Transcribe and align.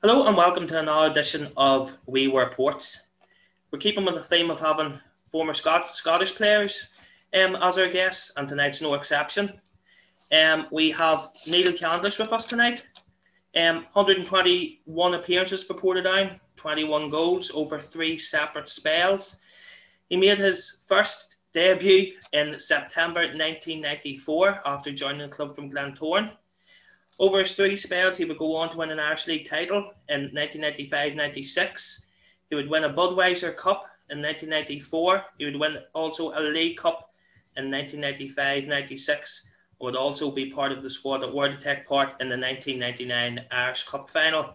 Hello 0.00 0.28
and 0.28 0.36
welcome 0.36 0.64
to 0.68 0.78
another 0.78 1.10
edition 1.10 1.50
of 1.56 1.92
We 2.06 2.28
Were 2.28 2.50
Ports. 2.50 3.02
We're 3.72 3.80
keeping 3.80 4.04
with 4.04 4.14
the 4.14 4.22
theme 4.22 4.48
of 4.48 4.60
having 4.60 5.00
former 5.32 5.52
Scot- 5.52 5.96
Scottish 5.96 6.36
players 6.36 6.86
um, 7.34 7.56
as 7.56 7.78
our 7.78 7.88
guests, 7.88 8.30
and 8.36 8.48
tonight's 8.48 8.80
no 8.80 8.94
exception. 8.94 9.58
Um, 10.30 10.68
we 10.70 10.92
have 10.92 11.30
Neil 11.48 11.72
Candlish 11.72 12.16
with 12.16 12.32
us 12.32 12.46
tonight. 12.46 12.86
Um, 13.56 13.86
121 13.92 15.14
appearances 15.14 15.64
for 15.64 15.74
Portadown, 15.74 16.38
21 16.54 17.10
goals 17.10 17.50
over 17.52 17.80
three 17.80 18.16
separate 18.16 18.68
spells. 18.68 19.38
He 20.10 20.16
made 20.16 20.38
his 20.38 20.78
first 20.86 21.34
debut 21.52 22.12
in 22.32 22.60
September 22.60 23.22
1994 23.22 24.60
after 24.64 24.92
joining 24.92 25.28
the 25.28 25.34
club 25.34 25.56
from 25.56 25.68
Glentoran. 25.68 26.30
Over 27.20 27.40
his 27.40 27.52
three 27.52 27.76
spells, 27.76 28.16
he 28.16 28.24
would 28.24 28.38
go 28.38 28.54
on 28.54 28.70
to 28.70 28.76
win 28.76 28.90
an 28.90 29.00
Irish 29.00 29.26
League 29.26 29.48
title 29.48 29.92
in 30.08 30.30
1995-96. 30.30 32.04
He 32.48 32.54
would 32.54 32.70
win 32.70 32.84
a 32.84 32.92
Budweiser 32.92 33.56
Cup 33.56 33.86
in 34.10 34.22
1994. 34.22 35.24
He 35.38 35.44
would 35.44 35.58
win 35.58 35.78
also 35.94 36.32
a 36.38 36.40
League 36.40 36.76
Cup 36.76 37.10
in 37.56 37.70
1995-96. 37.70 39.40
Would 39.80 39.96
also 39.96 40.30
be 40.30 40.50
part 40.50 40.72
of 40.72 40.82
the 40.82 40.90
squad 40.90 41.18
that 41.18 41.34
were 41.34 41.48
to 41.48 41.56
take 41.56 41.86
part 41.86 42.14
in 42.20 42.28
the 42.28 42.38
1999 42.38 43.44
Irish 43.50 43.82
Cup 43.84 44.10
final. 44.10 44.54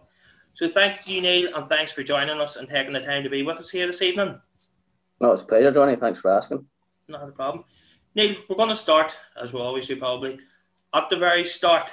So 0.54 0.68
thank 0.68 1.06
you, 1.08 1.20
Neil, 1.20 1.54
and 1.54 1.68
thanks 1.68 1.92
for 1.92 2.02
joining 2.02 2.40
us 2.40 2.56
and 2.56 2.68
taking 2.68 2.92
the 2.92 3.00
time 3.00 3.22
to 3.24 3.30
be 3.30 3.42
with 3.42 3.58
us 3.58 3.70
here 3.70 3.86
this 3.86 4.02
evening. 4.02 4.40
No, 5.20 5.32
it's 5.32 5.42
a 5.42 5.46
pleasure, 5.46 5.72
Johnny. 5.72 5.96
Thanks 5.96 6.20
for 6.20 6.30
asking. 6.30 6.64
Not 7.08 7.28
a 7.28 7.32
problem. 7.32 7.64
Neil, 8.14 8.36
we're 8.48 8.56
going 8.56 8.68
to 8.68 8.74
start, 8.74 9.18
as 9.40 9.52
we 9.52 9.60
always 9.60 9.88
do 9.88 9.96
probably, 9.96 10.38
at 10.94 11.10
the 11.10 11.16
very 11.16 11.44
start. 11.44 11.92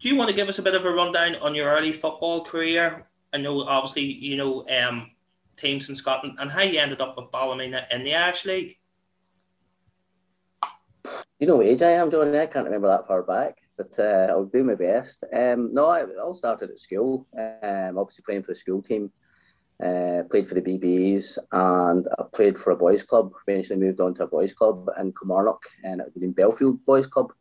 Do 0.00 0.08
you 0.08 0.16
want 0.16 0.30
to 0.30 0.34
give 0.34 0.48
us 0.48 0.58
a 0.58 0.62
bit 0.62 0.74
of 0.74 0.86
a 0.86 0.90
rundown 0.90 1.36
on 1.36 1.54
your 1.54 1.70
early 1.70 1.92
football 1.92 2.42
career? 2.42 3.06
I 3.34 3.36
know, 3.36 3.60
obviously, 3.64 4.04
you 4.04 4.38
know 4.38 4.66
um, 4.68 5.10
teams 5.56 5.90
in 5.90 5.94
Scotland 5.94 6.38
and 6.40 6.50
how 6.50 6.62
you 6.62 6.80
ended 6.80 7.02
up 7.02 7.18
with 7.18 7.30
Ballymena 7.30 7.86
in 7.90 8.02
the 8.02 8.14
Irish 8.14 8.46
League. 8.46 8.78
You 11.38 11.46
know 11.46 11.60
age 11.60 11.82
I 11.82 11.90
am, 11.90 12.10
Johnny. 12.10 12.38
I 12.38 12.46
can't 12.46 12.64
remember 12.64 12.88
that 12.88 13.06
far 13.06 13.22
back, 13.22 13.58
but 13.76 13.92
uh, 13.98 14.28
I'll 14.30 14.46
do 14.46 14.64
my 14.64 14.74
best. 14.74 15.22
Um, 15.34 15.74
no, 15.74 15.86
I 15.88 16.04
all 16.16 16.34
started 16.34 16.70
at 16.70 16.78
school. 16.78 17.26
Um, 17.36 17.98
obviously 17.98 18.24
playing 18.24 18.44
for 18.44 18.52
the 18.52 18.58
school 18.58 18.82
team. 18.82 19.12
Uh, 19.84 20.22
played 20.30 20.48
for 20.48 20.54
the 20.54 20.62
BBs 20.62 21.36
and 21.52 22.06
I 22.18 22.24
played 22.34 22.58
for 22.58 22.70
a 22.70 22.76
boys' 22.76 23.02
club. 23.02 23.32
Eventually 23.46 23.78
moved 23.78 24.00
on 24.00 24.14
to 24.14 24.24
a 24.24 24.26
boys' 24.26 24.54
club 24.54 24.88
in 24.98 25.12
Kilmarnock 25.12 25.62
and 25.84 26.00
it 26.00 26.10
was 26.14 26.22
in 26.22 26.34
Bellfield 26.34 26.78
Boys' 26.86 27.06
Club. 27.06 27.32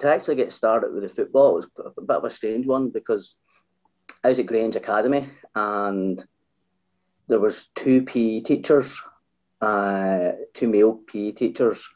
To 0.00 0.08
actually 0.08 0.36
get 0.36 0.52
started 0.52 0.94
with 0.94 1.02
the 1.02 1.08
football, 1.10 1.54
was 1.54 1.66
a 1.78 2.00
bit 2.00 2.16
of 2.16 2.24
a 2.24 2.30
strange 2.30 2.66
one 2.66 2.88
because 2.88 3.34
I 4.24 4.28
was 4.30 4.38
at 4.38 4.46
Grange 4.46 4.76
Academy 4.76 5.28
and 5.54 6.24
there 7.28 7.38
was 7.38 7.66
two 7.74 8.02
PE 8.02 8.40
teachers, 8.40 9.00
uh, 9.60 10.32
two 10.54 10.68
male 10.68 11.00
PE 11.06 11.32
teachers, 11.32 11.86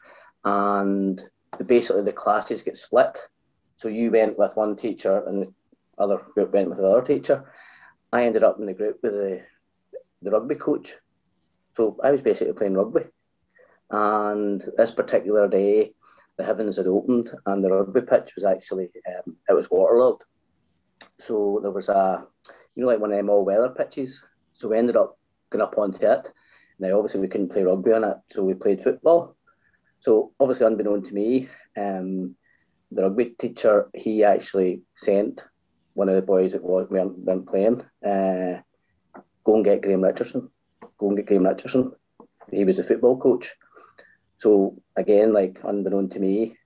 and 0.45 1.23
basically 1.67 2.03
the 2.03 2.13
classes 2.13 2.63
get 2.63 2.77
split. 2.77 3.19
So 3.79 3.89
you 3.89 4.11
went 4.11 4.39
with 4.39 4.57
one 4.57 4.77
teacher 4.77 5.25
and 5.27 5.43
the 5.43 5.53
other 5.99 6.19
group 6.35 6.53
went 6.53 6.69
with 6.69 6.79
the 6.79 6.87
other 6.87 7.07
teacher. 7.07 7.53
I 8.13 8.25
ended 8.25 8.45
up 8.45 8.59
in 8.61 8.67
the 8.67 8.75
group 8.75 8.99
with 9.03 9.13
the, 9.13 9.43
the 10.23 10.31
rugby 10.31 10.55
coach. 10.55 10.95
So 11.77 11.99
I 12.03 12.11
was 12.11 12.21
basically 12.21 12.53
playing 12.53 12.75
rugby. 12.75 13.07
And 13.91 14.65
this 14.77 14.93
particular 14.93 15.49
day, 15.49 15.95
the 16.37 16.45
heavens 16.45 16.77
had 16.77 16.87
opened 16.87 17.31
and 17.47 17.63
the 17.63 17.71
rugby 17.71 18.01
pitch 18.01 18.33
was 18.35 18.45
actually, 18.45 18.91
um, 19.09 19.37
it 19.49 19.53
was 19.53 19.71
waterlogged. 19.71 20.25
So 21.21 21.61
there 21.63 21.71
was 21.71 21.89
a, 21.89 22.27
you 22.75 22.83
know, 22.83 22.89
like 22.89 23.01
one 23.01 23.13
of 23.13 23.17
them 23.17 23.31
all 23.31 23.45
weather 23.45 23.69
pitches. 23.69 24.21
So 24.53 24.69
we 24.69 24.79
ended 24.79 24.97
up 24.97 25.19
going 25.51 25.63
up 25.63 25.79
onto 25.79 26.05
it. 26.05 26.29
Now, 26.79 26.97
obviously, 26.97 27.21
we 27.21 27.29
couldn't 27.29 27.51
play 27.53 27.63
rugby 27.63 27.93
on 27.93 28.05
it, 28.05 28.17
so 28.31 28.43
we 28.43 28.55
played 28.55 28.83
football. 28.83 29.37
So, 30.01 30.33
obviously, 30.41 30.67
unbeknown 30.67 31.05
to 31.05 31.15
me, 31.15 31.49
um, 31.77 32.35
the 32.91 33.03
rugby 33.03 33.37
teacher, 33.39 33.91
he 33.95 34.25
actually 34.25 34.83
sent 34.97 35.41
one 35.95 36.09
of 36.09 36.17
the 36.17 36.23
boys 36.23 36.53
that 36.53 36.65
was, 36.65 36.89
weren't, 36.91 37.17
weren't 37.19 37.47
playing, 37.47 37.81
uh, 38.05 38.61
go 39.45 39.55
and 39.55 39.65
get 39.65 39.83
Graham 39.83 40.03
Richardson. 40.03 40.51
Go 40.99 41.09
and 41.09 41.17
get 41.17 41.27
Graham 41.27 41.47
Richardson. 41.47 41.93
He 42.51 42.65
was 42.65 42.77
the 42.77 42.85
football 42.85 43.19
coach. 43.19 43.55
So, 44.39 44.77
again, 44.97 45.33
like, 45.33 45.59
unbeknown 45.65 46.11
to 46.11 46.19
me, 46.19 46.57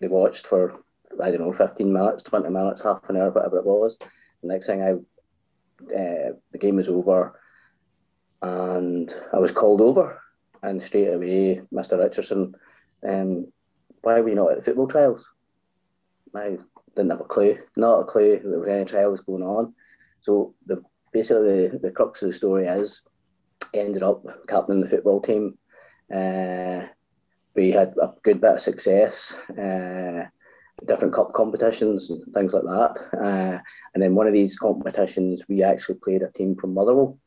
they 0.00 0.08
watched 0.08 0.46
for, 0.46 0.80
I 1.22 1.30
don't 1.30 1.40
know, 1.40 1.52
15 1.52 1.92
minutes, 1.92 2.22
20 2.24 2.50
minutes, 2.50 2.82
half 2.82 3.08
an 3.08 3.16
hour, 3.16 3.30
whatever 3.30 3.58
it 3.58 3.64
was. 3.64 3.96
The 4.42 4.48
next 4.48 4.66
thing 4.66 4.82
I, 4.82 4.92
uh, 4.92 6.32
the 6.52 6.58
game 6.58 6.76
was 6.76 6.88
over 6.88 7.40
and 8.44 9.14
I 9.32 9.38
was 9.38 9.52
called 9.52 9.80
over, 9.80 10.20
and 10.62 10.82
straight 10.82 11.08
away, 11.08 11.62
Mr. 11.72 11.98
Richardson, 11.98 12.54
um, 13.08 13.46
why 14.02 14.20
were 14.20 14.28
you 14.28 14.34
not 14.34 14.52
at 14.52 14.58
the 14.58 14.64
football 14.64 14.86
trials? 14.86 15.26
I 16.34 16.58
didn't 16.94 17.10
have 17.10 17.20
a 17.20 17.24
clue, 17.24 17.58
not 17.76 18.00
a 18.00 18.04
clue 18.04 18.40
there 18.44 18.58
was 18.58 18.68
any 18.68 18.84
trials 18.84 19.20
going 19.20 19.42
on. 19.42 19.74
So 20.20 20.54
the 20.66 20.82
basically 21.12 21.68
the, 21.68 21.78
the 21.78 21.90
crux 21.90 22.20
of 22.22 22.28
the 22.28 22.34
story 22.34 22.66
is, 22.66 23.00
ended 23.72 24.02
up 24.02 24.24
captaining 24.46 24.82
the 24.82 24.88
football 24.88 25.22
team. 25.22 25.56
Uh, 26.12 26.86
we 27.54 27.70
had 27.70 27.94
a 28.00 28.12
good 28.22 28.40
bit 28.40 28.54
of 28.54 28.60
success, 28.60 29.32
uh, 29.58 30.24
different 30.86 31.14
cup 31.14 31.32
competitions 31.32 32.10
and 32.10 32.22
things 32.34 32.52
like 32.52 32.64
that. 32.64 33.08
Uh, 33.12 33.58
and 33.94 34.02
then 34.02 34.14
one 34.14 34.26
of 34.26 34.32
these 34.32 34.56
competitions, 34.56 35.42
we 35.48 35.62
actually 35.62 35.96
played 35.96 36.22
a 36.22 36.30
team 36.32 36.56
from 36.56 36.74
Motherwell 36.74 37.18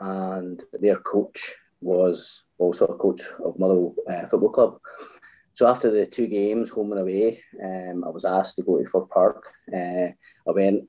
and 0.00 0.62
their 0.80 0.96
coach 0.96 1.54
was 1.80 2.42
also 2.58 2.86
a 2.86 2.98
coach 2.98 3.22
of 3.44 3.58
Motherwell 3.58 3.94
uh, 4.10 4.26
Football 4.28 4.50
Club. 4.50 4.80
So 5.54 5.66
after 5.66 5.90
the 5.90 6.06
two 6.06 6.26
games, 6.26 6.70
home 6.70 6.92
and 6.92 7.00
away, 7.00 7.40
um, 7.62 8.04
I 8.04 8.08
was 8.08 8.24
asked 8.24 8.56
to 8.56 8.62
go 8.62 8.78
to 8.78 8.88
Fir 8.88 9.02
Park. 9.02 9.44
Uh, 9.72 10.08
I 10.48 10.52
went, 10.52 10.88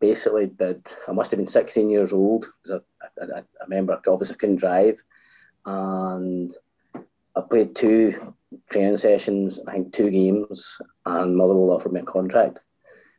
basically 0.00 0.46
did, 0.46 0.84
I 1.06 1.12
must 1.12 1.30
have 1.30 1.38
been 1.38 1.46
16 1.46 1.88
years 1.88 2.12
old 2.12 2.46
because 2.62 2.82
I, 3.20 3.24
I, 3.24 3.38
I 3.38 3.42
remember 3.64 4.00
obviously 4.08 4.34
I 4.34 4.38
couldn't 4.38 4.56
drive. 4.56 4.98
And 5.64 6.52
I 7.40 7.48
played 7.48 7.74
two 7.74 8.34
training 8.68 8.98
sessions, 8.98 9.58
I 9.66 9.72
think 9.72 9.92
two 9.94 10.10
games, 10.10 10.76
and 11.06 11.34
Motherwell 11.34 11.74
offered 11.74 11.92
me 11.92 12.00
a 12.00 12.04
contract. 12.04 12.58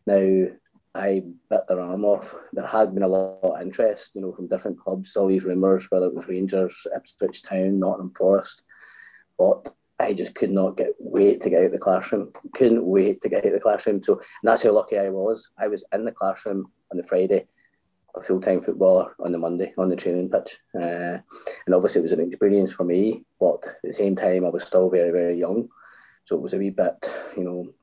Now, 0.05 0.45
I 0.93 1.23
bit 1.49 1.61
their 1.67 1.79
arm 1.79 2.05
off. 2.05 2.35
There 2.53 2.67
had 2.67 2.93
been 2.93 3.03
a 3.03 3.07
lot 3.07 3.39
of 3.41 3.61
interest, 3.61 4.11
you 4.13 4.21
know, 4.21 4.31
from 4.33 4.47
different 4.47 4.79
clubs, 4.79 5.15
all 5.15 5.27
these 5.27 5.43
rumours, 5.43 5.87
whether 5.89 6.05
it 6.05 6.13
was 6.13 6.27
Rangers, 6.27 6.85
Ipswich 6.95 7.41
Town, 7.41 7.79
Nottingham 7.79 8.13
Forest. 8.15 8.61
But 9.39 9.73
I 9.99 10.13
just 10.13 10.35
could 10.35 10.51
not 10.51 10.77
get 10.77 10.93
wait 10.99 11.41
to 11.41 11.49
get 11.49 11.61
out 11.61 11.67
of 11.67 11.71
the 11.71 11.79
classroom. 11.79 12.31
Couldn't 12.53 12.85
wait 12.85 13.21
to 13.21 13.29
get 13.29 13.39
out 13.39 13.47
of 13.47 13.53
the 13.53 13.59
classroom. 13.59 14.03
So 14.03 14.21
that's 14.43 14.61
how 14.61 14.71
lucky 14.71 14.99
I 14.99 15.09
was. 15.09 15.49
I 15.57 15.67
was 15.67 15.83
in 15.93 16.05
the 16.05 16.11
classroom 16.11 16.71
on 16.91 16.97
the 16.97 17.07
Friday, 17.07 17.47
a 18.15 18.21
full 18.21 18.41
time 18.41 18.61
footballer 18.61 19.15
on 19.19 19.31
the 19.31 19.37
Monday 19.37 19.73
on 19.77 19.89
the 19.89 19.95
training 19.95 20.29
pitch. 20.29 20.57
Uh, 20.75 21.17
and 21.65 21.75
obviously 21.75 21.99
it 21.99 22.03
was 22.03 22.11
an 22.11 22.27
experience 22.27 22.71
for 22.71 22.83
me, 22.83 23.23
but 23.39 23.63
at 23.65 23.75
the 23.83 23.93
same 23.93 24.15
time 24.15 24.45
I 24.45 24.49
was 24.49 24.63
still 24.63 24.89
very, 24.89 25.11
very 25.11 25.37
young. 25.37 25.69
So 26.25 26.35
it 26.35 26.41
was 26.41 26.53
a 26.53 26.57
wee 26.57 26.69
bit, 26.69 27.09
you 27.35 27.43
know, 27.43 27.73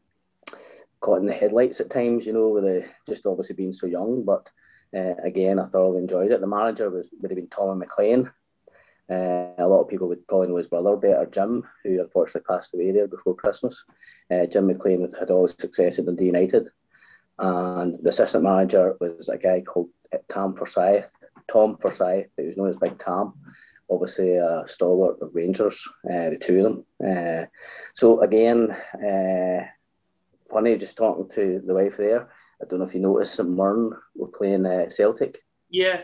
caught 1.00 1.20
in 1.20 1.26
the 1.26 1.32
headlights 1.32 1.80
at 1.80 1.90
times, 1.90 2.26
you 2.26 2.32
know, 2.32 2.48
with 2.48 2.64
the, 2.64 2.84
just 3.06 3.26
obviously 3.26 3.56
being 3.56 3.72
so 3.72 3.86
young. 3.86 4.24
But 4.24 4.50
uh, 4.96 5.14
again, 5.22 5.58
I 5.58 5.66
thoroughly 5.66 5.98
enjoyed 5.98 6.30
it. 6.30 6.40
The 6.40 6.46
manager 6.46 6.90
was 6.90 7.08
would 7.20 7.30
have 7.30 7.36
been 7.36 7.48
Tommy 7.48 7.80
McLean. 7.80 8.30
Uh, 9.10 9.54
a 9.56 9.66
lot 9.66 9.80
of 9.80 9.88
people 9.88 10.06
would 10.08 10.26
probably 10.28 10.48
know 10.48 10.56
his 10.56 10.68
brother 10.68 10.94
better, 10.96 11.26
Jim, 11.32 11.66
who 11.82 12.00
unfortunately 12.00 12.42
passed 12.46 12.74
away 12.74 12.90
there 12.90 13.08
before 13.08 13.34
Christmas. 13.34 13.82
Uh, 14.30 14.44
Jim 14.44 14.66
McLean 14.66 15.08
had 15.18 15.30
all 15.30 15.46
his 15.46 15.56
success 15.58 15.98
at 15.98 16.04
Dundee 16.04 16.26
United. 16.26 16.68
And 17.38 17.98
the 18.02 18.10
assistant 18.10 18.44
manager 18.44 18.96
was 19.00 19.28
a 19.28 19.38
guy 19.38 19.62
called 19.62 19.88
Tom 20.32 20.56
Forsyth, 20.56 21.06
Tom 21.50 21.76
Forsyth, 21.78 22.26
who 22.36 22.46
was 22.46 22.56
known 22.56 22.68
as 22.68 22.76
Big 22.76 22.98
Tom 22.98 23.34
obviously 23.90 24.36
a 24.36 24.64
stalwart 24.66 25.20
of 25.20 25.34
Rangers, 25.34 25.86
uh, 26.04 26.30
the 26.30 26.38
two 26.40 26.58
of 26.58 26.64
them. 26.64 26.84
Uh, 27.02 27.46
so 27.94 28.20
again, 28.20 28.70
uh, 28.70 29.64
funny 30.50 30.76
just 30.76 30.96
talking 30.96 31.28
to 31.34 31.62
the 31.64 31.74
wife 31.74 31.96
there. 31.96 32.28
I 32.60 32.66
don't 32.66 32.80
know 32.80 32.86
if 32.86 32.94
you 32.94 33.00
noticed 33.00 33.34
St 33.34 33.48
Mirren 33.48 33.92
were 34.14 34.28
playing 34.28 34.66
uh, 34.66 34.90
Celtic. 34.90 35.38
Yeah. 35.70 36.02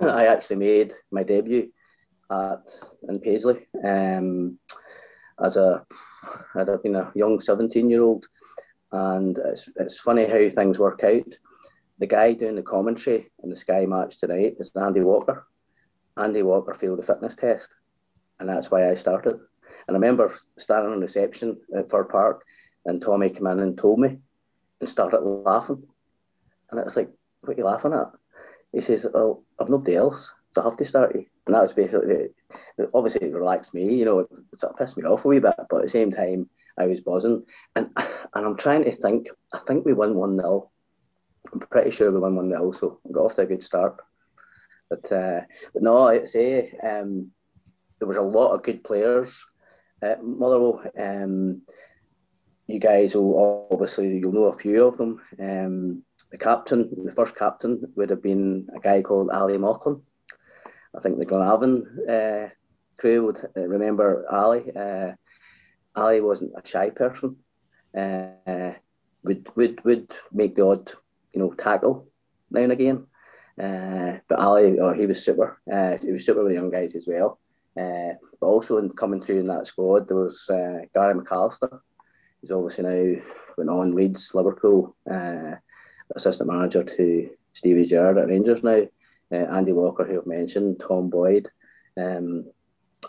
I 0.00 0.26
actually 0.26 0.56
made 0.56 0.94
my 1.10 1.22
debut 1.22 1.70
at 2.30 2.78
in 3.08 3.20
Paisley 3.20 3.66
um, 3.84 4.58
as 5.42 5.56
a 5.56 5.84
I'd 6.54 6.68
have 6.68 6.82
been 6.82 6.96
a 6.96 7.10
young 7.14 7.40
17 7.40 7.88
year 7.88 8.02
old, 8.02 8.26
and 8.92 9.38
it's, 9.38 9.68
it's 9.76 9.98
funny 9.98 10.26
how 10.26 10.54
things 10.54 10.78
work 10.78 11.02
out. 11.04 11.34
The 11.98 12.06
guy 12.06 12.32
doing 12.32 12.54
the 12.54 12.62
commentary 12.62 13.30
in 13.42 13.50
the 13.50 13.56
Sky 13.56 13.84
match 13.84 14.18
tonight 14.18 14.56
is 14.60 14.70
Andy 14.76 15.00
Walker. 15.00 15.46
Andy 16.16 16.42
Walker 16.42 16.74
failed 16.74 17.00
the 17.00 17.06
fitness 17.06 17.34
test, 17.34 17.70
and 18.38 18.48
that's 18.48 18.70
why 18.70 18.90
I 18.90 18.94
started. 18.94 19.34
And 19.86 19.96
I 19.96 20.00
remember 20.00 20.34
standing 20.56 20.92
on 20.92 21.00
reception 21.00 21.56
at 21.76 21.90
Fir 21.90 22.04
Park 22.04 22.44
and 22.84 23.02
Tommy 23.02 23.30
came 23.30 23.46
in 23.46 23.60
and 23.60 23.76
told 23.76 23.98
me 23.98 24.18
and 24.80 24.88
started 24.88 25.20
laughing. 25.20 25.82
And 26.70 26.80
I 26.80 26.84
was 26.84 26.96
like, 26.96 27.10
what 27.40 27.54
are 27.54 27.58
you 27.58 27.64
laughing 27.64 27.92
at? 27.92 28.10
He 28.72 28.80
says, 28.80 29.06
oh, 29.14 29.42
I've 29.58 29.68
nobody 29.68 29.96
else, 29.96 30.30
so 30.52 30.60
I 30.60 30.64
have 30.64 30.76
to 30.76 30.84
start 30.84 31.14
you. 31.14 31.24
And 31.46 31.54
that 31.54 31.62
was 31.62 31.72
basically, 31.72 32.28
obviously 32.94 33.28
it 33.28 33.34
relaxed 33.34 33.74
me, 33.74 33.94
you 33.94 34.04
know, 34.04 34.20
it 34.20 34.28
sort 34.56 34.72
of 34.72 34.78
pissed 34.78 34.96
me 34.96 35.04
off 35.04 35.24
a 35.24 35.28
wee 35.28 35.38
bit, 35.38 35.54
but 35.70 35.78
at 35.78 35.82
the 35.82 35.88
same 35.88 36.12
time, 36.12 36.48
I 36.78 36.86
was 36.86 37.00
buzzing. 37.00 37.44
And 37.74 37.90
and 37.96 38.46
I'm 38.46 38.56
trying 38.56 38.84
to 38.84 38.94
think, 38.96 39.28
I 39.52 39.60
think 39.66 39.84
we 39.84 39.94
won 39.94 40.14
1 40.14 40.36
0. 40.36 40.70
I'm 41.52 41.60
pretty 41.60 41.90
sure 41.90 42.10
we 42.10 42.18
won 42.18 42.36
1 42.36 42.50
0, 42.50 42.72
so 42.72 43.00
got 43.10 43.24
off 43.24 43.36
to 43.36 43.42
a 43.42 43.46
good 43.46 43.62
start. 43.62 43.96
But, 44.90 45.10
uh, 45.12 45.40
but 45.72 45.82
no, 45.82 46.08
I'd 46.08 46.28
say 46.28 46.72
um, 46.82 47.30
there 47.98 48.08
was 48.08 48.16
a 48.16 48.22
lot 48.22 48.52
of 48.52 48.62
good 48.62 48.84
players 48.84 49.38
at 50.02 50.24
Motherwell. 50.24 50.82
Um, 50.98 51.62
you 52.66 52.78
guys 52.78 53.14
will 53.14 53.68
obviously 53.70 54.18
you'll 54.18 54.32
know 54.32 54.44
a 54.44 54.58
few 54.58 54.84
of 54.84 54.96
them. 54.96 55.20
Um, 55.40 56.02
the 56.30 56.38
captain, 56.38 56.90
the 57.04 57.12
first 57.12 57.34
captain, 57.34 57.90
would 57.96 58.10
have 58.10 58.22
been 58.22 58.68
a 58.76 58.80
guy 58.80 59.02
called 59.02 59.30
Ali 59.30 59.56
Mauchlen. 59.56 60.02
I 60.96 61.00
think 61.00 61.18
the 61.18 61.26
Glenavon 61.26 61.84
uh, 62.08 62.50
crew 62.98 63.26
would 63.26 63.38
uh, 63.56 63.66
remember 63.66 64.26
Ali. 64.30 64.64
Uh, 64.74 65.12
Ali 65.96 66.20
wasn't 66.20 66.52
a 66.56 66.66
shy 66.66 66.90
person. 66.90 67.36
Uh, 67.96 68.72
would 69.24 69.48
would 69.56 69.82
would 69.84 70.12
make 70.32 70.54
the 70.54 70.66
odd, 70.66 70.92
you 71.32 71.40
know, 71.40 71.52
tackle 71.52 72.08
now 72.50 72.60
and 72.62 72.72
again. 72.72 73.06
Uh, 73.60 74.18
but 74.28 74.38
Ali, 74.38 74.78
oh, 74.80 74.92
he 74.92 75.06
was 75.06 75.24
super. 75.24 75.60
Uh, 75.70 75.96
he 75.98 76.12
was 76.12 76.24
super 76.24 76.44
with 76.44 76.52
young 76.52 76.70
guys 76.70 76.94
as 76.94 77.06
well. 77.06 77.40
Uh, 77.76 78.14
but 78.40 78.46
also 78.46 78.78
in 78.78 78.90
coming 78.90 79.22
through 79.22 79.40
in 79.40 79.46
that 79.46 79.66
squad, 79.66 80.08
there 80.08 80.16
was 80.16 80.48
uh, 80.48 80.80
Gary 80.94 81.14
McAllister. 81.14 81.80
He's 82.40 82.50
obviously 82.50 82.84
now 82.84 83.22
went 83.56 83.70
on 83.70 83.94
Leeds, 83.94 84.30
Liverpool, 84.34 84.96
uh, 85.10 85.56
assistant 86.14 86.48
manager 86.48 86.84
to 86.84 87.30
Stevie 87.52 87.86
Gerrard 87.86 88.18
at 88.18 88.28
Rangers 88.28 88.62
now. 88.62 88.86
Uh, 89.30 89.36
Andy 89.36 89.72
Walker, 89.72 90.04
who 90.04 90.18
I've 90.18 90.26
mentioned, 90.26 90.80
Tom 90.80 91.10
Boyd. 91.10 91.48
Um, 91.96 92.46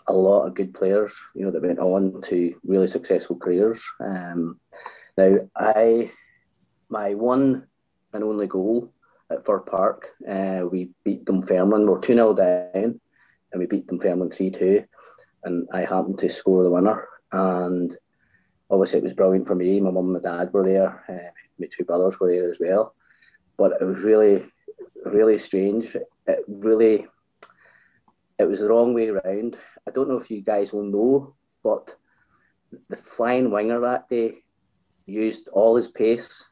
a 0.08 0.14
lot 0.14 0.46
of 0.46 0.56
good 0.56 0.74
players, 0.74 1.14
you 1.36 1.46
know, 1.46 1.52
that 1.52 1.62
went 1.62 1.80
on 1.80 2.22
to 2.24 2.56
really 2.64 2.88
successful 2.88 3.38
careers. 3.38 3.82
Um, 4.00 4.60
now, 5.18 5.38
I, 5.56 6.12
my 6.90 7.14
one 7.14 7.68
and 8.14 8.24
only 8.24 8.48
goal 8.48 8.92
at 9.30 9.46
Fir 9.46 9.60
Park, 9.60 10.10
uh, 10.28 10.62
we 10.70 10.90
beat 11.04 11.26
Dunfermline. 11.26 11.86
We're 11.86 12.00
2 12.00 12.14
0 12.14 12.34
down, 12.34 13.00
and 13.52 13.60
we 13.60 13.66
beat 13.66 13.88
Dunfermline 13.88 14.32
3 14.32 14.50
2. 14.52 14.84
And 15.44 15.68
I 15.74 15.82
happened 15.82 16.20
to 16.20 16.30
score 16.30 16.64
the 16.64 16.72
winner. 16.72 17.08
And 17.32 17.96
obviously, 18.70 19.00
it 19.00 19.04
was 19.04 19.14
brilliant 19.14 19.48
for 19.48 19.56
me. 19.56 19.80
My 19.80 19.92
mum 19.92 20.14
and 20.16 20.24
my 20.24 20.30
dad 20.30 20.52
were 20.54 20.66
there, 20.66 21.04
uh, 21.08 21.32
my 21.60 21.68
two 21.76 21.86
brothers 21.86 22.20
were 22.20 22.30
there 22.30 22.50
as 22.50 22.58
well. 22.60 22.96
But 23.58 23.74
it 23.80 23.86
was 23.86 24.00
really, 24.00 24.46
really 25.06 25.38
strange. 25.38 25.96
It 26.28 26.40
really, 26.48 27.08
it 28.38 28.46
was 28.46 28.60
the 28.60 28.70
wrong 28.70 28.94
way 28.94 29.10
around. 29.10 29.58
I 29.88 29.92
don't 29.92 30.10
know 30.10 30.20
if 30.20 30.32
you 30.32 30.42
guys 30.42 30.74
will 30.74 30.84
know, 30.84 31.36
but 31.64 31.96
the 32.90 32.98
flying 32.98 33.52
winger 33.52 33.80
that 33.80 34.08
day 34.10 34.44
used 35.06 35.48
all 35.50 35.76
his 35.76 35.88
pace, 35.88 36.44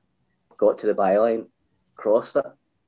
got 0.57 0.77
to 0.79 0.87
the 0.87 0.93
byline, 0.93 1.45
crossed 1.95 2.35
it. 2.35 2.45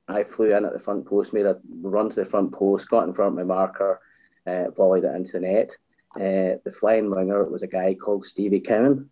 I 0.08 0.24
flew 0.24 0.54
in 0.54 0.64
at 0.64 0.72
the 0.72 0.78
front 0.78 1.06
post, 1.06 1.32
made 1.32 1.46
a 1.46 1.58
run 1.82 2.10
to 2.10 2.16
the 2.16 2.24
front 2.24 2.52
post, 2.52 2.88
got 2.88 3.06
in 3.06 3.14
front 3.14 3.32
of 3.32 3.36
my 3.36 3.44
marker, 3.44 4.00
uh, 4.46 4.70
volleyed 4.76 5.04
it 5.04 5.14
into 5.14 5.32
the 5.32 5.40
net. 5.40 5.76
Uh, 6.16 6.58
the 6.64 6.74
flying 6.78 7.10
winger 7.10 7.44
was 7.44 7.62
a 7.62 7.68
guy 7.68 7.94
called 7.94 8.26
Stevie 8.26 8.60
Cowan. 8.60 9.08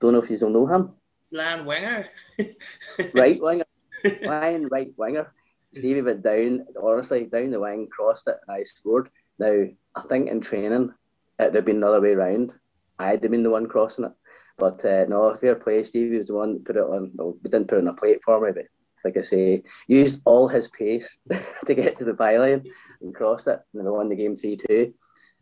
Don't 0.00 0.12
know 0.12 0.22
if 0.22 0.30
you 0.30 0.38
don't 0.38 0.52
know 0.52 0.66
him. 0.66 0.90
Flying 1.30 1.64
winger. 1.64 2.06
right 3.14 3.40
winger. 3.40 3.64
flying 4.22 4.66
right 4.68 4.92
winger. 4.96 5.32
Stevie 5.74 6.02
went 6.02 6.22
down, 6.22 6.66
honestly, 6.82 7.24
down 7.24 7.50
the 7.50 7.60
wing, 7.60 7.88
crossed 7.90 8.26
it, 8.26 8.38
and 8.46 8.56
I 8.56 8.62
scored. 8.62 9.10
Now, 9.38 9.66
I 9.94 10.02
think 10.08 10.28
in 10.28 10.40
training, 10.40 10.92
it 11.38 11.44
would 11.44 11.54
have 11.54 11.64
been 11.64 11.80
the 11.80 11.88
other 11.88 12.00
way 12.00 12.12
around. 12.12 12.52
I'd 12.98 13.22
have 13.22 13.30
been 13.30 13.42
the 13.42 13.50
one 13.50 13.66
crossing 13.66 14.06
it. 14.06 14.12
But 14.58 14.84
uh, 14.84 15.04
no, 15.08 15.36
fair 15.40 15.54
play. 15.54 15.84
Stevie 15.84 16.18
was 16.18 16.26
the 16.26 16.34
one 16.34 16.54
that 16.54 16.64
put 16.64 16.76
it 16.76 16.82
on. 16.82 17.12
Well, 17.14 17.36
we 17.42 17.50
didn't 17.50 17.68
put 17.68 17.78
it 17.78 17.82
on 17.82 17.88
a 17.88 17.94
plate 17.94 18.18
for 18.24 18.40
me, 18.40 18.50
but 18.52 18.66
like 19.04 19.16
I 19.16 19.22
say, 19.22 19.62
used 19.86 20.20
all 20.24 20.48
his 20.48 20.68
pace 20.68 21.18
to 21.66 21.74
get 21.74 21.98
to 21.98 22.04
the 22.04 22.12
byline 22.12 22.66
and 23.00 23.14
cross 23.14 23.46
it, 23.46 23.60
and 23.74 23.84
we 23.84 23.90
won 23.90 24.08
the 24.08 24.16
game 24.16 24.36
3 24.36 24.58
2. 24.68 24.94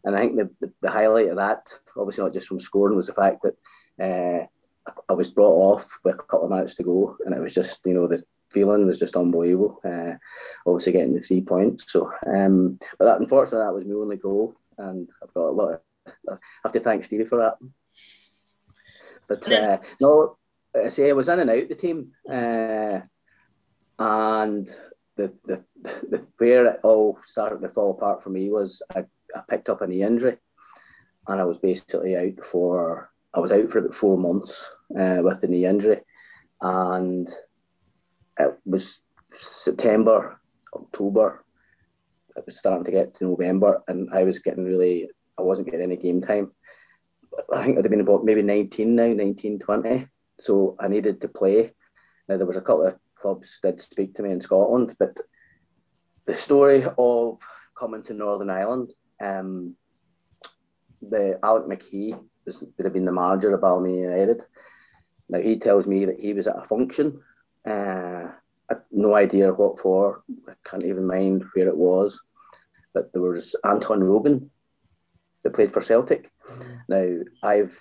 And 0.04 0.14
I 0.14 0.20
think 0.20 0.36
the, 0.36 0.50
the, 0.60 0.72
the, 0.82 0.90
highlight 0.90 1.28
of 1.28 1.36
that, 1.36 1.66
obviously 1.96 2.22
not 2.22 2.32
just 2.32 2.46
from 2.46 2.60
scoring, 2.60 2.96
was 2.96 3.08
the 3.08 3.12
fact 3.12 3.42
that 3.42 3.56
uh, 4.00 4.46
I 5.08 5.12
was 5.14 5.30
brought 5.30 5.74
off 5.74 5.98
with 6.04 6.14
a 6.14 6.18
couple 6.18 6.44
of 6.44 6.50
minutes 6.50 6.74
to 6.74 6.84
go, 6.84 7.16
and 7.24 7.34
it 7.34 7.40
was 7.40 7.54
just, 7.54 7.80
you 7.84 7.94
know, 7.94 8.06
the 8.06 8.22
feeling 8.50 8.86
was 8.86 8.98
just 8.98 9.16
unbelievable. 9.16 9.80
Uh, 9.84 10.12
obviously, 10.66 10.92
getting 10.92 11.14
the 11.14 11.20
three 11.20 11.40
points. 11.40 11.90
So, 11.90 12.12
um, 12.26 12.78
but 12.98 13.06
that, 13.06 13.20
unfortunately, 13.20 13.66
that 13.66 13.74
was 13.74 13.84
my 13.84 13.94
only 13.94 14.16
goal, 14.16 14.54
and 14.78 15.08
I've 15.22 15.34
got 15.34 15.48
a 15.48 15.50
lot 15.50 15.72
of. 15.72 15.80
I 16.30 16.36
have 16.62 16.72
to 16.72 16.80
thank 16.80 17.02
Stevie 17.02 17.24
for 17.24 17.38
that. 17.38 17.54
But 19.28 19.50
uh, 19.50 19.78
no, 20.00 20.36
I 20.74 20.88
say 20.88 21.10
I 21.10 21.12
was 21.12 21.28
in 21.28 21.40
and 21.40 21.50
out 21.50 21.68
the 21.68 21.74
team, 21.74 22.12
uh, 22.30 23.00
and 23.98 24.66
the, 25.16 25.32
the 25.44 25.62
the 25.82 26.24
where 26.38 26.66
it 26.66 26.80
all 26.82 27.18
started 27.26 27.62
to 27.62 27.68
fall 27.68 27.92
apart 27.92 28.22
for 28.22 28.30
me 28.30 28.50
was 28.50 28.82
I, 28.94 29.04
I 29.34 29.40
picked 29.48 29.68
up 29.68 29.82
a 29.82 29.86
knee 29.86 30.02
injury, 30.02 30.36
and 31.28 31.40
I 31.40 31.44
was 31.44 31.58
basically 31.58 32.16
out 32.16 32.44
for 32.44 33.10
I 33.34 33.40
was 33.40 33.52
out 33.52 33.70
for 33.70 33.78
about 33.78 33.94
four 33.94 34.16
months 34.16 34.68
uh, 34.98 35.18
with 35.22 35.40
the 35.40 35.48
knee 35.48 35.66
injury, 35.66 36.00
and 36.60 37.28
it 38.38 38.54
was 38.64 39.00
September, 39.32 40.40
October. 40.74 41.44
It 42.36 42.44
was 42.44 42.58
starting 42.58 42.84
to 42.84 42.90
get 42.90 43.14
to 43.16 43.24
November, 43.24 43.82
and 43.88 44.10
I 44.12 44.24
was 44.24 44.38
getting 44.38 44.64
really, 44.64 45.08
I 45.38 45.42
wasn't 45.42 45.70
getting 45.70 45.82
any 45.82 45.96
game 45.96 46.20
time. 46.20 46.52
I 47.52 47.64
think 47.64 47.78
I'd 47.78 47.84
have 47.84 47.90
been 47.90 48.00
about 48.00 48.24
maybe 48.24 48.42
19 48.42 48.94
now, 48.94 49.06
19, 49.06 49.58
20. 49.58 50.06
So 50.40 50.76
I 50.80 50.88
needed 50.88 51.20
to 51.20 51.28
play. 51.28 51.72
Now, 52.28 52.36
there 52.36 52.46
was 52.46 52.56
a 52.56 52.60
couple 52.60 52.86
of 52.86 52.96
clubs 53.14 53.58
that 53.62 53.80
speak 53.80 54.14
to 54.14 54.22
me 54.22 54.30
in 54.30 54.40
Scotland, 54.40 54.94
but 54.98 55.16
the 56.26 56.36
story 56.36 56.84
of 56.98 57.40
coming 57.78 58.02
to 58.04 58.14
Northern 58.14 58.50
Ireland, 58.50 58.92
um, 59.20 59.74
the 61.02 61.38
Alec 61.42 61.66
McKee 61.66 62.18
was, 62.44 62.62
would 62.62 62.84
have 62.84 62.92
been 62.92 63.04
the 63.04 63.12
manager 63.12 63.54
of 63.54 63.60
Ballymena 63.60 64.10
United. 64.10 64.42
Now 65.28 65.40
he 65.40 65.58
tells 65.58 65.86
me 65.86 66.04
that 66.04 66.18
he 66.18 66.32
was 66.32 66.46
at 66.46 66.58
a 66.58 66.64
function 66.64 67.20
uh, 67.66 68.28
no 68.92 69.14
idea 69.14 69.52
what 69.52 69.78
for. 69.80 70.22
I 70.48 70.52
can't 70.68 70.84
even 70.84 71.06
mind 71.06 71.44
where 71.54 71.68
it 71.68 71.76
was. 71.76 72.20
But 72.94 73.12
there 73.12 73.22
was 73.22 73.54
Anton 73.64 74.02
Rogan 74.02 74.50
that 75.42 75.54
played 75.54 75.72
for 75.72 75.82
Celtic. 75.82 76.30
Now 76.88 77.18
I've 77.42 77.76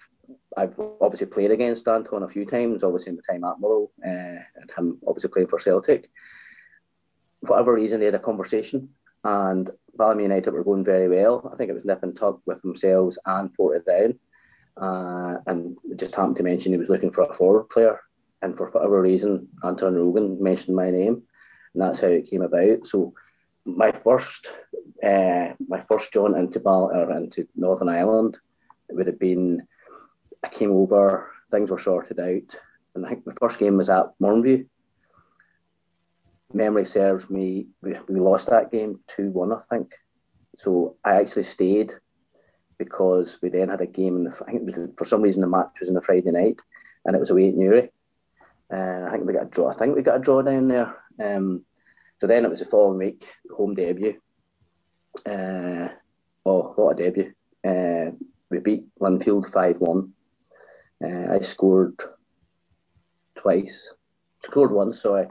I've 0.58 0.80
obviously 1.02 1.28
played 1.28 1.52
against 1.52 1.88
Anton 1.88 2.24
a 2.24 2.30
few 2.30 2.46
times, 2.46 2.84
obviously 2.84 3.12
in 3.12 3.18
the 3.18 3.22
time 3.22 3.44
at 3.44 3.60
Motherwell, 3.60 3.92
uh, 4.04 4.10
and 4.56 4.72
him 4.76 4.98
obviously 5.08 5.30
playing 5.30 5.50
for 5.50 5.60
Celtic. 5.60 6.10
For 7.42 7.52
whatever 7.52 7.74
reason, 7.74 8.00
they 8.00 8.06
had 8.06 8.16
a 8.16 8.20
conversation, 8.20 8.90
and 9.24 9.70
Ballymena 9.96 10.24
United 10.24 10.54
were 10.54 10.64
going 10.64 10.84
very 10.84 11.08
well. 11.08 11.50
I 11.54 11.58
think 11.58 11.70
it 11.70 11.74
was 11.74 11.86
nip 11.86 12.02
and 12.02 12.18
tuck 12.18 12.40
with 12.46 12.62
themselves 12.64 13.20
and 13.26 13.52
Portadown, 13.56 14.18
uh, 14.78 15.38
and 15.46 15.78
just 15.96 16.16
happened 16.16 16.38
to 16.38 16.44
mention 16.44 16.72
he 16.72 16.80
was 16.80 16.90
looking 16.90 17.12
for 17.12 17.22
a 17.24 17.34
forward 17.36 17.70
player 17.70 18.00
and 18.46 18.56
for 18.56 18.70
whatever 18.70 19.02
reason, 19.02 19.48
Anton 19.64 19.96
Rogan 19.96 20.42
mentioned 20.42 20.76
my 20.76 20.92
name, 20.92 21.24
and 21.74 21.82
that's 21.82 22.00
how 22.00 22.08
it 22.08 22.30
came 22.30 22.44
about. 22.44 22.86
So 22.86 23.14
my 23.66 23.92
first, 23.92 24.52
uh, 25.04 25.54
my 25.68 25.82
first 25.90 26.14
jaunt 26.14 26.38
into 26.38 26.60
Bal- 26.60 26.92
or 26.94 27.12
into 27.12 27.48
Northern 27.56 27.90
Ireland 27.90 28.38
would 28.89 29.08
have 29.08 29.20
been. 29.20 29.65
I 30.44 30.50
came 30.50 30.72
over, 30.72 31.32
things 31.50 31.72
were 31.72 31.80
sorted 31.80 32.20
out, 32.20 32.60
and 32.94 33.06
I 33.06 33.10
think 33.10 33.25
the 33.25 33.34
first 33.34 33.58
game 33.58 33.77
was 33.77 33.89
at 33.89 34.18
Mourneview. 34.22 34.65
Memory 36.54 36.86
serves 36.86 37.30
me, 37.30 37.68
we, 37.82 37.96
lost 38.10 38.48
that 38.50 38.72
game 38.72 39.00
2 39.15 39.32
1, 39.32 39.51
I 39.51 39.60
think. 39.70 39.94
So 40.58 40.96
I 41.04 41.15
actually 41.15 41.44
stayed 41.44 41.94
because 42.77 43.39
we 43.42 43.50
then 43.50 43.70
had 43.70 43.82
a 43.82 43.88
game, 43.88 44.18
in 44.18 44.24
the, 44.25 44.44
I 44.48 44.51
think 44.51 44.98
for 44.98 45.06
some 45.06 45.22
reason 45.22 45.42
the 45.42 45.48
match 45.48 45.72
was 45.80 45.89
on 45.89 45.96
the 45.96 46.01
Friday 46.01 46.32
night 46.32 46.58
and 47.06 47.15
it 47.15 47.20
was 47.20 47.30
away 47.30 47.50
at 47.50 47.56
Newry. 47.56 47.89
Uh, 48.72 49.06
I 49.08 49.12
think 49.12 49.25
we 49.25 49.34
got 49.34 49.44
a 49.44 49.50
draw. 49.50 49.70
I 49.70 49.75
think 49.75 49.96
we 49.96 50.01
got 50.01 50.18
a 50.18 50.20
draw 50.20 50.42
down 50.42 50.68
there. 50.68 50.96
Um, 51.24 51.63
so 52.20 52.27
then 52.27 52.46
it 52.46 52.50
was 52.50 52.60
the 52.60 52.65
following 52.65 52.98
week, 52.98 53.27
home 53.56 53.75
debut. 53.75 54.20
Uh, 55.25 55.89
oh, 56.46 56.74
what 56.75 57.00
a 57.00 57.04
debut! 57.04 57.34
Uh, 57.63 58.12
we 58.50 58.60
beat 58.60 58.86
Linfield 59.00 59.52
five 59.52 59.78
one. 59.80 60.14
Uh, 61.04 61.34
I 61.34 61.42
scored 61.42 62.00
twice. 63.36 63.94
Scored 64.44 64.72
once, 64.72 65.02
so 65.02 65.18
I 65.18 65.28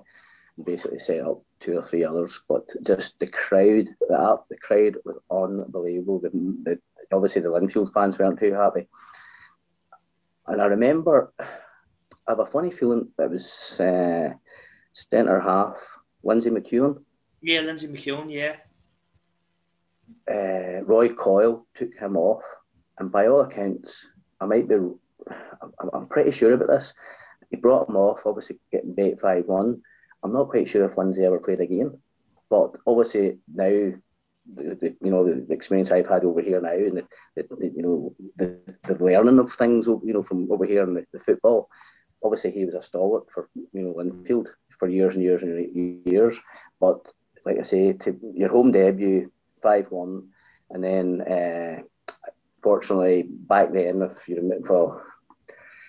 basically 0.64 0.99
set 0.99 1.21
up 1.21 1.42
two 1.61 1.78
or 1.78 1.85
three 1.85 2.04
others. 2.04 2.40
But 2.49 2.68
just 2.83 3.18
the 3.18 3.26
crowd, 3.28 3.88
the 4.09 4.14
up, 4.14 4.47
the 4.49 4.59
crowd 4.59 4.97
was 5.04 5.16
unbelievable. 5.30 6.18
The, 6.21 6.30
the, 6.64 6.78
obviously 7.12 7.42
the 7.42 7.49
Linfield 7.49 7.92
fans 7.92 8.18
weren't 8.18 8.40
too 8.40 8.52
happy. 8.52 8.88
And 10.47 10.61
I 10.61 10.66
remember 10.66 11.33
I 11.38 11.47
have 12.28 12.40
a 12.40 12.47
funny 12.47 12.71
feeling 12.71 13.09
that 13.16 13.30
was 13.30 13.78
uh, 13.80 14.35
centre 14.92 15.40
half 15.40 15.76
Lindsay 16.23 16.50
McKeown. 16.50 17.02
Yeah, 17.42 17.61
Lindsay 17.61 17.88
McKeown, 17.88 18.33
yeah. 18.33 18.56
Uh, 20.30 20.83
Roy 20.85 21.11
Coyle 21.11 21.66
took 21.75 21.94
him 21.94 22.16
off, 22.16 22.42
and 22.98 23.10
by 23.10 23.26
all 23.26 23.40
accounts, 23.40 24.06
I 24.40 24.46
might 24.46 24.68
be, 24.68 24.76
I'm, 25.92 26.06
pretty 26.06 26.30
sure 26.30 26.52
about 26.52 26.68
this. 26.68 26.92
He 27.50 27.56
brought 27.56 27.88
him 27.88 27.96
off, 27.96 28.20
obviously 28.26 28.58
getting 28.72 28.94
bait 28.94 29.20
5 29.20 29.46
1. 29.46 29.82
I'm 30.22 30.32
not 30.32 30.48
quite 30.48 30.68
sure 30.68 30.84
if 30.84 30.96
Lindsay 30.96 31.24
ever 31.24 31.38
played 31.38 31.60
again, 31.60 31.98
but 32.48 32.72
obviously 32.86 33.38
now 33.52 33.92
the, 34.54 34.74
the, 34.74 34.96
you 35.02 35.10
know 35.10 35.24
the, 35.24 35.52
experience 35.52 35.90
I've 35.90 36.08
had 36.08 36.24
over 36.24 36.40
here 36.40 36.60
now, 36.60 36.72
and 36.72 36.98
the, 36.98 37.06
the 37.36 37.72
you 37.74 37.82
know 37.82 38.14
the, 38.36 38.58
the 38.86 39.02
learning 39.02 39.38
of 39.38 39.52
things 39.52 39.86
you 39.86 40.12
know 40.12 40.22
from 40.22 40.50
over 40.50 40.64
here 40.64 40.82
in 40.82 40.94
the, 40.94 41.06
the 41.12 41.20
football. 41.20 41.68
Obviously, 42.22 42.50
he 42.50 42.64
was 42.64 42.74
a 42.74 42.82
stalwart 42.82 43.24
for 43.32 43.48
you 43.54 43.82
know 43.82 43.94
Linfield 43.94 44.48
for 44.78 44.88
years 44.88 45.14
and 45.14 45.22
years 45.22 45.42
and 45.42 46.04
years. 46.06 46.36
But 46.80 47.06
like 47.44 47.58
I 47.58 47.62
say, 47.62 47.92
to 47.92 48.18
your 48.34 48.50
home 48.50 48.72
debut, 48.72 49.30
five 49.62 49.90
one, 49.90 50.28
and 50.70 50.82
then 50.82 51.20
uh, 51.22 51.82
fortunately 52.64 53.26
back 53.28 53.73
then, 53.73 54.02
if 54.02 54.26
you 54.26 54.37
remember, 54.37 54.73
well, 54.73 55.02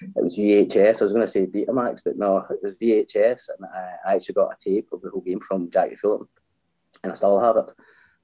it 0.02 0.24
was 0.24 0.38
VHS. 0.38 1.02
I 1.02 1.06
was 1.06 1.14
going 1.14 1.26
to 1.26 1.32
say 1.32 1.46
Betamax, 1.46 2.02
but 2.04 2.18
no, 2.18 2.46
it 2.50 2.60
was 2.62 2.76
VHS, 2.76 3.50
and 3.58 3.66
I 4.06 4.16
actually 4.16 4.34
got 4.34 4.54
a 4.54 4.64
tape 4.64 4.90
of 4.92 5.02
the 5.02 5.10
whole 5.10 5.22
game 5.22 5.40
from 5.40 5.72
Jackie 5.72 5.96
Fulton, 5.96 6.28
and 7.02 7.14
I 7.14 7.16
still 7.16 7.40
have 7.40 7.56
it. 7.56 7.72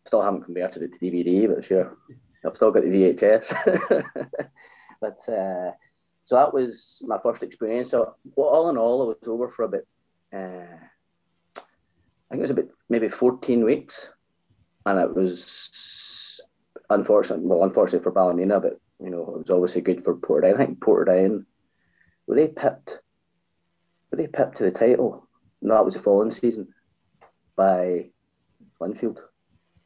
Still 0.05 0.21
haven't 0.21 0.43
converted 0.43 0.83
it 0.83 0.91
to 0.91 0.99
DVD, 0.99 1.47
but 1.47 1.63
sure, 1.63 1.97
I've 2.45 2.55
still 2.55 2.71
got 2.71 2.83
the 2.83 2.89
VHS. 2.89 4.03
but 5.01 5.29
uh, 5.29 5.71
so 6.25 6.35
that 6.35 6.53
was 6.53 7.01
my 7.05 7.17
first 7.23 7.43
experience. 7.43 7.91
So 7.91 8.15
well, 8.35 8.49
all 8.49 8.69
in 8.69 8.77
all, 8.77 9.01
I 9.01 9.05
was 9.05 9.17
over 9.27 9.49
for 9.49 9.63
a 9.63 9.69
bit. 9.69 9.87
Uh, 10.33 10.75
I 11.55 12.33
think 12.33 12.39
it 12.39 12.41
was 12.41 12.51
about 12.51 12.69
maybe 12.89 13.07
14 13.07 13.63
weeks, 13.63 14.09
and 14.85 14.99
it 14.99 15.15
was 15.15 15.45
unfortunate. 16.91 17.41
Well, 17.41 17.63
unfortunately 17.63 18.03
for 18.03 18.11
Ballymena, 18.11 18.59
but 18.59 18.79
you 19.03 19.09
know 19.09 19.21
it 19.21 19.37
was 19.39 19.49
obviously 19.49 19.81
good 19.81 20.03
for 20.03 20.15
Portadown. 20.15 20.55
I 20.55 20.65
think 20.65 20.79
Portadown 20.79 21.45
were 22.27 22.35
they 22.35 22.47
pipped? 22.47 22.99
Were 24.09 24.17
they 24.17 24.27
pipped 24.27 24.57
to 24.57 24.63
the 24.63 24.71
title? 24.71 25.27
No, 25.61 25.75
that 25.75 25.85
was 25.85 25.93
the 25.95 25.99
following 25.99 26.31
season 26.31 26.67
by 27.55 28.09
Linfield. 28.79 29.19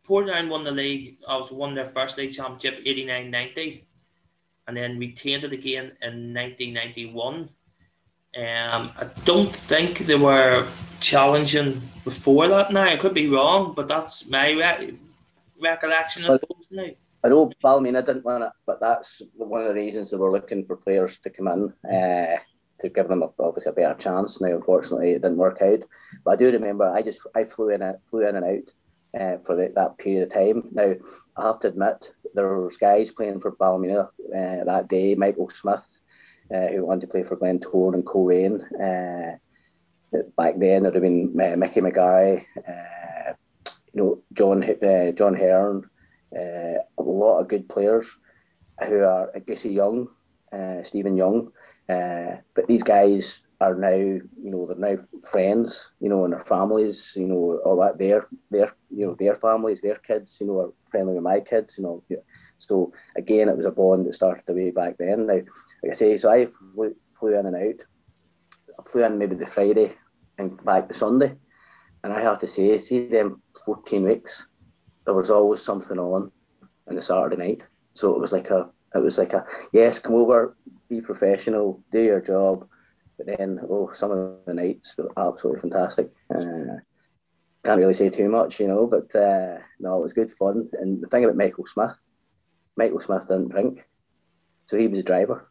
Portadown 0.07 0.49
won 0.49 0.63
the 0.63 0.71
league. 0.71 1.17
I 1.27 1.37
was 1.37 1.51
won 1.51 1.73
their 1.75 1.87
first 1.87 2.17
league 2.17 2.33
championship 2.33 2.85
89-90 2.85 3.83
and 4.67 4.77
then 4.77 4.99
retained 4.99 5.43
it 5.43 5.53
again 5.53 5.91
in 6.01 6.33
1991. 6.33 7.33
Um, 7.35 7.49
I 8.35 9.07
don't 9.23 9.55
think 9.55 9.99
they 9.99 10.15
were 10.15 10.67
challenging 10.99 11.81
before 12.03 12.47
that. 12.49 12.71
Now 12.71 12.83
I 12.83 12.97
could 12.97 13.13
be 13.13 13.29
wrong, 13.29 13.73
but 13.75 13.87
that's 13.87 14.27
my 14.27 14.51
re- 14.51 14.97
recollection 15.59 16.25
of 16.25 16.41
I 17.23 17.29
know 17.29 17.51
Ballymena 17.63 18.03
didn't 18.05 18.25
win 18.25 18.43
it, 18.43 18.51
but 18.67 18.79
that's 18.79 19.21
one 19.35 19.61
of 19.61 19.67
the 19.67 19.73
reasons 19.73 20.11
that 20.11 20.19
we're 20.19 20.31
looking 20.31 20.65
for 20.65 20.77
players 20.77 21.17
to 21.19 21.29
come 21.31 21.47
in 21.47 21.91
uh, 21.91 22.37
to 22.79 22.89
give 22.89 23.07
them 23.07 23.23
a, 23.23 23.29
obviously 23.39 23.71
a 23.71 23.73
better 23.73 23.95
chance. 23.95 24.39
Now, 24.39 24.49
unfortunately, 24.49 25.11
it 25.11 25.21
didn't 25.23 25.37
work 25.37 25.59
out. 25.61 25.79
But 26.23 26.31
I 26.31 26.35
do 26.35 26.51
remember 26.51 26.85
I 26.85 27.01
just 27.01 27.19
I 27.35 27.45
flew 27.45 27.69
in 27.69 27.81
flew 28.09 28.27
in 28.27 28.35
and 28.35 28.45
out 28.45 29.19
uh, 29.19 29.37
for 29.43 29.55
the, 29.55 29.71
that 29.75 29.97
period 29.97 30.23
of 30.23 30.33
time. 30.33 30.69
Now, 30.71 30.93
I 31.37 31.47
have 31.47 31.59
to 31.61 31.69
admit, 31.69 32.11
there 32.35 32.59
was 32.59 32.77
guys 32.77 33.11
playing 33.11 33.39
for 33.39 33.51
Ballymena 33.51 34.01
uh, 34.03 34.63
that 34.65 34.87
day. 34.87 35.15
Michael 35.15 35.49
Smith, 35.49 35.81
who 36.49 36.85
wanted 36.85 37.01
to 37.01 37.07
play 37.07 37.23
for 37.23 37.37
Glentoran 37.37 37.95
and 37.95 38.05
Coleraine. 38.05 39.39
Back 40.37 40.59
then, 40.59 40.83
there'd 40.83 40.93
have 40.93 41.01
been 41.01 41.35
Mickey 41.35 41.81
McGarry, 41.81 42.45
you 43.93 44.01
know, 44.01 44.21
John 44.33 44.63
John 45.17 45.35
Hearn, 45.35 45.89
Uh, 46.33 46.79
a 46.97 47.03
lot 47.03 47.39
of 47.39 47.47
good 47.47 47.67
players 47.67 48.07
who 48.85 49.03
are, 49.03 49.31
guess, 49.47 49.65
young, 49.65 50.07
uh, 50.51 50.83
Stephen 50.83 51.15
Young. 51.15 51.51
Uh, 51.87 52.37
but 52.55 52.67
these 52.67 52.83
guys 52.83 53.39
are 53.61 53.75
now, 53.75 53.95
you 53.95 54.23
know, 54.35 54.65
they're 54.65 54.95
now 54.97 55.01
friends, 55.31 55.91
you 55.99 56.09
know, 56.09 56.25
and 56.25 56.33
their 56.33 56.41
families, 56.41 57.13
you 57.15 57.27
know, 57.27 57.59
all 57.63 57.79
that. 57.79 57.97
Their, 57.97 58.27
their, 58.51 58.73
you 58.89 59.05
know, 59.05 59.15
their 59.17 59.35
families, 59.35 59.81
their 59.81 59.95
kids, 59.95 60.37
you 60.39 60.47
know, 60.47 60.59
are 60.59 60.73
friendly 60.91 61.13
with 61.13 61.23
my 61.23 61.39
kids, 61.39 61.75
you 61.77 61.83
know. 61.83 62.03
So 62.57 62.91
again, 63.15 63.49
it 63.49 63.57
was 63.57 63.65
a 63.65 63.71
bond 63.71 64.05
that 64.05 64.15
started 64.15 64.43
way 64.47 64.71
back 64.71 64.97
then. 64.97 65.27
Now, 65.27 65.41
like 65.83 65.91
I 65.91 65.93
say, 65.93 66.17
so 66.17 66.31
I 66.31 66.47
flew, 66.73 66.95
flew 67.17 67.39
in 67.39 67.45
and 67.45 67.55
out. 67.55 67.85
I 68.79 68.89
flew 68.89 69.03
in 69.03 69.17
maybe 69.17 69.35
the 69.35 69.45
Friday 69.45 69.93
and 70.37 70.63
back 70.65 70.87
the 70.87 70.93
Sunday, 70.93 71.33
and 72.03 72.11
I 72.11 72.21
have 72.21 72.39
to 72.39 72.47
say, 72.47 72.77
see 72.79 73.07
them 73.07 73.41
14 73.65 74.03
weeks, 74.03 74.45
there 75.05 75.13
was 75.13 75.29
always 75.29 75.61
something 75.61 75.99
on 75.99 76.31
on 76.87 76.95
the 76.95 77.01
Saturday 77.01 77.37
night. 77.37 77.61
So 77.93 78.13
it 78.13 78.19
was 78.19 78.31
like 78.31 78.49
a, 78.49 78.69
it 78.93 78.99
was 78.99 79.17
like 79.17 79.33
a, 79.33 79.45
yes, 79.71 79.99
come 79.99 80.15
over, 80.15 80.55
be 80.89 81.01
professional, 81.01 81.81
do 81.91 82.01
your 82.01 82.21
job 82.21 82.67
but 83.17 83.27
then, 83.27 83.59
oh, 83.69 83.91
some 83.93 84.11
of 84.11 84.45
the 84.45 84.53
nights 84.53 84.95
were 84.97 85.11
absolutely 85.17 85.61
fantastic. 85.61 86.11
Uh, 86.33 86.79
can't 87.63 87.79
really 87.79 87.93
say 87.93 88.09
too 88.09 88.29
much, 88.29 88.59
you 88.59 88.67
know, 88.67 88.85
but 88.85 89.13
uh, 89.15 89.57
no, 89.79 89.97
it 89.97 90.03
was 90.03 90.13
good 90.13 90.31
fun. 90.37 90.69
And 90.73 91.01
the 91.01 91.07
thing 91.07 91.23
about 91.23 91.37
Michael 91.37 91.65
Smith, 91.65 91.95
Michael 92.75 92.99
Smith 92.99 93.27
didn't 93.27 93.49
drink, 93.49 93.83
so 94.67 94.77
he 94.77 94.87
was 94.87 94.99
a 94.99 95.03
driver. 95.03 95.49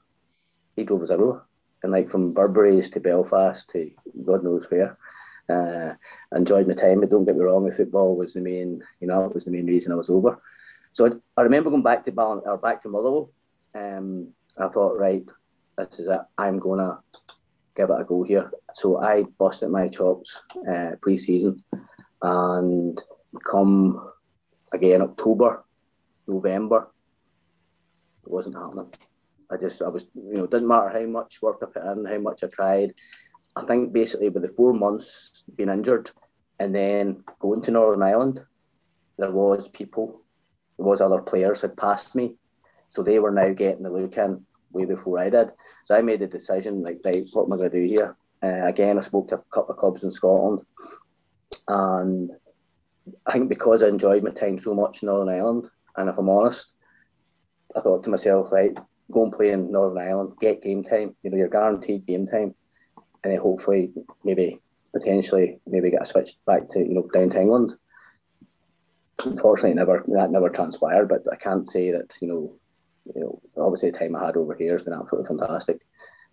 He 0.77 0.85
drove 0.85 1.03
us 1.03 1.11
everywhere, 1.11 1.43
and 1.83 1.91
like 1.91 2.11
from 2.11 2.35
Burberry's 2.35 2.91
to 2.91 3.01
Belfast 3.01 3.69
to 3.71 3.91
God 4.25 4.45
knows 4.45 4.67
where. 4.69 4.99
Uh, 5.49 5.93
enjoyed 6.35 6.67
my 6.67 6.75
time, 6.75 7.01
but 7.01 7.11
don't 7.11 7.27
get 7.27 7.37
me 7.37 7.45
wrong, 7.45 7.67
the 7.67 7.73
football 7.75 8.17
was 8.17 8.33
the 8.33 8.41
main, 8.41 8.83
you 9.01 9.07
know, 9.07 9.31
was 9.35 9.45
the 9.45 9.51
main 9.51 9.67
reason 9.67 9.93
I 9.93 9.97
was 9.97 10.09
over. 10.09 10.41
So 10.95 11.07
I, 11.07 11.11
I 11.37 11.43
remember 11.43 11.71
going 11.71 11.83
back 11.83 12.05
to 12.07 12.13
Ballon, 12.13 12.41
or 12.47 12.57
back 12.57 12.83
to 12.83 12.89
Motherwell. 12.89 13.31
Um, 13.75 14.29
I 14.57 14.69
thought, 14.69 14.99
right, 14.99 15.25
this 15.77 15.99
is 15.99 16.09
it. 16.09 16.21
I'm 16.39 16.59
gonna 16.59 16.99
give 17.77 17.91
it 17.91 18.01
a 18.01 18.05
go 18.05 18.23
here. 18.23 18.51
So 18.73 19.03
I 19.03 19.25
busted 19.39 19.71
my 19.71 19.89
chops 19.89 20.41
uh, 20.71 20.93
pre-season, 21.03 21.63
and 22.23 23.03
come 23.45 24.13
again 24.73 25.03
October, 25.03 25.65
November, 26.27 26.89
it 28.25 28.31
wasn't 28.31 28.57
happening. 28.57 28.93
I 29.51 29.57
just 29.57 29.83
I 29.83 29.89
was 29.89 30.05
you 30.15 30.35
know 30.35 30.47
didn't 30.47 30.69
matter 30.69 30.89
how 30.89 31.07
much 31.07 31.43
work 31.43 31.59
I 31.63 31.67
put 31.67 31.85
in, 31.85 32.05
how 32.05 32.19
much 32.19 32.43
I 32.43 32.47
tried. 32.49 32.95
I 33.57 33.65
think 33.67 33.93
basically 33.93 34.29
with 34.29 34.43
the 34.43 34.49
four 34.49 34.73
months 34.73 35.45
being 35.57 35.69
injured, 35.69 36.11
and 36.59 36.75
then 36.75 37.23
going 37.41 37.63
to 37.63 37.71
Northern 37.71 38.03
Ireland, 38.03 38.41
there 39.19 39.31
was 39.31 39.69
people, 39.69 40.23
there 40.77 40.87
was 40.87 41.01
other 41.01 41.23
players 41.23 41.61
had 41.61 41.77
passed 41.77 42.15
me, 42.15 42.35
so 42.91 43.03
they 43.03 43.19
were 43.19 43.31
now 43.31 43.53
getting 43.53 43.83
the 43.83 43.91
look 43.91 44.17
in 44.17 44.45
way 44.73 44.85
before 44.85 45.19
I 45.19 45.31
did. 45.31 45.53
So 45.85 45.95
I 45.95 46.03
made 46.03 46.21
the 46.21 46.27
decision, 46.27 46.83
like, 46.83 47.01
right, 47.05 47.25
what 47.33 47.45
am 47.45 47.53
I 47.53 47.57
going 47.57 47.71
to 47.71 47.77
do 47.77 47.87
here? 47.87 48.17
Uh, 48.43 48.67
again, 48.67 48.99
I 48.99 49.03
spoke 49.03 49.29
to 49.29 49.37
a 49.37 49.43
couple 49.53 49.75
of 49.75 49.79
clubs 49.79 50.03
in 50.03 50.11
Scotland, 50.11 50.63
and 51.69 52.33
I 53.27 53.33
think 53.33 53.49
because 53.49 53.83
I 53.83 53.89
enjoyed 53.89 54.25
my 54.25 54.31
time 54.31 54.59
so 54.59 54.75
much 54.75 55.03
in 55.03 55.07
Northern 55.07 55.35
Ireland, 55.35 55.69
and 55.97 56.09
if 56.09 56.19
I'm 56.19 56.29
honest, 56.29 56.73
I 57.77 57.81
thought 57.81 58.05
to 58.05 58.11
myself, 58.11 58.51
right, 58.53 58.77
go 59.13 59.25
and 59.25 59.33
play 59.33 59.51
in 59.51 59.71
Northern 59.71 59.99
Ireland, 60.07 60.33
get 60.41 60.63
game 60.63 60.83
time. 60.83 61.15
You 61.23 61.31
know, 61.31 61.37
you're 61.37 61.49
guaranteed 61.49 62.07
game 62.07 62.27
time, 62.27 62.55
and 63.25 63.33
then 63.33 63.41
hopefully, 63.41 63.91
maybe 64.23 64.61
potentially, 64.93 65.59
maybe 65.67 65.91
get 65.91 66.03
a 66.03 66.07
switch 66.07 66.37
back 66.47 66.69
to 66.71 66.79
you 66.79 66.95
know 66.95 67.09
down 67.13 67.31
to 67.31 67.41
England. 67.41 67.73
Unfortunately, 69.25 69.75
never 69.75 70.05
that 70.09 70.31
never 70.31 70.51
transpired. 70.51 71.09
But 71.09 71.25
I 71.33 71.37
can't 71.37 71.69
say 71.69 71.91
that 71.91 72.13
you 72.21 72.29
know 72.29 72.55
you 73.15 73.21
know, 73.21 73.43
obviously 73.57 73.91
the 73.91 73.99
time 73.99 74.17
I 74.17 74.27
had 74.27 74.37
over 74.37 74.55
here 74.55 74.73
has 74.73 74.83
been 74.83 74.95
absolutely 74.95 75.29
fantastic. 75.29 75.81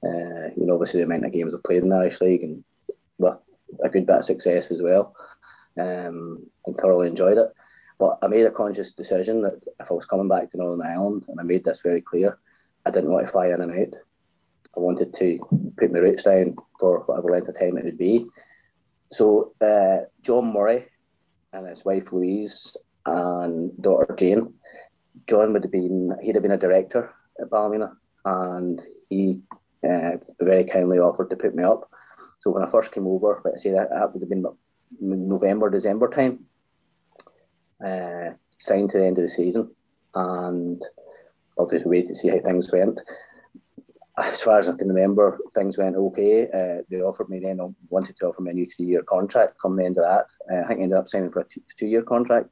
Uh, 0.03 0.49
you 0.55 0.65
know, 0.65 0.73
obviously 0.73 0.99
the 0.99 1.05
amount 1.05 1.25
of 1.25 1.31
games 1.31 1.53
I've 1.53 1.63
played 1.63 1.83
in 1.83 1.89
the 1.89 1.95
Irish 1.95 2.21
League 2.21 2.43
and 2.43 2.63
with 3.17 3.49
a 3.83 3.89
good 3.89 4.05
bit 4.05 4.17
of 4.17 4.25
success 4.25 4.71
as 4.71 4.81
well, 4.81 5.15
um, 5.79 6.43
and 6.65 6.77
thoroughly 6.77 7.07
enjoyed 7.07 7.37
it. 7.37 7.53
But 7.99 8.17
I 8.23 8.27
made 8.27 8.45
a 8.45 8.51
conscious 8.51 8.93
decision 8.93 9.41
that 9.43 9.63
if 9.79 9.91
I 9.91 9.93
was 9.93 10.05
coming 10.05 10.27
back 10.27 10.51
to 10.51 10.57
Northern 10.57 10.85
Ireland, 10.85 11.25
and 11.27 11.39
I 11.39 11.43
made 11.43 11.63
this 11.63 11.81
very 11.81 12.01
clear, 12.01 12.39
I 12.85 12.89
didn't 12.89 13.11
want 13.11 13.25
to 13.27 13.31
fly 13.31 13.47
in 13.47 13.61
and 13.61 13.71
out. 13.71 13.99
I 14.75 14.79
wanted 14.79 15.13
to 15.15 15.39
put 15.77 15.91
my 15.91 15.99
roots 15.99 16.23
down 16.23 16.55
for 16.79 16.99
whatever 17.01 17.31
length 17.31 17.49
of 17.49 17.59
time 17.59 17.77
it 17.77 17.85
would 17.85 17.97
be. 17.97 18.25
So 19.11 19.53
uh, 19.61 20.05
John 20.21 20.53
Murray 20.53 20.85
and 21.53 21.67
his 21.67 21.83
wife 21.83 22.11
Louise 22.11 22.75
and 23.05 23.71
daughter 23.81 24.15
Jane 24.17 24.53
John 25.27 25.53
would 25.53 25.63
have 25.63 25.71
been, 25.71 26.15
he'd 26.21 26.35
have 26.35 26.41
been 26.41 26.51
a 26.51 26.57
director 26.57 27.13
at 27.39 27.49
Ballymena 27.49 27.93
and 28.25 28.81
he 29.09 29.41
uh, 29.87 30.11
very 30.39 30.63
kindly 30.65 30.99
offered 30.99 31.29
to 31.29 31.35
put 31.35 31.55
me 31.55 31.63
up. 31.63 31.89
So 32.39 32.51
when 32.51 32.63
I 32.63 32.69
first 32.69 32.91
came 32.91 33.07
over, 33.07 33.41
let's 33.45 33.63
say 33.63 33.71
that, 33.71 33.89
that 33.89 34.13
would 34.13 34.21
have 34.21 34.29
been 34.29 34.45
November, 34.99 35.69
December 35.69 36.09
time, 36.09 36.45
uh, 37.85 38.31
signed 38.59 38.89
to 38.91 38.97
the 38.97 39.05
end 39.05 39.17
of 39.17 39.23
the 39.23 39.29
season 39.29 39.71
and 40.15 40.81
obviously 41.57 41.89
wait 41.89 42.07
to 42.07 42.15
see 42.15 42.29
how 42.29 42.39
things 42.39 42.71
went. 42.71 42.99
As 44.21 44.41
far 44.41 44.59
as 44.59 44.69
I 44.69 44.73
can 44.73 44.87
remember, 44.87 45.39
things 45.53 45.77
went 45.77 45.95
okay. 45.95 46.43
Uh, 46.45 46.83
they 46.89 47.01
offered 47.01 47.29
me 47.29 47.39
then 47.39 47.75
wanted 47.89 48.17
to 48.17 48.27
offer 48.27 48.41
me 48.41 48.51
a 48.51 48.53
new 48.53 48.67
three-year 48.67 49.03
contract. 49.03 49.59
Come 49.61 49.75
the 49.75 49.85
end 49.85 49.97
of 49.97 50.03
that, 50.03 50.25
uh, 50.53 50.63
I 50.63 50.67
think 50.67 50.79
I 50.79 50.83
ended 50.83 50.97
up 50.97 51.09
signing 51.09 51.31
for 51.31 51.41
a 51.41 51.45
two-year 51.77 52.03
contract. 52.03 52.49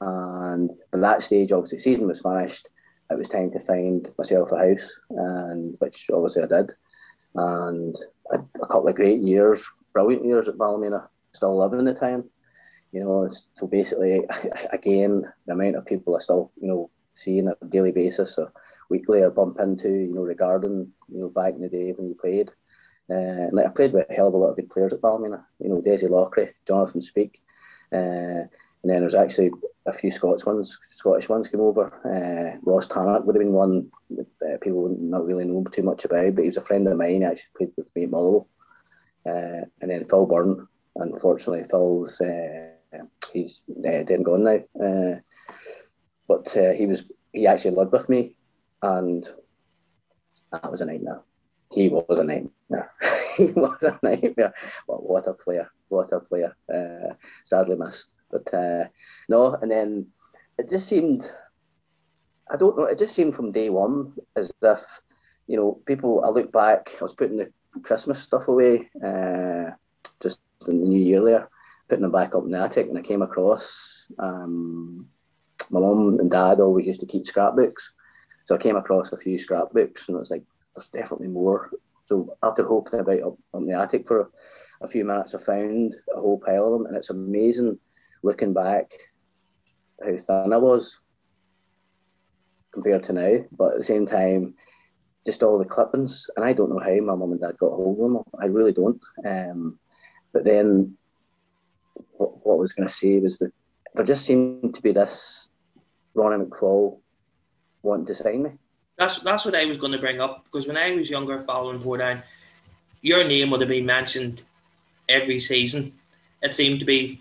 And 0.00 0.70
at 0.92 1.00
that 1.00 1.22
stage, 1.22 1.52
obviously, 1.52 1.76
the 1.78 1.82
season 1.82 2.06
was 2.06 2.20
finished. 2.20 2.68
It 3.10 3.18
was 3.18 3.28
time 3.28 3.50
to 3.52 3.60
find 3.60 4.08
myself 4.16 4.52
a 4.52 4.58
house, 4.58 4.90
and 5.10 5.74
which 5.78 6.08
obviously 6.12 6.44
I 6.44 6.46
did. 6.46 6.72
And 7.34 7.96
a, 8.32 8.38
a 8.62 8.66
couple 8.66 8.88
of 8.88 8.94
great 8.94 9.20
years, 9.20 9.68
brilliant 9.92 10.24
years 10.24 10.48
at 10.48 10.56
Ballymena. 10.56 11.08
Still 11.32 11.58
living 11.58 11.84
the 11.84 11.94
time, 11.94 12.24
you 12.92 13.00
know. 13.04 13.28
So 13.54 13.66
basically, 13.66 14.22
again, 14.72 15.24
the 15.46 15.52
amount 15.52 15.76
of 15.76 15.86
people 15.86 16.16
I 16.16 16.20
still, 16.20 16.50
you 16.60 16.68
know, 16.68 16.90
see 17.14 17.40
on 17.40 17.48
a 17.48 17.66
daily 17.66 17.92
basis 17.92 18.36
or 18.38 18.52
weekly 18.90 19.22
or 19.22 19.30
bump 19.30 19.58
into, 19.60 19.88
you 19.88 20.14
know, 20.14 20.22
regarding, 20.22 20.92
you 21.08 21.20
know, 21.20 21.28
back 21.28 21.54
in 21.54 21.62
the 21.62 21.68
day 21.68 21.92
when 21.92 22.08
you 22.08 22.14
played. 22.14 22.50
Uh, 23.10 23.48
like 23.52 23.66
I 23.66 23.70
played 23.70 23.92
with 23.92 24.08
a 24.08 24.12
hell 24.12 24.28
of 24.28 24.34
a 24.34 24.36
lot 24.36 24.50
of 24.50 24.56
good 24.56 24.70
players 24.70 24.92
at 24.92 25.00
Ballymena. 25.00 25.44
You 25.58 25.70
know, 25.70 25.80
Dessie 25.80 26.08
Lockery, 26.08 26.50
Jonathan 26.66 27.00
Speake, 27.00 27.40
uh, 27.92 27.96
and 28.82 28.90
then 28.90 29.00
there's 29.00 29.14
actually 29.14 29.50
a 29.86 29.92
few 29.92 30.10
Scots 30.10 30.46
ones, 30.46 30.78
Scottish 30.94 31.28
ones 31.28 31.48
came 31.48 31.60
over. 31.60 31.86
Uh, 32.04 32.58
Ross 32.62 32.86
Tarrant 32.86 33.26
would 33.26 33.34
have 33.34 33.42
been 33.42 33.52
one 33.52 33.90
that 34.10 34.26
uh, 34.42 34.58
people 34.60 34.94
not 34.98 35.26
really 35.26 35.44
know 35.44 35.64
too 35.64 35.82
much 35.82 36.04
about, 36.04 36.34
but 36.34 36.42
he 36.42 36.48
was 36.48 36.56
a 36.56 36.62
friend 36.62 36.86
of 36.86 36.96
mine. 36.96 37.16
He 37.16 37.24
actually 37.24 37.50
played 37.56 37.72
with 37.76 37.94
me 37.96 38.04
at 38.04 38.10
Motherwell. 38.10 38.48
Uh, 39.26 39.66
and 39.80 39.90
then 39.90 40.06
Phil 40.08 40.26
Byrne. 40.26 40.66
Unfortunately, 40.96 41.64
Phil's 41.64 42.20
uh, 42.20 42.68
he's 43.32 43.62
uh, 43.70 43.82
dead 43.82 44.10
and 44.10 44.24
gone 44.24 44.44
now. 44.44 45.20
But 46.26 46.48
he 46.76 46.86
was 46.86 47.02
he 47.32 47.46
actually 47.46 47.76
lived 47.76 47.92
with 47.92 48.08
me, 48.08 48.36
and 48.82 49.28
that 50.52 50.70
was 50.70 50.80
a 50.80 50.84
nightmare. 50.84 51.22
He 51.72 51.88
was 51.88 52.18
a 52.18 52.24
nightmare. 52.24 52.90
he 53.36 53.44
was 53.46 53.82
a 53.82 53.98
nightmare. 54.02 54.52
But 54.86 55.08
what 55.08 55.28
a 55.28 55.34
player! 55.34 55.70
What 55.88 56.12
a 56.12 56.20
player! 56.20 56.56
Uh, 56.72 57.14
sadly 57.44 57.76
missed. 57.76 58.08
But 58.30 58.52
uh, 58.54 58.84
no, 59.28 59.54
and 59.54 59.70
then 59.70 60.06
it 60.58 60.70
just 60.70 60.88
seemed, 60.88 61.30
I 62.50 62.56
don't 62.56 62.76
know, 62.76 62.84
it 62.84 62.98
just 62.98 63.14
seemed 63.14 63.34
from 63.34 63.52
day 63.52 63.70
one 63.70 64.12
as 64.36 64.52
if, 64.62 64.80
you 65.46 65.56
know, 65.56 65.80
people, 65.86 66.22
I 66.24 66.30
look 66.30 66.52
back, 66.52 66.90
I 67.00 67.04
was 67.04 67.14
putting 67.14 67.38
the 67.38 67.50
Christmas 67.82 68.20
stuff 68.20 68.48
away 68.48 68.88
uh, 69.04 69.70
just 70.22 70.40
in 70.68 70.80
the 70.80 70.88
new 70.88 71.00
year 71.00 71.24
there, 71.24 71.48
putting 71.88 72.02
them 72.02 72.12
back 72.12 72.34
up 72.34 72.44
in 72.44 72.52
the 72.52 72.60
attic, 72.60 72.88
and 72.88 72.98
I 72.98 73.02
came 73.02 73.22
across, 73.22 74.06
um, 74.18 75.08
my 75.70 75.80
mum 75.80 76.18
and 76.20 76.30
dad 76.30 76.60
always 76.60 76.86
used 76.86 77.00
to 77.00 77.06
keep 77.06 77.26
scrapbooks. 77.26 77.92
So 78.50 78.56
I 78.56 78.58
came 78.58 78.74
across 78.74 79.12
a 79.12 79.16
few 79.16 79.38
scrapbooks, 79.38 80.08
and 80.08 80.16
it 80.16 80.18
was 80.18 80.32
like, 80.32 80.42
there's 80.74 80.88
definitely 80.88 81.28
more. 81.28 81.70
So 82.06 82.36
after 82.42 82.66
hoping 82.66 82.98
about 82.98 83.22
up, 83.22 83.38
up 83.54 83.60
in 83.60 83.68
the 83.68 83.78
attic 83.78 84.08
for 84.08 84.22
a, 84.22 84.26
a 84.86 84.88
few 84.88 85.04
minutes, 85.04 85.36
I 85.36 85.38
found 85.38 85.94
a 86.12 86.20
whole 86.20 86.40
pile 86.44 86.64
of 86.64 86.72
them, 86.72 86.86
and 86.86 86.96
it's 86.96 87.10
amazing 87.10 87.78
looking 88.24 88.52
back 88.52 88.90
how 90.04 90.16
thin 90.16 90.52
I 90.52 90.56
was 90.56 90.98
compared 92.72 93.04
to 93.04 93.12
now. 93.12 93.44
But 93.52 93.74
at 93.74 93.78
the 93.78 93.84
same 93.84 94.04
time, 94.04 94.54
just 95.24 95.44
all 95.44 95.56
the 95.56 95.64
clippings, 95.64 96.28
and 96.34 96.44
I 96.44 96.52
don't 96.52 96.70
know 96.70 96.80
how 96.80 97.04
my 97.04 97.14
mum 97.14 97.30
and 97.30 97.40
dad 97.40 97.56
got 97.56 97.70
hold 97.70 98.00
of 98.00 98.12
them. 98.12 98.24
I 98.42 98.46
really 98.46 98.72
don't. 98.72 99.00
Um, 99.24 99.78
but 100.32 100.42
then, 100.42 100.96
what, 102.16 102.44
what 102.44 102.54
I 102.54 102.58
was 102.58 102.72
going 102.72 102.88
to 102.88 102.92
say 102.92 103.20
was 103.20 103.38
that 103.38 103.52
there 103.94 104.04
just 104.04 104.26
seemed 104.26 104.74
to 104.74 104.82
be 104.82 104.90
this 104.90 105.50
Ronnie 106.14 106.44
McFall 106.44 106.98
wanting 107.82 108.06
to 108.06 108.14
sign 108.14 108.42
me. 108.42 108.50
That's 108.96 109.20
that's 109.20 109.44
what 109.44 109.54
I 109.54 109.64
was 109.64 109.78
going 109.78 109.92
to 109.92 109.98
bring 109.98 110.20
up 110.20 110.44
because 110.44 110.66
when 110.66 110.76
I 110.76 110.92
was 110.92 111.10
younger, 111.10 111.40
following 111.40 111.80
Portadown, 111.80 112.22
your 113.02 113.24
name 113.24 113.50
would 113.50 113.60
have 113.60 113.70
been 113.70 113.86
mentioned 113.86 114.42
every 115.08 115.38
season. 115.38 115.92
It 116.42 116.54
seemed 116.54 116.80
to 116.80 116.86
be 116.86 117.20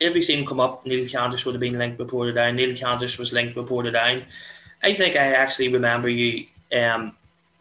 every 0.00 0.22
season 0.22 0.46
come 0.46 0.60
up, 0.60 0.84
Neil 0.86 1.06
Candlish 1.06 1.44
would 1.44 1.54
have 1.54 1.60
been 1.60 1.78
linked 1.78 1.98
with 1.98 2.10
Portadown. 2.10 2.54
Neil 2.54 2.76
Candlish 2.76 3.18
was 3.18 3.32
linked 3.32 3.56
with 3.56 3.68
Portadown. 3.68 4.24
I 4.82 4.92
think 4.92 5.16
I 5.16 5.32
actually 5.32 5.72
remember 5.72 6.08
you 6.08 6.46
um, 6.72 7.16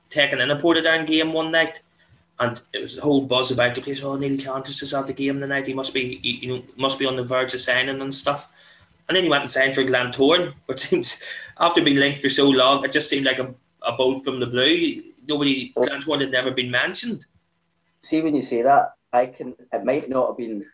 taking 0.09 0.39
in 0.39 0.51
a 0.51 0.55
Portadown 0.55 1.07
game 1.07 1.33
one 1.33 1.51
night, 1.51 1.79
and 2.39 2.59
it 2.73 2.81
was 2.81 2.97
a 2.97 3.01
whole 3.01 3.21
buzz 3.21 3.51
about 3.51 3.75
the 3.75 3.81
place. 3.81 4.03
Oh, 4.03 4.15
Neil 4.15 4.37
Candlish 4.37 4.83
is 4.83 4.93
at 4.93 5.07
the 5.07 5.13
game 5.13 5.39
tonight. 5.39 5.67
He 5.67 5.73
must 5.73 5.93
be, 5.93 6.19
you 6.21 6.55
know, 6.55 6.63
must 6.77 6.99
be 6.99 7.05
on 7.05 7.15
the 7.15 7.23
verge 7.23 7.53
of 7.53 7.61
signing 7.61 8.01
and 8.01 8.13
stuff. 8.13 8.49
And 9.07 9.15
then 9.15 9.23
he 9.23 9.29
went 9.29 9.43
and 9.43 9.51
signed 9.51 9.75
for 9.75 9.83
Glentoran, 9.83 10.53
which 10.65 10.79
seems 10.87 11.19
after 11.59 11.83
being 11.83 11.97
linked 11.97 12.21
for 12.21 12.29
so 12.29 12.49
long, 12.49 12.83
it 12.83 12.91
just 12.91 13.09
seemed 13.09 13.25
like 13.25 13.39
a, 13.39 13.53
a 13.83 13.93
bolt 13.93 14.23
from 14.23 14.39
the 14.39 14.47
blue. 14.47 15.03
Nobody, 15.27 15.73
Glentoran 15.73 16.21
had 16.21 16.31
never 16.31 16.51
been 16.51 16.71
mentioned. 16.71 17.25
See, 18.01 18.21
when 18.21 18.35
you 18.35 18.43
say 18.43 18.61
that, 18.61 18.93
I 19.13 19.27
can. 19.27 19.55
It 19.71 19.85
might 19.85 20.09
not 20.09 20.27
have 20.27 20.37
been 20.37 20.65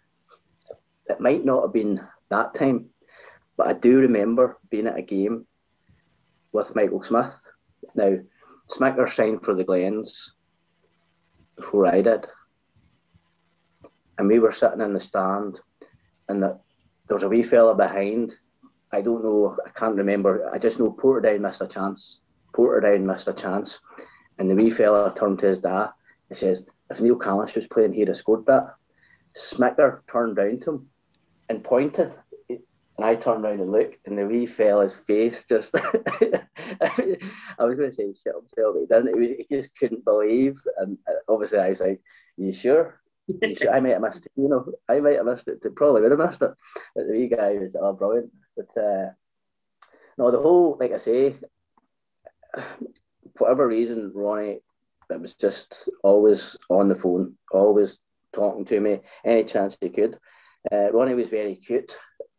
it 1.11 1.19
might 1.19 1.45
not 1.45 1.63
have 1.63 1.73
been 1.73 2.01
that 2.29 2.55
time, 2.55 2.85
but 3.57 3.67
I 3.67 3.73
do 3.73 3.99
remember 3.99 4.57
being 4.69 4.87
at 4.87 4.97
a 4.97 5.01
game 5.01 5.45
with 6.51 6.75
Michael 6.75 7.03
Smith. 7.03 7.31
Now, 7.95 8.17
Smicker 8.69 9.11
signed 9.11 9.43
for 9.43 9.53
the 9.53 9.63
Glens 9.63 10.31
before 11.57 11.87
I 11.87 12.01
did. 12.01 12.25
And 14.17 14.27
we 14.27 14.39
were 14.39 14.51
sitting 14.51 14.81
in 14.81 14.93
the 14.93 14.99
stand, 14.99 15.59
and 16.29 16.41
the, 16.41 16.59
there 17.07 17.15
was 17.15 17.23
a 17.23 17.29
wee 17.29 17.43
fella 17.43 17.75
behind. 17.75 18.35
I 18.91 19.01
don't 19.01 19.23
know, 19.23 19.57
I 19.65 19.69
can't 19.69 19.95
remember. 19.95 20.49
I 20.53 20.57
just 20.57 20.79
know 20.79 20.91
Portadown 20.91 21.41
missed 21.41 21.61
a 21.61 21.67
chance. 21.67 22.19
Portadown 22.53 23.03
missed 23.03 23.27
a 23.27 23.33
chance. 23.33 23.79
And 24.37 24.49
the 24.49 24.55
wee 24.55 24.69
fella 24.69 25.13
turned 25.13 25.39
to 25.39 25.47
his 25.47 25.59
dad 25.59 25.89
and 26.29 26.37
says, 26.37 26.63
If 26.89 26.99
Neil 26.99 27.17
Callis 27.17 27.55
was 27.55 27.67
playing, 27.67 27.93
he'd 27.93 28.07
have 28.07 28.17
scored 28.17 28.45
that. 28.47 28.75
Smicker 29.37 30.01
turned 30.11 30.37
round 30.37 30.61
to 30.63 30.71
him 30.71 30.89
and 31.49 31.63
pointed. 31.63 32.13
And 32.49 33.05
I 33.05 33.15
turned 33.15 33.45
around 33.45 33.61
and 33.61 33.71
looked, 33.71 34.05
and 34.05 34.17
the 34.17 34.25
wee 34.25 34.45
fella's 34.45 34.93
face 34.93 35.43
just. 35.47 35.73
I 35.75 36.43
was 37.59 37.75
going 37.75 37.89
to 37.89 37.91
say 37.91 38.13
shit 38.13 38.35
himself, 38.35 38.75
but 38.75 38.79
he 38.79 38.85
didn't. 38.85 39.07
He, 39.07 39.19
was, 39.19 39.29
he 39.37 39.55
just 39.55 39.75
couldn't 39.77 40.05
believe. 40.05 40.59
And 40.77 40.97
uh, 41.07 41.13
obviously, 41.27 41.59
I 41.59 41.69
was 41.69 41.79
like, 41.79 42.01
You 42.37 42.53
sure? 42.53 43.00
I 43.71 43.79
might 43.79 43.93
have 43.93 44.01
missed 44.01 44.25
it. 44.25 44.31
You 44.35 44.49
know, 44.49 44.65
I 44.87 44.99
might 44.99 45.17
have 45.17 45.25
missed 45.25 45.47
it. 45.47 45.63
Probably 45.75 46.01
would 46.01 46.11
have 46.11 46.19
missed 46.19 46.41
it. 46.41 46.51
But 46.95 47.07
the 47.07 47.13
wee 47.13 47.27
guy 47.27 47.53
was, 47.53 47.75
oh, 47.79 47.93
brilliant. 47.93 48.31
But 48.55 48.81
uh, 48.81 49.09
no, 50.17 50.31
the 50.31 50.39
whole, 50.39 50.77
like 50.79 50.91
I 50.91 50.97
say, 50.97 51.35
whatever 53.37 53.67
reason, 53.67 54.11
Ronnie, 54.13 54.59
it 55.09 55.21
was 55.21 55.33
just 55.33 55.89
always 56.03 56.57
on 56.69 56.87
the 56.89 56.95
phone, 56.95 57.35
always 57.51 57.97
talking 58.33 58.65
to 58.65 58.79
me 58.79 59.01
any 59.25 59.43
chance 59.43 59.77
he 59.79 59.89
could. 59.89 60.17
Uh, 60.71 60.91
Ronnie 60.91 61.15
was 61.15 61.29
very 61.29 61.55
cute, 61.55 61.91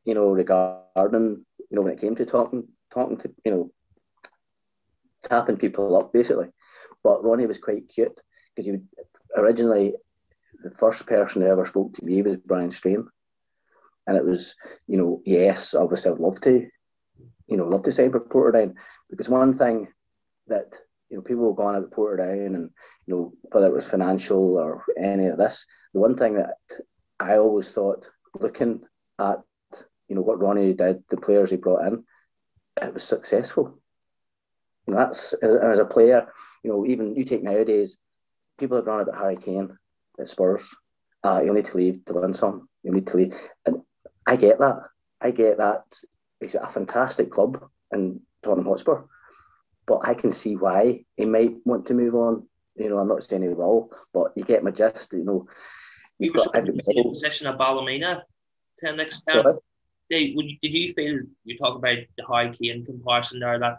you 0.05 0.14
know, 0.14 0.28
regarding, 0.31 1.44
you 1.59 1.76
know, 1.76 1.83
when 1.83 1.92
it 1.92 2.00
came 2.00 2.16
to 2.16 2.26
talking, 2.26 2.68
talking 2.92 3.18
to, 3.18 3.35
you 3.44 3.50
know, 3.50 3.72
tapping 5.22 5.57
people 5.57 5.96
up 5.96 6.12
basically. 6.12 6.48
But 7.02 7.24
Ronnie 7.24 7.46
was 7.46 7.59
quite 7.59 7.88
cute 7.88 8.18
because 8.55 8.66
he 8.66 8.72
would 8.72 8.88
originally, 9.37 9.94
the 10.62 10.70
first 10.79 11.07
person 11.07 11.42
who 11.42 11.48
ever 11.48 11.66
spoke 11.66 11.94
to 11.94 12.05
me 12.05 12.22
was 12.22 12.37
Brian 12.38 12.70
Strain. 12.70 13.07
And 14.07 14.16
it 14.16 14.25
was, 14.25 14.55
you 14.88 14.96
know, 14.96 15.22
yes, 15.25 15.75
obviously 15.75 16.11
I'd 16.11 16.18
love 16.18 16.40
to, 16.42 16.68
you 17.46 17.57
know, 17.57 17.68
love 17.68 17.85
to 17.85 17.92
sign 17.92 18.11
for 18.11 18.20
Portadown 18.20 18.75
because 19.11 19.29
one 19.29 19.57
thing 19.57 19.88
that, 20.48 20.77
you 21.09 21.16
know, 21.16 21.22
people 21.22 21.53
go 21.53 21.64
on 21.64 21.77
about 21.77 21.90
Portadown 21.92 22.46
and, 22.46 22.70
you 23.07 23.14
know, 23.14 23.33
whether 23.53 23.66
it 23.66 23.75
was 23.75 23.85
financial 23.85 24.57
or 24.57 24.85
any 24.98 25.27
of 25.27 25.38
this, 25.38 25.64
the 25.94 26.01
one 26.01 26.16
thing 26.16 26.35
that 26.35 26.57
I 27.20 27.37
always 27.37 27.70
thought, 27.70 28.07
looking 28.40 28.81
at 29.20 29.42
you 30.12 30.16
know 30.16 30.22
what 30.22 30.40
Ronnie 30.40 30.75
did, 30.75 31.03
the 31.09 31.16
players 31.16 31.51
he 31.51 31.57
brought 31.57 31.87
in, 31.87 32.05
it 32.83 32.92
was 32.92 33.03
successful. 33.03 33.79
And 34.87 34.94
that's 34.94 35.33
as, 35.33 35.55
as 35.55 35.79
a 35.79 35.87
player, 35.87 36.27
you 36.62 36.70
know, 36.70 36.85
even 36.85 37.16
you 37.16 37.25
take 37.25 37.42
nowadays, 37.42 37.96
people 38.59 38.77
have 38.77 38.85
gone 38.85 39.01
about 39.01 39.16
Harry 39.16 39.37
Kane 39.37 39.70
at 39.70 39.77
Spurs. 40.28 40.62
Uh, 41.24 41.40
you 41.44 41.52
need 41.52 41.66
to 41.66 41.76
leave 41.76 42.04
to 42.06 42.14
win 42.14 42.35
some. 42.35 42.68
You 42.82 42.92
need 42.92 43.06
to 43.08 43.16
leave, 43.16 43.35
and 43.66 43.82
I 44.26 44.37
get 44.37 44.58
that. 44.58 44.80
I 45.20 45.30
get 45.30 45.58
that. 45.58 45.85
It's 46.40 46.54
a 46.54 46.66
fantastic 46.66 47.30
club 47.30 47.64
in 47.92 48.20
Tottenham 48.42 48.66
Hotspur, 48.66 49.02
but 49.87 50.00
I 50.02 50.14
can 50.14 50.32
see 50.32 50.56
why 50.56 51.04
he 51.16 51.24
might 51.24 51.56
want 51.64 51.87
to 51.87 51.94
move 51.94 52.14
on. 52.14 52.48
You 52.74 52.88
know, 52.88 52.98
I'm 52.98 53.08
not 53.08 53.22
saying 53.22 53.42
he 53.42 53.48
will, 53.48 53.90
but 54.12 54.32
you 54.35 54.44
get 54.44 54.64
my 54.64 54.70
gist. 54.70 55.12
You 55.12 55.24
know, 55.24 55.46
he 56.18 56.30
was 56.30 56.48
in 56.54 56.64
the 56.64 57.04
position 57.08 57.46
of 57.46 57.58
Ballymena 57.58 58.24
to 58.80 58.90
an 58.90 59.00
extent. 59.00 59.46
Did, 60.11 60.37
did 60.61 60.74
you 60.74 60.92
feel 60.92 61.20
you 61.44 61.58
talk 61.58 61.76
about 61.76 61.98
the 62.16 62.26
Harry 62.26 62.54
Kane 62.56 62.85
comparison 62.85 63.40
there 63.40 63.58
that 63.58 63.78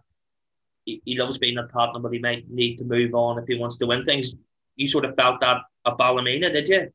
he, 0.86 1.02
he 1.06 1.18
loves 1.18 1.38
being 1.38 1.58
at 1.58 1.72
Tottenham, 1.72 2.02
but 2.02 2.14
he 2.14 2.20
might 2.20 2.50
need 2.50 2.78
to 2.78 2.86
move 2.86 3.14
on 3.14 3.38
if 3.38 3.46
he 3.48 3.56
wants 3.56 3.78
to 3.78 3.86
win 3.86 4.06
things? 4.06 4.34
You 4.76 4.88
sort 4.88 5.06
of 5.06 5.16
felt 5.16 5.42
that 5.42 5.62
at 5.86 5.98
Ballymena, 5.98 6.52
did 6.52 6.70
you? 6.70 6.92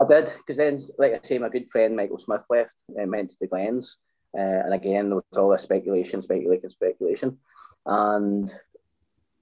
I 0.00 0.06
did, 0.06 0.32
because 0.38 0.56
then, 0.56 0.86
like 0.98 1.12
I 1.12 1.20
say, 1.22 1.38
my 1.38 1.48
good 1.48 1.70
friend 1.70 1.96
Michael 1.96 2.18
Smith 2.18 2.44
left 2.50 2.82
and 2.96 3.10
went 3.10 3.30
to 3.30 3.36
the 3.40 3.46
Glens. 3.46 3.98
Uh, 4.36 4.40
and 4.40 4.74
again, 4.74 5.08
there 5.08 5.16
was 5.16 5.38
all 5.38 5.50
this 5.50 5.62
speculation, 5.62 6.22
speculation, 6.22 6.70
speculation. 6.70 7.38
And 7.86 8.50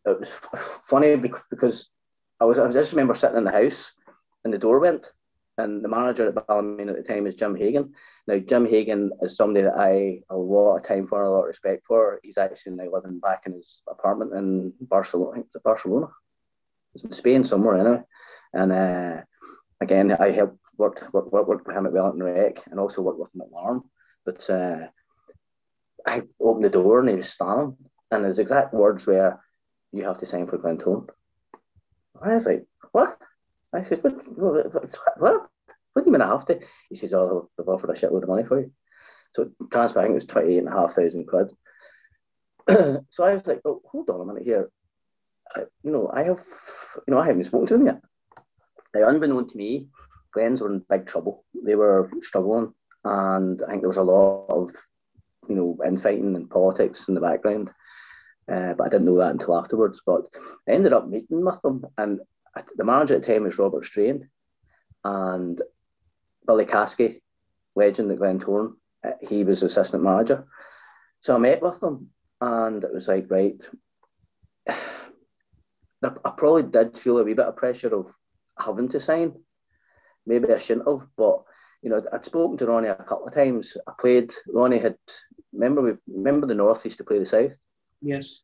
it 0.07 0.21
was 0.21 0.31
funny 0.87 1.17
because 1.17 1.89
I 2.41 2.45
was 2.45 2.59
I 2.59 2.73
just 2.73 2.93
remember 2.93 3.15
sitting 3.15 3.37
in 3.37 3.45
the 3.45 3.51
house 3.51 3.93
and 4.45 4.53
the 4.53 4.59
door 4.59 4.81
went 4.81 5.07
and 5.59 5.85
the 5.85 5.89
manager 5.89 6.29
at 6.29 6.47
Ballymena 6.47 6.93
at 6.93 6.97
the 6.97 7.03
time 7.03 7.25
was 7.25 7.35
Jim 7.35 7.55
Hagan. 7.55 7.93
Now 8.27 8.39
Jim 8.39 8.67
Hagan 8.67 9.11
is 9.23 9.37
somebody 9.37 9.65
that 9.65 9.77
I 9.77 10.23
a 10.31 10.37
lot 10.37 10.77
of 10.77 10.83
time 10.85 11.07
for, 11.07 11.23
a 11.23 11.31
lot 11.31 11.43
of 11.43 11.49
respect 11.49 11.85
for. 11.87 12.21
He's 12.23 12.39
actually 12.39 12.73
now 12.73 12.91
living 12.91 13.19
back 13.19 13.43
in 13.47 13.53
his 13.53 13.83
apartment 13.89 14.33
in 14.35 14.73
Barcelona. 14.81 15.43
Barcelona. 15.63 16.09
It's 16.95 17.05
in 17.05 17.13
Spain 17.13 17.45
somewhere 17.45 17.79
anyway. 17.79 18.03
And 18.53 18.73
uh, 18.73 19.23
again, 19.81 20.13
I 20.13 20.31
helped 20.31 20.59
worked 20.81 21.13
worked, 21.13 21.33
worked 21.33 21.67
with 21.67 21.77
him 21.77 21.87
at 21.87 21.93
Wellington 21.93 22.23
Rec 22.23 22.67
and 22.67 22.81
also 22.81 23.03
worked 23.03 23.21
with 23.21 23.35
him 23.35 23.43
at 23.43 23.53
Larne. 23.53 23.83
But 24.25 24.49
uh, 24.51 24.89
I 26.07 26.23
opened 26.41 26.65
the 26.65 26.71
door 26.71 27.01
and 27.01 27.09
he 27.09 27.17
was 27.17 27.29
standing, 27.29 27.77
and 28.11 28.25
his 28.25 28.39
exact 28.39 28.75
words 28.75 29.07
were, 29.07 29.39
"You 29.93 30.05
have 30.05 30.19
to 30.19 30.27
sign 30.27 30.47
for 30.47 30.59
Glentoran." 30.59 31.09
I 32.21 32.35
was 32.35 32.47
like, 32.47 32.67
"What?" 32.93 33.19
I 33.73 33.83
said, 33.83 34.03
"What? 34.03 34.15
What? 34.37 34.99
What, 35.19 35.49
what 35.93 36.05
do 36.05 36.07
you 36.07 36.13
mean 36.13 36.23
I 36.23 36.29
have 36.29 36.47
to?" 36.47 36.59
He 36.89 36.97
says, 36.97 37.13
"Oh, 37.13 37.51
they've 37.57 37.69
offered 37.69 37.91
a 37.91 37.95
shitload 37.95 38.23
of 38.23 38.29
money 38.29 38.45
for 38.45 38.61
you." 38.61 38.73
So 39.35 39.51
transfer, 39.71 40.01
I 40.01 40.03
think 40.03 40.13
it 40.13 40.23
was 40.23 40.27
twenty 40.27 40.55
eight 40.55 40.59
and 40.59 40.69
a 40.69 40.73
half 40.73 40.95
thousand 40.95 41.27
quid. 41.27 41.51
so 43.11 43.25
I 43.25 43.35
was 43.35 43.47
like, 43.47 43.61
"Oh, 43.65 43.81
hold 43.91 44.11
on 44.11 44.21
a 44.21 44.25
minute 44.25 44.45
here. 44.45 44.71
You 45.57 45.91
know, 45.91 46.11
I 46.13 46.23
have, 46.25 46.45
you 47.07 47.15
know, 47.15 47.19
I 47.19 47.27
haven't 47.27 47.45
spoken 47.45 47.67
to 47.69 47.75
them 47.75 47.87
yet." 47.87 48.01
Now, 48.95 49.09
unbeknown 49.09 49.49
to 49.49 49.57
me, 49.57 49.89
Glens 50.33 50.61
were 50.61 50.73
in 50.73 50.85
big 50.89 51.07
trouble. 51.07 51.45
They 51.55 51.75
were 51.75 52.11
struggling, 52.21 52.73
and 53.05 53.63
I 53.63 53.71
think 53.71 53.83
there 53.83 53.89
was 53.89 53.97
a 53.97 54.03
lot 54.03 54.47
of 54.49 54.71
you 55.51 55.57
know, 55.57 55.79
infighting 55.85 56.37
and 56.37 56.49
politics 56.49 57.07
in 57.09 57.15
the 57.15 57.21
background. 57.21 57.71
Uh, 58.51 58.73
but 58.75 58.85
I 58.85 58.89
didn't 58.89 59.07
know 59.07 59.19
that 59.19 59.33
until 59.33 59.59
afterwards. 59.59 60.01
But 60.07 60.27
I 60.69 60.73
ended 60.73 60.93
up 60.93 61.09
meeting 61.09 61.45
with 61.45 61.61
them, 61.63 61.85
and 61.99 62.21
the 62.77 62.85
manager 62.85 63.17
at 63.17 63.23
the 63.23 63.33
time 63.33 63.45
was 63.45 63.59
Robert 63.59 63.85
Strain, 63.85 64.29
and 65.05 65.61
Billy 66.47 66.67
Caskey, 66.67 67.21
legend 67.75 68.11
at 68.13 68.19
Glentoran. 68.19 68.75
Uh, 69.05 69.13
he 69.21 69.45
was 69.45 69.63
assistant 69.63 70.03
manager. 70.03 70.47
So 71.21 71.35
I 71.35 71.39
met 71.39 71.63
with 71.63 71.81
them, 71.81 72.11
and 72.41 72.83
it 72.83 72.95
was 72.95 73.09
like, 73.09 73.27
right. 73.31 73.61
I 76.03 76.31
probably 76.37 76.63
did 76.63 76.99
feel 76.99 77.19
a 77.19 77.25
wee 77.25 77.35
bit 77.35 77.47
of 77.47 77.57
pressure 77.57 77.95
of 77.95 78.07
having 78.59 78.89
to 78.91 79.01
sign. 79.01 79.35
Maybe 80.27 80.53
I 80.53 80.59
shouldn't 80.59 80.89
have, 80.89 81.07
but 81.17 81.43
you 81.83 81.91
know, 81.91 82.03
I'd 82.13 82.25
spoken 82.25 82.59
to 82.59 82.67
Ronnie 82.67 82.89
a 82.89 82.95
couple 82.95 83.27
of 83.27 83.35
times. 83.35 83.77
I 83.87 83.93
played. 83.99 84.33
Ronnie 84.49 84.79
had 84.79 84.97
remember 85.53 85.83
we 85.83 85.93
remember 86.13 86.47
the 86.47 86.55
North 86.55 86.85
used 86.85 86.99
to 86.99 87.05
play 87.05 87.19
the 87.19 87.27
South. 87.27 87.53
Yes. 88.03 88.43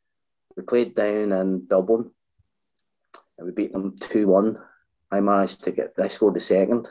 We 0.57 0.62
played 0.62 0.95
down 0.95 1.33
in 1.33 1.66
Dublin, 1.66 2.11
and 3.38 3.47
we 3.47 3.53
beat 3.53 3.73
them 3.73 3.97
two 4.01 4.27
one. 4.27 4.59
I 5.11 5.21
managed 5.21 5.64
to 5.64 5.71
get. 5.71 5.92
I 6.03 6.09
scored 6.09 6.35
the 6.35 6.40
second, 6.40 6.88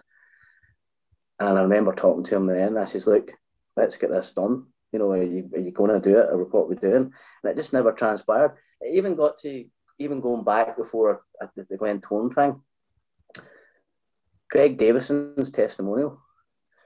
and 1.40 1.58
I 1.58 1.62
remember 1.62 1.94
talking 1.94 2.24
to 2.26 2.36
him 2.36 2.46
then. 2.46 2.78
I 2.78 2.86
says, 2.86 3.08
"Look, 3.08 3.32
let's 3.76 3.98
get 3.98 4.12
this 4.12 4.32
done. 4.36 4.68
You 4.92 5.00
know, 5.00 5.12
are 5.12 5.24
you, 5.24 5.50
are 5.54 5.60
you 5.60 5.72
going 5.72 6.00
to 6.00 6.00
do 6.00 6.18
it, 6.20 6.30
or 6.32 6.44
what 6.46 6.70
we're 6.70 6.76
doing?" 6.76 7.12
And 7.44 7.52
it 7.52 7.56
just 7.56 7.74
never 7.74 7.92
transpired. 7.92 8.54
It 8.82 8.96
even 8.96 9.16
got 9.16 9.40
to 9.42 9.66
even 10.00 10.22
going 10.22 10.44
back 10.44 10.78
before 10.78 11.24
at 11.42 11.50
the, 11.56 11.66
the 11.70 11.78
Glentoran 11.78 12.34
thing. 12.34 12.62
Greg 14.50 14.78
Davison's 14.78 15.52
testimonial 15.52 16.22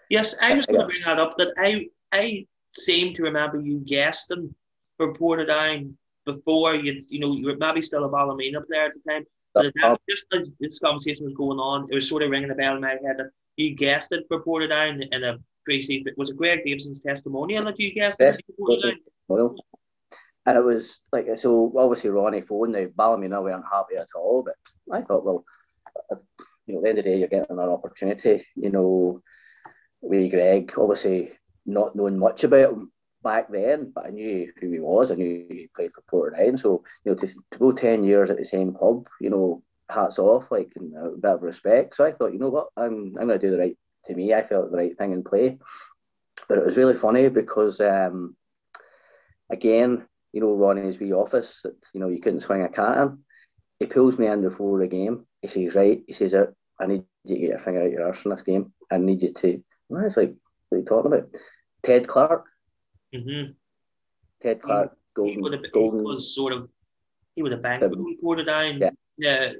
Yes, 0.10 0.36
I 0.42 0.56
was 0.56 0.66
going 0.66 0.82
to 0.82 0.88
bring 0.88 1.02
that 1.06 1.20
up. 1.20 1.38
That 1.38 1.54
I 1.58 1.88
I 2.12 2.48
seem 2.76 3.14
to 3.16 3.24
remember 3.24 3.60
you 3.60 3.80
guessing 3.86 4.54
for 4.98 5.14
Portadown 5.14 5.94
before 6.26 6.76
you 6.76 7.02
you 7.10 7.20
know 7.20 7.34
you 7.34 7.46
were 7.46 7.58
maybe 7.58 7.82
still 7.82 8.06
a 8.06 8.10
Ballymena 8.10 8.62
player 8.62 8.86
at 8.86 8.94
the 8.94 9.12
time. 9.12 9.26
But 9.54 9.74
that, 9.82 10.00
just 10.10 10.26
as 10.34 10.52
this 10.60 10.80
conversation 10.80 11.26
was 11.26 11.34
going 11.34 11.60
on, 11.60 11.88
it 11.90 11.96
was 11.96 12.08
sort 12.10 12.24
of 12.24 12.30
ringing 12.30 12.52
a 12.52 12.56
bell 12.56 12.76
in 12.76 12.82
my 12.82 12.90
head 12.90 13.18
that 13.18 13.32
you 13.58 13.76
guessed 13.76 14.12
it 14.12 14.26
for 14.28 14.44
Portadown 14.44 15.08
in 15.12 15.24
a 15.24 15.38
pre-season. 15.66 16.08
Uh, 16.08 16.14
was 16.18 16.30
it 16.30 16.38
Greg 16.38 16.64
Davison's 16.66 17.02
testimonial 17.02 17.66
that 17.66 17.80
you 17.80 17.94
guessed 17.94 18.20
yes, 18.20 18.40
it 18.40 19.00
and 20.46 20.58
it 20.58 20.64
was 20.64 21.00
like 21.12 21.28
so. 21.36 21.72
Obviously, 21.78 22.10
Ronnie 22.10 22.42
phoned. 22.42 22.74
Now 22.74 22.86
Ballymena 22.96 23.42
weren't 23.42 23.66
happy 23.72 23.96
at 23.98 24.08
all, 24.16 24.44
but 24.44 24.56
I 24.96 25.02
thought, 25.02 25.26
well, 25.26 25.44
you 26.66 26.74
know, 26.74 26.80
at 26.80 26.84
the 26.84 26.90
end 26.90 27.00
of 27.00 27.06
the 27.06 27.12
day, 27.12 27.20
you're 27.20 27.28
getting 27.28 27.58
an 27.58 27.60
opportunity. 27.60 28.46
You 28.56 28.70
know, 28.70 29.22
with 30.02 30.32
Greg, 30.32 30.72
obviously 30.78 31.32
not 31.66 31.96
knowing 31.96 32.18
much 32.18 32.44
about 32.44 32.74
him 32.74 32.92
back 33.24 33.52
then, 33.52 33.92
but 33.94 34.06
I 34.06 34.10
knew 34.10 34.52
who 34.60 34.72
he 34.72 34.80
was. 34.80 35.12
I 35.12 35.16
knew 35.16 35.46
he 35.50 35.70
played 35.76 35.92
for 35.94 36.32
Portadown. 36.32 36.60
So, 36.60 36.84
you 37.04 37.12
know, 37.12 37.18
to, 37.18 37.28
to 37.28 37.58
go 37.60 37.72
10 37.72 38.04
years 38.04 38.30
at 38.30 38.38
the 38.38 38.46
same 38.46 38.74
club, 38.74 39.08
you 39.20 39.30
know, 39.30 39.64
hats 39.90 40.20
off, 40.20 40.46
like, 40.52 40.72
and 40.76 40.96
a 40.96 41.10
bit 41.10 41.32
of 41.32 41.42
respect. 41.42 41.96
So 41.96 42.06
I 42.06 42.12
thought, 42.12 42.34
you 42.34 42.40
know 42.40 42.50
what, 42.50 42.68
I'm, 42.78 43.16
I'm 43.20 43.28
going 43.28 43.40
to 43.40 43.40
do 43.40 43.52
the 43.52 43.58
right, 43.58 43.78
to 44.06 44.16
me, 44.16 44.34
I 44.34 44.46
felt 44.46 44.72
the 44.72 44.78
right 44.78 44.98
thing 44.98 45.14
in 45.14 45.24
play. 45.24 45.58
But 46.48 46.60
it 46.60 46.66
was 46.66 46.78
really 46.78 46.96
funny 46.96 47.30
because, 47.30 47.80
um, 47.82 48.36
again, 49.50 50.06
you 50.34 50.42
know, 50.42 50.54
Ronnie's 50.54 51.00
wee 51.00 51.14
office 51.14 51.62
that, 51.64 51.76
you 51.94 52.00
know, 52.00 52.10
you 52.10 52.22
couldn't 52.22 52.42
swing 52.42 52.64
a 52.64 52.70
cat 52.70 52.98
in. 52.98 53.20
He 53.80 53.86
pulls 53.86 54.18
me 54.18 54.28
in 54.28 54.42
before 54.42 54.80
the 54.80 54.88
game. 54.88 55.26
He 55.42 55.48
says, 55.48 55.76
right, 55.76 56.04
he 56.06 56.14
says, 56.14 56.36
I 56.80 56.86
need 56.86 57.04
you 57.24 57.36
to 57.36 57.42
get 57.42 57.50
your 57.50 57.60
finger 57.60 57.84
out 57.84 57.92
your 57.92 58.08
arse 58.08 58.24
in 58.26 58.32
this 58.32 58.42
game. 58.42 58.74
I 58.92 58.98
need 58.98 59.22
you 59.24 59.34
to 59.34 59.64
I 59.92 60.04
was 60.04 60.18
like, 60.18 60.36
what 60.70 60.78
are 60.78 60.80
you 60.80 60.86
talking 60.86 61.14
about? 61.14 61.30
Ted 61.84 62.08
Clark. 62.08 62.46
Mm-hmm. 63.14 63.52
Ted 64.44 64.62
Clark, 64.62 64.92
he, 65.18 65.36
golden, 65.36 65.64
he, 65.64 65.70
golden. 65.72 66.00
He 66.00 66.06
was 66.06 66.34
sort 66.34 66.54
of, 66.54 66.70
he 67.36 67.42
was 67.42 67.54
a 67.54 67.58
bank 67.58 67.84
um, 67.84 68.18
Portadown. 68.24 68.92
Yeah. 69.18 69.48
Uh, 69.48 69.54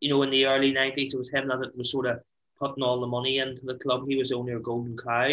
you 0.00 0.10
know, 0.10 0.22
in 0.22 0.30
the 0.30 0.46
early 0.46 0.72
90s, 0.72 1.14
it 1.14 1.18
was 1.18 1.30
him 1.30 1.48
that 1.48 1.76
was 1.76 1.90
sort 1.90 2.06
of 2.06 2.20
putting 2.58 2.82
all 2.82 3.00
the 3.00 3.06
money 3.06 3.38
into 3.38 3.64
the 3.64 3.74
club. 3.74 4.04
He 4.08 4.16
was 4.16 4.30
the 4.30 4.36
owner 4.36 4.56
of 4.56 4.62
Golden 4.62 4.96
Cow. 4.96 5.30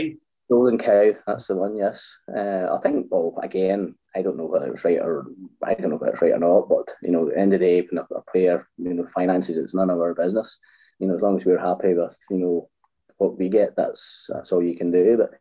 Golden 0.49 0.77
Cow, 0.77 1.11
that's 1.25 1.47
the 1.47 1.55
one, 1.55 1.75
yes. 1.75 2.07
Uh, 2.35 2.67
I 2.71 2.79
think, 2.83 3.07
well, 3.09 3.37
again, 3.41 3.95
I 4.15 4.21
don't 4.21 4.37
know 4.37 4.45
whether 4.45 4.67
it 4.67 4.71
was 4.71 4.83
right 4.83 4.99
or 4.99 5.25
I 5.63 5.73
don't 5.73 5.89
know 5.89 5.95
whether 5.95 6.13
it's 6.13 6.21
right 6.21 6.33
or 6.33 6.39
not, 6.39 6.69
but, 6.69 6.93
you 7.01 7.11
know, 7.11 7.27
at 7.27 7.33
the 7.33 7.39
end 7.39 7.53
of 7.53 7.59
the 7.59 7.65
day, 7.65 7.87
when 7.89 7.97
a, 7.97 8.31
player, 8.31 8.67
you 8.77 8.93
know, 8.93 9.07
finances, 9.13 9.57
it's 9.57 9.73
none 9.73 9.89
of 9.89 9.99
our 9.99 10.13
business. 10.13 10.57
You 10.99 11.07
know, 11.07 11.15
as 11.15 11.21
long 11.21 11.39
as 11.39 11.45
we're 11.45 11.57
happy 11.57 11.93
with, 11.93 12.15
you 12.29 12.37
know, 12.37 12.69
what 13.17 13.37
we 13.37 13.49
get, 13.49 13.75
that's 13.75 14.27
that's 14.29 14.51
all 14.51 14.63
you 14.63 14.75
can 14.77 14.91
do. 14.91 15.17
But 15.17 15.31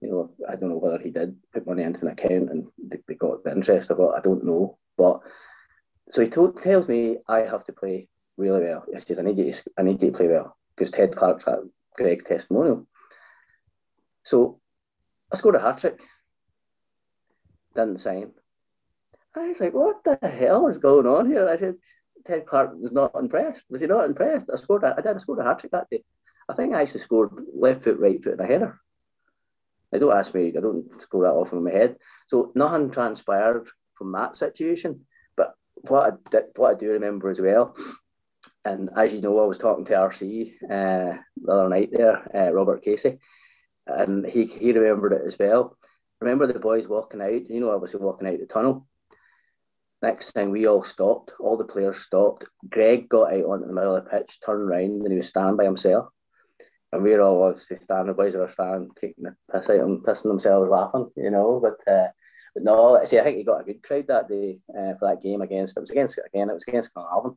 you 0.00 0.10
know, 0.10 0.30
I 0.48 0.56
don't 0.56 0.70
know 0.70 0.78
whether 0.78 0.98
he 0.98 1.10
did 1.10 1.36
put 1.52 1.66
money 1.66 1.82
into 1.82 2.02
an 2.02 2.12
account 2.12 2.50
and 2.50 2.66
they 2.78 3.14
got 3.14 3.44
the 3.44 3.52
interest 3.52 3.90
of 3.90 4.00
it. 4.00 4.10
I 4.16 4.20
don't 4.20 4.44
know. 4.44 4.78
But 4.96 5.20
so 6.10 6.22
he 6.22 6.28
told, 6.28 6.62
tells 6.62 6.88
me 6.88 7.18
I 7.28 7.40
have 7.40 7.64
to 7.64 7.72
play 7.72 8.08
really 8.36 8.60
well. 8.60 8.84
He 8.92 9.00
says 9.00 9.18
I 9.18 9.22
need 9.22 9.38
you 9.38 9.52
to, 9.52 9.62
I 9.78 9.82
need 9.82 10.02
you 10.02 10.10
to 10.10 10.16
play 10.16 10.28
well 10.28 10.56
because 10.76 10.90
Ted 10.90 11.16
Clark's 11.16 11.46
at 11.46 11.58
Greg's 11.96 12.24
testimonial. 12.24 12.86
So 14.26 14.60
I 15.32 15.36
scored 15.36 15.54
a 15.54 15.60
hat 15.60 15.78
trick. 15.78 16.00
Didn't 17.76 18.00
sign. 18.00 18.32
I 19.36 19.48
was 19.48 19.60
like, 19.60 19.72
what 19.72 20.02
the 20.02 20.18
hell 20.28 20.66
is 20.66 20.78
going 20.78 21.06
on 21.06 21.26
here? 21.26 21.48
I 21.48 21.56
said, 21.56 21.76
Ted 22.26 22.46
Clark 22.46 22.72
was 22.76 22.90
not 22.90 23.14
impressed. 23.14 23.64
Was 23.70 23.80
he 23.80 23.86
not 23.86 24.06
impressed? 24.06 24.50
I 24.52 24.56
scored. 24.56 24.82
A, 24.82 24.94
I 24.98 25.00
did. 25.00 25.14
I 25.14 25.18
scored 25.18 25.38
a 25.38 25.44
hat 25.44 25.60
trick 25.60 25.72
that 25.72 25.88
day. 25.90 26.02
I 26.48 26.54
think 26.54 26.74
I 26.74 26.82
actually 26.82 27.00
scored 27.00 27.30
left 27.54 27.84
foot, 27.84 28.00
right 28.00 28.22
foot, 28.22 28.32
and 28.32 28.40
a 28.40 28.46
header. 28.46 28.80
I 29.94 29.98
don't 29.98 30.16
ask 30.16 30.34
me, 30.34 30.48
I 30.56 30.60
don't 30.60 30.86
score 31.00 31.22
that 31.22 31.32
off 31.32 31.52
in 31.52 31.62
my 31.62 31.70
head. 31.70 31.96
So 32.26 32.50
nothing 32.56 32.90
transpired 32.90 33.68
from 33.94 34.10
that 34.12 34.36
situation. 34.36 35.06
But 35.36 35.54
what 35.74 36.12
I 36.12 36.30
did, 36.30 36.44
what 36.56 36.74
I 36.74 36.78
do 36.78 36.90
remember 36.90 37.30
as 37.30 37.40
well, 37.40 37.76
and 38.64 38.90
as 38.96 39.12
you 39.12 39.20
know, 39.20 39.38
I 39.40 39.46
was 39.46 39.58
talking 39.58 39.84
to 39.84 39.92
RC 39.92 40.54
uh, 40.64 41.18
the 41.40 41.52
other 41.52 41.68
night 41.68 41.90
there, 41.92 42.26
uh, 42.36 42.52
Robert 42.52 42.82
Casey, 42.82 43.18
and 43.86 44.26
he 44.26 44.46
he 44.46 44.72
remembered 44.72 45.12
it 45.12 45.22
as 45.26 45.38
well. 45.38 45.76
Remember 46.20 46.46
the 46.46 46.58
boys 46.58 46.88
walking 46.88 47.20
out, 47.20 47.50
you 47.50 47.60
know, 47.60 47.70
obviously 47.70 48.00
walking 48.00 48.26
out 48.28 48.38
the 48.38 48.46
tunnel. 48.46 48.86
Next 50.02 50.32
thing 50.32 50.50
we 50.50 50.66
all 50.66 50.84
stopped, 50.84 51.32
all 51.40 51.56
the 51.56 51.64
players 51.64 51.98
stopped. 51.98 52.44
Greg 52.68 53.08
got 53.08 53.32
out 53.32 53.44
onto 53.44 53.66
the 53.66 53.72
middle 53.72 53.96
of 53.96 54.04
the 54.04 54.10
pitch, 54.10 54.38
turned 54.44 54.62
around, 54.62 55.02
and 55.02 55.10
he 55.10 55.18
was 55.18 55.28
standing 55.28 55.56
by 55.56 55.64
himself 55.64 56.08
and 56.92 57.02
we 57.02 57.12
are 57.14 57.20
all 57.20 57.42
obviously 57.42 57.76
standing, 57.76 58.08
the 58.08 58.14
boys 58.14 58.34
are 58.34 58.48
standing, 58.48 58.90
taking 59.00 59.24
the 59.24 59.36
piss 59.52 59.68
out 59.68 59.80
and 59.80 60.02
pissing 60.02 60.24
themselves 60.24 60.70
laughing, 60.70 61.10
you 61.16 61.30
know. 61.30 61.60
But 61.60 61.92
uh, 61.92 62.08
but 62.54 62.62
no, 62.62 63.00
see, 63.04 63.18
I 63.18 63.24
think 63.24 63.38
he 63.38 63.44
got 63.44 63.60
a 63.60 63.64
good 63.64 63.82
crowd 63.82 64.06
that 64.08 64.28
day 64.28 64.58
uh, 64.70 64.94
for 64.98 65.08
that 65.08 65.22
game 65.22 65.42
against. 65.42 65.76
It 65.76 65.80
was 65.80 65.90
against 65.90 66.18
again. 66.24 66.48
It 66.48 66.54
was 66.54 66.64
against 66.66 66.94
Glenavon. 66.94 67.36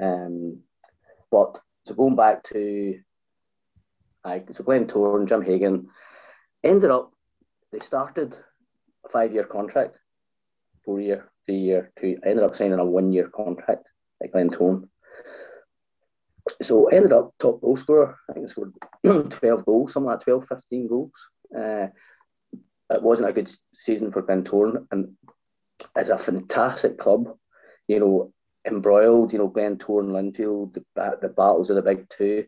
Um, 0.00 0.60
but 1.30 1.60
so 1.86 1.94
going 1.94 2.16
back 2.16 2.42
to, 2.44 2.98
I 4.24 4.42
so 4.52 4.64
Glentoran, 4.64 5.28
Jim 5.28 5.42
Hagan, 5.42 5.88
ended 6.62 6.90
up. 6.90 7.12
They 7.72 7.80
started 7.80 8.36
a 9.04 9.08
five-year 9.08 9.44
contract, 9.44 9.98
four-year, 10.84 11.30
three-year, 11.46 11.92
two. 11.98 12.18
I 12.24 12.28
ended 12.28 12.44
up 12.44 12.56
signing 12.56 12.78
a 12.78 12.84
one-year 12.84 13.28
contract 13.28 13.86
at 14.22 14.32
Glentoran 14.32 14.88
so 16.62 16.86
ended 16.86 17.12
up 17.12 17.34
top 17.38 17.60
goal 17.60 17.76
scorer. 17.76 18.18
I 18.28 18.32
think 18.32 18.46
I 18.46 18.50
scored 18.50 18.74
12 19.30 19.64
goals, 19.64 19.92
something 19.92 20.10
like 20.10 20.22
12, 20.22 20.46
15 20.48 20.88
goals. 20.88 21.12
Uh, 21.56 21.88
it 22.90 23.02
wasn't 23.02 23.28
a 23.28 23.32
good 23.32 23.52
season 23.78 24.10
for 24.10 24.22
Glentoran, 24.22 24.86
and 24.90 25.12
it's 25.96 26.10
a 26.10 26.18
fantastic 26.18 26.98
club. 26.98 27.36
you 27.88 28.00
know, 28.00 28.32
embroiled, 28.66 29.32
you 29.32 29.38
know, 29.38 29.48
Glentoran, 29.48 30.10
Linfield, 30.10 30.74
the, 30.74 30.84
the 31.22 31.28
battles 31.28 31.70
of 31.70 31.76
the 31.76 31.82
big 31.82 32.08
two. 32.10 32.44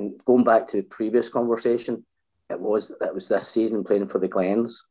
And 0.00 0.18
going 0.24 0.44
back 0.44 0.66
to 0.68 0.78
the 0.78 0.82
previous 0.84 1.28
conversation, 1.28 2.06
it 2.48 2.58
was 2.58 2.90
it 2.90 3.14
was 3.14 3.28
this 3.28 3.48
season 3.48 3.84
playing 3.84 4.08
for 4.08 4.18
the 4.18 4.28
Glens. 4.28 4.82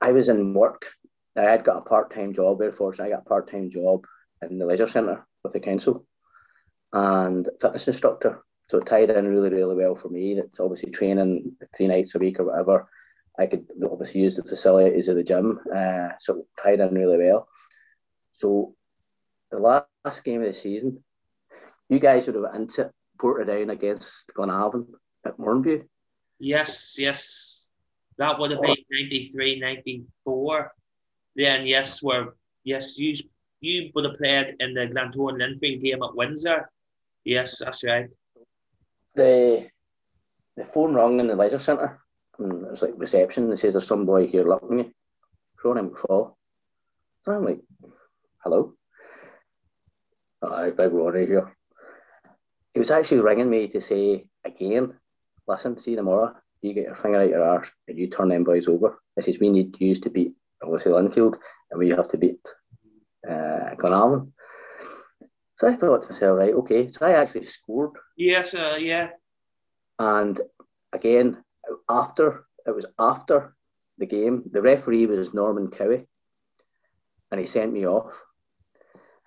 I 0.00 0.10
was 0.10 0.28
in 0.28 0.52
work. 0.52 0.84
I 1.36 1.42
had 1.42 1.62
got 1.62 1.78
a 1.78 1.82
part 1.82 2.12
time 2.12 2.34
job. 2.34 2.58
Very 2.58 2.72
fortunate, 2.72 3.06
I 3.06 3.10
got 3.10 3.20
a 3.20 3.28
part 3.28 3.48
time 3.48 3.70
job 3.70 4.04
in 4.42 4.58
the 4.58 4.66
leisure 4.66 4.88
centre 4.88 5.24
with 5.44 5.52
the 5.52 5.60
council 5.60 6.06
and 6.92 7.48
fitness 7.60 7.86
instructor. 7.86 8.42
So 8.68 8.78
it 8.78 8.86
tied 8.86 9.10
in 9.10 9.28
really, 9.28 9.50
really 9.50 9.76
well 9.76 9.94
for 9.94 10.08
me. 10.08 10.32
It's 10.32 10.58
obviously 10.58 10.90
training 10.90 11.52
three 11.76 11.86
nights 11.86 12.16
a 12.16 12.18
week 12.18 12.40
or 12.40 12.46
whatever. 12.46 12.88
I 13.38 13.46
could 13.46 13.66
obviously 13.88 14.22
use 14.22 14.34
the 14.34 14.42
facilities 14.42 15.06
of 15.06 15.14
the 15.14 15.22
gym. 15.22 15.60
Uh, 15.72 16.08
so 16.18 16.46
tied 16.60 16.80
in 16.80 16.94
really 16.94 17.18
well. 17.18 17.46
So 18.32 18.74
the 19.52 19.58
last 19.60 20.24
game 20.24 20.42
of 20.42 20.48
the 20.48 20.54
season, 20.54 21.04
you 21.88 21.98
guys 21.98 22.26
would 22.26 22.36
have 22.36 22.54
into 22.54 22.90
Portadown 23.18 23.70
against 23.70 24.30
Glenavon 24.36 24.86
at 25.24 25.38
Mourneview. 25.38 25.84
Yes, 26.38 26.96
yes. 26.98 27.68
That 28.18 28.38
would 28.38 28.50
have 28.50 28.60
been 28.60 28.76
93, 28.90 29.60
94. 29.60 30.72
Then 31.36 31.66
yes, 31.66 32.02
where 32.02 32.34
yes, 32.64 32.98
you 32.98 33.16
you 33.60 33.90
would 33.94 34.04
have 34.04 34.18
played 34.18 34.54
in 34.60 34.74
the 34.74 34.86
Glentoran 34.86 35.38
Linfield 35.38 35.82
game 35.82 36.02
at 36.02 36.14
Windsor. 36.14 36.70
Yes, 37.24 37.58
that's 37.58 37.84
right. 37.84 38.08
The 39.14 39.68
the 40.56 40.64
phone 40.64 40.94
rang 40.94 41.20
in 41.20 41.28
the 41.28 41.36
leisure 41.36 41.58
centre 41.58 42.00
and 42.38 42.64
it 42.64 42.70
was 42.70 42.82
like 42.82 42.94
reception. 42.96 43.50
It 43.52 43.58
says 43.58 43.74
there's 43.74 43.86
some 43.86 44.06
boy 44.06 44.26
here 44.26 44.44
looking 44.44 44.78
you. 44.78 44.92
Ronnie 45.64 45.88
McFall. 45.88 46.34
So 47.20 47.32
I'm 47.32 47.44
like, 47.44 47.60
hello. 48.42 48.74
Hi, 50.42 50.70
big 50.70 50.92
Ronnie 50.92 51.26
here. 51.26 51.52
He 52.78 52.80
was 52.80 52.92
actually 52.92 53.22
ringing 53.22 53.50
me 53.50 53.66
to 53.66 53.80
say 53.80 54.28
again, 54.44 54.94
listen, 55.48 55.76
see 55.76 55.90
you 55.90 55.96
tomorrow, 55.96 56.32
you 56.62 56.74
get 56.74 56.84
your 56.84 56.94
finger 56.94 57.20
out 57.22 57.28
your 57.28 57.42
arse 57.42 57.68
and 57.88 57.98
you 57.98 58.08
turn 58.08 58.28
them 58.28 58.44
boys 58.44 58.68
over. 58.68 59.02
This 59.16 59.26
is 59.26 59.40
we 59.40 59.48
need 59.48 59.74
you 59.80 59.96
to 59.96 60.08
beat 60.08 60.34
obviously 60.62 60.92
Linfield 60.92 61.36
and 61.72 61.78
we 61.80 61.88
have 61.88 62.08
to 62.10 62.16
beat 62.16 62.38
uh. 63.28 63.74
So 65.56 65.66
I 65.66 65.74
thought 65.74 66.02
to 66.02 66.12
myself, 66.12 66.38
right, 66.38 66.54
okay. 66.54 66.88
So 66.92 67.04
I 67.04 67.20
actually 67.20 67.46
scored. 67.46 67.96
Yes, 68.16 68.54
uh, 68.54 68.78
yeah. 68.78 69.08
And 69.98 70.40
again, 70.92 71.42
after 71.88 72.44
it 72.64 72.76
was 72.76 72.86
after 72.96 73.56
the 73.98 74.06
game, 74.06 74.44
the 74.52 74.62
referee 74.62 75.06
was 75.06 75.34
Norman 75.34 75.66
Cowie, 75.72 76.06
and 77.32 77.40
he 77.40 77.46
sent 77.48 77.72
me 77.72 77.88
off. 77.88 78.12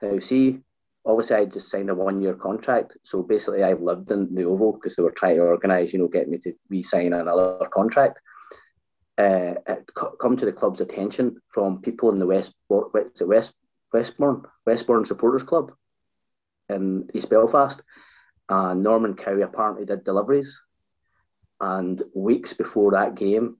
Now, 0.01 0.19
see, 0.19 0.61
obviously, 1.05 1.35
I 1.35 1.45
just 1.45 1.69
signed 1.69 1.89
a 1.89 1.95
one-year 1.95 2.35
contract, 2.35 2.97
so 3.03 3.23
basically, 3.23 3.63
I 3.63 3.73
lived 3.73 4.11
in 4.11 4.33
the 4.33 4.45
Oval 4.45 4.73
because 4.73 4.95
they 4.95 5.03
were 5.03 5.11
trying 5.11 5.37
to 5.37 5.43
organise, 5.43 5.93
you 5.93 5.99
know, 5.99 6.07
get 6.07 6.29
me 6.29 6.37
to 6.39 6.53
re-sign 6.69 7.13
another 7.13 7.67
contract. 7.73 8.19
Uh, 9.17 9.55
it 9.67 9.89
come 10.19 10.37
to 10.37 10.45
the 10.45 10.51
club's 10.51 10.81
attention 10.81 11.39
from 11.53 11.81
people 11.81 12.11
in 12.11 12.19
the 12.19 12.25
West, 12.25 12.53
West 12.69 13.53
Westbourne 13.93 14.43
Westbourne 14.65 15.05
Supporters 15.05 15.43
Club 15.43 15.73
in 16.69 17.09
East 17.13 17.29
Belfast, 17.29 17.81
and 18.49 18.81
Norman 18.81 19.15
Cowie 19.15 19.41
apparently 19.41 19.85
did 19.85 20.03
deliveries. 20.03 20.59
And 21.59 22.01
weeks 22.15 22.53
before 22.53 22.91
that 22.91 23.15
game, 23.15 23.57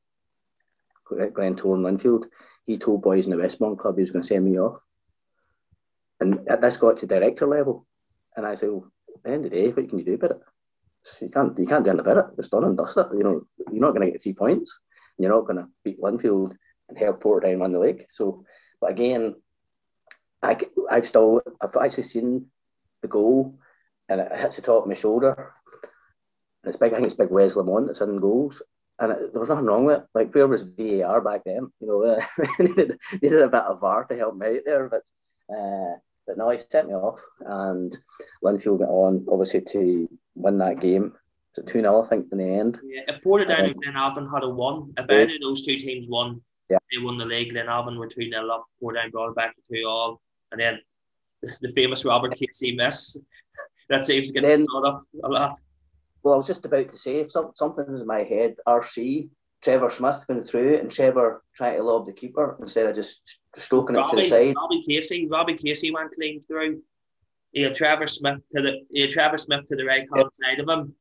Glentoran 1.12 1.84
Linfield, 1.84 2.25
he 2.65 2.77
told 2.77 3.01
boys 3.01 3.25
in 3.25 3.32
the 3.32 3.38
Westbourne 3.38 3.77
Club 3.77 3.97
he 3.97 4.01
was 4.01 4.12
going 4.12 4.23
to 4.23 4.27
send 4.27 4.45
me 4.45 4.58
off. 4.58 4.80
And 6.21 6.39
this 6.62 6.77
got 6.77 6.99
to 6.99 7.07
director 7.07 7.47
level. 7.47 7.86
And 8.38 8.45
I 8.45 8.55
said, 8.55 8.69
well, 8.69 8.91
at 9.15 9.23
the 9.23 9.29
end 9.31 9.45
of 9.45 9.51
the 9.51 9.57
day, 9.57 9.69
what 9.69 9.89
can 9.89 9.99
you 9.99 10.05
do 10.05 10.13
about 10.13 10.31
it? 10.31 10.41
you 11.19 11.29
can't 11.29 11.57
you 11.57 11.65
can't 11.65 11.84
do 11.84 11.89
anything 11.89 12.05
about 12.05 12.25
it. 12.25 12.36
It's 12.38 12.49
done 12.49 12.63
and 12.63 12.77
dusted. 12.77 13.07
You 13.13 13.23
know, 13.23 13.41
you're 13.71 13.81
not 13.81 13.95
going 13.95 14.05
to 14.05 14.12
get 14.12 14.21
three 14.21 14.34
points. 14.34 14.79
And 15.17 15.25
you're 15.25 15.34
not 15.34 15.47
going 15.47 15.57
to 15.57 15.67
beat 15.84 15.99
Linfield 15.99 16.55
and 16.89 16.97
help 16.97 17.23
Portadown 17.23 17.60
win 17.60 17.73
the 17.73 17.79
league. 17.79 18.05
So, 18.12 18.45
but 18.79 18.91
again, 18.91 19.36
I, 20.43 20.57
I've 20.89 21.07
still 21.07 21.41
I've 21.60 21.75
actually 21.75 22.03
seen 22.03 22.45
the 23.01 23.07
goal 23.07 23.57
and 24.07 24.21
it 24.21 24.31
hits 24.31 24.57
the 24.57 24.62
top 24.62 24.84
of 24.84 24.88
my 24.88 24.93
shoulder. 24.93 25.53
And 26.63 26.69
it's 26.69 26.77
big. 26.77 26.93
I 26.93 26.97
think 26.97 27.07
it's 27.07 27.17
big 27.17 27.31
Wes 27.31 27.55
Lamont 27.55 27.88
that's 27.88 28.01
in 28.01 28.19
goals, 28.19 28.62
and 28.99 29.12
it, 29.12 29.34
there 29.34 29.39
was 29.39 29.49
nothing 29.49 29.65
wrong 29.65 29.86
with 29.86 30.01
it. 30.01 30.07
Like 30.13 30.36
where 30.36 30.47
was 30.47 30.62
VAR 30.62 31.19
back 31.21 31.41
then? 31.45 31.71
You 31.79 31.88
know, 31.88 32.03
uh, 32.05 32.23
needed, 32.60 32.99
needed 33.19 33.41
a 33.41 33.47
bit 33.47 33.62
of 33.62 33.79
VAR 33.79 34.05
to 34.05 34.15
help 34.17 34.36
me 34.36 34.47
out 34.57 34.62
there, 34.65 34.89
but. 34.89 35.01
Uh, 35.51 35.97
but 36.27 36.38
no, 36.38 36.49
he 36.49 36.57
sent 36.57 36.88
me 36.88 36.93
off, 36.93 37.19
and 37.41 37.97
Linfield 38.43 38.79
went 38.79 38.91
on 38.91 39.25
obviously 39.29 39.62
to 39.62 40.07
win 40.36 40.57
that 40.60 40.79
game. 40.79 41.13
So 41.53 41.62
2 41.63 41.81
0, 41.81 42.03
I 42.03 42.07
think, 42.07 42.27
in 42.31 42.38
the 42.38 42.45
end. 42.45 42.79
Yeah, 42.84 43.01
if 43.13 43.21
Portadown 43.23 43.71
and 43.71 43.84
Glenavon 43.84 44.34
had 44.34 44.43
a 44.43 44.49
one, 44.49 44.93
if 44.97 45.10
any 45.10 45.36
of 45.36 45.41
those 45.41 45.65
two 45.65 45.75
teams 45.75 46.07
won, 46.07 46.41
yeah. 46.69 46.77
they 46.91 47.03
won 47.03 47.17
the 47.17 47.25
league. 47.25 47.53
Glenavon 47.53 47.97
were 47.97 48.07
2 48.07 48.29
0 48.29 48.47
up, 48.47 48.65
Portadown 48.81 49.12
brought 49.12 49.31
it 49.31 49.36
back 49.36 49.55
to 49.55 49.75
2 49.75 49.86
all. 49.86 50.21
And 50.51 50.62
then 50.62 50.79
the 51.62 51.71
famous 51.75 52.05
Robert 52.05 52.36
Casey 52.36 52.73
miss 52.73 53.17
that 53.89 54.05
saves 54.05 54.31
getting 54.31 54.49
then, 54.49 54.63
brought 54.63 54.88
up 54.88 55.03
a 55.23 55.27
lot. 55.27 55.60
Well, 56.23 56.36
I 56.36 56.38
was 56.38 56.47
just 56.47 56.65
about 56.65 56.89
to 56.89 56.97
say, 56.97 57.17
if 57.17 57.31
some, 57.31 57.51
something's 57.55 57.99
in 57.99 58.07
my 58.07 58.23
head, 58.23 58.55
RC, 58.67 59.27
Trevor 59.62 59.91
Smith 59.91 60.24
going 60.28 60.43
through 60.43 60.78
and 60.78 60.91
Trevor 60.91 61.43
trying 61.56 61.78
to 61.78 61.84
lob 61.84 62.08
the 62.08 62.13
keeper 62.13 62.58
instead 62.60 62.88
of 62.88 62.95
just 62.95 63.21
stroking 63.58 63.95
Robbie, 63.95 64.13
it 64.13 64.15
to 64.15 64.24
the 64.24 64.30
side. 64.30 64.56
Robbie 64.56 64.84
Casey, 64.88 65.28
Robbie 65.28 65.58
Casey 65.58 65.91
went 65.91 66.13
clean 66.13 66.41
through. 66.47 66.82
He 67.52 67.62
had 67.63 67.76
Trevor 67.76 68.08
Smith 68.08 68.39
to 68.56 68.62
the 68.62 68.80
he 68.91 69.02
had 69.02 69.12
Trevor 69.12 69.38
Smith 69.38 69.67
to 69.69 69.76
the 69.76 69.86
right 69.86 70.00
hand 70.00 70.10
yep. 70.15 70.28
side 70.34 70.60
of 70.60 70.69
him. 70.69 70.95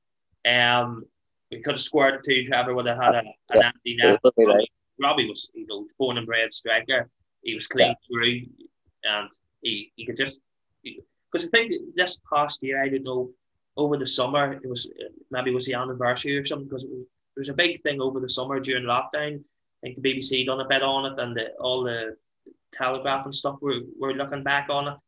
Um, 0.50 1.04
we 1.50 1.62
could 1.62 1.74
have 1.74 1.80
scored 1.80 2.24
too. 2.24 2.46
Trevor 2.46 2.74
would 2.74 2.86
have 2.86 3.02
had 3.02 3.14
a, 3.14 3.18
an 3.18 3.32
yep. 3.54 3.64
empty 3.64 3.96
net. 3.96 4.20
Robbie, 4.24 4.46
right. 4.46 4.70
Robbie 5.00 5.28
was, 5.28 5.50
you 5.54 5.66
know, 5.66 5.86
born 5.98 6.18
and 6.18 6.26
bred 6.26 6.52
striker. 6.52 7.08
He 7.42 7.54
was 7.54 7.66
clean 7.66 7.94
through, 8.06 8.42
and 9.04 9.30
he, 9.62 9.92
he 9.96 10.04
could 10.04 10.16
just 10.16 10.40
because 10.82 11.46
I 11.46 11.50
think 11.50 11.72
this 11.94 12.20
past 12.30 12.62
year 12.62 12.82
I 12.82 12.88
don't 12.88 13.04
know 13.04 13.30
over 13.76 13.96
the 13.96 14.06
summer 14.06 14.52
it 14.52 14.68
was 14.68 14.90
maybe 15.30 15.50
it 15.50 15.54
was 15.54 15.64
the 15.64 15.74
anniversary 15.74 16.36
or 16.36 16.44
something 16.44 16.68
because 16.68 16.84
it 16.84 16.90
was, 16.90 17.06
it 17.40 17.48
was 17.48 17.48
a 17.48 17.54
big 17.54 17.80
thing 17.80 18.02
over 18.02 18.20
the 18.20 18.28
summer 18.28 18.60
during 18.60 18.84
lockdown. 18.84 19.38
I 19.38 19.80
think 19.82 19.96
the 19.96 20.14
BBC 20.14 20.44
done 20.44 20.60
a 20.60 20.68
bit 20.68 20.82
on 20.82 21.10
it 21.10 21.18
and 21.18 21.34
the, 21.34 21.52
all 21.58 21.82
the 21.82 22.16
Telegraph 22.70 23.24
and 23.24 23.34
stuff 23.34 23.56
were, 23.62 23.80
were 23.98 24.12
looking 24.12 24.42
back 24.42 24.68
on 24.68 24.88
it. 24.88 24.98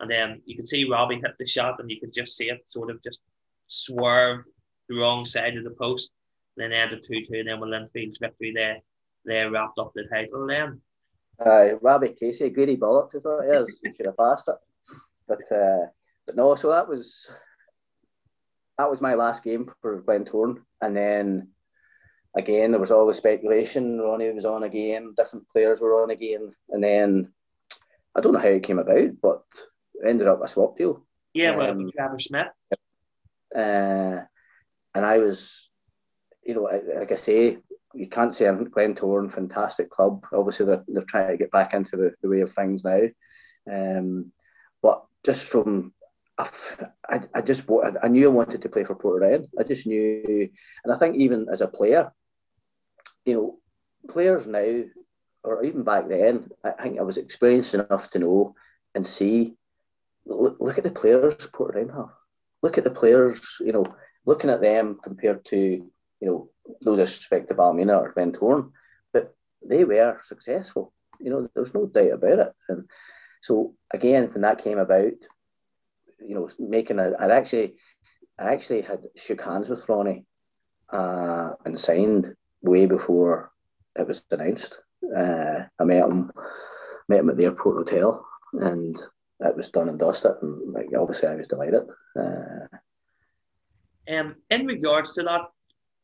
And 0.00 0.10
then 0.10 0.40
you 0.46 0.56
could 0.56 0.66
see 0.66 0.88
Robbie 0.88 1.20
hit 1.22 1.36
the 1.38 1.46
shot 1.46 1.80
and 1.80 1.90
you 1.90 2.00
could 2.00 2.14
just 2.14 2.34
see 2.34 2.48
it 2.48 2.62
sort 2.64 2.90
of 2.90 3.02
just 3.02 3.20
swerve 3.66 4.44
the 4.88 4.96
wrong 4.96 5.26
side 5.26 5.58
of 5.58 5.64
the 5.64 5.76
post. 5.78 6.12
And 6.56 6.72
then 6.72 6.72
ended 6.72 7.02
2 7.06 7.26
2. 7.30 7.40
And 7.40 7.48
then 7.48 7.60
when 7.60 7.68
Linfield's 7.68 8.18
victory, 8.18 8.54
there, 8.56 8.78
they 9.26 9.46
wrapped 9.46 9.78
up 9.78 9.92
the 9.94 10.04
title 10.04 10.46
then. 10.46 10.80
Uh, 11.44 11.76
Robbie 11.82 12.16
Casey, 12.18 12.48
greedy 12.48 12.78
bollocks 12.78 13.16
is 13.16 13.24
what 13.24 13.44
it 13.44 13.54
is. 13.54 13.80
he 13.84 13.92
should 13.92 14.06
have 14.06 14.16
passed 14.16 14.48
it. 14.48 14.56
But 15.28 15.40
uh, 15.54 15.86
but 16.24 16.36
no, 16.36 16.54
so 16.54 16.70
that 16.70 16.88
was 16.88 17.28
that 18.78 18.90
was 18.90 19.00
my 19.00 19.14
last 19.14 19.44
game 19.44 19.70
for 19.80 20.02
Glentoran, 20.02 20.56
and 20.80 20.96
then 20.96 21.48
again 22.36 22.70
there 22.70 22.80
was 22.80 22.90
all 22.90 23.06
the 23.06 23.14
speculation. 23.14 24.00
Ronnie 24.00 24.32
was 24.32 24.44
on 24.44 24.62
again, 24.62 25.14
different 25.16 25.48
players 25.50 25.80
were 25.80 26.02
on 26.02 26.10
again, 26.10 26.52
and 26.70 26.82
then 26.82 27.32
I 28.14 28.20
don't 28.20 28.32
know 28.32 28.38
how 28.38 28.48
it 28.48 28.62
came 28.62 28.78
about, 28.78 29.20
but 29.20 29.42
ended 30.06 30.26
up 30.26 30.42
a 30.42 30.48
swap 30.48 30.76
deal. 30.76 31.04
Yeah, 31.34 31.56
um, 31.56 31.84
with 31.84 31.94
Trevor 31.94 32.18
Smith. 32.18 32.48
Uh, 33.54 34.20
and 34.94 35.06
I 35.06 35.18
was, 35.18 35.68
you 36.44 36.54
know, 36.54 36.68
like 36.98 37.12
I 37.12 37.14
say, 37.14 37.58
you 37.94 38.08
can't 38.08 38.34
say 38.34 38.46
Glentoran, 38.46 39.32
fantastic 39.32 39.90
club. 39.90 40.24
Obviously, 40.32 40.66
they're, 40.66 40.84
they're 40.88 41.02
trying 41.04 41.30
to 41.30 41.36
get 41.36 41.50
back 41.50 41.74
into 41.74 41.96
the, 41.96 42.14
the 42.22 42.28
way 42.28 42.40
of 42.40 42.54
things 42.54 42.84
now. 42.84 43.02
Um, 43.70 44.32
but 44.82 45.04
just 45.24 45.44
from, 45.44 45.92
I, 46.38 46.48
I 47.34 47.40
just 47.42 47.64
I 48.02 48.08
knew 48.08 48.26
I 48.26 48.32
wanted 48.32 48.62
to 48.62 48.68
play 48.68 48.84
for 48.84 48.96
Portadown. 48.96 49.46
I 49.58 49.62
just 49.62 49.86
knew, 49.86 50.48
and 50.84 50.92
I 50.92 50.98
think 50.98 51.16
even 51.16 51.46
as 51.52 51.60
a 51.60 51.68
player, 51.68 52.12
you 53.24 53.34
know, 53.34 53.58
players 54.08 54.46
now, 54.46 54.82
or 55.44 55.64
even 55.64 55.82
back 55.82 56.08
then, 56.08 56.50
I 56.64 56.82
think 56.82 56.98
I 56.98 57.02
was 57.02 57.16
experienced 57.16 57.74
enough 57.74 58.10
to 58.10 58.18
know 58.18 58.54
and 58.94 59.06
see. 59.06 59.54
Look, 60.24 60.56
look 60.60 60.78
at 60.78 60.84
the 60.84 60.90
players 60.90 61.34
Portadown 61.34 61.94
have. 61.94 62.10
Look 62.62 62.78
at 62.78 62.84
the 62.84 62.90
players. 62.90 63.40
You 63.60 63.72
know, 63.72 63.86
looking 64.24 64.50
at 64.50 64.60
them 64.60 64.98
compared 65.02 65.44
to 65.46 65.56
you 65.56 65.90
know 66.20 66.50
no 66.82 66.96
disrespect 66.96 67.48
to 67.48 67.54
Ballymena 67.54 67.98
or 67.98 68.12
Glentoran, 68.12 68.70
but 69.12 69.34
they 69.66 69.84
were 69.84 70.20
successful. 70.24 70.92
You 71.20 71.30
know, 71.30 71.48
there 71.54 71.62
was 71.62 71.74
no 71.74 71.86
doubt 71.86 72.12
about 72.12 72.38
it. 72.38 72.52
And 72.68 72.88
so 73.42 73.74
again, 73.92 74.30
when 74.32 74.42
that 74.42 74.62
came 74.62 74.78
about, 74.78 75.12
you 76.20 76.34
know, 76.34 76.48
making 76.58 76.98
a, 76.98 77.12
I'd 77.18 77.30
actually, 77.30 77.74
I 78.38 78.52
actually 78.52 78.82
had 78.82 79.00
shook 79.16 79.42
hands 79.42 79.68
with 79.68 79.88
Ronnie 79.88 80.24
uh, 80.92 81.50
and 81.64 81.78
signed 81.78 82.34
way 82.62 82.86
before 82.86 83.52
it 83.98 84.06
was 84.06 84.24
announced. 84.30 84.76
Uh, 85.16 85.64
I 85.78 85.84
met 85.84 86.04
him, 86.04 86.30
met 87.08 87.20
him 87.20 87.30
at 87.30 87.36
the 87.36 87.44
airport 87.44 87.76
hotel, 87.76 88.26
and 88.52 88.96
it 89.40 89.56
was 89.56 89.68
done 89.68 89.88
and 89.88 89.98
dusted. 89.98 90.32
And 90.42 90.72
like, 90.72 90.88
obviously, 90.96 91.28
I 91.28 91.34
was 91.34 91.48
delighted. 91.48 91.82
Uh, 92.18 92.66
um, 94.08 94.36
in 94.50 94.66
regards 94.66 95.12
to 95.14 95.22
that 95.22 95.42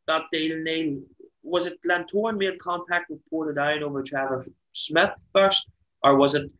that 0.06 0.24
deal, 0.32 0.58
Neil, 0.62 1.00
was 1.42 1.66
it 1.66 1.78
Glentoran 1.86 2.38
made 2.38 2.58
contact 2.60 3.10
with 3.10 3.20
Portadown 3.32 3.82
over 3.82 4.02
Trevor 4.02 4.46
Smith 4.72 5.10
first, 5.32 5.68
or 6.02 6.16
was 6.16 6.34
it 6.34 6.50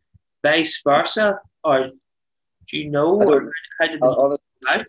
vice 0.43 0.81
versa, 0.83 1.39
or 1.63 1.89
do 2.67 2.77
you 2.77 2.89
know, 2.89 3.21
or 3.21 3.51
how 3.79 3.87
did 3.87 3.95
it 3.95 4.41
I 4.67 4.85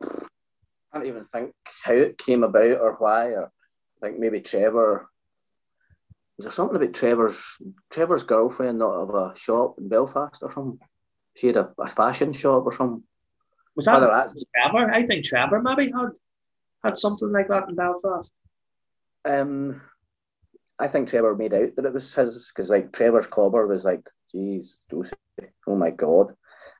can't 0.93 1.07
even 1.07 1.25
think 1.27 1.55
how 1.85 1.93
it 1.93 2.19
came 2.19 2.43
about 2.43 2.81
or 2.81 2.97
why. 2.99 3.29
Or 3.29 3.53
I 4.03 4.07
think 4.07 4.19
maybe 4.19 4.41
Trevor. 4.41 5.09
Was 6.37 6.45
there 6.45 6.53
something 6.53 6.77
about 6.77 6.95
Trevor's 6.95 7.39
Trevor's 7.91 8.23
girlfriend 8.23 8.79
not 8.79 8.95
of 8.95 9.15
a 9.15 9.37
shop 9.37 9.77
in 9.79 9.89
Belfast 9.89 10.39
or 10.43 10.53
something? 10.53 10.79
She 11.37 11.49
had 11.49 11.57
a, 11.57 11.71
a 11.79 11.89
fashion 11.91 12.33
shop 12.33 12.65
or 12.65 12.75
something. 12.75 13.03
Was 13.77 13.85
that, 13.87 14.01
that 14.01 14.45
Trevor? 14.57 14.91
I 14.91 15.05
think 15.07 15.25
Trevor 15.25 15.61
maybe 15.63 15.93
had 15.93 16.11
had 16.83 16.97
something 16.97 17.31
like 17.31 17.49
that 17.49 17.69
in 17.69 17.75
Belfast. 17.75 18.33
Um, 19.25 19.83
I 20.79 20.89
think 20.89 21.09
Trevor 21.09 21.37
made 21.37 21.53
out 21.53 21.77
that 21.77 21.85
it 21.85 21.93
was 21.93 22.13
his 22.13 22.51
because 22.55 22.71
like 22.71 22.93
Trevor's 22.93 23.27
clobber 23.27 23.67
was 23.67 23.85
like, 23.85 24.03
geez, 24.33 24.79
oh 24.93 25.77
my 25.77 25.91
god. 25.91 26.35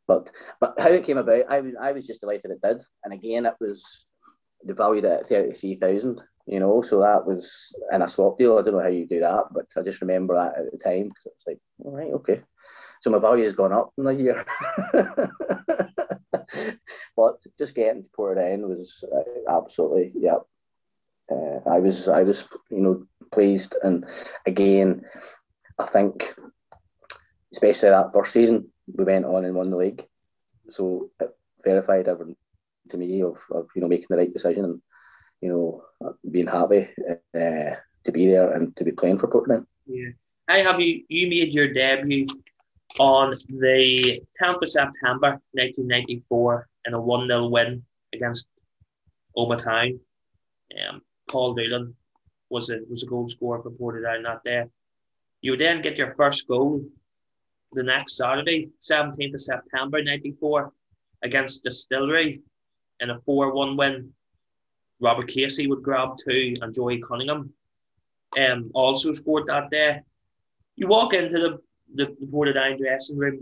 But 0.07 0.31
but 0.59 0.75
how 0.79 0.89
it 0.89 1.05
came 1.05 1.19
about, 1.19 1.45
I 1.51 1.61
was 1.61 1.75
I 1.81 1.93
was 1.93 2.07
just 2.07 2.21
delighted 2.21 2.51
it 2.51 2.63
did. 2.63 2.81
And 3.05 3.13
again, 3.13 3.47
it 3.47 3.55
was 3.61 4.07
the 4.65 4.75
valued 4.75 5.05
at 5.05 5.29
thirty 5.29 5.55
three 5.55 5.77
thousand. 5.77 6.23
You 6.51 6.59
know, 6.59 6.83
so 6.83 7.01
that 7.01 7.25
was 7.25 7.73
in 7.93 8.03
a 8.03 8.09
swap 8.09 8.37
deal. 8.37 8.59
I 8.59 8.63
don't 8.63 8.75
know 8.75 8.83
how 8.83 8.89
you 8.89 9.07
do 9.07 9.21
that, 9.21 9.45
but 9.53 9.67
I 9.77 9.83
just 9.83 10.01
remember 10.01 10.35
that 10.35 10.59
at 10.59 10.73
the 10.73 10.79
time 10.79 11.05
because 11.09 11.27
it 11.27 11.33
was 11.37 11.47
like, 11.47 11.59
all 11.85 11.97
right, 11.97 12.13
okay. 12.15 12.43
So 13.03 13.11
my 13.11 13.21
value 13.21 13.45
has 13.45 13.53
gone 13.53 13.73
up 13.73 13.93
in 13.97 14.07
a 14.09 14.13
year. 14.13 14.45
but 17.17 17.37
just 17.57 17.77
getting 17.77 18.03
to 18.03 18.11
Portadown 18.11 18.69
was 18.69 19.05
uh, 19.15 19.23
absolutely, 19.49 20.11
yeah. 20.17 20.39
Uh, 21.31 21.61
I 21.71 21.79
was, 21.79 22.09
I 22.09 22.25
was, 22.25 22.43
you 22.69 22.81
know, 22.81 23.07
pleased, 23.31 23.77
and 23.85 24.05
again, 24.45 25.03
I 25.79 25.87
think, 25.87 26.35
especially 27.53 27.91
that 27.91 28.13
first 28.13 28.33
season, 28.33 28.67
we 28.93 29.05
went 29.05 29.25
on 29.25 29.45
and 29.45 29.55
won 29.55 29.71
the 29.71 29.77
league, 29.77 30.05
so 30.69 31.11
it 31.21 31.31
verified 31.65 32.09
everything 32.09 32.35
to 32.89 32.97
me 32.97 33.23
of, 33.23 33.37
of 33.53 33.69
you 33.77 33.83
know 33.83 33.89
making 33.89 34.09
the 34.11 34.17
right 34.17 34.33
decision 34.33 34.65
and 34.65 34.83
you 35.41 35.49
know 35.49 36.15
being 36.31 36.47
happy 36.47 36.89
uh, 37.11 37.75
to 38.05 38.13
be 38.13 38.27
there 38.27 38.53
and 38.53 38.77
to 38.77 38.85
be 38.85 38.93
playing 38.93 39.19
for 39.19 39.29
Portadown. 39.29 39.67
Yeah, 39.87 40.11
I 40.49 40.59
have 40.59 40.81
you. 40.81 41.05
You 41.09 41.29
made 41.29 41.53
your 41.53 41.73
debut 41.73 42.27
on 42.99 43.35
the 43.49 44.23
10th 44.43 44.63
of 44.63 44.69
September 44.69 45.41
1994 45.53 46.69
in 46.87 46.95
a 46.95 47.01
1 47.01 47.27
0 47.27 47.49
win 47.49 47.85
against 48.13 48.49
Omagh 49.37 49.63
Town. 49.63 50.01
Um, 50.89 51.03
Paul 51.31 51.55
Doolan 51.55 51.95
was 52.49 52.71
a, 52.71 52.79
was 52.89 53.03
a 53.03 53.07
goal 53.07 53.29
scorer 53.29 53.63
for 53.63 53.71
Portadown 53.71 54.25
that 54.25 54.43
day. 54.45 54.65
You 55.41 55.57
then 55.57 55.83
get 55.83 55.97
your 55.97 56.13
first 56.13 56.47
goal 56.49 56.85
the 57.73 57.83
next 57.83 58.17
Saturday, 58.17 58.71
17th 58.81 59.35
of 59.35 59.41
September 59.41 60.03
94, 60.03 60.73
against 61.23 61.65
Distillery 61.65 62.41
in 62.99 63.11
a 63.11 63.19
4 63.21 63.55
1 63.55 63.77
win. 63.77 64.13
Robert 65.01 65.29
Casey 65.29 65.67
would 65.67 65.83
grab 65.83 66.17
two, 66.19 66.57
and 66.61 66.75
Joey 66.75 67.01
Cunningham 67.01 67.53
um, 68.39 68.71
also 68.75 69.13
scored 69.13 69.47
that 69.49 69.71
day. 69.71 70.01
You 70.77 70.87
walk 70.87 71.15
into 71.15 71.39
the 71.39 71.59
the, 71.95 72.17
the 72.21 72.27
Portadown 72.27 72.79
dressing 72.79 73.19
room. 73.19 73.41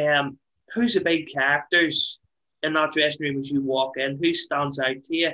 Um, 0.00 0.38
who's 0.72 0.94
the 0.94 1.00
big 1.00 1.28
characters 1.32 2.20
in 2.62 2.74
that 2.74 2.92
dressing 2.92 3.26
room 3.26 3.40
as 3.40 3.50
you 3.50 3.62
walk 3.62 3.96
in? 3.96 4.18
Who 4.22 4.34
stands 4.34 4.78
out 4.78 5.04
to 5.06 5.16
you? 5.16 5.32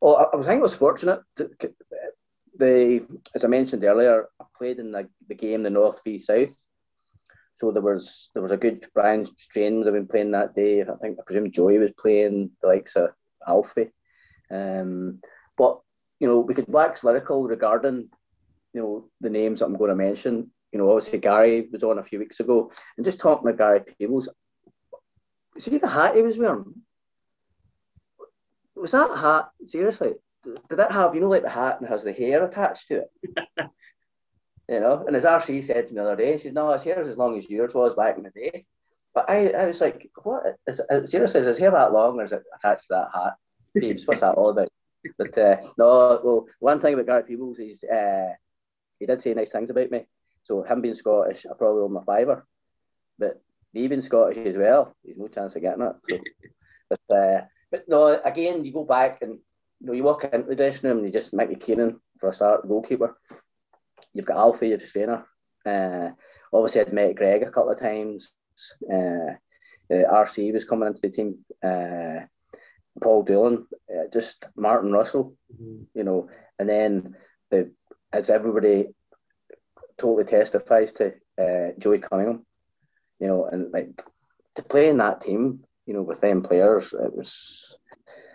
Well, 0.00 0.16
I, 0.16 0.36
I 0.36 0.42
think 0.42 0.58
I 0.60 0.62
was 0.62 0.74
fortunate. 0.74 1.20
To, 1.36 1.50
the 2.58 3.06
as 3.34 3.44
I 3.44 3.48
mentioned 3.48 3.84
earlier, 3.84 4.26
I 4.40 4.44
played 4.56 4.78
in 4.78 4.92
the, 4.92 5.08
the 5.28 5.34
game 5.34 5.62
the 5.62 5.70
North 5.70 6.00
v 6.04 6.18
South. 6.18 6.54
So 7.54 7.70
there 7.70 7.82
was 7.82 8.30
there 8.34 8.42
was 8.42 8.50
a 8.50 8.56
good 8.56 8.86
Brian 8.94 9.26
Strain 9.36 9.78
would 9.78 9.86
have 9.86 9.94
been 9.94 10.06
playing 10.06 10.30
that 10.32 10.54
day. 10.54 10.82
I 10.82 10.94
think 11.00 11.18
I 11.18 11.22
presume 11.26 11.50
Joey 11.50 11.78
was 11.78 11.90
playing 11.98 12.50
the 12.60 12.68
likes 12.68 12.96
of 12.96 13.10
Alfie. 13.46 13.92
Um, 14.50 15.20
but 15.56 15.80
you 16.20 16.28
know, 16.28 16.40
we 16.40 16.54
could 16.54 16.68
wax 16.68 17.04
lyrical 17.04 17.46
regarding 17.46 18.08
you 18.72 18.80
know 18.80 19.04
the 19.20 19.30
names 19.30 19.60
that 19.60 19.66
I'm 19.66 19.76
going 19.76 19.90
to 19.90 19.96
mention 19.96 20.50
you 20.76 20.82
know, 20.82 20.90
obviously 20.90 21.18
Gary 21.18 21.68
was 21.72 21.82
on 21.82 21.98
a 21.98 22.04
few 22.04 22.18
weeks 22.18 22.40
ago, 22.40 22.70
and 22.96 23.04
just 23.04 23.18
talking 23.18 23.50
to 23.50 23.56
Gary 23.56 23.80
Peebles. 23.80 24.28
See 25.58 25.78
the 25.78 25.88
hat 25.88 26.16
he 26.16 26.20
was 26.22 26.36
wearing. 26.36 26.74
Was 28.74 28.90
that 28.90 29.16
hat 29.16 29.48
seriously? 29.64 30.12
Did 30.44 30.78
that 30.78 30.92
have 30.92 31.14
you 31.14 31.22
know 31.22 31.30
like 31.30 31.42
the 31.42 31.48
hat 31.48 31.80
and 31.80 31.88
has 31.88 32.04
the 32.04 32.12
hair 32.12 32.44
attached 32.44 32.88
to 32.88 33.04
it? 33.04 33.10
you 34.68 34.80
know, 34.80 35.04
and 35.06 35.16
as 35.16 35.24
RC 35.24 35.64
said 35.64 35.88
to 35.88 35.94
me 35.94 36.00
the 36.00 36.02
other 36.02 36.16
day, 36.16 36.36
she 36.36 36.44
said, 36.44 36.54
"No, 36.54 36.70
his 36.72 36.82
hair's 36.82 37.08
as 37.08 37.16
long 37.16 37.38
as 37.38 37.48
yours 37.48 37.72
was 37.72 37.94
back 37.94 38.18
in 38.18 38.24
the 38.24 38.30
day." 38.30 38.66
But 39.16 39.30
I, 39.30 39.48
I 39.48 39.64
was 39.64 39.80
like, 39.80 40.10
"What? 40.24 40.42
Is, 40.66 40.78
is, 40.90 41.10
seriously, 41.10 41.40
is 41.40 41.46
his 41.46 41.56
hair 41.56 41.70
that 41.70 41.90
long, 41.90 42.20
or 42.20 42.24
is 42.24 42.32
it 42.32 42.42
attached 42.54 42.82
to 42.82 42.88
that 42.90 43.08
hat?" 43.14 43.36
Peebles, 43.74 44.06
what's 44.06 44.20
that 44.20 44.34
all 44.34 44.50
about? 44.50 44.68
But 45.18 45.38
uh, 45.38 45.56
no, 45.78 46.20
well, 46.22 46.46
one 46.58 46.80
thing 46.80 46.92
about 46.92 47.06
Gary 47.06 47.22
Peebles 47.22 47.58
is 47.58 47.82
uh, 47.84 48.34
he 48.98 49.06
did 49.06 49.20
say 49.20 49.32
nice 49.32 49.52
things 49.52 49.70
about 49.70 49.90
me. 49.90 50.06
So 50.42 50.64
him 50.64 50.82
being 50.82 50.96
Scottish, 50.96 51.46
I 51.46 51.54
probably 51.54 51.82
owe 51.82 51.86
him 51.86 51.96
a 51.96 52.02
fiver. 52.02 52.44
But 53.18 53.40
me 53.72 53.86
being 53.86 54.02
Scottish 54.02 54.36
as 54.44 54.56
well, 54.56 54.94
there's 55.02 55.16
no 55.16 55.28
chance 55.28 55.56
of 55.56 55.62
getting 55.62 55.82
it. 55.82 55.96
So, 56.10 56.18
but 56.90 57.16
uh, 57.16 57.44
but 57.70 57.88
no, 57.88 58.20
again, 58.22 58.64
you 58.66 58.72
go 58.72 58.84
back 58.84 59.22
and 59.22 59.38
you 59.80 59.86
know 59.86 59.92
you 59.94 60.02
walk 60.02 60.24
into 60.24 60.48
the 60.48 60.56
dressing 60.56 60.90
room 60.90 60.98
and 60.98 61.06
you 61.06 61.12
just 61.12 61.32
Mickey 61.32 61.54
Keenan 61.54 62.00
for 62.18 62.28
a 62.28 62.32
start, 62.34 62.68
goalkeeper. 62.68 63.16
You've 64.12 64.26
got 64.26 64.36
Alfie, 64.36 64.68
you've 64.68 64.92
trainer. 64.92 65.24
Uh, 65.64 66.10
obviously, 66.52 66.82
I'd 66.82 66.92
met 66.92 67.14
Greg 67.14 67.44
a 67.44 67.50
couple 67.50 67.70
of 67.70 67.80
times. 67.80 68.32
Uh, 68.92 69.34
uh, 69.92 70.12
RC 70.24 70.52
was 70.52 70.64
coming 70.64 70.88
into 70.88 71.00
the 71.02 71.10
team. 71.10 71.38
Uh, 71.62 72.26
Paul 73.00 73.24
Doolan, 73.24 73.66
uh, 73.90 74.04
just 74.12 74.46
Martin 74.56 74.92
Russell, 74.92 75.36
mm-hmm. 75.52 75.82
you 75.94 76.04
know, 76.04 76.28
and 76.58 76.68
then 76.68 77.14
the 77.50 77.70
as 78.12 78.30
everybody 78.30 78.86
totally 79.98 80.24
testifies 80.24 80.92
to 80.94 81.12
uh, 81.40 81.72
Joey 81.78 81.98
Cunningham. 81.98 82.46
You 83.20 83.28
know, 83.28 83.46
and 83.46 83.72
like 83.72 83.90
to 84.56 84.62
play 84.62 84.88
in 84.88 84.98
that 84.98 85.22
team, 85.22 85.64
you 85.86 85.94
know, 85.94 86.02
with 86.02 86.20
them 86.20 86.42
players, 86.42 86.92
it 86.92 87.14
was. 87.14 87.76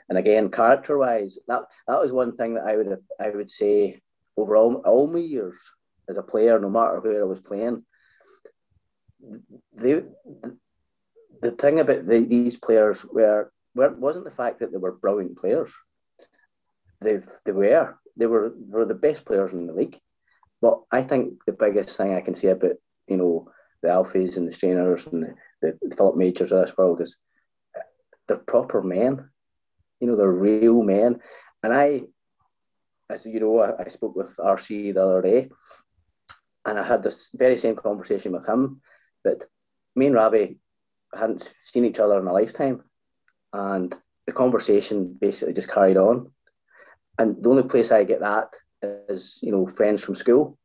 And 0.10 0.18
again, 0.18 0.52
character-wise, 0.52 1.38
that 1.48 1.62
that 1.88 2.02
was 2.02 2.12
one 2.12 2.36
thing 2.36 2.56
that 2.56 2.66
I 2.66 2.76
would 2.76 2.98
I 3.20 3.30
would 3.30 3.50
say 3.50 4.02
over 4.38 4.56
all, 4.56 4.76
all 4.86 5.08
my 5.08 5.20
years 5.20 5.56
as 6.10 6.18
a 6.18 6.24
player, 6.24 6.60
no 6.60 6.70
matter 6.70 7.00
where 7.00 7.22
I 7.22 7.26
was 7.26 7.40
playing. 7.40 7.84
They, 9.76 10.02
the 11.42 11.52
thing 11.52 11.80
about 11.80 12.08
the, 12.08 12.20
these 12.20 12.58
players 12.58 13.06
were, 13.06 13.52
were 13.76 13.90
wasn't 13.90 14.26
the 14.26 14.32
fact 14.32 14.60
that 14.60 14.72
they 14.72 14.78
were 14.78 14.92
brilliant 14.92 15.38
players. 15.38 15.72
They 17.02 17.20
they 17.46 17.52
were 17.52 17.98
they 18.18 18.28
were 18.28 18.54
were 18.58 18.86
the 18.86 18.94
best 18.94 19.26
players 19.26 19.52
in 19.52 19.68
the 19.68 19.74
league. 19.74 20.00
But 20.62 20.82
I 20.92 21.02
think 21.02 21.44
the 21.46 21.54
biggest 21.54 21.98
thing 21.98 22.14
I 22.14 22.22
can 22.22 22.36
say 22.36 22.50
about, 22.50 22.76
you 23.08 23.18
know, 23.18 23.52
the 23.82 23.88
Alfies 23.88 24.38
and 24.38 24.48
the 24.48 24.52
Strainers 24.52 25.08
and 25.08 25.34
the, 25.62 25.78
the 25.82 25.96
Philip 25.96 26.16
Majors 26.16 26.52
of 26.52 26.66
this 26.66 26.78
world 26.78 27.02
is 27.02 27.18
they're 28.28 28.38
proper 28.38 28.84
men. 28.84 29.28
You 30.00 30.08
know, 30.08 30.16
they're 30.16 30.32
real 30.32 30.84
men. 30.84 31.20
And 31.64 31.74
I, 31.74 32.04
as 33.10 33.26
you 33.26 33.40
know, 33.40 33.60
I, 33.60 33.86
I 33.86 33.90
spoke 33.90 34.16
with 34.16 34.36
RC 34.38 34.94
the 34.94 35.04
other 35.04 35.22
day, 35.24 35.50
and 36.66 36.78
I 36.78 36.84
had 36.84 37.02
this 37.02 37.30
very 37.34 37.58
same 37.58 37.76
conversation 37.76 38.32
with 38.32 38.48
him 38.48 38.82
that 39.24 39.46
me 39.96 40.08
and 40.08 40.16
Ravi 40.16 40.58
hadn't 41.14 41.52
seen 41.64 41.86
each 41.86 42.00
other 42.00 42.20
in 42.20 42.28
a 42.28 42.34
lifetime. 42.34 42.84
And 43.54 43.94
the 44.26 44.34
conversation 44.34 45.18
basically 45.20 45.54
just 45.54 45.70
carried 45.70 45.98
on. 45.98 46.32
And 47.18 47.42
the 47.44 47.50
only 47.50 47.64
place 47.64 47.92
I 47.92 48.04
get 48.04 48.22
that 48.22 48.50
is 49.10 49.40
you 49.42 49.52
know 49.52 49.68
friends 49.68 50.02
from 50.02 50.16
school 50.16 50.58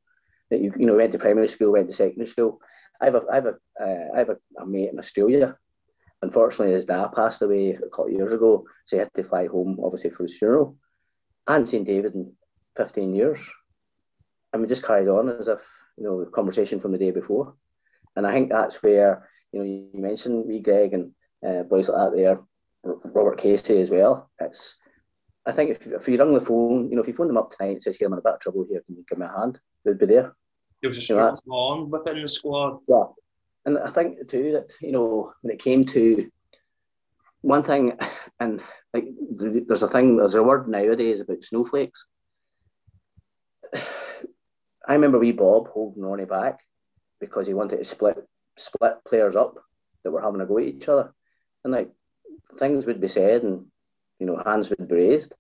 that 0.50 0.60
you 0.60 0.72
you 0.78 0.86
know 0.86 0.96
went 0.96 1.12
to 1.12 1.18
primary 1.18 1.48
school, 1.48 1.72
went 1.72 1.88
to 1.88 1.92
secondary 1.92 2.28
school. 2.28 2.60
I 3.00 3.06
have 3.06 3.14
a 3.16 3.22
I 3.30 3.34
have 3.34 3.46
a 3.46 3.54
uh, 3.80 4.08
I 4.14 4.18
have 4.18 4.30
a, 4.30 4.36
a, 4.60 4.66
mate 4.66 4.90
in 4.92 4.98
Australia. 4.98 5.56
Unfortunately, 6.22 6.74
his 6.74 6.86
dad 6.86 7.08
passed 7.14 7.42
away 7.42 7.70
a 7.70 7.88
couple 7.90 8.06
of 8.06 8.12
years 8.12 8.32
ago, 8.32 8.64
so 8.86 8.96
he 8.96 9.00
had 9.00 9.10
to 9.14 9.24
fly 9.24 9.46
home, 9.46 9.78
obviously 9.82 10.10
for 10.10 10.22
his 10.22 10.38
funeral. 10.38 10.76
I 11.46 11.52
hadn't 11.52 11.66
seen 11.66 11.84
David 11.84 12.14
in 12.14 12.32
fifteen 12.76 13.14
years, 13.14 13.40
and 14.52 14.62
we 14.62 14.68
just 14.68 14.84
carried 14.84 15.08
on 15.08 15.28
as 15.28 15.48
if 15.48 15.60
you 15.98 16.04
know 16.04 16.24
the 16.24 16.30
conversation 16.30 16.80
from 16.80 16.92
the 16.92 16.98
day 16.98 17.10
before. 17.10 17.54
And 18.16 18.26
I 18.26 18.32
think 18.32 18.50
that's 18.50 18.82
where 18.82 19.28
you 19.52 19.60
know 19.60 19.64
you 19.64 19.88
mentioned 20.00 20.46
me, 20.46 20.60
Greg, 20.60 20.94
and 20.94 21.12
uh, 21.46 21.62
boys 21.64 21.88
like 21.88 21.98
that 21.98 22.16
there, 22.16 22.38
Robert 22.82 23.38
Casey 23.38 23.80
as 23.80 23.90
well. 23.90 24.30
It's 24.40 24.76
I 25.44 25.52
think 25.52 25.70
if, 25.70 25.86
if 25.86 26.08
you 26.08 26.18
rung 26.18 26.34
the 26.34 26.40
phone, 26.40 26.88
you 26.90 26.96
know, 26.96 27.02
if 27.02 27.08
you 27.08 27.14
phone 27.14 27.28
them 27.28 27.36
up 27.36 27.50
tonight 27.50 27.72
and 27.72 27.82
says, 27.82 27.96
"Here, 27.96 28.06
I'm 28.06 28.14
in 28.14 28.18
a 28.18 28.22
bit 28.22 28.34
of 28.34 28.40
trouble 28.40 28.66
here. 28.68 28.82
Can 28.86 28.96
you 28.96 29.04
give 29.08 29.18
me 29.18 29.26
a 29.26 29.38
hand?" 29.38 29.60
They'd 29.84 29.98
be 29.98 30.06
there. 30.06 30.34
there 30.82 30.88
was 30.88 30.98
a 30.98 31.02
strong 31.02 31.38
bond 31.46 31.92
within 31.92 32.22
the 32.22 32.28
squad. 32.28 32.80
Yeah, 32.88 33.04
and 33.66 33.78
I 33.78 33.90
think 33.90 34.28
too 34.28 34.52
that 34.52 34.72
you 34.80 34.92
know 34.92 35.32
when 35.42 35.54
it 35.54 35.62
came 35.62 35.84
to 35.86 36.30
one 37.42 37.62
thing, 37.62 37.92
and 38.40 38.62
like 38.94 39.04
there's 39.30 39.82
a 39.82 39.88
thing, 39.88 40.16
there's 40.16 40.34
a 40.34 40.42
word 40.42 40.68
nowadays 40.68 41.20
about 41.20 41.44
snowflakes. 41.44 42.06
I 43.74 44.94
remember 44.94 45.18
wee 45.18 45.32
Bob 45.32 45.68
holding 45.68 46.02
Ronnie 46.02 46.24
back 46.24 46.60
because 47.20 47.46
he 47.46 47.54
wanted 47.54 47.78
to 47.78 47.84
split 47.84 48.18
split 48.58 48.94
players 49.06 49.36
up 49.36 49.54
that 50.02 50.10
were 50.10 50.22
having 50.22 50.40
a 50.40 50.46
go 50.46 50.58
at 50.58 50.64
each 50.64 50.88
other, 50.88 51.12
and 51.64 51.72
like 51.72 51.90
things 52.58 52.86
would 52.86 53.00
be 53.00 53.08
said 53.08 53.42
and 53.42 53.66
you 54.18 54.26
know 54.26 54.42
hands 54.44 54.70
would 54.70 54.88
be 54.88 54.94
raised. 54.94 55.34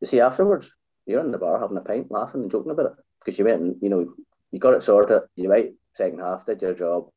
You 0.00 0.06
see, 0.06 0.20
afterwards 0.20 0.70
you're 1.06 1.20
in 1.20 1.30
the 1.30 1.38
bar 1.38 1.60
having 1.60 1.76
a 1.76 1.80
pint, 1.80 2.10
laughing 2.10 2.42
and 2.42 2.50
joking 2.50 2.72
about 2.72 2.86
it 2.86 2.92
because 3.24 3.38
you 3.38 3.44
went 3.44 3.60
and 3.60 3.76
you 3.80 3.88
know 3.88 4.14
you 4.50 4.58
got 4.58 4.74
it 4.74 4.84
sorted. 4.84 5.22
You 5.36 5.50
right 5.50 5.72
second 5.94 6.20
half 6.20 6.46
did 6.46 6.62
your 6.62 6.74
job. 6.74 7.08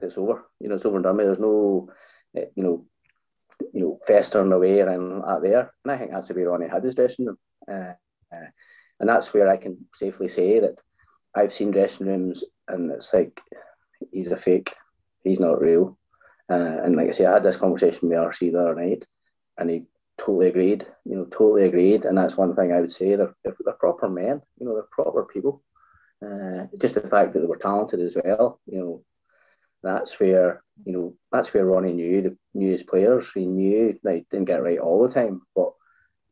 It's 0.00 0.18
over. 0.18 0.44
You 0.60 0.68
know 0.68 0.76
it's 0.76 0.84
over 0.84 0.96
and 0.96 1.04
done. 1.04 1.16
with. 1.16 1.26
There's 1.26 1.38
no 1.38 1.88
eh, 2.36 2.46
you 2.54 2.62
know 2.62 2.86
you 3.72 3.80
know 3.80 4.00
festering 4.06 4.52
away 4.52 4.80
and 4.80 5.20
like 5.20 5.42
there. 5.42 5.72
And 5.84 5.92
I 5.92 5.98
think 5.98 6.10
that's 6.10 6.28
the 6.28 6.34
way 6.34 6.42
Ronnie 6.42 6.68
had 6.68 6.84
his 6.84 6.94
dressing 6.94 7.26
room. 7.26 7.38
Uh, 7.70 7.94
uh, 8.32 8.48
and 9.00 9.08
that's 9.08 9.32
where 9.32 9.48
I 9.48 9.56
can 9.56 9.86
safely 9.94 10.28
say 10.28 10.60
that 10.60 10.80
I've 11.34 11.52
seen 11.52 11.70
dressing 11.70 12.06
rooms 12.06 12.44
and 12.68 12.90
it's 12.90 13.12
like 13.12 13.40
he's 14.10 14.32
a 14.32 14.36
fake, 14.36 14.74
he's 15.22 15.40
not 15.40 15.60
real. 15.60 15.98
Uh, 16.50 16.78
and 16.84 16.96
like 16.96 17.08
I 17.08 17.12
say, 17.12 17.26
I 17.26 17.34
had 17.34 17.42
this 17.42 17.56
conversation 17.56 18.08
with 18.08 18.18
RC 18.18 18.52
the 18.52 18.60
other 18.60 18.74
night, 18.74 19.06
and 19.56 19.70
he 19.70 19.84
totally 20.18 20.48
agreed. 20.48 20.86
You 21.04 21.16
know, 21.16 21.24
totally 21.24 21.64
agreed. 21.64 22.04
And 22.04 22.16
that's 22.16 22.36
one 22.36 22.54
thing 22.54 22.72
I 22.72 22.80
would 22.80 22.92
say. 22.92 23.16
They're 23.16 23.34
they're, 23.44 23.74
proper 23.74 24.08
men. 24.08 24.42
You 24.58 24.66
know, 24.66 24.74
they're 24.74 24.88
proper 24.90 25.24
people. 25.24 25.62
Uh, 26.24 26.66
just 26.78 26.94
the 26.94 27.00
fact 27.00 27.32
that 27.32 27.40
they 27.40 27.46
were 27.46 27.56
talented 27.56 28.00
as 28.00 28.16
well. 28.22 28.60
You 28.66 28.78
know, 28.78 29.04
that's 29.82 30.18
where 30.20 30.62
you 30.84 30.92
know 30.92 31.14
that's 31.32 31.52
where 31.54 31.64
Ronnie 31.64 31.92
knew 31.92 32.22
the 32.22 32.36
knew 32.52 32.72
his 32.72 32.82
players. 32.82 33.30
He 33.34 33.46
knew 33.46 33.98
they 34.02 34.26
didn't 34.30 34.46
get 34.46 34.62
right 34.62 34.78
all 34.78 35.06
the 35.06 35.12
time, 35.12 35.42
but 35.54 35.72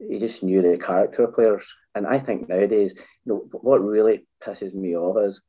he 0.09 0.19
just 0.19 0.43
knew 0.43 0.63
the 0.63 0.79
character 0.79 1.25
of 1.25 1.35
players. 1.35 1.73
And 1.95 2.07
I 2.07 2.19
think 2.19 2.49
nowadays, 2.49 2.95
you 2.97 3.33
know, 3.33 3.49
what 3.53 3.85
really 3.85 4.27
pisses 4.43 4.75
me 4.75 4.97
off 4.97 5.17
is, 5.27 5.41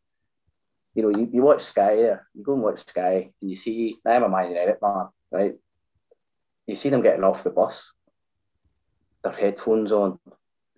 you 0.96 1.04
know, 1.04 1.18
you, 1.18 1.30
you 1.32 1.42
watch 1.42 1.62
Sky 1.62 1.96
there, 1.96 2.28
you 2.34 2.44
go 2.44 2.54
and 2.54 2.62
watch 2.62 2.86
Sky, 2.86 3.32
and 3.42 3.50
you 3.50 3.56
see, 3.56 3.98
I'm 4.06 4.24
a 4.24 4.30
Man 4.30 4.50
United 4.50 4.78
man, 4.82 5.08
right? 5.32 5.54
You 6.68 6.76
see 6.76 6.90
them 6.90 7.02
getting 7.02 7.24
off 7.24 7.44
the 7.44 7.50
bus, 7.50 7.92
their 9.24 9.34
headphones 9.34 9.92
on. 9.92 10.20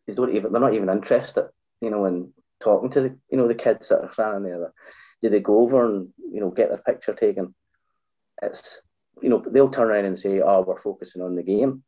They 0.07 0.13
don't 0.13 0.33
even, 0.35 0.51
they're 0.51 0.61
not 0.61 0.73
even 0.73 0.89
interested, 0.89 1.49
you 1.81 1.89
know, 1.89 2.05
in 2.05 2.31
talking 2.61 2.89
to 2.91 3.01
the, 3.01 3.17
you 3.29 3.37
know, 3.37 3.47
the 3.47 3.55
kids 3.55 3.89
that 3.89 4.01
are 4.01 4.13
standing 4.13 4.43
there. 4.43 4.73
Do 5.21 5.29
they 5.29 5.39
go 5.39 5.59
over 5.59 5.85
and, 5.85 6.09
you 6.31 6.39
know, 6.39 6.51
get 6.51 6.69
their 6.69 6.77
picture 6.77 7.13
taken? 7.13 7.53
It's, 8.41 8.79
you 9.21 9.29
know, 9.29 9.43
they'll 9.49 9.69
turn 9.69 9.89
around 9.89 10.05
and 10.05 10.19
say, 10.19 10.41
oh, 10.41 10.61
we're 10.61 10.79
focusing 10.79 11.21
on 11.21 11.35
the 11.35 11.43
game 11.43 11.83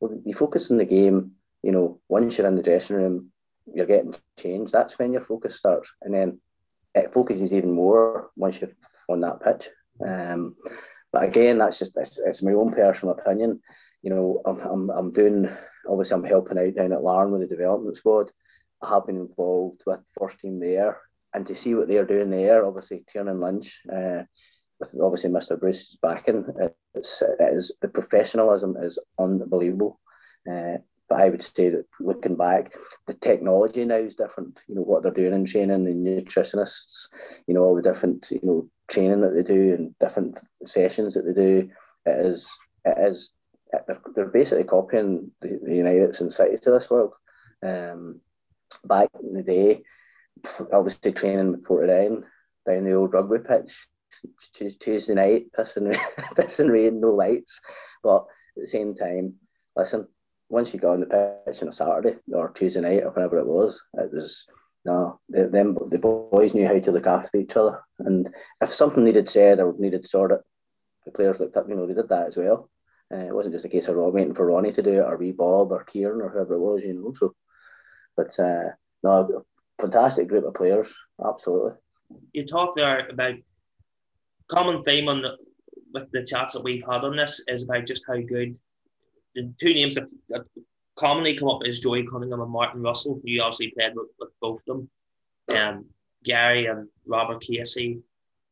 you 0.00 0.34
focus 0.34 0.70
on 0.70 0.76
the 0.76 0.84
game. 0.84 1.32
You 1.62 1.72
know, 1.72 2.00
once 2.08 2.36
you're 2.38 2.46
in 2.46 2.56
the 2.56 2.62
dressing 2.62 2.96
room, 2.96 3.30
you're 3.72 3.86
getting 3.86 4.14
changed. 4.38 4.72
That's 4.72 4.98
when 4.98 5.12
your 5.12 5.22
focus 5.22 5.56
starts, 5.56 5.90
and 6.02 6.14
then 6.14 6.40
it 6.94 7.12
focuses 7.12 7.52
even 7.52 7.72
more 7.72 8.30
once 8.36 8.60
you're 8.60 8.70
on 9.08 9.20
that 9.20 9.40
pitch. 9.40 9.68
Um, 10.06 10.56
but 11.12 11.24
again, 11.24 11.58
that's 11.58 11.78
just 11.78 11.96
it's, 11.96 12.18
it's, 12.18 12.42
my 12.42 12.52
own 12.52 12.72
personal 12.72 13.14
opinion. 13.14 13.60
You 14.02 14.10
know, 14.10 14.42
I'm, 14.44 14.60
I'm, 14.60 14.90
I'm 14.90 15.12
doing 15.12 15.48
obviously 15.88 16.14
I'm 16.14 16.24
helping 16.24 16.58
out 16.58 16.74
down 16.74 16.92
at 16.92 17.02
Larne 17.02 17.30
with 17.30 17.42
the 17.42 17.46
development 17.46 17.96
squad. 17.96 18.30
I 18.82 18.90
have 18.90 19.06
been 19.06 19.16
involved 19.16 19.82
with 19.86 20.00
first 20.18 20.38
team 20.40 20.60
there, 20.60 21.00
and 21.34 21.46
to 21.46 21.54
see 21.54 21.74
what 21.74 21.88
they're 21.88 22.04
doing 22.04 22.30
there, 22.30 22.64
obviously 22.64 23.04
Tiernan 23.10 23.40
Lynch. 23.40 23.80
Uh, 23.90 24.22
with 24.80 24.94
obviously 25.00 25.30
Mr. 25.30 25.58
Bruce's 25.58 25.98
backing, 26.00 26.44
it's, 26.94 27.22
it 27.22 27.54
is, 27.54 27.72
the 27.80 27.88
professionalism 27.88 28.76
is 28.82 28.98
unbelievable. 29.18 30.00
Uh, 30.50 30.78
but 31.08 31.20
I 31.20 31.28
would 31.28 31.42
say 31.42 31.68
that 31.70 31.84
looking 32.00 32.36
back, 32.36 32.72
the 33.06 33.14
technology 33.14 33.84
now 33.84 33.96
is 33.96 34.16
different. 34.16 34.58
You 34.66 34.76
know 34.76 34.82
what 34.82 35.02
they're 35.02 35.12
doing 35.12 35.32
in 35.32 35.44
training, 35.44 35.84
the 35.84 35.90
nutritionists, 35.90 37.06
you 37.46 37.54
know 37.54 37.62
all 37.62 37.76
the 37.76 37.82
different 37.82 38.26
you 38.30 38.40
know 38.42 38.68
training 38.88 39.20
that 39.20 39.34
they 39.34 39.42
do 39.42 39.74
and 39.74 39.94
different 40.00 40.38
sessions 40.66 41.14
that 41.14 41.24
they 41.24 41.32
do. 41.32 41.70
It 42.06 42.26
is 42.26 42.50
it 42.84 42.98
is 42.98 43.30
they're, 43.86 44.00
they're 44.14 44.26
basically 44.26 44.64
copying 44.64 45.30
the, 45.40 45.60
the 45.62 45.70
Uniteds 45.70 46.20
and 46.20 46.32
Cities 46.32 46.60
this 46.60 46.90
world. 46.90 47.12
Um, 47.64 48.20
back 48.84 49.08
in 49.22 49.34
the 49.34 49.42
day, 49.42 49.82
obviously 50.72 51.12
training 51.12 51.52
with 51.52 51.64
Portadown 51.64 52.22
down 52.66 52.84
the 52.84 52.94
old 52.94 53.12
rugby 53.12 53.38
pitch, 53.38 53.86
Tuesday 54.52 55.14
night, 55.14 55.46
pissing, 55.56 55.98
pissing 56.34 56.70
rain, 56.70 57.00
no 57.00 57.10
lights. 57.10 57.60
But 58.02 58.24
at 58.56 58.62
the 58.62 58.66
same 58.66 58.94
time, 58.94 59.34
listen, 59.76 60.06
once 60.48 60.72
you 60.72 60.80
got 60.80 60.94
on 60.94 61.00
the 61.00 61.40
pitch 61.46 61.62
on 61.62 61.68
a 61.68 61.72
Saturday 61.72 62.16
or 62.32 62.50
Tuesday 62.50 62.80
night 62.80 63.02
or 63.02 63.10
whenever 63.10 63.38
it 63.38 63.46
was, 63.46 63.80
it 63.94 64.12
was 64.12 64.46
no, 64.84 65.18
the, 65.28 65.48
them 65.48 65.76
the 65.90 65.98
boys 65.98 66.54
knew 66.54 66.66
how 66.66 66.78
to 66.78 66.92
look 66.92 67.08
after 67.08 67.38
each 67.38 67.56
other. 67.56 67.80
And 67.98 68.32
if 68.60 68.72
something 68.72 69.04
needed 69.04 69.28
said 69.28 69.58
or 69.58 69.74
needed 69.78 70.08
sorted, 70.08 70.38
the 71.04 71.10
players 71.10 71.40
looked 71.40 71.56
up, 71.56 71.68
you 71.68 71.74
know, 71.74 71.86
they 71.86 71.94
did 71.94 72.08
that 72.08 72.28
as 72.28 72.36
well. 72.36 72.70
Uh, 73.12 73.18
it 73.18 73.34
wasn't 73.34 73.54
just 73.54 73.64
a 73.64 73.68
case 73.68 73.88
of 73.88 73.96
Rob 73.96 74.14
waiting 74.14 74.34
for 74.34 74.46
Ronnie 74.46 74.72
to 74.72 74.82
do 74.82 74.94
it 74.94 75.04
or 75.04 75.16
wee 75.16 75.32
Bob 75.32 75.72
or 75.72 75.84
Kieran 75.84 76.20
or 76.20 76.28
whoever 76.28 76.54
it 76.54 76.60
was, 76.60 76.82
you 76.82 76.94
know. 76.94 77.12
So, 77.16 77.34
but 78.16 78.38
uh, 78.38 78.70
no, 79.02 79.44
fantastic 79.80 80.28
group 80.28 80.44
of 80.44 80.54
players, 80.54 80.92
absolutely. 81.24 81.72
You 82.32 82.46
talk 82.46 82.76
there 82.76 83.08
about 83.08 83.34
common 84.48 84.80
theme 84.82 85.08
on 85.08 85.22
the, 85.22 85.36
with 85.92 86.10
the 86.12 86.24
chats 86.24 86.54
that 86.54 86.62
we've 86.62 86.84
had 86.84 87.04
on 87.04 87.16
this 87.16 87.44
is 87.48 87.62
about 87.62 87.86
just 87.86 88.04
how 88.06 88.16
good 88.16 88.58
the 89.34 89.52
two 89.60 89.74
names 89.74 89.94
that, 89.94 90.08
that 90.30 90.42
commonly 90.96 91.36
come 91.36 91.48
up 91.48 91.64
is 91.64 91.78
Joey 91.78 92.06
Cunningham 92.06 92.40
and 92.40 92.50
Martin 92.50 92.82
Russell. 92.82 93.20
You 93.22 93.42
obviously 93.42 93.72
played 93.76 93.94
with, 93.94 94.08
with 94.18 94.30
both 94.40 94.62
of 94.66 94.66
them. 94.66 94.90
Um, 95.56 95.84
Gary 96.24 96.66
and 96.66 96.88
Robert 97.06 97.40
Casey 97.42 98.00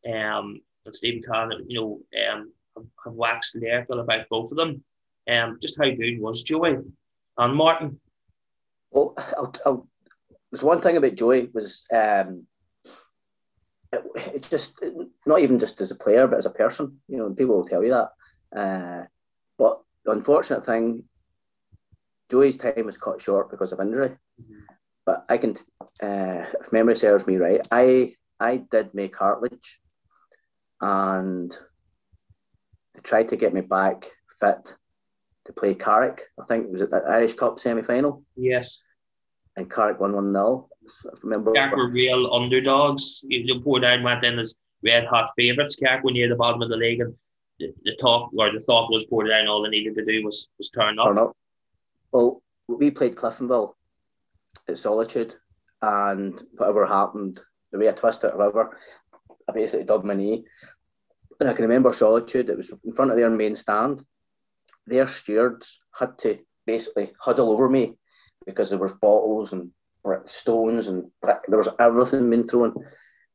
um, 0.07 0.61
and 0.85 0.95
Stephen 0.95 1.23
Kahn, 1.23 1.51
you 1.67 1.81
know, 1.81 2.01
um, 2.31 2.53
have, 2.77 2.87
have 3.05 3.15
waxed 3.15 3.57
lyrical 3.57 4.01
about 4.01 4.29
both 4.29 4.53
of 4.53 4.59
them. 4.59 4.85
Um, 5.29 5.59
just 5.61 5.79
how 5.79 5.91
good 5.91 6.21
was 6.21 6.43
Joey 6.43 6.77
and 7.39 7.57
Martin? 7.57 7.99
Well, 8.91 9.15
I'll, 9.17 9.55
I'll, 9.65 9.89
there's 10.53 10.63
one 10.63 10.83
thing 10.83 10.97
about 10.97 11.15
Joey 11.15 11.49
was 11.53 11.87
um, 11.93 12.47
it's 14.17 14.49
just 14.49 14.81
not 15.27 15.41
even 15.41 15.59
just 15.59 15.81
as 15.81 15.91
a 15.91 15.97
player, 15.97 16.27
but 16.27 16.39
as 16.39 16.47
a 16.47 16.51
person. 16.51 16.99
You 17.09 17.19
know, 17.19 17.31
people 17.31 17.57
will 17.57 17.65
tell 17.65 17.83
you 17.83 17.91
that. 17.91 18.59
Uh, 18.59 19.07
but 19.59 19.81
the 20.05 20.13
unfortunate 20.13 20.65
thing, 20.65 21.05
Joey's 22.31 22.57
time 22.57 22.87
was 22.87 22.99
cut 22.99 23.21
short 23.21 23.51
because 23.51 23.73
of 23.73 23.81
injury. 23.81 24.11
Mm-hmm. 24.41 24.61
But 25.07 25.25
I 25.29 25.37
can, 25.37 25.57
uh, 26.03 26.47
if 26.61 26.73
memory 26.73 26.97
serves 26.97 27.27
me 27.27 27.37
right, 27.37 27.61
I 27.71 28.15
I 28.41 28.57
did 28.57 28.95
make 28.95 29.15
cartilage, 29.15 29.81
and 30.81 31.51
they 32.95 33.01
tried 33.03 33.29
to 33.31 33.37
get 33.37 33.53
me 33.53 33.61
back 33.61 34.07
fit 34.41 34.75
to 35.47 35.53
play 35.53 35.75
Carrick. 35.75 36.23
I 36.41 36.45
think 36.47 36.67
it 36.67 36.73
was 36.73 36.83
at 36.83 36.91
the 36.91 37.03
Irish 37.09 37.35
Cup 37.35 37.61
semi 37.61 37.83
final. 37.83 38.25
Yes. 38.37 38.83
And 39.57 39.71
Carrick 39.71 40.01
won 40.01 40.15
one 40.15 40.33
0 40.33 40.69
remember 41.23 41.53
Carrick 41.53 41.77
were 41.77 41.89
real 41.89 42.33
underdogs. 42.33 43.25
You 43.27 43.61
Portadown 43.61 44.03
went 44.03 44.25
in 44.25 44.39
as 44.39 44.57
red 44.83 45.07
hot 45.07 45.31
favourites. 45.37 45.77
Carrick 45.77 46.05
were 46.05 46.13
near 46.13 46.29
the 46.29 46.37
bottom 46.37 46.63
of 46.63 46.69
the 46.69 46.77
league, 46.77 47.01
and 47.01 47.15
the, 47.59 47.73
the 47.85 47.95
talk 47.97 48.31
or 48.37 48.53
the 48.53 48.61
thought 48.61 48.91
was 48.91 49.07
Portadown 49.07 49.49
all 49.49 49.63
they 49.63 49.71
needed 49.71 49.95
to 49.97 50.05
do 50.05 50.25
was 50.25 50.49
was 50.59 50.71
turn 50.71 50.99
up. 50.99 51.07
Turn 51.07 51.19
up. 51.19 51.37
Well, 52.13 52.43
we 52.69 52.91
played 52.91 53.17
Cliftonville 53.17 53.75
at 54.69 54.79
Solitude, 54.79 55.35
and 55.83 56.43
whatever 56.57 56.87
happened, 56.87 57.41
the 57.73 57.79
way 57.79 57.89
I 57.89 57.93
twisted 57.93 58.31
it, 58.31 58.37
whatever, 58.37 58.79
I 59.49 59.53
basically 59.53 59.85
dubbed 59.85 60.05
my 60.05 60.15
knee. 60.15 60.45
And 61.41 61.49
I 61.49 61.53
can 61.53 61.65
remember 61.65 61.93
Solitude. 61.93 62.49
It 62.49 62.57
was 62.57 62.73
in 62.85 62.93
front 62.93 63.11
of 63.11 63.17
their 63.17 63.31
main 63.31 63.57
stand. 63.57 64.05
Their 64.87 65.09
stewards 65.09 65.81
had 65.99 66.19
to 66.21 66.39
basically 66.67 67.13
huddle 67.19 67.51
over 67.51 67.69
me 67.69 67.97
because 68.47 68.71
there 68.71 68.79
was 68.79 68.93
bottles 68.93 69.53
and 69.53 69.71
stones 70.27 70.89
and 70.89 71.11
brick. 71.21 71.39
There 71.49 71.59
was 71.59 71.69
everything 71.79 72.31
being 72.31 72.49
thrown. 72.49 72.75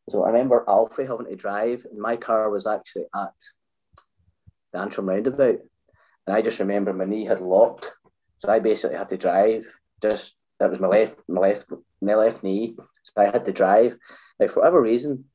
So 0.10 0.24
I 0.24 0.30
remember 0.30 0.66
Alfie 0.68 1.06
having 1.06 1.28
to 1.28 1.36
drive, 1.36 1.86
and 1.90 2.00
my 2.00 2.16
car 2.16 2.50
was 2.50 2.66
actually 2.66 3.06
at 3.16 3.34
the 4.74 4.80
Antrim 4.80 5.10
roundabout. 5.10 5.60
And 6.28 6.36
I 6.36 6.42
just 6.42 6.60
remember 6.60 6.94
my 6.94 7.06
knee 7.06 7.26
had 7.26 7.42
locked. 7.42 7.92
So 8.40 8.50
I 8.50 8.60
basically 8.60 8.98
had 8.98 9.10
to 9.10 9.18
drive. 9.18 9.66
Just 10.02 10.34
that 10.60 10.72
was 10.72 10.80
my 10.80 10.88
left 10.88 11.16
my 11.28 11.42
left 11.42 11.66
my 12.02 12.16
left 12.16 12.44
knee. 12.44 12.76
So 13.04 13.22
I 13.22 13.26
had 13.26 13.46
to 13.46 13.52
drive. 13.52 13.98
Now 14.40 14.48
for 14.48 14.60
whatever 14.60 14.82
reason, 14.82 15.26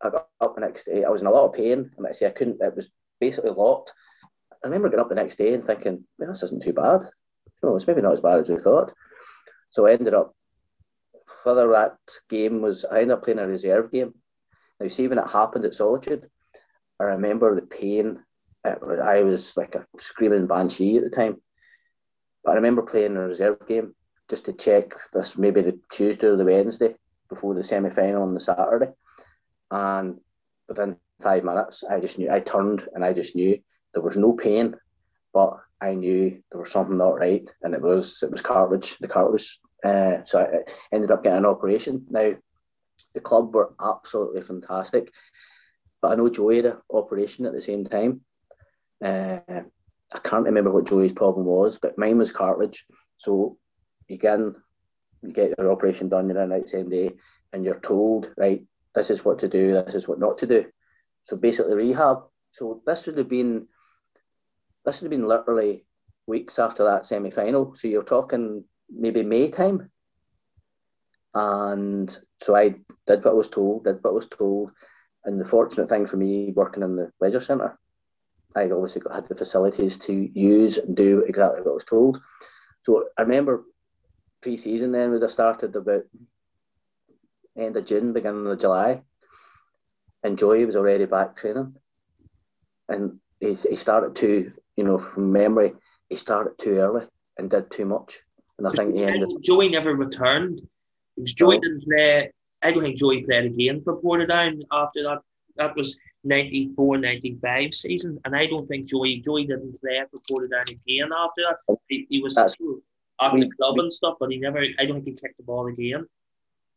I 0.00 0.10
got 0.10 0.28
up 0.40 0.54
the 0.54 0.60
next 0.60 0.86
day. 0.86 1.04
I 1.04 1.10
was 1.10 1.20
in 1.20 1.26
a 1.26 1.30
lot 1.30 1.46
of 1.46 1.54
pain. 1.54 1.90
And 1.96 2.06
I 2.06 2.12
say 2.12 2.26
I 2.26 2.30
couldn't 2.30 2.60
it 2.60 2.76
was 2.76 2.88
basically 3.20 3.50
locked. 3.50 3.92
I 4.64 4.68
remember 4.68 4.88
getting 4.88 5.00
up 5.00 5.08
the 5.08 5.14
next 5.14 5.36
day 5.36 5.54
and 5.54 5.64
thinking, 5.64 6.04
well, 6.18 6.30
this 6.30 6.42
isn't 6.44 6.62
too 6.62 6.72
bad. 6.72 7.02
You 7.62 7.68
know, 7.70 7.76
it's 7.76 7.86
maybe 7.86 8.02
not 8.02 8.14
as 8.14 8.20
bad 8.20 8.40
as 8.40 8.48
we 8.48 8.58
thought. 8.58 8.92
So 9.70 9.86
I 9.86 9.92
ended 9.92 10.14
up 10.14 10.35
whether 11.46 11.68
that 11.70 11.96
game 12.28 12.60
was, 12.60 12.84
I 12.84 13.02
ended 13.02 13.12
up 13.12 13.22
playing 13.22 13.38
a 13.38 13.46
reserve 13.46 13.92
game. 13.92 14.12
Now, 14.80 14.84
you 14.84 14.90
see, 14.90 15.06
when 15.06 15.18
it 15.18 15.30
happened 15.30 15.64
at 15.64 15.74
Solitude, 15.74 16.28
I 16.98 17.04
remember 17.04 17.54
the 17.54 17.62
pain. 17.62 18.18
I 18.64 19.22
was 19.22 19.56
like 19.56 19.76
a 19.76 19.86
screaming 19.98 20.48
banshee 20.48 20.96
at 20.96 21.04
the 21.04 21.10
time. 21.10 21.36
But 22.42 22.52
I 22.52 22.54
remember 22.56 22.82
playing 22.82 23.16
a 23.16 23.20
reserve 23.20 23.58
game 23.68 23.94
just 24.28 24.46
to 24.46 24.52
check 24.52 24.92
this 25.12 25.38
maybe 25.38 25.62
the 25.62 25.78
Tuesday 25.92 26.26
or 26.26 26.36
the 26.36 26.44
Wednesday 26.44 26.96
before 27.28 27.54
the 27.54 27.62
semi 27.62 27.90
final 27.90 28.22
on 28.22 28.34
the 28.34 28.40
Saturday. 28.40 28.90
And 29.70 30.18
within 30.68 30.96
five 31.22 31.44
minutes, 31.44 31.84
I 31.88 32.00
just 32.00 32.18
knew, 32.18 32.28
I 32.28 32.40
turned 32.40 32.82
and 32.92 33.04
I 33.04 33.12
just 33.12 33.36
knew 33.36 33.56
there 33.94 34.02
was 34.02 34.16
no 34.16 34.32
pain, 34.32 34.74
but 35.32 35.58
I 35.80 35.94
knew 35.94 36.42
there 36.50 36.60
was 36.60 36.72
something 36.72 36.98
not 36.98 37.20
right. 37.20 37.48
And 37.62 37.72
it 37.72 37.80
was, 37.80 38.18
it 38.24 38.32
was 38.32 38.40
cartilage, 38.40 38.96
the 38.98 39.06
cartilage. 39.06 39.60
Uh, 39.84 40.24
so 40.24 40.40
I 40.40 40.94
ended 40.94 41.10
up 41.10 41.22
getting 41.22 41.38
an 41.38 41.46
operation. 41.46 42.06
Now, 42.10 42.32
the 43.14 43.20
club 43.20 43.54
were 43.54 43.74
absolutely 43.80 44.42
fantastic, 44.42 45.12
but 46.02 46.12
I 46.12 46.14
know 46.14 46.28
Joey 46.28 46.56
had 46.56 46.66
an 46.66 46.76
operation 46.92 47.46
at 47.46 47.52
the 47.52 47.62
same 47.62 47.84
time. 47.84 48.20
Uh, 49.04 49.38
I 49.48 50.18
can't 50.22 50.44
remember 50.44 50.70
what 50.70 50.86
Joey's 50.86 51.12
problem 51.12 51.46
was, 51.46 51.78
but 51.80 51.98
mine 51.98 52.18
was 52.18 52.32
cartilage. 52.32 52.84
So 53.18 53.58
again, 54.08 54.54
you 55.22 55.32
get 55.32 55.54
your 55.58 55.72
operation 55.72 56.08
done, 56.08 56.28
you're 56.28 56.40
in 56.40 56.68
same 56.68 56.88
day, 56.88 57.10
and 57.52 57.64
you're 57.64 57.80
told, 57.80 58.30
right, 58.36 58.64
this 58.94 59.10
is 59.10 59.24
what 59.24 59.38
to 59.40 59.48
do, 59.48 59.72
this 59.72 59.94
is 59.94 60.08
what 60.08 60.18
not 60.18 60.38
to 60.38 60.46
do. 60.46 60.66
So 61.24 61.36
basically 61.36 61.74
rehab. 61.74 62.18
So 62.52 62.82
this 62.86 63.06
would 63.06 63.18
have 63.18 63.28
been 63.28 63.66
this 64.84 65.00
would 65.00 65.12
have 65.12 65.18
been 65.18 65.28
literally 65.28 65.84
weeks 66.26 66.58
after 66.58 66.84
that 66.84 67.06
semi 67.06 67.30
final. 67.30 67.74
So 67.74 67.88
you're 67.88 68.04
talking 68.04 68.64
maybe 68.90 69.22
May 69.22 69.50
time. 69.50 69.90
And 71.34 72.16
so 72.42 72.56
I 72.56 72.76
did 73.06 73.24
what 73.24 73.32
I 73.32 73.34
was 73.34 73.48
told, 73.48 73.84
did 73.84 74.02
what 74.02 74.10
I 74.10 74.14
was 74.14 74.28
told. 74.28 74.70
And 75.24 75.40
the 75.40 75.44
fortunate 75.44 75.88
thing 75.88 76.06
for 76.06 76.16
me 76.16 76.52
working 76.54 76.82
in 76.82 76.96
the 76.96 77.10
leisure 77.20 77.40
centre, 77.42 77.78
I 78.54 78.70
obviously 78.70 79.02
got, 79.02 79.14
had 79.14 79.28
the 79.28 79.34
facilities 79.34 79.98
to 79.98 80.12
use 80.12 80.78
and 80.78 80.96
do 80.96 81.24
exactly 81.28 81.60
what 81.60 81.72
I 81.72 81.74
was 81.74 81.84
told. 81.84 82.20
So 82.84 83.04
I 83.18 83.22
remember 83.22 83.64
pre-season 84.40 84.92
then 84.92 85.10
would 85.10 85.22
have 85.22 85.32
started 85.32 85.74
about 85.74 86.04
end 87.58 87.76
of 87.76 87.84
June, 87.84 88.12
beginning 88.12 88.46
of 88.46 88.60
July, 88.60 89.02
and 90.22 90.38
Joey 90.38 90.64
was 90.64 90.76
already 90.76 91.06
back 91.06 91.36
training, 91.36 91.76
and 92.88 93.18
he, 93.40 93.54
he 93.54 93.76
started 93.76 94.14
too, 94.14 94.52
you 94.76 94.84
know, 94.84 94.98
from 94.98 95.32
memory, 95.32 95.74
he 96.08 96.16
started 96.16 96.58
too 96.58 96.76
early 96.76 97.06
and 97.38 97.50
did 97.50 97.70
too 97.70 97.84
much, 97.84 98.20
and 98.58 98.68
I 98.68 98.72
think. 98.72 99.42
Joey 99.42 99.68
never 99.68 99.94
returned. 99.94 100.60
It 101.16 101.20
was 101.20 101.34
Joey 101.34 101.58
didn't 101.58 101.84
play. 101.84 102.32
I 102.62 102.72
don't 102.72 102.82
think 102.82 102.98
Joey 102.98 103.22
played 103.22 103.44
again 103.44 103.82
for 103.82 104.00
Portadown 104.00 104.62
after 104.72 105.02
that. 105.04 105.20
That 105.56 105.76
was 105.76 105.98
94, 106.24 106.98
95 106.98 107.74
season, 107.74 108.18
and 108.24 108.36
I 108.36 108.46
don't 108.46 108.66
think 108.66 108.86
Joey 108.86 109.20
Joey 109.20 109.46
didn't 109.46 109.80
play 109.80 110.02
for 110.10 110.20
Portadown 110.30 110.70
again 110.70 111.10
after 111.16 111.42
that. 111.48 111.78
He, 111.88 112.06
he 112.10 112.20
was 112.20 112.32
still 112.34 112.80
at 113.20 113.32
the 113.32 113.50
club 113.58 113.78
and 113.78 113.92
stuff, 113.92 114.16
but 114.20 114.30
he 114.30 114.38
never. 114.38 114.64
I 114.78 114.84
don't 114.84 115.02
think 115.02 115.18
he 115.18 115.26
kicked 115.26 115.38
the 115.38 115.44
ball 115.44 115.66
again. 115.68 116.06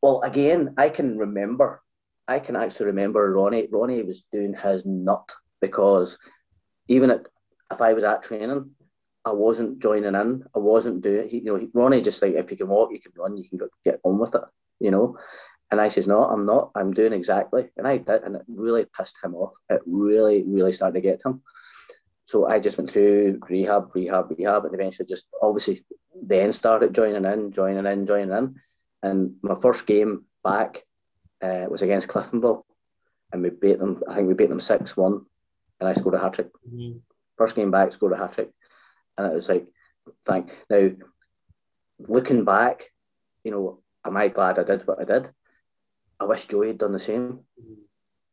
Well, 0.02 0.22
again, 0.22 0.74
I 0.78 0.90
can 0.90 1.18
remember. 1.18 1.82
I 2.28 2.40
can 2.40 2.56
actually 2.56 2.88
remember 2.88 3.34
Ronnie. 3.34 3.68
Ronnie 3.70 4.04
was 4.04 4.24
doing 4.32 4.54
his 4.54 4.86
nut 4.86 5.30
because 5.62 6.18
even 6.88 7.10
at, 7.12 7.28
if 7.72 7.82
I 7.82 7.94
was 7.94 8.04
at 8.04 8.24
training, 8.24 8.70
I 9.26 9.32
wasn't 9.32 9.80
joining 9.80 10.16
in. 10.16 10.44
I 10.56 10.60
wasn't 10.60 11.02
doing. 11.02 11.30
He, 11.30 11.38
you 11.40 11.46
know, 11.46 11.70
Ronnie 11.74 12.02
just 12.02 12.22
like 12.22 12.36
if 12.36 12.52
you 12.52 12.58
can 12.58 12.70
walk, 12.70 12.92
you 12.92 13.02
can 13.02 13.12
run, 13.18 13.38
you 13.38 13.48
can 13.48 13.58
go, 13.58 13.68
get 13.84 14.00
on 14.04 14.18
with 14.18 14.36
it. 14.36 14.42
You 14.80 14.92
know, 14.92 15.18
and 15.72 15.80
I 15.80 15.90
says, 15.90 16.08
no, 16.08 16.24
I'm 16.24 16.46
not. 16.46 16.72
I'm 16.76 16.94
doing 16.94 17.14
exactly. 17.14 17.70
And 17.78 17.88
I 17.88 17.98
did, 17.98 18.24
and 18.24 18.36
it 18.36 18.44
really 18.48 18.86
pissed 18.98 19.18
him 19.24 19.36
off. 19.36 19.54
It 19.70 19.82
really, 19.86 20.44
really 20.44 20.74
started 20.74 20.94
to 20.94 21.02
get 21.02 21.22
to 21.22 21.30
him. 21.30 21.42
So 22.26 22.48
I 22.48 22.60
just 22.60 22.78
went 22.78 22.92
through 22.92 23.40
rehab, 23.50 23.92
rehab, 23.94 24.30
rehab, 24.30 24.66
and 24.66 24.74
eventually 24.74 25.08
just 25.08 25.26
obviously 25.42 25.84
then 26.22 26.54
started 26.54 26.94
joining 26.94 27.26
in, 27.26 27.52
joining 27.52 27.86
in, 27.86 28.08
joining 28.08 28.32
in. 28.32 28.56
And 29.02 29.36
my 29.42 29.56
first 29.60 29.86
game 29.86 30.26
back 30.44 30.84
uh, 31.42 31.66
was 31.70 31.82
against 31.82 32.08
Cliftonville, 32.08 32.64
and 33.32 33.42
we 33.42 33.50
beat 33.50 33.80
them. 33.80 34.04
I 34.08 34.16
think 34.16 34.28
we 34.28 34.34
beat 34.34 34.50
them 34.50 34.60
six 34.60 34.96
one, 34.96 35.26
and 35.80 35.90
I 35.90 35.94
scored 35.94 36.16
a 36.16 36.20
hat 36.20 36.34
trick. 36.34 36.50
Mm-hmm. 36.68 37.00
First 37.38 37.56
game 37.56 37.72
back, 37.72 37.94
scored 37.94 38.14
a 38.14 38.18
hat 38.18 38.34
trick, 38.34 38.52
and 39.20 39.32
it 39.32 39.36
was 39.36 39.50
like, 39.50 39.68
thank. 40.26 40.52
Now, 40.70 40.90
looking 42.00 42.46
back, 42.46 42.86
you 43.44 43.52
know, 43.52 43.82
am 44.06 44.18
I 44.18 44.30
glad 44.30 44.58
I 44.58 44.64
did 44.64 44.88
what 44.88 45.02
I 45.02 45.04
did? 45.04 45.30
I 46.20 46.26
wish 46.26 46.48
Joey 46.48 46.68
had 46.68 46.78
done 46.78 46.94
the 46.94 47.00
same. 47.00 47.40
Mm-hmm. 47.62 47.74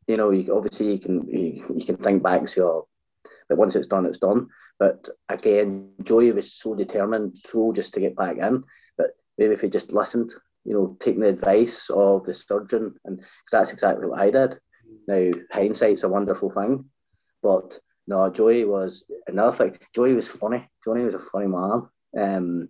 You 0.07 0.17
know, 0.17 0.31
you, 0.31 0.57
obviously 0.57 0.93
you 0.93 0.99
can 1.01 1.27
you, 1.29 1.75
you 1.77 1.85
can 1.85 1.97
think 1.97 2.23
back 2.23 2.39
and 2.39 2.49
say, 2.49 2.61
oh, 2.61 2.87
but 3.49 3.59
once 3.59 3.75
it's 3.75 3.89
done, 3.89 4.07
it's 4.07 4.19
done. 4.19 4.49
But 4.79 5.09
again, 5.29 5.91
Joey 6.03 6.31
was 6.31 6.53
so 6.53 6.75
determined, 6.75 7.39
so 7.39 7.73
just 7.73 7.93
to 7.95 8.01
get 8.01 8.15
back 8.15 8.39
in. 8.39 8.63
But 8.97 9.17
maybe 9.39 9.55
if 9.55 9.63
he 9.63 9.69
just 9.69 9.93
listened, 9.93 10.33
you 10.65 10.75
know, 10.75 10.97
taking 11.01 11.23
the 11.23 11.29
advice 11.29 11.91
of 11.91 12.25
the 12.25 12.35
surgeon, 12.35 12.95
and 13.05 13.17
because 13.19 13.51
that's 13.51 13.73
exactly 13.73 14.07
what 14.07 14.21
I 14.21 14.31
did. 14.31 14.59
Now, 15.09 15.31
hindsight's 15.51 16.05
a 16.05 16.09
wonderful 16.09 16.51
thing, 16.51 16.85
but 17.43 17.81
no, 18.07 18.31
Joey 18.31 18.65
was 18.65 19.05
another 19.27 19.57
thing. 19.57 19.79
Joey 19.95 20.15
was 20.15 20.29
funny. 20.29 20.69
Joey 20.85 21.05
was 21.05 21.15
a 21.15 21.19
funny 21.19 21.47
man. 21.47 21.89
Um, 22.19 22.69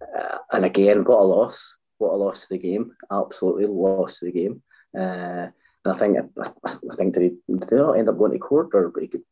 uh, 0.00 0.38
and 0.52 0.64
again, 0.64 1.04
what 1.04 1.20
a 1.20 1.22
loss! 1.22 1.74
What 1.98 2.14
a 2.14 2.16
loss 2.16 2.42
to 2.42 2.46
the 2.50 2.58
game! 2.58 2.92
Absolutely 3.12 3.66
lost 3.66 4.18
to 4.18 4.26
the 4.26 4.32
game. 4.32 4.62
Uh, 4.96 5.48
and 5.84 5.94
I 5.94 5.98
think 5.98 6.16
I, 6.38 6.50
I 6.66 6.96
think 6.96 7.14
did 7.14 7.22
he, 7.22 7.54
did 7.54 7.70
he 7.70 7.76
not 7.76 7.98
end 7.98 8.08
up 8.08 8.18
going 8.18 8.32
to 8.32 8.38
court 8.38 8.70
or 8.74 8.92
he 9.00 9.06
could 9.06 9.22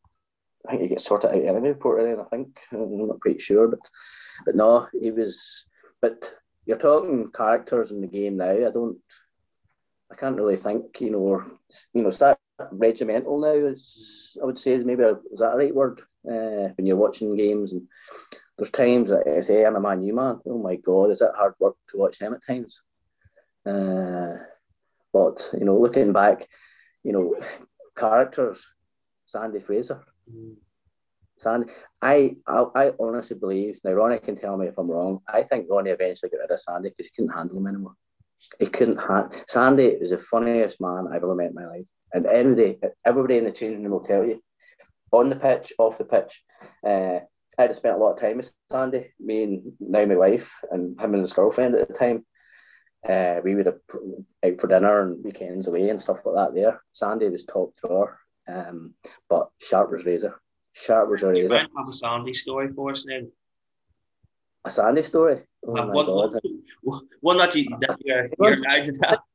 I 0.67 0.71
think 0.71 0.81
he 0.83 0.87
gets 0.89 1.05
sorted 1.05 1.31
out 1.31 1.35
anyway, 1.35 1.73
Port 1.73 2.03
then, 2.03 2.19
I 2.19 2.23
think. 2.29 2.59
I'm 2.71 3.07
not 3.07 3.21
quite 3.21 3.41
sure, 3.41 3.67
but 3.67 3.79
but 4.45 4.55
no, 4.55 4.87
he 4.99 5.11
was 5.11 5.65
but 6.01 6.31
you're 6.65 6.77
talking 6.77 7.31
characters 7.35 7.91
in 7.91 8.01
the 8.01 8.07
game 8.07 8.37
now. 8.37 8.51
I 8.51 8.71
don't 8.71 8.97
I 10.11 10.15
can't 10.15 10.35
really 10.35 10.57
think, 10.57 10.99
you 10.99 11.11
know, 11.11 11.19
or 11.19 11.45
you 11.93 12.01
know, 12.03 12.11
start 12.11 12.38
regimental 12.71 13.39
now 13.39 13.53
is 13.53 14.37
I 14.41 14.45
would 14.45 14.59
say 14.59 14.73
is 14.73 14.85
maybe 14.85 15.03
a, 15.03 15.13
is 15.31 15.39
that 15.39 15.53
a 15.53 15.57
right 15.57 15.73
word? 15.73 16.01
Uh, 16.27 16.69
when 16.75 16.85
you're 16.85 16.97
watching 16.97 17.35
games 17.35 17.71
and 17.71 17.83
there's 18.57 18.71
times 18.71 19.09
that 19.09 19.25
I 19.25 19.39
say 19.41 19.65
I'm 19.65 19.77
a 19.77 19.79
man 19.79 20.03
you 20.03 20.13
man. 20.13 20.39
Oh 20.45 20.57
my 20.57 20.75
god, 20.75 21.11
is 21.11 21.21
it 21.21 21.31
hard 21.35 21.53
work 21.59 21.75
to 21.91 21.97
watch 21.97 22.19
them 22.19 22.33
at 22.33 22.45
times? 22.45 22.79
Uh, 23.65 24.37
but 25.13 25.49
you 25.53 25.65
know, 25.65 25.79
looking 25.79 26.11
back, 26.11 26.47
you 27.03 27.13
know, 27.13 27.35
characters, 27.97 28.65
Sandy 29.25 29.59
Fraser. 29.59 30.03
Mm. 30.31 30.55
Sandy, 31.37 31.71
I, 32.01 32.35
I, 32.45 32.65
I 32.75 32.91
honestly 32.99 33.37
believe 33.37 33.79
now. 33.85 33.93
Ronnie 33.93 34.19
can 34.19 34.35
tell 34.35 34.57
me 34.57 34.67
if 34.67 34.77
I'm 34.77 34.91
wrong. 34.91 35.19
I 35.27 35.43
think 35.43 35.67
Ronnie 35.69 35.91
eventually 35.91 36.29
got 36.29 36.39
rid 36.39 36.51
of 36.51 36.59
Sandy 36.59 36.89
because 36.89 37.05
he 37.05 37.15
couldn't 37.15 37.35
handle 37.35 37.57
him 37.57 37.67
anymore. 37.67 37.93
He 38.59 38.65
couldn't 38.65 38.97
handle. 38.97 39.31
Sandy 39.47 39.95
was 40.01 40.11
the 40.11 40.17
funniest 40.17 40.81
man 40.81 41.07
I've 41.07 41.23
ever 41.23 41.35
met 41.35 41.49
in 41.49 41.55
my 41.55 41.65
life. 41.65 41.85
And 42.13 42.25
every 42.25 42.55
day, 42.55 42.79
everybody 43.05 43.37
in 43.37 43.45
the 43.45 43.51
changing 43.51 43.83
room 43.83 43.91
will 43.91 43.99
tell 44.01 44.25
you, 44.25 44.41
on 45.11 45.29
the 45.29 45.35
pitch, 45.35 45.73
off 45.77 45.97
the 45.97 46.03
pitch. 46.03 46.43
Uh, 46.85 47.19
I 47.57 47.63
had 47.63 47.75
spent 47.75 47.95
a 47.95 47.99
lot 47.99 48.13
of 48.13 48.19
time 48.19 48.37
with 48.37 48.51
Sandy, 48.71 49.11
me 49.19 49.43
and 49.43 49.73
now 49.79 50.05
my 50.05 50.15
wife, 50.15 50.49
and 50.71 50.99
him 50.99 51.13
and 51.13 51.23
his 51.23 51.33
girlfriend 51.33 51.75
at 51.75 51.87
the 51.87 51.93
time. 51.93 52.25
Uh, 53.07 53.39
we 53.43 53.55
would 53.55 53.65
have 53.65 53.79
out 54.45 54.59
for 54.59 54.67
dinner 54.67 55.01
and 55.01 55.23
weekends 55.23 55.67
away 55.67 55.89
and 55.89 56.01
stuff 56.01 56.19
like 56.25 56.35
that. 56.35 56.55
There, 56.55 56.81
Sandy 56.93 57.29
was 57.29 57.45
top 57.45 57.73
drawer, 57.81 58.17
um, 58.47 58.93
but 59.29 59.49
sharp 59.59 59.91
was 59.91 60.05
razor. 60.05 60.39
Sharp 60.73 61.09
was 61.09 61.23
a 61.23 61.27
razor. 61.27 61.55
You 61.55 61.67
have 61.77 61.87
a 61.87 61.93
Sandy 61.93 62.33
story 62.33 62.69
for 62.73 62.91
us 62.91 63.05
now. 63.05 63.21
A 64.65 64.71
Sandy 64.71 65.03
story. 65.03 65.41
Oh 65.65 65.77
uh, 65.77 65.87
one, 65.87 66.07
one, 66.81 67.07
one, 67.21 67.37
that 67.37 67.55
you 67.55 67.65
that 67.81 67.97
you're, 68.03 68.29
you're 68.37 68.55
to 68.57 68.91
tell. 68.93 69.25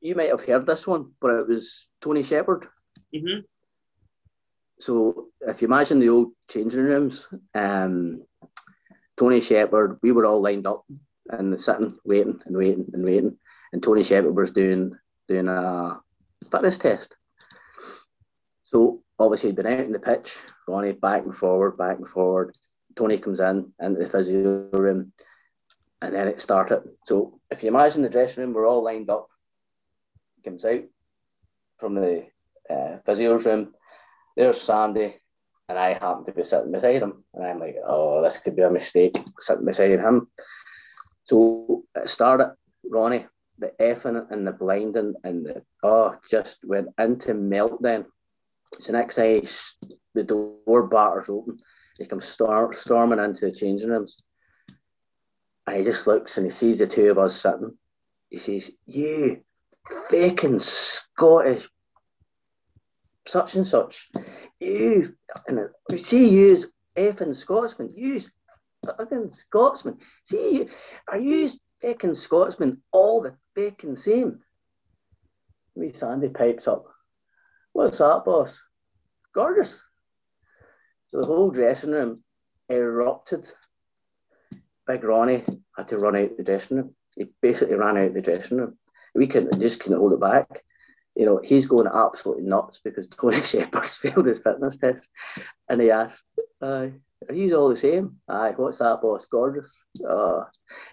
You 0.00 0.14
might 0.14 0.30
have 0.30 0.44
heard 0.44 0.66
this 0.66 0.86
one, 0.86 1.12
but 1.20 1.30
it 1.30 1.48
was 1.48 1.88
Tony 2.00 2.22
Shepherd. 2.22 2.66
Mm-hmm. 3.14 3.40
So 4.80 5.28
if 5.40 5.60
you 5.60 5.66
imagine 5.66 5.98
the 5.98 6.08
old 6.08 6.32
changing 6.48 6.80
rooms, 6.80 7.26
um, 7.54 8.22
Tony 9.18 9.40
Shepherd, 9.40 9.98
we 10.02 10.12
were 10.12 10.24
all 10.24 10.40
lined 10.40 10.66
up 10.66 10.84
and 11.30 11.60
sitting, 11.60 11.98
waiting 12.04 12.40
and 12.46 12.56
waiting 12.56 12.88
and 12.92 13.04
waiting. 13.04 13.36
And 13.72 13.82
Tony 13.82 14.02
Shepherd 14.02 14.36
was 14.36 14.52
doing 14.52 14.96
doing 15.26 15.48
a 15.48 16.00
fitness 16.50 16.78
test. 16.78 17.14
So 18.64 19.02
obviously 19.18 19.50
he'd 19.50 19.56
been 19.56 19.66
out 19.66 19.80
in 19.80 19.92
the 19.92 19.98
pitch, 19.98 20.34
Ronnie 20.66 20.92
back 20.92 21.24
and 21.24 21.34
forward, 21.34 21.76
back 21.76 21.98
and 21.98 22.08
forward. 22.08 22.56
Tony 22.96 23.18
comes 23.18 23.40
in 23.40 23.72
into 23.80 24.00
the 24.00 24.08
physio 24.08 24.68
room, 24.72 25.12
and 26.00 26.14
then 26.14 26.28
it 26.28 26.40
started. 26.40 26.82
So 27.06 27.40
if 27.50 27.62
you 27.62 27.68
imagine 27.68 28.02
the 28.02 28.08
dressing 28.08 28.42
room, 28.42 28.52
we're 28.52 28.66
all 28.66 28.82
lined 28.82 29.10
up. 29.10 29.28
Comes 30.44 30.64
out 30.64 30.84
from 31.78 31.94
the 31.94 32.26
uh, 32.70 32.98
physio's 33.04 33.44
room. 33.44 33.74
There's 34.36 34.60
Sandy, 34.60 35.16
and 35.68 35.78
I 35.78 35.94
happen 35.94 36.24
to 36.26 36.32
be 36.32 36.44
sitting 36.44 36.72
beside 36.72 37.02
him, 37.02 37.24
and 37.34 37.44
I'm 37.44 37.60
like, 37.60 37.76
oh, 37.86 38.22
this 38.22 38.38
could 38.38 38.56
be 38.56 38.62
a 38.62 38.70
mistake 38.70 39.16
sitting 39.40 39.64
beside 39.64 39.98
him. 39.98 40.28
So 41.24 41.84
it 41.94 42.08
started, 42.08 42.52
Ronnie, 42.88 43.26
the 43.58 43.72
effing 43.80 44.30
and 44.30 44.46
the 44.46 44.52
blinding 44.52 45.14
and 45.24 45.44
the, 45.44 45.62
oh, 45.82 46.14
just 46.30 46.58
went 46.64 46.88
into 46.98 47.34
meltdown. 47.34 48.06
So 48.80 48.92
next 48.92 49.16
day, 49.16 49.46
the 50.14 50.22
door 50.22 50.86
batters 50.86 51.28
open. 51.28 51.58
He 51.98 52.06
comes 52.06 52.26
star- 52.26 52.72
storming 52.72 53.18
into 53.18 53.46
the 53.46 53.52
changing 53.52 53.88
rooms. 53.88 54.16
And 55.66 55.76
he 55.76 55.84
just 55.84 56.06
looks 56.06 56.36
and 56.36 56.46
he 56.46 56.50
sees 56.50 56.78
the 56.78 56.86
two 56.86 57.10
of 57.10 57.18
us 57.18 57.40
sitting. 57.40 57.76
He 58.30 58.38
says, 58.38 58.70
You 58.86 59.42
faking 60.10 60.60
Scottish 60.60 61.68
such 63.26 63.54
and 63.54 63.66
such. 63.66 64.08
You, 64.60 65.14
and 65.46 65.68
you 65.90 66.02
see 66.02 66.28
you 66.28 66.54
as 66.54 66.66
effing 66.96 67.36
Scotsman. 67.36 67.92
You 67.94 68.20
fucking 68.84 69.30
Scotsman. 69.30 69.98
See 70.24 70.54
you, 70.54 70.68
are 71.08 71.18
you 71.18 71.50
fucking 71.82 72.14
Scotsman 72.14 72.82
all 72.92 73.22
the 73.22 73.34
fucking 73.54 73.96
same? 73.96 74.40
Me 75.76 75.92
Sandy 75.92 76.28
pipes 76.28 76.66
up. 76.66 76.86
What's 77.72 77.98
that, 77.98 78.24
boss? 78.24 78.58
Gorgeous. 79.34 79.80
So 81.08 81.20
the 81.20 81.26
whole 81.26 81.50
dressing 81.50 81.92
room 81.92 82.22
erupted. 82.68 83.50
Big 84.86 85.04
Ronnie 85.04 85.44
had 85.76 85.88
to 85.88 85.98
run 85.98 86.16
out 86.16 86.36
the 86.36 86.42
dressing 86.42 86.78
room. 86.78 86.94
He 87.14 87.26
basically 87.40 87.76
ran 87.76 87.98
out 87.98 88.14
the 88.14 88.20
dressing 88.20 88.56
room. 88.56 88.78
We 89.18 89.26
couldn't 89.26 89.60
just 89.60 89.80
couldn't 89.80 89.98
hold 89.98 90.14
it 90.14 90.20
back 90.20 90.62
you 91.18 91.26
know, 91.26 91.40
he's 91.42 91.66
going 91.66 91.88
absolutely 91.92 92.44
nuts 92.44 92.80
because 92.82 93.08
Tony 93.20 93.42
Shepherd's 93.42 93.96
failed 93.96 94.26
his 94.26 94.38
fitness 94.38 94.76
test. 94.76 95.08
And 95.68 95.80
he 95.80 95.90
asked, 95.90 96.24
uh, 96.62 96.86
he's 97.30 97.52
all 97.52 97.68
the 97.68 97.76
same. 97.76 98.18
Aye, 98.28 98.52
what's 98.56 98.78
that, 98.78 99.02
boss? 99.02 99.26
Gorgeous. 99.26 99.82
Uh, 100.08 100.44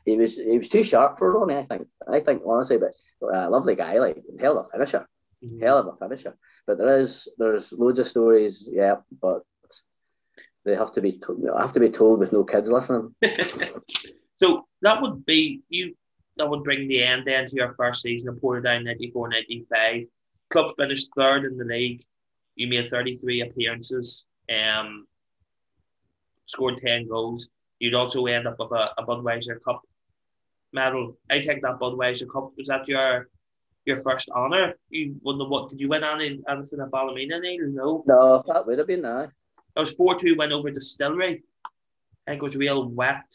he 0.03 0.17
was 0.17 0.35
he 0.35 0.57
was 0.57 0.67
too 0.67 0.81
sharp 0.81 1.19
for 1.19 1.31
Ronnie, 1.31 1.57
I 1.57 1.65
think. 1.65 1.87
I 2.11 2.19
think, 2.19 2.41
honestly, 2.43 2.77
but 2.77 2.93
uh, 3.21 3.49
lovely 3.51 3.75
guy, 3.75 3.99
like, 3.99 4.23
hell 4.39 4.57
of 4.57 4.65
a 4.65 4.69
finisher. 4.69 5.07
Mm-hmm. 5.43 5.61
Hell 5.61 5.77
of 5.77 5.87
a 5.87 5.97
finisher. 5.97 6.35
But 6.65 6.79
there 6.79 6.99
is, 6.99 7.27
there's 7.37 7.71
loads 7.71 7.99
of 7.99 8.07
stories, 8.07 8.67
yeah, 8.71 8.95
but 9.21 9.43
they 10.65 10.75
have 10.75 10.91
to 10.93 11.01
be 11.01 11.19
to- 11.19 11.53
have 11.59 11.73
to 11.73 11.79
be 11.79 11.91
told 11.91 12.19
with 12.19 12.33
no 12.33 12.43
kids 12.43 12.71
listening. 12.71 13.13
so 14.37 14.65
that 14.81 15.03
would 15.03 15.23
be 15.23 15.61
you 15.69 15.95
that 16.37 16.49
would 16.49 16.63
bring 16.63 16.87
the 16.87 17.03
end 17.03 17.23
then 17.25 17.47
to 17.47 17.55
your 17.55 17.73
first 17.75 18.01
season 18.01 18.29
of 18.29 18.35
Portadown 18.35 18.83
94 18.83 19.29
95 19.29 20.03
club 20.49 20.75
finished 20.77 21.11
third 21.15 21.45
in 21.45 21.57
the 21.57 21.65
league. 21.65 22.03
You 22.55 22.67
made 22.67 22.89
33 22.89 23.41
appearances, 23.41 24.27
um, 24.49 25.07
scored 26.45 26.77
10 26.77 27.07
goals. 27.07 27.49
You'd 27.79 27.95
also 27.95 28.25
end 28.25 28.47
up 28.47 28.55
with 28.59 28.71
a, 28.71 28.91
a 28.97 29.05
Budweiser 29.05 29.61
Cup 29.63 29.81
medal. 30.71 31.17
I 31.29 31.41
think 31.41 31.61
that 31.63 31.79
Budweiser 31.79 32.31
Cup 32.31 32.51
was 32.57 32.67
that 32.67 32.87
your 32.87 33.27
your 33.85 33.99
first 33.99 34.29
honour. 34.29 34.73
You 34.89 35.15
won 35.21 35.37
the 35.37 35.45
what? 35.45 35.69
Did 35.69 35.79
you 35.79 35.89
win 35.89 36.03
any 36.03 36.41
anything 36.49 36.79
at 36.81 36.91
Ballymena? 36.91 37.39
No. 37.73 38.03
No, 38.07 38.43
that 38.47 38.65
would 38.65 38.77
have 38.77 38.87
been 38.87 39.01
that. 39.01 39.29
That 39.75 39.81
was 39.81 39.93
four 39.93 40.17
two 40.17 40.35
win 40.37 40.51
over 40.51 40.71
Distillery. 40.71 41.43
I 42.27 42.31
think 42.31 42.41
it 42.41 42.45
was 42.45 42.55
real 42.55 42.87
wet. 42.87 43.29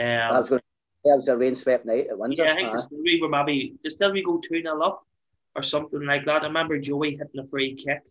Um, 0.00 0.06
I 0.06 0.40
was 0.40 0.48
going. 0.48 0.62
Was 1.04 1.26
a 1.26 1.36
rain 1.36 1.56
swept 1.56 1.84
night 1.84 2.06
at 2.10 2.18
Windsor. 2.18 2.44
Yeah, 2.44 2.52
I 2.52 2.56
think 2.56 2.68
uh, 2.68 2.76
Distillery 2.76 3.20
were 3.20 3.28
maybe 3.28 3.74
Distillery 3.82 4.22
go 4.22 4.38
two 4.38 4.62
0 4.62 4.80
up 4.82 5.04
or 5.56 5.62
something 5.62 6.04
like 6.04 6.24
that. 6.26 6.42
I 6.42 6.46
remember 6.46 6.78
Joey 6.78 7.12
hitting 7.12 7.40
a 7.40 7.46
free 7.48 7.74
kick 7.74 8.02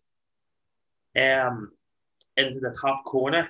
um, 1.16 1.72
into 2.36 2.60
the 2.60 2.76
top 2.80 3.04
corner, 3.04 3.48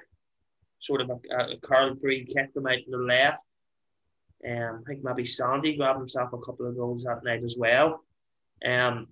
sort 0.79 1.01
of 1.01 1.11
a, 1.11 1.37
a 1.37 1.57
curled 1.61 2.01
free 2.01 2.25
kick 2.25 2.53
from 2.55 2.69
out 2.69 2.79
to 2.85 2.91
the 2.91 2.99
left. 2.99 3.45
Um, 4.49 4.83
I 4.85 4.89
think 4.89 5.05
maybe 5.05 5.25
Sandy 5.25 5.77
grabbed 5.77 5.99
himself 5.99 6.33
a 6.33 6.39
couple 6.39 6.67
of 6.67 6.77
goals 6.77 7.05
that 7.05 7.25
night 7.25 7.45
as 7.45 7.57
well. 7.59 8.05
Um, 8.65 9.09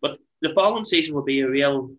but 0.00 0.18
the 0.40 0.50
following 0.50 0.84
season 0.84 1.14
will 1.14 1.22
be 1.22 1.40
a 1.40 1.48
real 1.48 1.90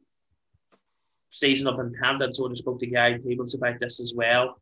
season 1.29 1.67
of 1.67 1.79
intent. 1.79 2.23
I 2.23 2.31
sort 2.31 2.51
of 2.51 2.57
spoke 2.57 2.79
to 2.79 2.87
Gary 2.87 3.19
Peebles 3.19 3.55
about 3.55 3.79
this 3.79 3.99
as 3.99 4.13
well. 4.15 4.59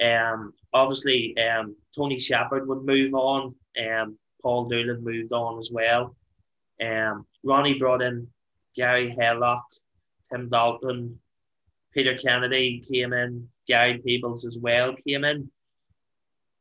Um, 0.00 0.52
obviously, 0.72 1.36
um, 1.38 1.76
Tony 1.94 2.18
Shepherd 2.18 2.68
would 2.68 2.84
move 2.84 3.14
on. 3.14 3.54
Um, 3.78 4.18
Paul 4.42 4.68
Doolan 4.68 5.02
moved 5.02 5.32
on 5.32 5.58
as 5.58 5.70
well. 5.72 6.14
Um, 6.80 7.26
Ronnie 7.42 7.78
brought 7.78 8.02
in 8.02 8.28
Gary 8.76 9.14
Haylock, 9.18 9.62
Tim 10.30 10.48
Dalton, 10.48 11.18
Peter 11.92 12.14
Kennedy 12.14 12.84
came 12.90 13.12
in, 13.12 13.48
Gary 13.66 13.98
Peebles 13.98 14.46
as 14.46 14.56
well 14.58 14.94
came 15.06 15.24
in. 15.24 15.50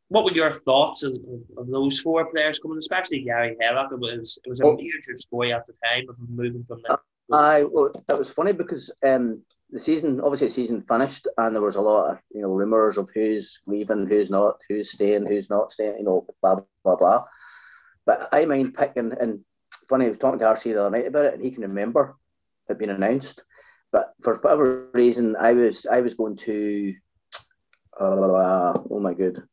What 0.10 0.24
were 0.24 0.32
your 0.32 0.54
thoughts 0.54 1.04
of, 1.04 1.16
of 1.58 1.68
those 1.68 2.00
four 2.00 2.26
players 2.32 2.60
coming, 2.60 2.78
especially 2.78 3.22
Gary 3.22 3.58
Haylock? 3.62 3.92
It 3.92 4.00
was 4.00 4.40
it 4.44 4.50
was 4.50 4.60
a 4.62 4.76
major 4.76 5.18
story 5.18 5.54
at 5.54 5.68
the 5.68 5.74
time 5.86 6.06
of 6.10 6.18
moving 6.30 6.64
from 6.68 6.82
the. 6.82 6.98
I 7.32 7.64
well, 7.64 7.92
it 7.94 8.18
was 8.18 8.30
funny 8.30 8.54
because 8.54 8.90
um, 9.04 9.42
the 9.72 9.80
season 9.80 10.22
obviously 10.22 10.48
the 10.48 10.54
season 10.54 10.82
finished 10.88 11.28
and 11.38 11.54
there 11.54 11.62
was 11.62 11.76
a 11.76 11.82
lot 11.82 12.12
of 12.12 12.20
you 12.34 12.42
know 12.42 12.50
rumors 12.50 12.98
of 12.98 13.10
who's 13.14 13.60
leaving, 13.66 14.08
who's 14.08 14.30
not, 14.30 14.62
who's 14.68 14.92
staying, 14.92 15.26
who's 15.26 15.50
not 15.50 15.72
staying, 15.72 15.98
you 15.98 16.04
know, 16.06 16.26
blah 16.42 16.60
blah 16.84 16.96
blah. 16.96 17.24
But 18.06 18.30
I 18.32 18.46
mind 18.46 18.74
picking 18.74 19.12
and 19.20 19.42
funny, 19.90 20.06
I 20.06 20.10
was 20.10 20.18
talking 20.18 20.40
to 20.40 20.46
RC 20.46 20.64
the 20.64 20.82
other 20.82 20.98
night 20.98 21.08
about 21.08 21.26
it, 21.26 21.34
and 21.36 21.44
he 21.44 21.52
can 21.52 21.64
remember 21.64 22.16
it 22.70 22.78
being 22.80 22.92
announced. 22.92 23.42
But 23.92 24.14
for 24.22 24.36
whatever 24.36 24.88
reason, 24.94 25.36
I 25.36 25.54
was 25.54 25.86
I 25.86 26.02
was 26.02 26.14
going 26.14 26.38
to, 26.38 26.94
uh, 28.00 28.74
oh 28.90 29.00
my 29.02 29.14
good, 29.14 29.44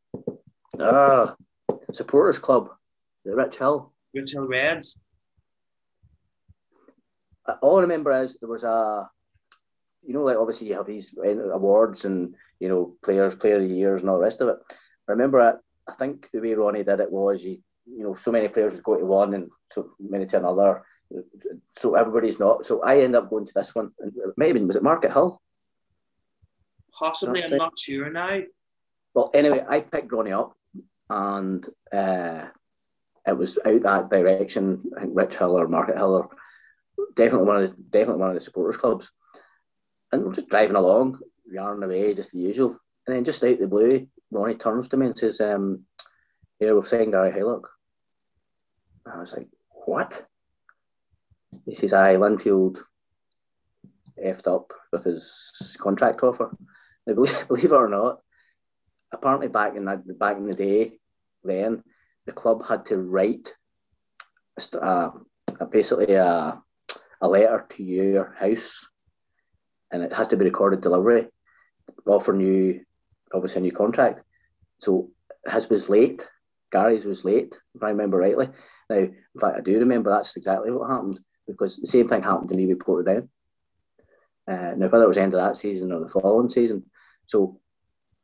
uh, 0.78 1.34
supporters 1.92 2.38
club, 2.38 2.70
the 3.24 3.32
Richhill. 3.32 3.90
Rich 4.14 4.32
Hill 4.32 4.46
Reds. 4.46 4.98
All 7.60 7.78
I 7.78 7.82
remember 7.82 8.22
is 8.22 8.36
there 8.40 8.48
was 8.48 8.62
a, 8.62 9.08
you 10.06 10.14
know, 10.14 10.22
like 10.22 10.36
obviously 10.36 10.68
you 10.68 10.74
have 10.74 10.86
these 10.86 11.14
awards 11.52 12.04
and 12.04 12.34
you 12.60 12.68
know 12.68 12.96
players, 13.04 13.34
player 13.34 13.56
of 13.56 13.62
the 13.62 13.68
years, 13.68 14.00
and 14.00 14.10
all 14.10 14.18
the 14.18 14.24
rest 14.24 14.40
of 14.40 14.48
it. 14.48 14.56
I 15.08 15.12
remember, 15.12 15.40
I, 15.40 15.52
I 15.90 15.94
think 15.94 16.28
the 16.32 16.40
way 16.40 16.54
Ronnie 16.54 16.84
did 16.84 17.00
it 17.00 17.12
was 17.12 17.42
you 17.42 17.58
you 17.86 18.02
know, 18.02 18.16
so 18.22 18.30
many 18.30 18.48
players 18.48 18.74
would 18.74 18.82
go 18.82 18.96
to 18.96 19.04
one 19.04 19.34
and 19.34 19.50
so 19.72 19.90
many 20.00 20.26
to 20.26 20.38
another. 20.38 20.82
So 21.78 21.94
everybody's 21.94 22.38
not. 22.38 22.66
So 22.66 22.82
I 22.82 23.00
end 23.00 23.14
up 23.14 23.30
going 23.30 23.46
to 23.46 23.52
this 23.54 23.74
one. 23.74 23.90
And 24.00 24.12
maybe 24.36 24.60
was 24.60 24.76
it 24.76 24.82
Markethill? 24.82 25.38
Possibly, 26.92 27.44
I'm 27.44 27.56
not 27.56 27.78
sure 27.78 28.10
now. 28.10 28.40
Well, 29.14 29.30
anyway, 29.34 29.64
I 29.68 29.80
picked 29.80 30.12
Ronnie 30.12 30.32
up, 30.32 30.56
and 31.10 31.66
uh, 31.92 32.46
it 33.26 33.36
was 33.36 33.58
out 33.64 33.82
that 33.82 34.10
direction. 34.10 34.82
I 34.96 35.00
think 35.00 35.14
Richhill 35.14 35.52
or 35.52 35.68
Markethill 35.68 36.20
or 36.20 36.28
definitely 37.16 37.46
one 37.46 37.62
of 37.62 37.70
the 37.70 37.76
definitely 37.90 38.20
one 38.20 38.30
of 38.30 38.34
the 38.34 38.40
supporters 38.40 38.76
clubs. 38.76 39.10
And 40.14 40.24
we're 40.24 40.34
just 40.34 40.48
driving 40.48 40.76
along, 40.76 41.18
yarning 41.50 41.82
away, 41.82 42.14
just 42.14 42.30
the 42.30 42.38
usual. 42.38 42.78
And 43.06 43.16
then 43.16 43.24
just 43.24 43.42
out 43.42 43.58
the 43.58 43.66
blue, 43.66 44.06
Ronnie 44.30 44.54
turns 44.54 44.88
to 44.88 44.96
me 44.96 45.06
and 45.06 45.18
says, 45.18 45.40
um, 45.40 45.84
"Here, 46.58 46.74
we're 46.74 46.84
saying 46.84 47.10
Gary 47.10 47.32
Haylock." 47.32 47.64
I 49.06 49.18
was 49.18 49.32
like, 49.32 49.48
what? 49.84 50.24
He 51.66 51.74
says, 51.74 51.92
I 51.92 52.14
Linfield 52.14 52.78
effed 54.24 54.46
up 54.46 54.72
with 54.92 55.04
his 55.04 55.76
contract 55.78 56.22
offer. 56.22 56.56
Now, 57.06 57.14
believe, 57.14 57.48
believe 57.48 57.64
it 57.66 57.72
or 57.72 57.88
not, 57.88 58.20
apparently 59.12 59.48
back 59.48 59.76
in 59.76 59.84
that 59.86 60.18
back 60.18 60.36
in 60.36 60.46
the 60.46 60.54
day, 60.54 60.98
then 61.42 61.82
the 62.26 62.32
club 62.32 62.64
had 62.66 62.86
to 62.86 62.96
write 62.96 63.52
uh, 64.80 65.10
basically 65.70 66.14
a, 66.14 66.62
a 67.20 67.28
letter 67.28 67.66
to 67.76 67.82
your 67.82 68.34
house, 68.38 68.86
and 69.94 70.02
it 70.02 70.12
has 70.12 70.26
to 70.26 70.36
be 70.36 70.44
recorded 70.44 70.80
delivery, 70.80 71.28
offering 72.04 72.40
you 72.40 72.80
obviously 73.32 73.58
a 73.58 73.62
new 73.62 73.70
contract. 73.70 74.24
So 74.80 75.10
his 75.48 75.70
was 75.70 75.88
late. 75.88 76.26
Gary's 76.72 77.04
was 77.04 77.24
late, 77.24 77.56
if 77.76 77.82
I 77.82 77.90
remember 77.90 78.18
rightly. 78.18 78.48
Now, 78.90 78.96
in 78.96 79.14
fact, 79.40 79.56
I 79.56 79.60
do 79.60 79.78
remember 79.78 80.10
that's 80.10 80.36
exactly 80.36 80.72
what 80.72 80.90
happened 80.90 81.20
because 81.46 81.76
the 81.76 81.86
same 81.86 82.08
thing 82.08 82.24
happened 82.24 82.48
to 82.50 82.56
me 82.56 82.66
with 82.66 82.80
Portadown. 82.80 83.28
Uh, 84.48 84.74
now, 84.76 84.88
whether 84.88 85.04
it 85.04 85.08
was 85.08 85.16
end 85.16 85.32
of 85.32 85.40
that 85.40 85.56
season 85.56 85.92
or 85.92 86.00
the 86.00 86.08
following 86.08 86.48
season. 86.48 86.84
So, 87.26 87.60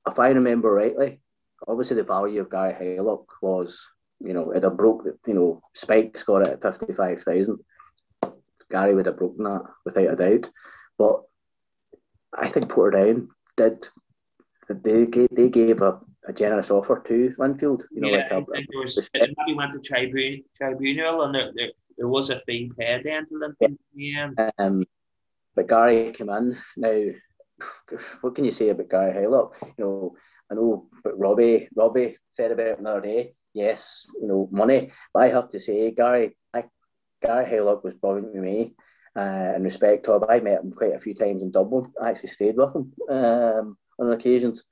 if 0.09 0.19
I 0.19 0.31
remember 0.31 0.73
rightly, 0.73 1.21
obviously 1.69 1.97
the 1.97 2.03
value 2.03 2.41
of 2.41 2.51
Gary 2.51 2.73
Haylock 2.73 3.27
was, 3.41 3.81
you 4.19 4.35
know, 4.35 4.51
it 4.51 4.65
had 4.65 4.77
broke, 4.77 5.05
you 5.25 5.35
know, 5.35 5.63
Spike's 5.75 6.25
got 6.25 6.43
it 6.43 6.61
at 6.65 6.79
55,000. 6.79 7.61
Gary 8.69 8.95
would 8.97 9.07
have 9.07 9.19
broken 9.19 9.45
that 9.45 9.63
without 9.85 10.13
a 10.13 10.17
doubt. 10.17 10.51
But 10.99 11.23
I 12.37 12.49
think 12.49 12.67
Portadown 12.67 13.29
did, 13.57 13.89
they 14.69 15.07
gave, 15.07 15.29
they 15.33 15.49
gave 15.49 15.83
a, 15.83 16.01
a 16.27 16.33
generous 16.33 16.71
offer 16.71 17.03
to 17.09 17.35
Linfield. 17.39 17.83
You 17.91 18.01
know, 18.01 18.09
yeah, 18.09 18.17
like 18.17 18.31
a, 18.31 18.45
there 18.53 18.81
was, 18.81 18.99
it 18.99 19.35
maybe 19.37 19.57
went 19.57 19.73
to 19.73 19.81
tribunal, 19.81 20.41
tribunal 20.57 21.23
and 21.23 21.35
there, 21.35 21.51
there, 21.55 21.71
there 21.99 22.09
was 22.09 22.31
a 22.31 22.39
fee 22.41 22.71
paid 22.79 23.05
then 23.05 23.27
to 23.29 23.35
Linfield. 23.35 23.77
Yeah. 23.95 24.31
Um, 24.59 24.85
but 25.55 25.69
Gary 25.69 26.13
came 26.13 26.31
in. 26.31 26.57
Now, 26.77 27.05
what 28.21 28.35
can 28.35 28.45
you 28.45 28.53
say 28.53 28.69
about 28.69 28.89
Gary 28.89 29.13
Haylock? 29.13 29.53
You 29.77 29.85
know, 29.85 30.17
I 30.51 30.55
know, 30.55 30.87
but 31.05 31.19
Robbie, 31.19 31.69
Robbie 31.75 32.17
said 32.31 32.53
about 32.53 32.67
it 32.67 32.79
another 32.79 33.01
day. 33.01 33.35
Yes, 33.53 34.07
you 34.21 34.29
know, 34.29 34.49
money. 34.53 34.93
But 35.13 35.25
I 35.25 35.29
have 35.31 35.49
to 35.51 35.61
say, 35.61 35.91
Gary, 35.91 36.37
I, 36.55 36.65
Gary 37.23 37.45
Haylock 37.45 37.83
was 37.83 37.95
brilliant 37.95 38.33
with 38.33 38.43
me. 38.43 38.75
Uh, 39.17 39.53
in 39.57 39.65
respect 39.65 40.07
him, 40.07 40.25
I 40.29 40.41
met 40.41 40.63
him 40.63 40.73
quite 40.73 40.95
a 40.95 41.01
few 41.01 41.15
times 41.15 41.43
in 41.43 41.51
Dublin. 41.51 41.93
I 42.01 42.11
actually 42.11 42.29
stayed 42.29 42.57
with 42.57 42.75
him 42.75 42.93
um, 43.09 43.77
on 43.99 44.13
occasions. 44.13 44.63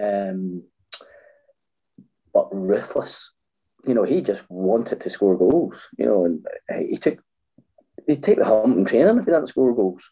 Um, 0.00 0.62
but 2.32 2.48
ruthless. 2.52 3.32
You 3.86 3.94
know, 3.94 4.02
he 4.02 4.20
just 4.20 4.42
wanted 4.50 5.00
to 5.00 5.10
score 5.10 5.36
goals. 5.36 5.80
You 5.96 6.06
know, 6.06 6.24
and 6.24 6.46
he 6.88 6.96
took 6.96 7.18
he'd 8.06 8.22
take 8.22 8.38
the 8.38 8.44
hump 8.44 8.76
in 8.76 8.84
training 8.84 9.18
if 9.18 9.24
he 9.24 9.30
didn't 9.30 9.48
score 9.48 9.74
goals. 9.74 10.10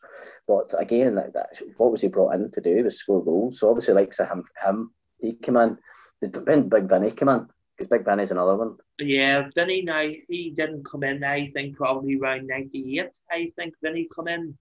But 0.49 0.75
again, 0.79 1.15
like 1.17 1.33
that, 1.35 1.51
what 1.77 1.93
was 1.93 2.01
he 2.01 2.09
brought 2.09 2.35
in 2.35 2.51
to 2.53 2.61
do 2.61 2.85
was 2.85 2.99
score 2.99 3.25
goals. 3.25 3.61
So 3.61 3.69
obviously, 3.69 3.95
like 3.95 4.17
him, 4.17 4.45
him, 4.65 4.91
he 5.21 5.35
came 5.35 5.57
in. 5.57 5.79
Big 6.21 6.89
Vinny 6.89 7.11
came 7.11 7.29
in 7.29 7.47
because 7.77 7.89
Big 7.89 8.05
Vinny's 8.05 8.31
another 8.31 8.57
one. 8.57 8.77
Yeah, 8.99 9.49
Vinny 9.55 9.83
now 9.83 10.01
he 10.29 10.51
didn't 10.51 10.85
come 10.85 11.03
in. 11.05 11.25
I 11.25 11.47
think 11.47 11.77
probably 11.77 12.19
around 12.19 12.47
ninety 12.47 12.99
eight. 12.99 13.19
I 13.31 13.53
think 13.57 13.75
Vinny 13.83 14.09
come 14.15 14.29
in. 14.29 14.57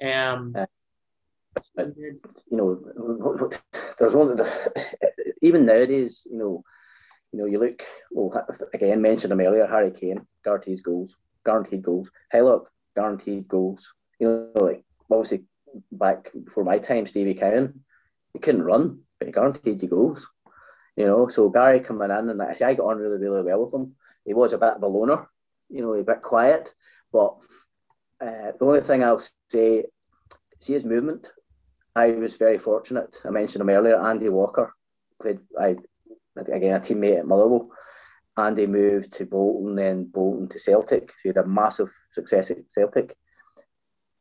Um, 0.00 0.54
uh, 0.56 0.66
but, 1.74 1.96
you 1.96 2.20
know, 2.50 3.50
there's 3.98 4.14
one. 4.14 4.40
Even 5.42 5.66
nowadays, 5.66 6.22
you 6.30 6.38
know, 6.38 6.62
you 7.32 7.38
know, 7.40 7.46
you 7.46 7.58
look. 7.58 7.82
Well, 8.10 8.46
again, 8.72 9.02
mentioned 9.02 9.32
him 9.32 9.40
earlier. 9.40 9.66
Harry 9.66 9.90
Kane 9.90 10.26
guarantees 10.44 10.80
goals, 10.80 11.16
guaranteed 11.44 11.82
goals. 11.82 12.10
Haylock 12.32 12.66
guaranteed 12.94 13.48
goals. 13.48 13.92
You 14.20 14.52
know, 14.54 14.64
like 14.64 14.84
obviously 15.10 15.44
back 15.92 16.30
before 16.44 16.64
my 16.64 16.78
time, 16.78 17.06
Stevie 17.06 17.34
Cowan, 17.34 17.84
he 18.32 18.38
couldn't 18.38 18.62
run, 18.62 19.00
but 19.18 19.26
he 19.26 19.32
guaranteed 19.32 19.82
you 19.82 19.88
goals. 19.88 20.28
You 20.98 21.06
know, 21.06 21.28
so 21.28 21.48
Gary 21.48 21.78
coming 21.78 22.10
in 22.10 22.28
and 22.28 22.42
I 22.42 22.54
say 22.54 22.64
I 22.64 22.74
got 22.74 22.86
on 22.86 22.98
really, 22.98 23.18
really 23.18 23.42
well 23.42 23.64
with 23.64 23.72
him. 23.72 23.94
He 24.24 24.34
was 24.34 24.52
a 24.52 24.58
bit 24.58 24.72
of 24.72 24.82
a 24.82 24.86
loner, 24.88 25.28
you 25.68 25.80
know, 25.80 25.94
a 25.94 26.02
bit 26.02 26.22
quiet, 26.22 26.68
but 27.12 27.36
uh, 28.20 28.50
the 28.58 28.64
only 28.64 28.80
thing 28.80 29.04
I'll 29.04 29.22
say, 29.48 29.84
see 30.58 30.72
his 30.72 30.84
movement. 30.84 31.28
I 31.94 32.08
was 32.08 32.34
very 32.34 32.58
fortunate. 32.58 33.14
I 33.24 33.30
mentioned 33.30 33.62
him 33.62 33.70
earlier. 33.70 34.04
Andy 34.04 34.28
Walker 34.28 34.74
played. 35.22 35.38
I 35.60 35.76
again 36.36 36.74
a 36.74 36.80
teammate 36.80 37.20
at 37.20 37.26
Motherwell. 37.28 37.70
Andy 38.36 38.66
moved 38.66 39.12
to 39.12 39.24
Bolton, 39.24 39.76
then 39.76 40.04
Bolton 40.04 40.48
to 40.48 40.58
Celtic. 40.58 41.12
he 41.22 41.28
had 41.28 41.36
a 41.36 41.46
massive 41.46 41.92
success 42.10 42.50
at 42.50 42.68
Celtic. 42.68 43.16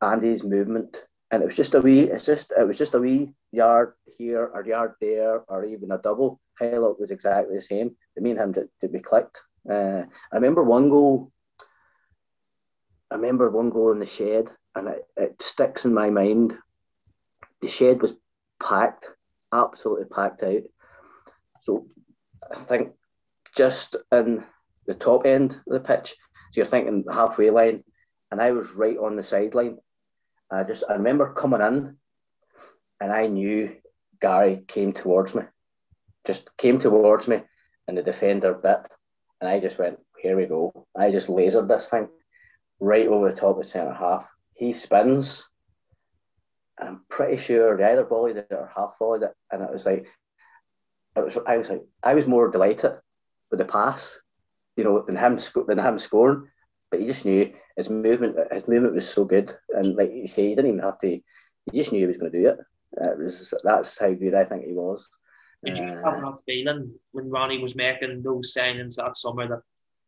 Andy's 0.04 0.44
movement, 0.44 0.96
and 1.32 1.44
it 1.44 1.46
was 1.46 1.56
just 1.56 1.76
a 1.76 1.82
wee. 1.82 2.02
It's 2.02 2.26
just 2.26 2.54
it 2.58 2.68
was 2.68 2.78
just 2.78 2.94
a 2.94 3.00
wee 3.00 3.34
yard 3.52 3.94
here 4.06 4.50
or 4.54 4.66
yard 4.66 4.94
there 5.02 5.42
or 5.48 5.66
even 5.66 5.92
a 5.92 5.98
double. 5.98 6.40
Haylock 6.62 7.00
was 7.00 7.12
exactly 7.12 7.56
the 7.56 7.62
same. 7.62 7.96
The 8.16 8.22
me 8.22 8.32
and 8.32 8.40
him 8.40 8.52
did, 8.54 8.70
did 8.82 8.94
be 8.94 9.00
clicked. 9.00 9.42
Uh, 9.70 10.04
I 10.32 10.36
remember 10.36 10.64
one 10.64 10.90
goal. 10.90 11.32
I 13.12 13.16
remember 13.16 13.50
one 13.50 13.70
goal 13.70 13.92
in 13.92 14.00
the 14.00 14.06
shed, 14.06 14.50
and 14.76 14.88
it, 14.90 15.06
it 15.16 15.42
sticks 15.42 15.86
in 15.86 15.94
my 15.94 16.10
mind. 16.10 16.58
The 17.62 17.68
shed 17.68 18.02
was 18.02 18.16
packed, 18.62 19.08
absolutely 19.54 20.06
packed 20.06 20.44
out. 20.44 20.64
So 21.62 21.88
I 22.52 22.64
think 22.64 22.92
just 23.56 23.96
in 24.12 24.44
the 24.86 24.94
top 24.94 25.26
end 25.26 25.60
of 25.68 25.74
the 25.74 25.80
pitch, 25.80 26.16
so 26.52 26.62
you're 26.62 26.66
thinking 26.66 27.04
halfway 27.12 27.50
line, 27.50 27.84
and 28.32 28.42
I 28.42 28.52
was 28.52 28.72
right 28.72 28.98
on 28.98 29.16
the 29.16 29.24
sideline. 29.24 29.78
I 30.52 30.64
just 30.64 30.84
I 30.90 30.94
remember 30.94 31.34
coming 31.34 31.62
in, 31.62 31.98
and 33.02 33.12
I 33.12 33.28
knew 33.28 33.76
Gary 34.22 34.64
came 34.68 34.94
towards 34.94 35.36
me, 35.36 35.44
just 36.26 36.50
came 36.58 36.80
towards 36.80 37.28
me, 37.28 37.42
and 37.88 37.98
the 37.98 38.04
defender 38.04 38.54
bit, 38.54 38.88
and 39.42 39.50
I 39.50 39.60
just 39.60 39.78
went, 39.78 40.00
here 40.22 40.38
we 40.38 40.46
go. 40.46 40.88
I 40.96 41.12
just 41.12 41.28
lasered 41.28 41.68
this 41.68 41.90
thing 41.90 42.08
right 42.80 43.08
over 43.08 43.30
the 43.30 43.36
top 43.40 43.58
of 43.58 43.64
the 43.64 43.70
centre 43.70 43.94
half. 43.94 44.26
He 44.56 44.74
spins. 44.74 45.48
I'm 46.80 47.02
pretty 47.10 47.38
sure 47.42 47.76
they 47.76 47.84
either 47.84 48.06
volleyed 48.06 48.38
it 48.38 48.48
or 48.52 48.72
half 48.76 48.98
volleyed 49.00 49.24
it, 49.24 49.34
and 49.52 49.62
it 49.62 49.72
was 49.72 49.86
like, 49.86 50.08
it 51.16 51.26
was. 51.26 51.38
I 51.46 51.58
was 51.58 51.70
like, 51.70 51.84
I 52.04 52.14
was 52.14 52.28
more 52.28 52.50
delighted 52.50 52.94
with 53.50 53.60
the 53.60 53.66
pass, 53.66 54.16
you 54.76 54.84
know, 54.84 55.02
than 55.02 55.18
him 55.18 55.40
than 55.68 55.80
him 55.80 56.00
scoring. 56.00 56.48
But 56.90 57.02
he 57.02 57.08
just 57.08 57.26
knew 57.26 57.54
his 57.76 57.90
movement. 57.90 58.38
His 58.52 58.68
movement 58.68 58.96
was 58.96 59.10
so 59.10 59.26
good, 59.26 59.52
and 59.70 59.96
like 59.96 60.12
you 60.14 60.28
say, 60.28 60.50
he 60.50 60.56
didn't 60.56 60.72
even 60.72 60.84
have 60.84 61.00
to. 61.02 61.10
He 61.10 61.78
just 61.78 61.92
knew 61.92 62.00
he 62.00 62.08
was 62.08 62.18
going 62.18 62.32
to 62.32 62.42
do 62.42 62.48
it. 62.50 62.58
It 62.94 63.18
was 63.20 63.54
that's 63.64 63.98
how 63.98 64.14
good 64.14 64.34
I 64.34 64.46
think 64.46 64.66
he 64.66 64.74
was. 64.74 65.08
Did 65.66 65.78
you 65.78 65.86
uh, 65.86 66.12
have 66.12 66.22
that 66.22 66.38
feeling 66.46 66.94
when 67.12 67.30
Ronnie 67.30 67.60
was 67.60 67.76
making 67.76 68.22
those 68.22 68.54
signings 68.58 68.96
that 68.96 69.18
summer 69.18 69.48
that 69.48 69.62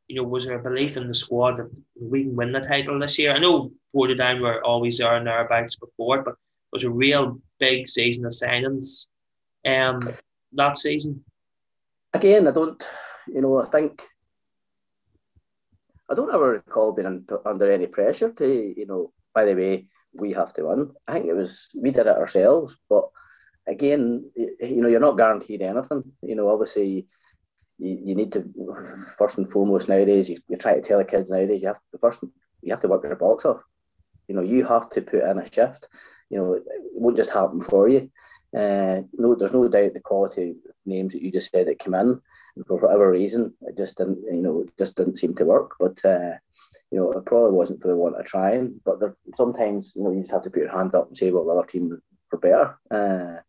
you 0.08 0.16
know 0.16 0.24
was 0.24 0.46
there 0.46 0.60
a 0.60 0.64
belief 0.64 0.96
in 0.96 1.08
the 1.08 1.14
squad 1.14 1.58
that 1.58 1.70
we 2.00 2.24
can 2.24 2.36
win 2.36 2.52
the 2.52 2.62
title 2.62 3.00
this 3.00 3.20
year? 3.20 3.34
I 3.34 3.40
know 3.40 3.72
Portadown 3.96 4.40
were 4.40 4.64
always 4.64 5.00
there 5.00 5.16
and 5.16 5.28
thereabouts 5.28 5.76
before, 5.76 6.24
but 6.24 6.32
it 6.32 6.74
was 6.74 6.84
a 6.84 6.92
real 6.92 7.42
big 7.60 7.90
season 7.90 8.26
of 8.26 8.32
signings 8.32 9.08
um, 9.66 10.16
that 10.54 10.78
season. 10.78 11.24
Again, 12.14 12.48
I 12.48 12.52
don't 12.52 12.82
you 13.34 13.42
know, 13.42 13.62
I 13.62 13.70
think 13.70 14.04
I 16.10 16.16
don't 16.16 16.34
ever 16.34 16.52
recall 16.52 16.92
being 16.92 17.26
under 17.46 17.72
any 17.72 17.88
pressure 17.88 18.32
to, 18.32 18.74
you 18.76 18.86
know, 18.86 19.12
by 19.34 19.46
the 19.46 19.56
way, 19.56 19.88
we 20.14 20.34
have 20.34 20.54
to 20.54 20.66
win. 20.68 20.92
I 21.08 21.14
think 21.14 21.26
it 21.28 21.34
was 21.34 21.70
we 21.76 21.92
did 21.92 22.08
it 22.08 22.18
ourselves, 22.18 22.76
but 22.90 23.10
again, 23.68 24.30
you 24.36 24.82
know, 24.82 24.88
you're 24.88 25.00
not 25.00 25.18
guaranteed 25.18 25.62
anything. 25.62 26.04
You 26.24 26.36
know, 26.36 26.50
obviously, 26.50 27.08
you, 27.78 28.00
you 28.06 28.16
need 28.16 28.32
to 28.32 28.44
first 29.18 29.38
and 29.38 29.52
foremost 29.52 29.88
nowadays. 29.88 30.30
You, 30.30 30.40
you 30.48 30.58
try 30.58 30.76
to 30.76 30.82
tell 30.82 30.98
the 30.98 31.06
kids 31.06 31.30
nowadays 31.30 31.62
you 31.62 31.68
have 31.68 31.80
to 31.92 31.98
first 32.00 32.24
you 32.62 32.72
have 32.72 32.82
to 32.82 32.88
work 32.88 33.04
your 33.04 33.16
box 33.16 33.46
off. 33.46 33.62
You 34.28 34.36
know, 34.36 34.42
you 34.42 34.66
have 34.66 34.90
to 34.92 35.02
put 35.02 35.24
in 35.24 35.40
a 35.40 35.52
shift. 35.52 35.88
You 36.30 36.38
know, 36.38 36.54
it 36.54 36.64
won't 36.94 37.18
just 37.18 37.30
happen 37.30 37.62
for 37.62 37.88
you. 37.88 38.10
Uh, 38.56 39.02
no, 39.14 39.36
there's 39.36 39.54
no 39.54 39.68
doubt 39.68 39.94
the 39.94 40.00
quality 40.00 40.56
names 40.86 41.14
that 41.14 41.22
you 41.22 41.32
just 41.32 41.52
said 41.52 41.68
that 41.68 41.80
came 41.80 41.94
in 41.94 42.20
for 42.68 42.78
whatever 42.78 43.12
reason, 43.12 43.54
it 43.62 43.78
just 43.78 43.98
didn't, 43.98 44.20
you 44.24 44.42
know, 44.42 44.62
it 44.62 44.78
just 44.78 44.96
didn't 44.96 45.18
seem 45.18 45.36
to 45.36 45.46
work. 45.46 45.76
But 45.80 46.04
uh, 46.04 46.36
you 46.92 47.00
know, 47.00 47.12
it 47.12 47.26
probably 47.26 47.52
wasn't 47.52 47.82
for 47.82 47.88
the 47.88 47.96
want 47.96 48.20
of 48.20 48.26
trying. 48.26 48.80
But 48.86 49.00
there, 49.00 49.16
sometimes, 49.36 49.94
you 49.96 50.04
know, 50.04 50.12
you 50.12 50.22
just 50.22 50.32
have 50.32 50.44
to 50.44 50.50
put 50.50 50.62
your 50.62 50.72
hand 50.72 50.96
up 50.96 51.08
and 51.08 51.18
say, 51.18 51.32
well, 51.32 51.46
the 51.46 51.52
other 51.52 51.68
team 51.68 52.02
were 52.32 52.38
better. 52.38 52.78
Uh, 52.90 53.42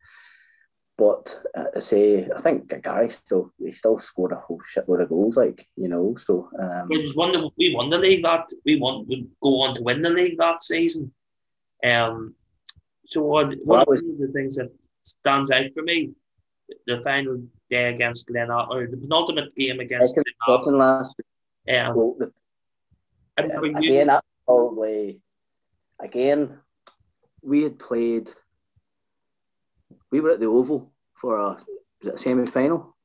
but 0.96 1.40
uh, 1.56 1.64
I 1.76 1.80
say, 1.80 2.28
I 2.36 2.40
think 2.42 2.68
Gary 2.82 3.08
still 3.08 3.52
he 3.58 3.72
still 3.72 3.98
scored 3.98 4.32
a 4.32 4.36
whole 4.36 4.60
shitload 4.74 5.02
of 5.02 5.08
goals, 5.08 5.36
like 5.36 5.66
you 5.76 5.88
know. 5.88 6.14
So 6.16 6.50
um, 6.58 6.88
was 6.88 7.16
one 7.16 7.32
that 7.32 7.50
we 7.56 7.74
won 7.74 7.88
the 7.88 7.98
league 7.98 8.24
that 8.24 8.46
we 8.66 8.76
won 8.76 9.06
would 9.08 9.28
go 9.42 9.60
on 9.62 9.76
to 9.76 9.82
win 9.82 10.02
the 10.02 10.10
league 10.10 10.38
that 10.38 10.62
season. 10.62 11.12
Um, 11.82 12.34
so 13.06 13.22
what, 13.22 13.54
one 13.64 13.84
was, 13.88 14.02
of 14.02 14.18
the 14.18 14.30
things 14.32 14.56
that 14.56 14.70
stands 15.02 15.50
out 15.50 15.66
for 15.74 15.82
me, 15.82 16.10
the 16.86 17.00
final 17.02 17.42
day 17.68 17.94
against 17.94 18.26
Glen 18.26 18.50
or 18.50 18.86
the 18.86 18.96
penultimate 18.96 19.54
game 19.56 19.80
against 19.80 20.14
Glen 20.14 20.78
last 20.78 21.14
Yeah. 21.66 21.90
Well, 21.92 22.16
the, 22.18 22.32
again, 23.36 24.08
that's 24.08 24.26
probably 24.46 25.20
again 26.00 26.58
we 27.42 27.62
had 27.62 27.78
played. 27.78 28.28
We 30.10 30.20
were 30.20 30.32
at 30.32 30.40
the 30.40 30.46
Oval 30.46 30.92
for 31.14 31.38
a, 31.38 31.58
a 32.12 32.18
semi 32.18 32.46
final. 32.46 32.96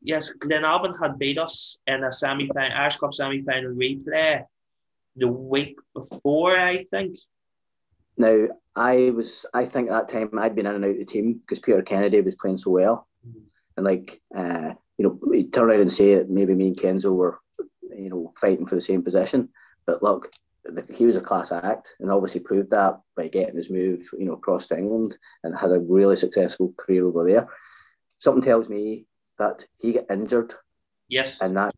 Yes, 0.00 0.32
Glenavon 0.34 1.00
had 1.00 1.18
beat 1.18 1.38
us 1.38 1.78
in 1.86 2.02
a 2.02 2.12
semi 2.12 2.48
final, 2.48 2.76
Irish 2.76 2.96
Cup 2.96 3.14
semi 3.14 3.42
final 3.42 3.72
replay 3.72 4.44
the 5.16 5.28
week 5.28 5.78
before, 5.94 6.58
I 6.58 6.84
think. 6.84 7.18
Now, 8.16 8.48
I 8.74 9.10
was, 9.14 9.44
I 9.54 9.66
think 9.66 9.88
that 9.88 10.08
time 10.08 10.38
I'd 10.38 10.54
been 10.54 10.66
in 10.66 10.74
and 10.74 10.84
out 10.84 10.90
of 10.90 10.98
the 10.98 11.04
team 11.04 11.40
because 11.40 11.60
Peter 11.60 11.82
Kennedy 11.82 12.20
was 12.20 12.34
playing 12.36 12.58
so 12.58 12.70
well. 12.70 13.06
Mm-hmm 13.26 13.40
and 13.76 13.86
like 13.86 14.20
uh, 14.36 14.70
you 14.98 15.04
know, 15.04 15.18
he 15.32 15.44
turn 15.44 15.70
around 15.70 15.80
and 15.80 15.92
say 15.92 16.16
that 16.16 16.30
maybe 16.30 16.54
me 16.54 16.68
and 16.68 16.76
Kenzo 16.76 17.12
were 17.12 17.40
you 17.96 18.10
know 18.10 18.32
fighting 18.40 18.66
for 18.66 18.74
the 18.74 18.80
same 18.80 19.02
position. 19.02 19.48
But 19.86 20.02
look, 20.02 20.30
he 20.92 21.06
was 21.06 21.16
a 21.16 21.20
class 21.20 21.52
act, 21.52 21.94
and 22.00 22.10
obviously 22.10 22.40
proved 22.40 22.70
that 22.70 23.00
by 23.16 23.28
getting 23.28 23.56
his 23.56 23.70
move, 23.70 24.08
you 24.18 24.26
know, 24.26 24.34
across 24.34 24.66
to 24.68 24.78
England 24.78 25.16
and 25.42 25.56
had 25.56 25.70
a 25.70 25.80
really 25.80 26.16
successful 26.16 26.72
career 26.76 27.06
over 27.06 27.24
there. 27.24 27.48
Something 28.18 28.42
tells 28.42 28.68
me 28.68 29.06
that 29.38 29.64
he 29.78 29.92
got 29.92 30.10
injured. 30.10 30.54
Yes. 31.08 31.40
And 31.42 31.56
that. 31.56 31.74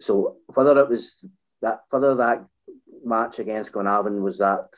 So 0.00 0.36
whether 0.46 0.78
it 0.78 0.88
was 0.88 1.16
that, 1.60 1.82
whether 1.90 2.16
that 2.16 2.44
match 3.04 3.38
against 3.38 3.72
Glenavon 3.72 4.20
was 4.20 4.38
that 4.38 4.68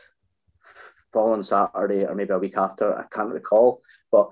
following 1.14 1.42
Saturday 1.42 2.04
or 2.04 2.14
maybe 2.14 2.32
a 2.32 2.38
week 2.38 2.58
after, 2.58 2.98
I 2.98 3.04
can't 3.10 3.30
recall. 3.30 3.80
But 4.12 4.28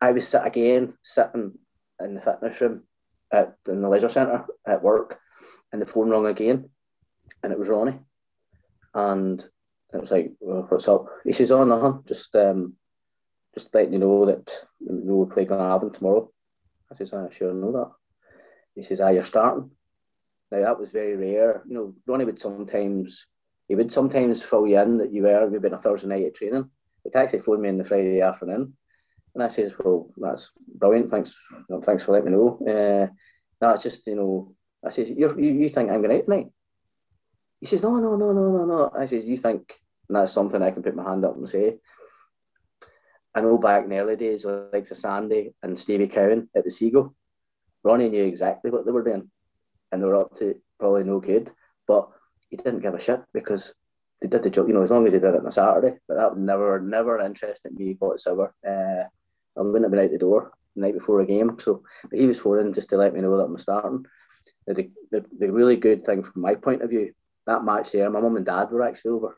I 0.00 0.12
was 0.12 0.26
sit 0.26 0.46
again 0.46 0.94
sitting 1.02 1.52
in 2.00 2.14
the 2.14 2.20
fitness 2.22 2.60
room 2.60 2.84
at 3.30 3.56
in 3.68 3.82
the 3.82 3.88
leisure 3.88 4.08
centre 4.08 4.46
at 4.66 4.82
work, 4.82 5.18
and 5.72 5.82
the 5.82 5.86
phone 5.86 6.08
rang 6.08 6.26
again, 6.26 6.70
and 7.42 7.52
it 7.52 7.58
was 7.58 7.68
Ronnie, 7.68 7.98
and 8.94 9.44
it 9.92 10.00
was 10.00 10.10
like, 10.10 10.32
well, 10.40 10.66
"What's 10.68 10.88
up?" 10.88 11.06
He 11.24 11.32
says, 11.32 11.50
"Oh, 11.50 11.64
nothing. 11.64 12.04
Just 12.08 12.34
um, 12.34 12.76
just 13.54 13.74
letting 13.74 13.92
you 13.92 13.98
know 13.98 14.26
that 14.26 14.48
we'll 14.80 15.26
play 15.26 15.44
Glenavon 15.44 15.92
tomorrow. 15.92 16.30
I 16.90 16.94
says, 16.94 17.12
I 17.12 17.28
sure 17.30 17.52
know 17.52 17.72
that. 17.72 17.90
He 18.74 18.82
says, 18.82 19.00
ah, 19.00 19.08
you're 19.08 19.24
starting. 19.24 19.70
Now 20.50 20.62
that 20.62 20.78
was 20.78 20.90
very 20.90 21.16
rare. 21.16 21.62
You 21.66 21.74
know, 21.74 21.94
Ronnie 22.06 22.24
would 22.24 22.40
sometimes 22.40 23.26
he 23.72 23.74
would 23.74 23.90
sometimes 23.90 24.42
fill 24.42 24.66
you 24.66 24.78
in 24.78 24.98
that 24.98 25.14
you 25.14 25.22
were 25.22 25.48
maybe 25.48 25.68
on 25.68 25.72
a 25.72 25.80
Thursday 25.80 26.06
night 26.06 26.26
at 26.26 26.34
training. 26.34 26.68
He'd 27.04 27.16
actually 27.16 27.38
phone 27.38 27.62
me 27.62 27.70
in 27.70 27.78
the 27.78 27.84
Friday 27.84 28.20
afternoon. 28.20 28.76
And 29.34 29.42
I 29.42 29.48
says, 29.48 29.72
Well, 29.78 30.10
that's 30.18 30.50
brilliant, 30.74 31.10
thanks 31.10 31.34
thanks 31.86 32.04
for 32.04 32.12
letting 32.12 32.32
me 32.32 32.36
know. 32.36 32.58
Uh, 32.68 33.06
that's 33.62 33.82
just, 33.82 34.06
you 34.06 34.16
know, 34.16 34.54
I 34.86 34.90
says, 34.90 35.08
you 35.08 35.34
you 35.38 35.70
think 35.70 35.90
I'm 35.90 36.02
going 36.02 36.18
out 36.18 36.26
tonight? 36.26 36.48
He 37.60 37.66
says, 37.66 37.82
No, 37.82 37.96
no, 37.96 38.14
no, 38.14 38.32
no, 38.32 38.50
no, 38.50 38.64
no. 38.66 38.92
I 38.94 39.06
says, 39.06 39.24
You 39.24 39.38
think 39.38 39.72
and 40.10 40.16
that's 40.16 40.32
something 40.32 40.60
I 40.60 40.70
can 40.70 40.82
put 40.82 40.94
my 40.94 41.04
hand 41.04 41.24
up 41.24 41.36
and 41.36 41.48
say. 41.48 41.78
I 43.34 43.40
know 43.40 43.56
back 43.56 43.84
in 43.84 43.88
the 43.88 44.00
early 44.00 44.16
days, 44.16 44.44
like 44.44 44.86
Sandy 44.86 45.54
and 45.62 45.78
Stevie 45.78 46.08
Cowan 46.08 46.50
at 46.54 46.64
the 46.64 46.70
Seagull, 46.70 47.14
Ronnie 47.82 48.10
knew 48.10 48.24
exactly 48.24 48.70
what 48.70 48.84
they 48.84 48.92
were 48.92 49.02
doing, 49.02 49.30
and 49.90 50.02
they 50.02 50.06
were 50.06 50.20
up 50.20 50.36
to 50.40 50.60
probably 50.78 51.04
no 51.04 51.20
good. 51.20 51.50
But 51.88 52.10
he 52.52 52.58
didn't 52.58 52.80
give 52.80 52.94
a 52.94 53.00
shit 53.00 53.20
because 53.32 53.74
they 54.20 54.28
did 54.28 54.42
the 54.42 54.50
job. 54.50 54.68
You 54.68 54.74
know, 54.74 54.82
as 54.82 54.90
long 54.90 55.06
as 55.06 55.14
they 55.14 55.18
did 55.18 55.34
it 55.34 55.40
on 55.40 55.46
a 55.46 55.50
Saturday. 55.50 55.96
But 56.06 56.16
that 56.16 56.36
never, 56.36 56.78
never 56.78 57.18
interested 57.18 57.72
me 57.72 57.96
whatsoever. 57.98 58.54
Uh, 58.64 59.08
I 59.58 59.62
wouldn't 59.62 59.84
have 59.84 59.90
been 59.90 60.04
out 60.04 60.10
the 60.10 60.18
door 60.18 60.52
the 60.76 60.82
night 60.82 60.92
before 60.92 61.20
a 61.20 61.26
game. 61.26 61.56
So, 61.60 61.82
but 62.10 62.18
he 62.18 62.26
was 62.26 62.38
phoning 62.38 62.74
just 62.74 62.90
to 62.90 62.98
let 62.98 63.14
me 63.14 63.22
know 63.22 63.38
that 63.38 63.44
I'm 63.44 63.58
starting. 63.58 64.04
The, 64.66 64.90
the, 65.10 65.24
the 65.38 65.50
really 65.50 65.76
good 65.76 66.04
thing 66.04 66.22
from 66.22 66.42
my 66.42 66.54
point 66.54 66.82
of 66.82 66.90
view, 66.90 67.14
that 67.46 67.64
match 67.64 67.92
there, 67.92 68.10
my 68.10 68.20
mum 68.20 68.36
and 68.36 68.44
dad 68.44 68.70
were 68.70 68.82
actually 68.82 69.12
over 69.12 69.34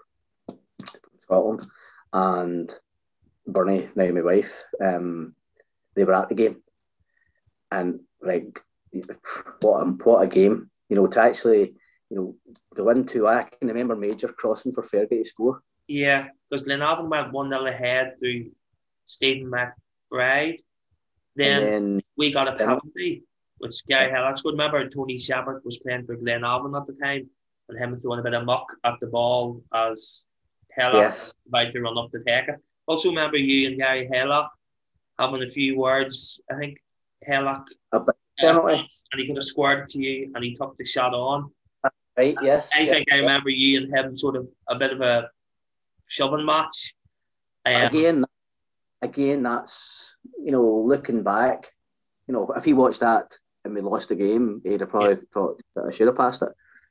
Scotland, 1.23 1.67
and 2.13 2.75
Bernie, 3.47 3.89
now 3.95 4.11
my 4.11 4.23
wife, 4.23 4.53
um, 4.85 5.35
they 5.95 6.03
were 6.05 6.15
at 6.15 6.29
the 6.29 6.35
game, 6.35 6.57
and 7.71 8.01
like 8.21 8.61
what 9.61 9.81
a 9.81 9.85
what 9.85 10.23
a 10.23 10.27
game! 10.27 10.71
You 10.89 10.97
know, 10.97 11.07
to 11.07 11.21
actually 11.21 11.75
you 12.15 12.21
know 12.21 12.55
to 12.77 12.85
win 12.85 13.05
two. 13.07 13.27
I 13.27 13.43
can 13.43 13.69
remember 13.69 13.97
Major 13.97 14.29
crossing 14.29 14.73
for 14.73 14.83
Fergie 14.83 15.23
to 15.23 15.25
score. 15.25 15.63
Yeah, 15.89 16.29
because 16.49 16.67
Glenavon 16.67 17.09
went 17.09 17.33
one 17.33 17.51
0 17.51 17.67
ahead 17.67 18.15
through 18.19 18.51
Stephen 19.05 19.51
McBride. 19.51 20.61
Then, 21.37 21.65
then 21.65 22.01
we 22.17 22.33
got 22.33 22.49
a 22.49 22.53
penalty, 22.53 23.25
which 23.59 23.85
Gary 23.89 24.11
Haylock 24.13 24.39
scored. 24.39 24.55
Remember, 24.55 24.89
Tony 24.89 25.19
Shepherd 25.19 25.63
was 25.65 25.79
playing 25.79 26.07
for 26.07 26.17
Glenavon 26.17 26.81
at 26.81 26.87
the 26.87 26.95
time, 27.03 27.29
and 27.69 27.79
him 27.79 27.97
throwing 27.97 28.21
a 28.21 28.23
bit 28.23 28.35
of 28.35 28.45
muck 28.45 28.67
at 28.85 28.95
the 29.01 29.09
ball 29.09 29.63
as 29.75 30.25
Haylock 30.79 30.95
yes. 30.95 31.35
about 31.49 31.73
to 31.73 31.81
run 31.81 31.99
up 31.99 32.11
the 32.13 32.21
take 32.21 32.49
it. 32.49 32.63
Also 32.87 33.09
remember 33.09 33.39
you 33.39 33.69
and 33.69 33.79
Gary 33.79 34.09
Haylock 34.13 34.49
having 35.19 35.43
a 35.43 35.49
few 35.49 35.77
words. 35.77 36.41
I 36.51 36.55
think 36.55 36.79
Haylock 37.29 37.65
uh, 37.93 38.05
and 38.39 38.87
he 39.17 39.27
could 39.27 39.37
have 39.37 39.45
squared 39.45 39.89
to 39.91 39.99
you 39.99 40.31
and 40.35 40.45
he 40.45 40.55
took 40.55 40.77
the 40.77 40.85
shot 40.85 41.15
on. 41.15 41.51
Right, 42.17 42.37
yes. 42.43 42.71
I 42.75 42.87
think 42.87 43.13
I 43.13 43.17
remember 43.19 43.51
you 43.51 43.81
and 43.81 43.93
him 43.95 44.17
sort 44.17 44.37
of 44.37 44.49
a 44.69 44.77
bit 44.77 44.93
of 44.93 45.01
a 45.01 45.29
shoving 46.07 46.47
match. 46.47 46.95
Um, 47.67 47.83
again, 47.83 48.25
again, 49.03 49.43
that's 49.43 50.15
you 50.43 50.53
know, 50.53 50.85
looking 50.87 51.23
back, 51.23 51.73
you 52.27 52.35
know, 52.35 52.53
if 52.57 52.65
he 52.65 52.73
watched 52.73 53.01
that 53.01 53.33
and 53.65 53.75
we 53.75 53.81
lost 53.81 54.09
the 54.09 54.15
game, 54.15 54.61
he'd 54.65 54.81
have 54.81 54.91
probably 54.91 55.17
yeah. 55.17 55.23
thought 55.33 55.61
that 55.75 55.87
I 55.87 55.95
should 55.95 56.07
have 56.07 56.17
passed 56.17 56.43
it. 56.43 56.51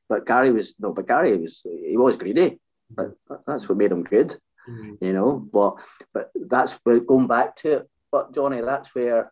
But 0.09 0.25
Gary 0.25 0.51
was 0.51 0.73
no, 0.79 0.91
but 0.91 1.07
Gary 1.07 1.37
was 1.37 1.61
he 1.63 1.95
was 1.97 2.17
greedy. 2.17 2.59
But 2.95 3.15
that's 3.47 3.67
what 3.67 3.77
made 3.77 3.91
him 3.91 4.03
good, 4.03 4.37
mm-hmm. 4.69 5.03
you 5.03 5.13
know. 5.13 5.47
But 5.51 5.75
but 6.13 6.31
that's 6.35 6.73
where 6.83 6.99
going 6.99 7.27
back 7.27 7.55
to 7.57 7.77
it. 7.77 7.89
But 8.11 8.33
Johnny, 8.35 8.61
that's 8.61 8.93
where 8.93 9.31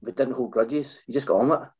we 0.00 0.12
didn't 0.12 0.34
hold 0.34 0.52
grudges. 0.52 0.98
You 1.06 1.14
just 1.14 1.26
got 1.26 1.40
on 1.40 1.48
with 1.48 1.60
it, 1.60 1.64
mm-hmm. 1.64 1.79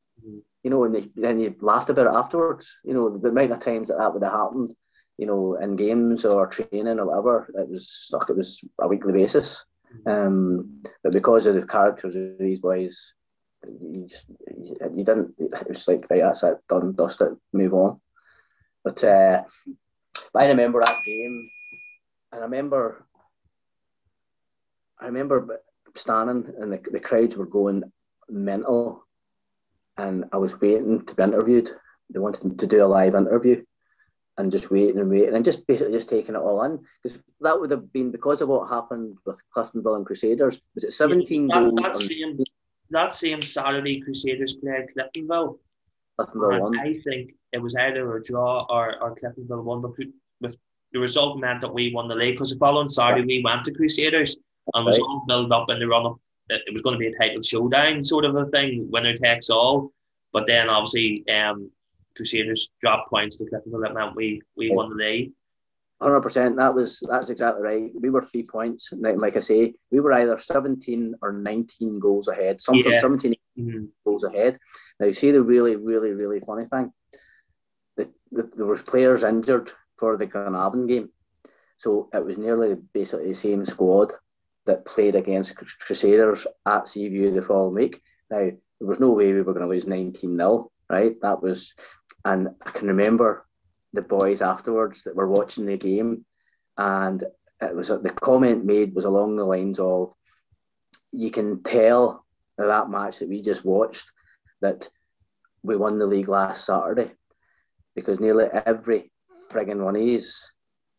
You 0.63 0.71
know. 0.71 0.85
And 0.85 1.11
then 1.17 1.41
you 1.41 1.55
laughed 1.61 1.91
about 1.91 2.07
it 2.07 2.17
afterwards. 2.17 2.69
You 2.85 2.95
know, 2.95 3.17
the 3.17 3.29
amount 3.29 3.53
of 3.53 3.61
times 3.61 3.89
that 3.89 3.99
that 3.99 4.13
would 4.13 4.23
have 4.23 4.33
happened, 4.33 4.75
you 5.19 5.27
know, 5.27 5.57
in 5.57 5.77
games 5.77 6.25
or 6.25 6.47
training 6.47 6.99
or 6.99 7.07
whatever, 7.07 7.51
it 7.55 7.69
was 7.69 8.09
like 8.11 8.29
it 8.31 8.37
was 8.37 8.61
a 8.81 8.89
weekly 8.89 9.13
basis. 9.13 9.63
Mm-hmm. 10.07 10.11
Um, 10.11 10.83
but 11.03 11.13
because 11.13 11.47
of 11.47 11.55
the 11.55 11.67
characters 11.67 12.15
of 12.15 12.39
these 12.39 12.61
boys, 12.61 13.13
you, 13.65 14.07
just, 14.09 14.27
you, 14.57 15.05
didn't. 15.05 15.35
It 15.39 15.69
was 15.69 15.89
like 15.89 16.07
right, 16.11 16.23
that's 16.23 16.43
it, 16.43 16.59
done, 16.69 16.93
dust 16.93 17.21
it, 17.21 17.33
move 17.53 17.75
on. 17.75 18.01
But 18.85 19.03
uh, 19.05 19.43
but 20.33 20.43
I 20.43 20.47
remember 20.47 20.81
that 20.81 20.97
game, 21.05 21.51
and 22.33 22.41
I 22.41 22.45
remember, 22.45 23.05
I 24.99 25.07
remember 25.07 25.61
standing, 25.97 26.53
and 26.59 26.73
the, 26.73 26.81
the 26.91 27.01
crowds 27.01 27.37
were 27.37 27.47
going 27.47 27.83
mental, 28.29 29.07
and 30.01 30.25
I 30.33 30.37
was 30.39 30.61
waiting 30.61 31.05
to 31.07 31.15
be 31.15 31.23
interviewed. 31.23 31.71
They 32.13 32.19
wanted 32.19 32.59
to 32.59 32.67
do 32.67 32.85
a 32.85 32.87
live 32.87 33.15
interview, 33.15 33.63
and 34.39 34.51
just 34.51 34.71
waiting 34.71 34.99
and 34.99 35.11
waiting, 35.11 35.35
and 35.35 35.45
just 35.45 35.67
basically 35.67 35.93
just 35.93 36.09
taking 36.09 36.35
it 36.35 36.39
all 36.39 36.63
in 36.65 36.81
because 37.03 37.19
that 37.41 37.59
would 37.59 37.71
have 37.71 37.93
been 37.93 38.11
because 38.11 38.41
of 38.41 38.49
what 38.49 38.69
happened 38.69 39.17
with 39.27 39.41
Cliftonville 39.55 39.97
and 39.97 40.07
Crusaders. 40.07 40.61
Was 40.75 40.85
it 40.85 40.93
seventeen 40.93 41.49
yeah, 41.49 41.61
that, 41.61 41.65
goals? 41.65 41.81
That 41.83 41.97
same, 41.97 42.39
that 42.91 43.13
same 43.13 43.43
Saturday, 43.43 44.01
Crusaders 44.01 44.57
played 44.57 44.89
Cliftonville. 44.97 45.59
Cliftonville 46.19 46.61
won. 46.61 46.79
I 46.79 46.95
think 46.95 47.35
it 47.53 47.63
was 47.63 47.77
either 47.77 48.17
a 48.17 48.23
draw 48.23 48.67
or, 48.69 49.01
or 49.03 49.15
Cliftonville 49.15 49.65
won, 49.65 49.83
but 49.83 49.93
with 50.41 50.57
the 50.93 50.99
result 50.99 51.39
meant 51.39 51.61
that 51.61 51.73
we 51.73 51.93
won 51.95 52.09
the 52.09 52.15
league 52.15 52.35
because 52.35 52.51
the 52.51 52.59
following 52.59 52.89
Saturday 52.89 53.25
we 53.25 53.43
went 53.45 53.65
to 53.65 53.73
Crusaders 53.73 54.37
and 54.75 54.85
was 54.85 54.99
all 54.99 55.25
built 55.29 55.53
up 55.53 55.71
in 55.71 55.79
the 55.79 55.87
run 55.87 56.07
up. 56.07 56.17
It 56.51 56.73
was 56.73 56.83
going 56.83 56.95
to 56.95 56.99
be 56.99 57.09
a 57.09 57.19
title 57.19 57.43
showdown 57.43 58.05
sort 58.05 58.25
of 58.25 58.37
a 58.37 58.47
thing, 58.47 58.89
winner 58.91 59.17
takes 59.17 59.51
all. 59.51 59.93
But 60.33 60.47
then 60.47 60.69
obviously 60.69 61.25
um, 61.29 61.71
Crusaders 62.17 62.71
dropped 62.81 63.11
points 63.11 63.37
to 63.37 63.45
Cliftonville. 63.45 63.83
That 63.83 63.95
meant 63.95 64.17
we 64.17 64.43
we 64.57 64.71
won 64.71 64.91
the 64.91 64.97
league. 64.97 65.33
Hundred 66.01 66.21
percent. 66.21 66.57
That 66.57 66.75
was 66.75 67.03
that's 67.09 67.31
exactly 67.31 67.63
right. 67.63 67.91
We 67.95 68.11
were 68.11 68.23
three 68.23 68.45
points. 68.45 68.89
Like 68.93 69.37
I 69.37 69.41
say, 69.41 69.75
we 69.91 70.01
were 70.01 70.13
either 70.13 70.39
seventeen 70.39 71.15
or 71.21 71.33
nineteen 71.33 71.99
goals 71.99 72.29
ahead. 72.29 72.63
Something 72.63 72.93
yeah. 72.93 73.01
17 73.01 73.35
mm-hmm. 73.59 73.85
goals 74.05 74.25
ahead. 74.25 74.59
Now, 74.99 75.07
you 75.07 75.15
see 75.15 75.31
the 75.31 75.43
really, 75.43 75.77
really, 75.77 76.13
really 76.13 76.41
funny 76.41 76.65
thing 76.67 76.93
the, 78.33 78.49
there 78.57 78.67
was 78.67 78.83
players 78.83 79.23
injured 79.23 79.73
for 79.99 80.17
the 80.17 80.27
Glenavon 80.27 80.89
game, 80.89 81.11
so 81.79 82.09
it 82.13 82.25
was 82.25 82.39
nearly 82.39 82.77
basically 82.93 83.29
the 83.29 83.35
same 83.35 83.65
squad 83.65 84.13
that 84.67 84.85
played 84.85 85.15
against 85.15 85.55
Crusaders 85.81 86.47
at 86.67 86.89
Seaview 86.89 87.33
the 87.33 87.43
following 87.43 87.75
week. 87.75 88.03
Now 88.31 88.39
there 88.39 88.89
was 88.89 89.01
no 89.01 89.11
way 89.11 89.33
we 89.33 89.43
were 89.43 89.53
going 89.55 89.65
to 89.65 89.69
lose 89.69 89.87
nineteen 89.87 90.37
0 90.37 90.71
right? 90.91 91.15
That 91.23 91.41
was, 91.43 91.73
and 92.25 92.49
I 92.67 92.71
can 92.73 92.89
remember 92.89 93.47
the 93.93 94.03
boys 94.03 94.43
afterwards 94.43 95.05
that 95.05 95.15
were 95.15 95.29
watching 95.29 95.65
the 95.65 95.77
game, 95.77 96.25
and 96.77 97.23
it 97.63 97.75
was 97.75 97.89
the 97.89 98.15
comment 98.21 98.65
made 98.65 98.95
was 98.95 99.05
along 99.05 99.37
the 99.37 99.45
lines 99.45 99.79
of, 99.79 100.13
"You 101.13 101.31
can 101.31 101.63
tell 101.63 102.27
that 102.59 102.91
match 102.91 103.21
that 103.21 103.29
we 103.29 103.41
just 103.41 103.65
watched 103.65 104.05
that 104.61 104.89
we 105.63 105.77
won 105.77 105.99
the 105.99 106.07
league 106.07 106.29
last 106.29 106.67
Saturday 106.67 107.13
because 107.95 108.21
nearly 108.21 108.47
every 108.67 109.13
frigging 109.51 109.83
one 109.83 109.95
these, 109.95 110.43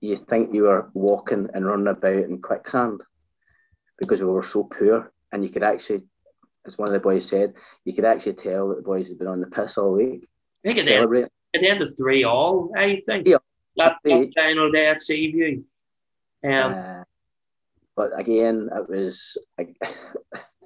you 0.01 0.17
think 0.17 0.53
you 0.53 0.63
were 0.63 0.89
walking 0.93 1.49
and 1.53 1.65
running 1.65 1.87
about 1.87 2.13
in 2.13 2.41
quicksand 2.41 3.01
because 4.01 4.19
we 4.19 4.27
were 4.27 4.43
so 4.43 4.63
poor. 4.65 5.13
And 5.31 5.43
you 5.43 5.49
could 5.49 5.63
actually, 5.63 6.01
as 6.65 6.77
one 6.77 6.89
of 6.89 6.93
the 6.93 6.99
boys 6.99 7.27
said, 7.27 7.53
you 7.85 7.93
could 7.93 8.03
actually 8.03 8.33
tell 8.33 8.67
that 8.69 8.75
the 8.75 8.81
boys 8.81 9.07
had 9.07 9.17
been 9.17 9.27
on 9.27 9.39
the 9.39 9.47
piss 9.47 9.77
all 9.77 9.93
week. 9.93 10.27
I 10.65 10.67
think 10.67 10.79
at 10.79 10.85
the, 10.85 10.95
end, 10.95 11.29
at 11.53 11.61
the 11.61 11.69
end 11.69 11.81
of 11.81 11.95
three 11.95 12.25
all, 12.25 12.71
I 12.75 13.01
think. 13.05 13.27
Yeah. 13.27 13.37
That, 13.77 13.97
that 14.03 14.33
final 14.35 14.69
day 14.71 14.87
at 14.87 15.01
Seaview. 15.01 15.63
Um, 16.43 16.73
uh, 16.73 17.03
but 17.95 18.19
again, 18.19 18.69
it 18.75 18.89
was. 18.89 19.37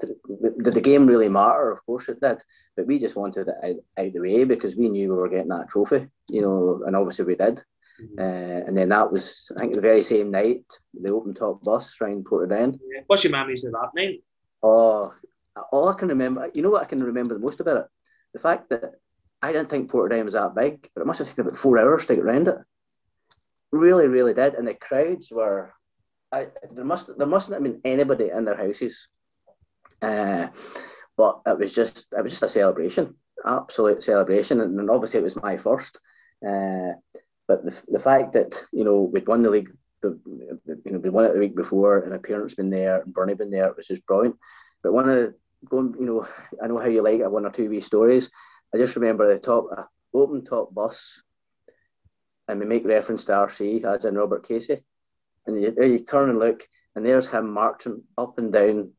Did 0.02 0.74
the 0.74 0.82
game 0.82 1.08
really 1.08 1.30
matter? 1.30 1.72
Of 1.72 1.86
course 1.86 2.10
it 2.10 2.20
did 2.20 2.40
but 2.76 2.88
we 2.88 3.00
just 3.00 3.16
wanted 3.16 3.48
it 3.48 3.56
out, 3.64 4.06
out 4.06 4.14
the 4.14 4.20
way 4.20 4.44
because 4.44 4.76
we 4.76 4.90
knew 4.90 5.10
we 5.10 5.16
were 5.16 5.30
getting 5.30 5.48
that 5.50 5.70
trophy, 5.70 6.08
you 6.30 6.42
know, 6.42 6.84
and 6.86 6.96
obviously 6.96 7.26
we 7.26 7.36
did. 7.36 7.64
Mm-hmm. 8.02 8.20
Uh, 8.20 8.68
and 8.68 8.78
then 8.78 8.90
that 8.90 9.12
was, 9.12 9.52
I 9.56 9.62
think, 9.62 9.76
the 9.76 9.82
very 9.82 10.04
same 10.04 10.32
night, 10.32 10.66
the 10.94 11.14
open 11.14 11.34
top 11.34 11.64
bus 11.64 11.96
around 12.02 12.26
Portadown. 12.26 12.74
Yeah. 12.74 13.02
What's 13.08 13.24
your 13.24 13.32
memories 13.32 13.64
of 13.64 13.74
that 13.74 13.90
night? 13.96 14.24
Oh, 14.62 15.14
all 15.72 15.90
I 15.90 15.94
can 15.94 16.10
remember, 16.10 16.50
you 16.54 16.62
know 16.62 16.72
what 16.72 16.82
I 16.82 16.86
can 16.86 17.04
remember 17.04 17.34
the 17.34 17.40
most 17.40 17.60
about 17.60 17.78
it? 17.78 17.86
The 18.34 18.40
fact 18.40 18.70
that 18.70 18.96
I 19.42 19.52
didn't 19.52 19.70
think 19.70 19.90
Portadown 19.90 20.26
was 20.26 20.34
that 20.34 20.56
big, 20.56 20.90
but 20.94 21.02
it 21.02 21.08
must 21.08 21.20
have 21.20 21.28
taken 21.28 21.48
about 21.48 21.58
four 21.58 21.78
hours 21.78 22.06
to 22.06 22.16
get 22.16 22.24
around 22.24 22.48
it. 22.48 22.58
Really, 23.72 24.08
really 24.08 24.34
did. 24.34 24.56
And 24.56 24.68
the 24.68 24.74
crowds 24.74 25.32
were, 25.32 25.74
I, 26.32 26.48
there 26.72 26.86
must 26.86 27.10
there 27.18 27.28
mustn't 27.28 27.54
have 27.54 27.64
been 27.64 27.82
anybody 27.86 28.30
in 28.36 28.46
their 28.46 28.58
houses. 28.58 29.08
Uh, 30.02 30.48
but 31.18 31.42
it 31.46 31.58
was 31.58 31.74
just 31.74 32.06
it 32.18 32.22
was 32.22 32.34
just 32.34 32.44
a 32.44 32.50
celebration, 32.50 33.16
absolute 33.46 34.04
celebration, 34.04 34.62
and, 34.62 34.80
and 34.80 34.90
obviously 34.90 35.20
it 35.20 35.24
was 35.24 35.36
my 35.36 35.58
first. 35.58 36.00
Uh, 36.46 36.94
but 37.48 37.64
the, 37.64 37.76
the 37.88 38.00
fact 38.00 38.34
that 38.34 38.64
you 38.72 38.84
know 38.84 39.02
we'd 39.02 39.28
won 39.28 39.42
the 39.42 39.50
league 39.50 39.72
the, 40.02 40.20
you 40.86 40.92
know, 40.92 41.00
we 41.00 41.10
won 41.10 41.26
it 41.26 41.34
the 41.34 41.40
week 41.40 41.56
before, 41.56 42.00
and 42.00 42.14
appearance 42.14 42.54
been 42.54 42.70
there, 42.70 43.02
and 43.02 43.14
Bernie 43.14 43.34
been 43.34 43.52
there, 43.52 43.72
which 43.74 43.90
is 43.90 44.00
brilliant. 44.00 44.36
But 44.84 44.94
one 44.94 45.10
of 45.10 45.16
the 45.16 45.36
going, 45.70 45.96
you 46.00 46.06
know, 46.06 46.28
I 46.62 46.68
know 46.68 46.80
how 46.80 46.88
you 46.88 47.02
like 47.02 47.20
it, 47.20 47.32
one 47.32 47.46
or 47.46 47.52
two 47.52 47.70
wee 47.70 47.82
stories. 47.82 48.30
I 48.74 48.78
just 48.78 48.96
remember 48.96 49.32
the 49.32 49.40
top 49.40 49.68
uh, 49.76 49.84
open 50.14 50.44
top 50.44 50.74
bus, 50.74 51.22
and 52.48 52.60
we 52.60 52.66
make 52.66 52.86
reference 52.86 53.26
to 53.26 53.34
RC 53.34 53.84
as 53.86 54.06
in 54.06 54.16
Robert 54.16 54.48
Casey, 54.48 54.84
and 55.48 55.62
you, 55.62 55.74
you 55.82 56.00
turn 56.00 56.30
and 56.30 56.40
look, 56.40 56.64
and 56.96 57.06
there's 57.06 57.28
him 57.28 57.52
marching 57.52 58.04
up 58.18 58.38
and 58.38 58.52
down 58.52 58.92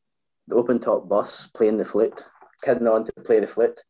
the 0.48 0.54
open 0.54 0.80
top 0.80 1.08
bus 1.08 1.48
playing 1.54 1.76
the 1.76 1.84
flute, 1.84 2.20
kidding 2.62 2.86
on 2.86 3.04
to 3.04 3.12
play 3.24 3.40
the 3.40 3.46
flute. 3.46 3.80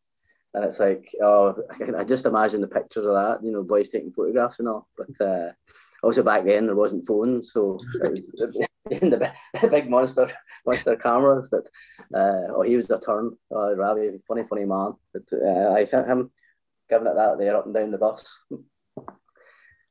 And 0.56 0.64
it's 0.64 0.80
like, 0.80 1.14
oh, 1.22 1.54
I 1.98 2.02
just 2.02 2.24
imagine 2.24 2.62
the 2.62 2.66
pictures 2.66 3.04
of 3.04 3.12
that, 3.12 3.44
you 3.44 3.52
know, 3.52 3.62
boys 3.62 3.90
taking 3.90 4.10
photographs 4.10 4.58
and 4.58 4.68
all. 4.68 4.88
But 4.96 5.26
uh, 5.26 5.52
also 6.02 6.22
back 6.22 6.46
then 6.46 6.64
there 6.64 6.74
wasn't 6.74 7.06
phones, 7.06 7.52
so 7.52 7.78
it 8.02 8.10
was 8.10 8.60
in 8.90 9.10
the, 9.10 9.32
the 9.60 9.68
big 9.68 9.90
monster 9.90 10.32
monster 10.64 10.96
cameras. 10.96 11.48
But 11.50 11.66
uh, 12.18 12.54
oh, 12.54 12.62
he 12.62 12.74
was 12.74 12.88
a 12.88 12.98
turn, 12.98 13.36
uh, 13.54 13.76
Ravi, 13.76 14.18
funny, 14.26 14.44
funny 14.48 14.64
man. 14.64 14.94
But 15.12 15.24
uh, 15.30 15.72
I 15.74 15.84
him 15.84 16.30
giving 16.88 17.06
it 17.06 17.16
that 17.16 17.36
there 17.36 17.54
up 17.54 17.66
and 17.66 17.74
down 17.74 17.90
the 17.90 17.98
bus. 17.98 18.24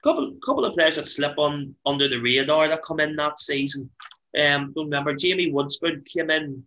Couple 0.03 0.35
couple 0.43 0.65
of 0.65 0.73
players 0.73 0.95
that 0.95 1.07
slip 1.07 1.37
on 1.37 1.75
under 1.85 2.07
the 2.07 2.21
radar 2.21 2.67
that 2.69 2.83
come 2.83 2.99
in 2.99 3.15
that 3.17 3.37
season. 3.37 3.91
Um, 4.35 4.73
remember 4.75 5.13
Jamie 5.13 5.51
Woodsford 5.51 6.07
came 6.07 6.31
in 6.31 6.63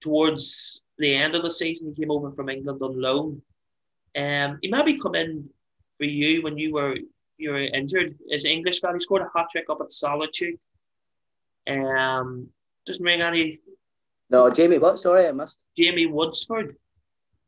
towards 0.00 0.82
the 1.00 1.14
end 1.14 1.34
of 1.34 1.42
the 1.42 1.50
season. 1.50 1.88
He 1.88 2.02
came 2.02 2.10
over 2.10 2.30
from 2.30 2.48
England 2.48 2.80
on 2.82 3.00
loan. 3.00 3.42
Um, 4.16 4.58
he 4.62 4.68
maybe 4.68 4.98
come 4.98 5.14
in 5.14 5.48
for 5.98 6.04
you 6.04 6.42
when 6.42 6.58
you 6.58 6.72
were 6.72 6.96
you 7.38 7.50
were 7.50 7.58
injured. 7.58 8.18
Is 8.30 8.44
English 8.44 8.80
fella. 8.80 8.94
He 8.94 9.00
scored 9.00 9.22
a 9.22 9.38
hat 9.38 9.48
trick 9.50 9.66
up 9.70 9.80
at 9.80 9.92
Solitude. 9.92 10.58
Um, 11.68 12.48
doesn't 12.86 13.04
ring 13.04 13.22
any. 13.22 13.60
No, 14.30 14.50
Jamie. 14.50 14.78
What? 14.78 15.00
Sorry, 15.00 15.26
I 15.26 15.32
missed. 15.32 15.58
Jamie 15.76 16.06
Woodsford. 16.06 16.76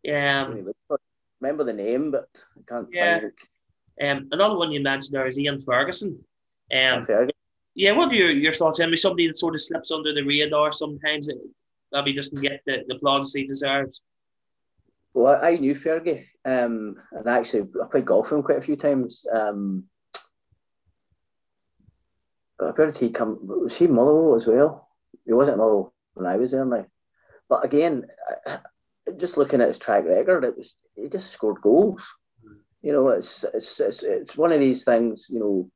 Um, 0.08 0.64
Woodsford. 0.64 0.98
remember 1.40 1.64
the 1.64 1.72
name, 1.72 2.10
but 2.10 2.28
I 2.56 2.60
can't. 2.68 2.88
Yeah. 2.92 3.20
Um, 4.00 4.28
another 4.32 4.56
one 4.56 4.72
you 4.72 4.80
mentioned 4.80 5.14
there 5.14 5.26
is 5.26 5.38
Ian 5.38 5.60
Ferguson. 5.60 6.18
Um, 6.72 7.06
Ferguson. 7.06 7.30
Yeah, 7.74 7.92
what 7.92 8.12
are 8.12 8.14
your, 8.14 8.30
your 8.30 8.52
thoughts? 8.52 8.80
Mean, 8.80 8.96
somebody 8.96 9.28
that 9.28 9.38
sort 9.38 9.54
of 9.54 9.62
slips 9.62 9.90
under 9.90 10.12
the 10.12 10.22
radar 10.22 10.72
sometimes, 10.72 11.30
it, 11.92 11.96
maybe 11.96 12.12
doesn't 12.12 12.40
get 12.40 12.62
the, 12.66 12.84
the 12.88 12.96
applause 12.96 13.32
he 13.32 13.46
deserves. 13.46 14.02
Well, 15.14 15.38
I 15.42 15.56
knew 15.56 15.74
Fergie, 15.74 16.24
um, 16.44 16.96
and 17.12 17.28
actually 17.28 17.68
I 17.82 17.86
played 17.90 18.06
golf 18.06 18.30
with 18.30 18.38
him 18.38 18.42
quite 18.42 18.58
a 18.58 18.62
few 18.62 18.76
times. 18.76 19.26
Um, 19.32 19.84
where 22.56 22.86
did 22.86 22.98
he 22.98 23.10
come? 23.10 23.38
Was 23.42 23.76
he 23.76 23.86
Motherwell 23.86 24.36
as 24.36 24.46
well? 24.46 24.88
He 25.26 25.32
wasn't 25.32 25.58
Motherwell 25.58 25.92
when 26.14 26.26
I 26.26 26.36
was 26.36 26.52
there, 26.52 26.64
now. 26.64 26.86
But 27.48 27.64
again, 27.64 28.06
just 29.18 29.36
looking 29.36 29.60
at 29.60 29.68
his 29.68 29.78
track 29.78 30.04
record, 30.04 30.44
it 30.44 30.56
was 30.56 30.74
he 30.96 31.08
just 31.08 31.30
scored 31.30 31.60
goals. 31.60 32.02
You 32.80 32.92
know, 32.92 33.08
it's 33.08 33.44
it's 33.52 33.80
it's, 33.80 34.02
it's 34.02 34.36
one 34.36 34.52
of 34.52 34.60
these 34.60 34.84
things. 34.84 35.26
You 35.28 35.40
know 35.40 35.70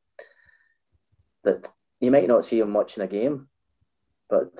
that 1.44 1.68
you 2.00 2.10
might 2.10 2.28
not 2.28 2.44
see 2.44 2.60
him 2.60 2.70
much 2.70 2.96
in 2.96 3.02
a 3.02 3.06
game, 3.06 3.48
but 4.30 4.50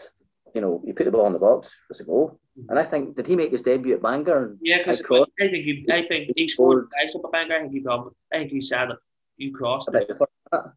you 0.56 0.62
know, 0.62 0.82
you 0.86 0.94
put 0.94 1.04
the 1.04 1.10
ball 1.10 1.26
in 1.26 1.34
the 1.34 1.38
box, 1.38 1.68
it's 1.90 2.00
a 2.00 2.04
goal. 2.04 2.40
And 2.70 2.78
I 2.78 2.84
think 2.84 3.14
did 3.14 3.26
he 3.26 3.36
make 3.36 3.52
his 3.52 3.60
debut 3.60 3.94
at 3.94 4.00
Bangor? 4.00 4.56
Yeah, 4.62 4.78
because 4.78 5.02
I 5.10 5.48
think 5.48 5.64
he, 5.66 5.86
I 5.92 6.00
think 6.08 6.32
he 6.34 6.48
scored 6.48 6.88
up 7.14 7.24
at 7.26 7.32
Bangor. 7.32 7.56
I 7.56 7.60
think 7.60 7.72
he 7.72 7.80
got, 7.80 8.10
I 8.32 8.38
think 8.38 8.52
he 8.52 8.62
said 8.62 8.88
it. 8.90 8.96
You 9.36 9.52
crossed 9.52 9.90
it. 9.92 10.10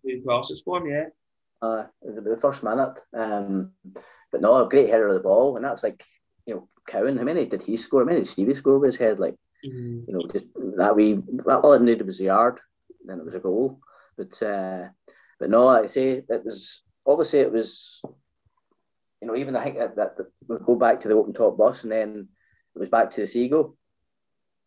Two 0.06 0.22
crosses 0.26 0.62
for 0.66 0.80
him, 0.80 0.88
yeah. 0.88 1.06
Uh, 1.62 1.86
the 2.02 2.38
first 2.42 2.62
minute, 2.62 2.96
um, 3.14 3.72
but 4.32 4.42
no, 4.42 4.66
a 4.66 4.70
great 4.70 4.90
header 4.90 5.08
of 5.08 5.14
the 5.14 5.22
ball, 5.22 5.56
and 5.56 5.64
that's 5.64 5.84
like 5.84 6.04
you 6.46 6.56
know, 6.56 6.68
Cowan. 6.88 7.18
How 7.18 7.24
many 7.24 7.46
did 7.46 7.62
he 7.62 7.78
score? 7.78 8.02
How 8.02 8.06
many 8.06 8.20
did 8.20 8.28
Stevie 8.28 8.56
score 8.56 8.80
with 8.80 8.92
his 8.92 9.00
head? 9.00 9.20
Like, 9.20 9.36
mm-hmm. 9.66 10.00
you 10.08 10.14
know, 10.14 10.24
just 10.32 10.46
that 10.78 10.96
we 10.96 11.20
all 11.48 11.74
it 11.74 11.82
needed 11.82 12.06
was 12.06 12.20
a 12.20 12.26
yard, 12.26 12.60
then 13.06 13.20
it 13.20 13.26
was 13.26 13.36
a 13.36 13.40
goal. 13.40 13.80
But 14.18 14.42
uh, 14.42 14.88
but 15.40 15.50
no, 15.50 15.68
I 15.68 15.88
say 15.88 16.24
it 16.28 16.46
was 16.46 16.82
obviously 17.06 17.40
it 17.40 17.52
was 17.52 18.02
you 19.22 19.28
know, 19.28 19.36
even 19.36 19.56
I 19.56 19.64
think 19.64 19.78
that, 19.78 19.96
that, 19.96 20.18
that 20.18 20.28
we 20.48 20.58
go 20.66 20.76
back 20.76 21.02
to 21.02 21.08
the 21.08 21.16
open 21.16 21.34
top 21.34 21.58
bus 21.58 21.84
and 21.84 21.92
then 21.92 22.28
it 22.76 22.80
was 22.80 22.90
back 22.90 23.12
to 23.12 23.22
the 23.22 23.28
Seagoe. 23.28 23.76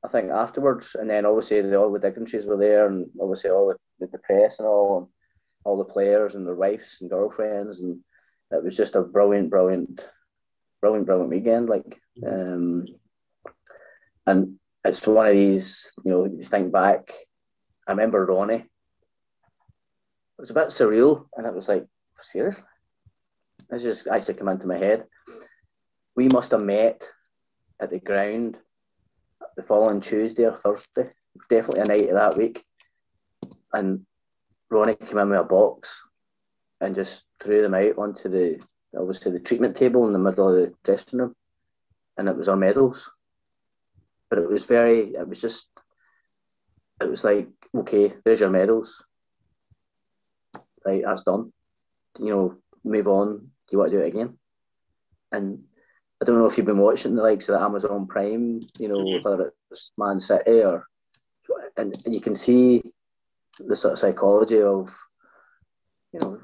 I 0.05 0.09
think 0.09 0.30
afterwards, 0.30 0.96
and 0.98 1.09
then 1.09 1.24
obviously 1.24 1.62
the, 1.62 1.78
all 1.78 1.92
the 1.92 1.98
dignitaries 2.00 2.44
were 2.44 2.57
there, 2.57 2.88
and 2.88 3.07
obviously 3.20 3.50
all 3.50 3.72
the, 4.00 4.07
the 4.07 4.18
press 4.18 4.57
and 4.59 4.66
all, 4.66 4.98
and 4.98 5.07
all 5.64 5.78
the 5.78 5.84
players 5.84 6.34
and 6.34 6.44
their 6.44 6.57
wives 6.57 6.98
and 7.00 7.09
girlfriends, 7.09 7.78
and 7.78 8.00
it 8.50 8.64
was 8.64 8.76
just 8.76 8.96
a 8.96 9.03
brilliant, 9.03 9.48
brilliant, 9.48 10.05
brilliant, 10.80 11.07
brilliant 11.07 11.30
weekend. 11.30 11.68
Like, 11.68 12.00
um, 12.26 12.84
and 14.26 14.57
it's 14.84 15.07
one 15.07 15.28
of 15.28 15.34
these, 15.34 15.92
you 16.05 16.11
know, 16.11 16.24
you 16.24 16.44
think 16.44 16.72
back. 16.72 17.12
I 17.86 17.92
remember 17.92 18.26
Ronnie. 18.26 18.55
It 18.57 18.64
was 20.36 20.50
a 20.50 20.55
bit 20.55 20.68
surreal, 20.68 21.26
and 21.36 21.46
it 21.46 21.55
was 21.55 21.68
like, 21.68 21.86
seriously, 22.20 22.64
this 23.73 23.83
just 23.83 24.07
actually 24.07 24.35
come 24.35 24.49
into 24.49 24.66
my 24.66 24.77
head. 24.77 25.07
We 26.14 26.29
must 26.29 26.51
have 26.51 26.61
met 26.61 27.09
at 27.81 27.91
the 27.91 27.99
ground 27.99 28.59
the 29.57 29.62
following 29.62 30.01
Tuesday 30.01 30.45
or 30.45 30.57
Thursday, 30.59 31.11
definitely 31.49 31.81
a 31.81 31.85
night 31.87 32.09
of 32.11 32.14
that 32.14 32.37
week. 32.37 32.64
And 33.73 34.05
Ronnie 34.70 34.95
came 34.95 35.18
in 35.18 35.31
with 35.31 35.41
a 35.41 35.45
box 35.45 35.89
and 36.83 36.95
just 36.95 37.23
threw 37.43 37.62
them 37.62 37.75
out 37.75 37.97
onto 37.97 38.29
the 38.29 38.61
obviously 38.97 39.33
the 39.33 39.41
treatment 39.41 39.75
table 39.75 40.07
in 40.07 40.12
the 40.12 40.18
middle 40.18 40.49
of 40.49 40.55
the 40.55 40.75
dressing 40.85 41.18
room, 41.18 41.35
and 42.18 42.29
it 42.29 42.37
was 42.37 42.49
our 42.49 42.57
medals. 42.57 43.09
But 44.29 44.39
it 44.39 44.51
was 44.51 44.64
very, 44.64 45.14
it 45.14 45.27
was 45.27 45.41
just, 45.41 45.66
it 47.01 47.09
was 47.09 47.25
like, 47.25 47.49
okay, 47.75 48.12
there's 48.25 48.41
your 48.41 48.51
medals. 48.51 49.03
Right, 50.85 51.03
that's 51.05 51.23
done. 51.23 51.53
You 52.18 52.31
know, 52.31 52.57
move 52.85 53.09
on 53.09 53.51
you 53.73 53.79
want 53.79 53.91
to 53.91 53.99
do 53.99 54.05
it 54.05 54.09
again? 54.09 54.39
And 55.33 55.64
I 56.20 56.25
don't 56.25 56.39
know 56.39 56.47
if 56.47 56.57
you've 56.57 56.66
been 56.66 56.79
watching 56.79 57.16
the 57.16 57.23
likes 57.23 57.49
of 57.49 57.59
the 57.59 57.64
Amazon 57.64 58.07
Prime, 58.07 58.61
you 58.79 58.89
know, 58.89 58.99
mm-hmm. 58.99 59.29
whether 59.29 59.53
it's 59.70 59.93
Man 59.99 60.20
City 60.20 60.62
or, 60.62 60.87
and, 61.77 61.97
and 62.05 62.14
you 62.14 62.20
can 62.20 62.37
see 62.37 62.83
the 63.59 63.75
sort 63.75 63.95
of 63.95 63.99
psychology 63.99 64.62
of, 64.62 64.95
you 66.12 66.20
know, 66.20 66.39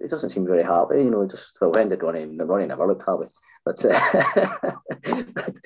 it 0.00 0.10
doesn't 0.10 0.30
seem 0.30 0.46
very 0.46 0.62
happy, 0.62 0.96
you 0.96 1.10
know, 1.10 1.26
just 1.26 1.56
well, 1.60 1.72
when 1.72 1.88
did 1.88 2.02
Ronnie, 2.02 2.26
Ronnie 2.26 2.66
never 2.66 2.86
looked 2.86 3.08
happy, 3.08 3.30
but, 3.64 3.84
uh, 3.84 4.72
but 5.34 5.56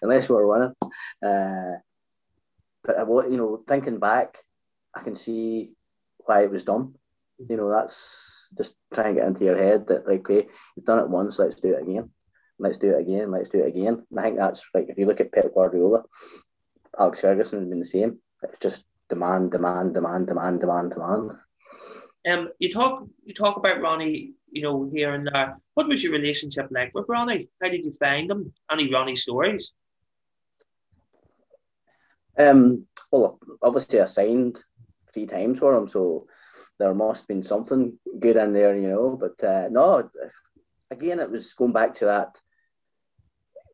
unless 0.00 0.28
we 0.28 0.36
are 0.36 0.46
winning. 0.46 0.74
Uh, 1.24 1.78
but 2.82 2.98
I, 2.98 3.02
want 3.04 3.30
you 3.30 3.36
know, 3.36 3.62
thinking 3.68 3.98
back, 3.98 4.38
I 4.94 5.02
can 5.02 5.14
see 5.14 5.74
why 6.18 6.42
it 6.42 6.50
was 6.50 6.64
done. 6.64 6.94
You 7.48 7.56
know, 7.56 7.70
that's 7.70 8.31
just 8.56 8.74
try 8.94 9.08
and 9.08 9.16
get 9.16 9.26
into 9.26 9.44
your 9.44 9.56
head 9.56 9.86
that 9.88 10.06
like, 10.06 10.20
okay, 10.20 10.48
you've 10.76 10.86
done 10.86 10.98
it 10.98 11.08
once, 11.08 11.38
let's 11.38 11.60
do 11.60 11.74
it 11.74 11.82
again. 11.82 12.10
Let's 12.58 12.78
do 12.78 12.90
it 12.90 13.00
again. 13.00 13.30
Let's 13.30 13.48
do 13.48 13.60
it 13.60 13.68
again. 13.68 14.04
And 14.10 14.20
I 14.20 14.22
think 14.22 14.36
that's 14.36 14.62
like 14.74 14.86
if 14.88 14.98
you 14.98 15.06
look 15.06 15.20
at 15.20 15.32
Pep 15.32 15.52
Guardiola, 15.54 16.02
Alex 16.98 17.20
Ferguson 17.20 17.60
has 17.60 17.68
been 17.68 17.80
the 17.80 17.86
same. 17.86 18.18
It's 18.42 18.58
just 18.60 18.82
demand, 19.08 19.50
demand, 19.50 19.94
demand, 19.94 20.26
demand, 20.26 20.60
demand, 20.60 20.90
demand. 20.92 21.32
Um, 22.30 22.50
you 22.58 22.70
talk 22.70 23.04
you 23.24 23.34
talk 23.34 23.56
about 23.56 23.80
Ronnie, 23.80 24.34
you 24.50 24.62
know, 24.62 24.88
here 24.92 25.14
and 25.14 25.26
there. 25.26 25.58
What 25.74 25.88
was 25.88 26.04
your 26.04 26.12
relationship 26.12 26.68
like 26.70 26.92
with 26.94 27.08
Ronnie? 27.08 27.48
How 27.60 27.68
did 27.68 27.84
you 27.84 27.92
find 27.92 28.30
him? 28.30 28.52
Any 28.70 28.92
Ronnie 28.92 29.16
stories? 29.16 29.74
Um, 32.38 32.86
well, 33.10 33.38
obviously 33.60 34.00
I 34.00 34.06
signed 34.06 34.58
three 35.12 35.26
times 35.26 35.58
for 35.58 35.76
him, 35.76 35.88
so 35.88 36.26
there 36.82 36.94
must 36.94 37.22
have 37.22 37.28
been 37.28 37.44
something 37.44 37.98
good 38.18 38.36
in 38.36 38.52
there, 38.52 38.76
you 38.76 38.88
know. 38.88 39.16
But 39.18 39.42
uh, 39.46 39.68
no, 39.70 40.10
again, 40.90 41.20
it 41.20 41.30
was 41.30 41.52
going 41.52 41.72
back 41.72 41.94
to 41.96 42.06
that. 42.06 42.40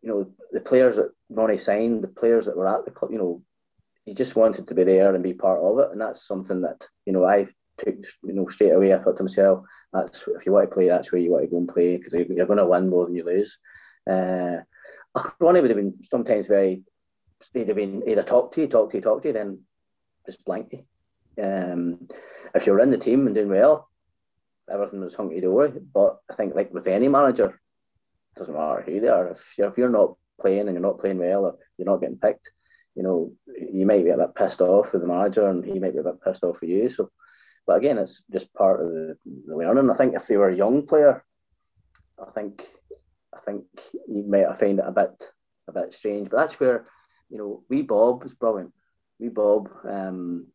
You 0.03 0.09
know, 0.11 0.31
the 0.53 0.61
players 0.61 0.97
that 0.97 1.11
Ronnie 1.31 1.59
signed, 1.59 2.03
the 2.03 2.09
players 2.09 2.47
that 2.47 2.57
were 2.57 2.69
at 2.69 2.85
the 2.85 2.91
club, 2.91 3.11
you 3.11 3.19
know, 3.19 3.43
he 4.05 4.15
just 4.15 4.37
wanted 4.37 4.69
to 4.69 4.75
be 4.75 4.85
there 4.85 5.15
and 5.15 5.23
be 5.23 5.33
part 5.33 5.61
of 5.61 5.79
it, 5.79 5.91
and 5.93 6.01
that's 6.01 6.27
something 6.27 6.61
that 6.63 6.87
you 7.07 7.13
know 7.13 7.25
I 7.25 7.49
took, 7.79 7.97
you 8.23 8.35
know, 8.35 8.47
straight 8.49 8.73
away. 8.73 8.93
I 8.93 8.99
thought 8.99 9.17
to 9.17 9.23
myself, 9.23 9.65
that's 9.93 10.23
if 10.29 10.45
you 10.45 10.53
want 10.53 10.69
to 10.69 10.75
play, 10.75 10.89
that's 10.89 11.11
where 11.11 11.21
you 11.21 11.33
want 11.33 11.45
to 11.45 11.51
go 11.51 11.59
and 11.59 11.69
play 11.69 11.97
because 11.97 12.13
you're 12.13 12.47
going 12.47 12.59
to 12.59 12.67
win 12.67 12.91
more 12.91 13.07
than 13.07 13.17
you 13.17 13.25
lose. 13.25 13.57
Uh, 14.09 14.59
Ronnie 15.41 15.61
would 15.61 15.71
have 15.71 15.79
been 15.79 15.95
sometimes 16.11 16.47
very, 16.47 16.83
he'd 17.55 17.69
have 17.69 17.77
been 17.77 18.03
either 18.07 18.23
talk 18.23 18.53
to 18.55 18.61
you, 18.61 18.69
talk 18.69 18.91
to 18.91 18.99
you, 18.99 19.03
talk 19.03 19.23
to 19.23 19.29
you, 19.29 19.35
then 19.35 19.61
just 20.27 20.45
blank 20.45 20.73
you. 20.73 20.85
Um, 21.43 22.09
if 22.55 22.67
you're 22.67 22.81
in 22.81 22.91
the 22.91 22.99
team 22.99 23.27
and 23.27 23.35
doing 23.35 23.49
well, 23.49 23.89
everything 24.71 25.01
was 25.01 25.15
hunky 25.15 25.41
dory. 25.41 25.73
But 25.93 26.19
I 26.31 26.35
think 26.35 26.55
like 26.55 26.73
with 26.73 26.87
any 26.87 27.09
manager, 27.09 27.47
it 27.47 28.39
doesn't 28.39 28.55
matter 28.55 28.83
who 28.83 29.01
they 29.01 29.09
are. 29.09 29.29
If 29.29 29.43
you're, 29.57 29.69
if 29.69 29.79
you're 29.79 29.89
not 29.89 30.17
playing 30.41 30.69
and 30.69 30.73
you're 30.73 30.81
not 30.81 31.01
playing 31.01 31.19
well 31.19 31.45
or 31.45 31.57
you're 31.77 31.87
not 31.87 32.01
getting 32.01 32.19
picked, 32.19 32.51
you 32.95 33.03
know, 33.03 33.33
you 33.47 33.87
might 33.87 34.05
be 34.05 34.11
a 34.11 34.17
bit 34.17 34.35
pissed 34.35 34.61
off 34.61 34.93
with 34.93 35.03
the 35.03 35.09
manager 35.09 35.49
and 35.49 35.65
he 35.65 35.79
might 35.79 35.93
be 35.93 35.99
a 35.99 36.03
bit 36.03 36.23
pissed 36.23 36.43
off 36.45 36.61
with 36.61 36.71
you. 36.71 36.91
So 36.91 37.11
but 37.67 37.77
again, 37.77 37.99
it's 37.99 38.23
just 38.33 38.53
part 38.55 38.81
of 38.81 38.89
the, 38.91 39.19
the 39.47 39.55
learning. 39.55 39.91
I 39.91 39.95
think 39.95 40.15
if 40.15 40.31
you 40.31 40.39
were 40.39 40.49
a 40.49 40.57
young 40.57 40.87
player, 40.87 41.23
I 42.19 42.31
think 42.31 42.67
I 43.35 43.41
think 43.45 43.65
you 44.09 44.25
might 44.27 44.59
find 44.59 44.79
it 44.79 44.87
a 44.87 44.91
bit 44.91 45.23
a 45.69 45.73
bit 45.73 45.93
strange. 45.93 46.31
But 46.31 46.39
that's 46.39 46.59
where 46.59 46.87
you 47.29 47.37
know, 47.37 47.63
we 47.69 47.83
Bob 47.83 48.23
was 48.25 48.33
brilliant. 48.33 48.73
We 49.19 49.29
Bob, 49.29 49.69
um, 49.85 50.47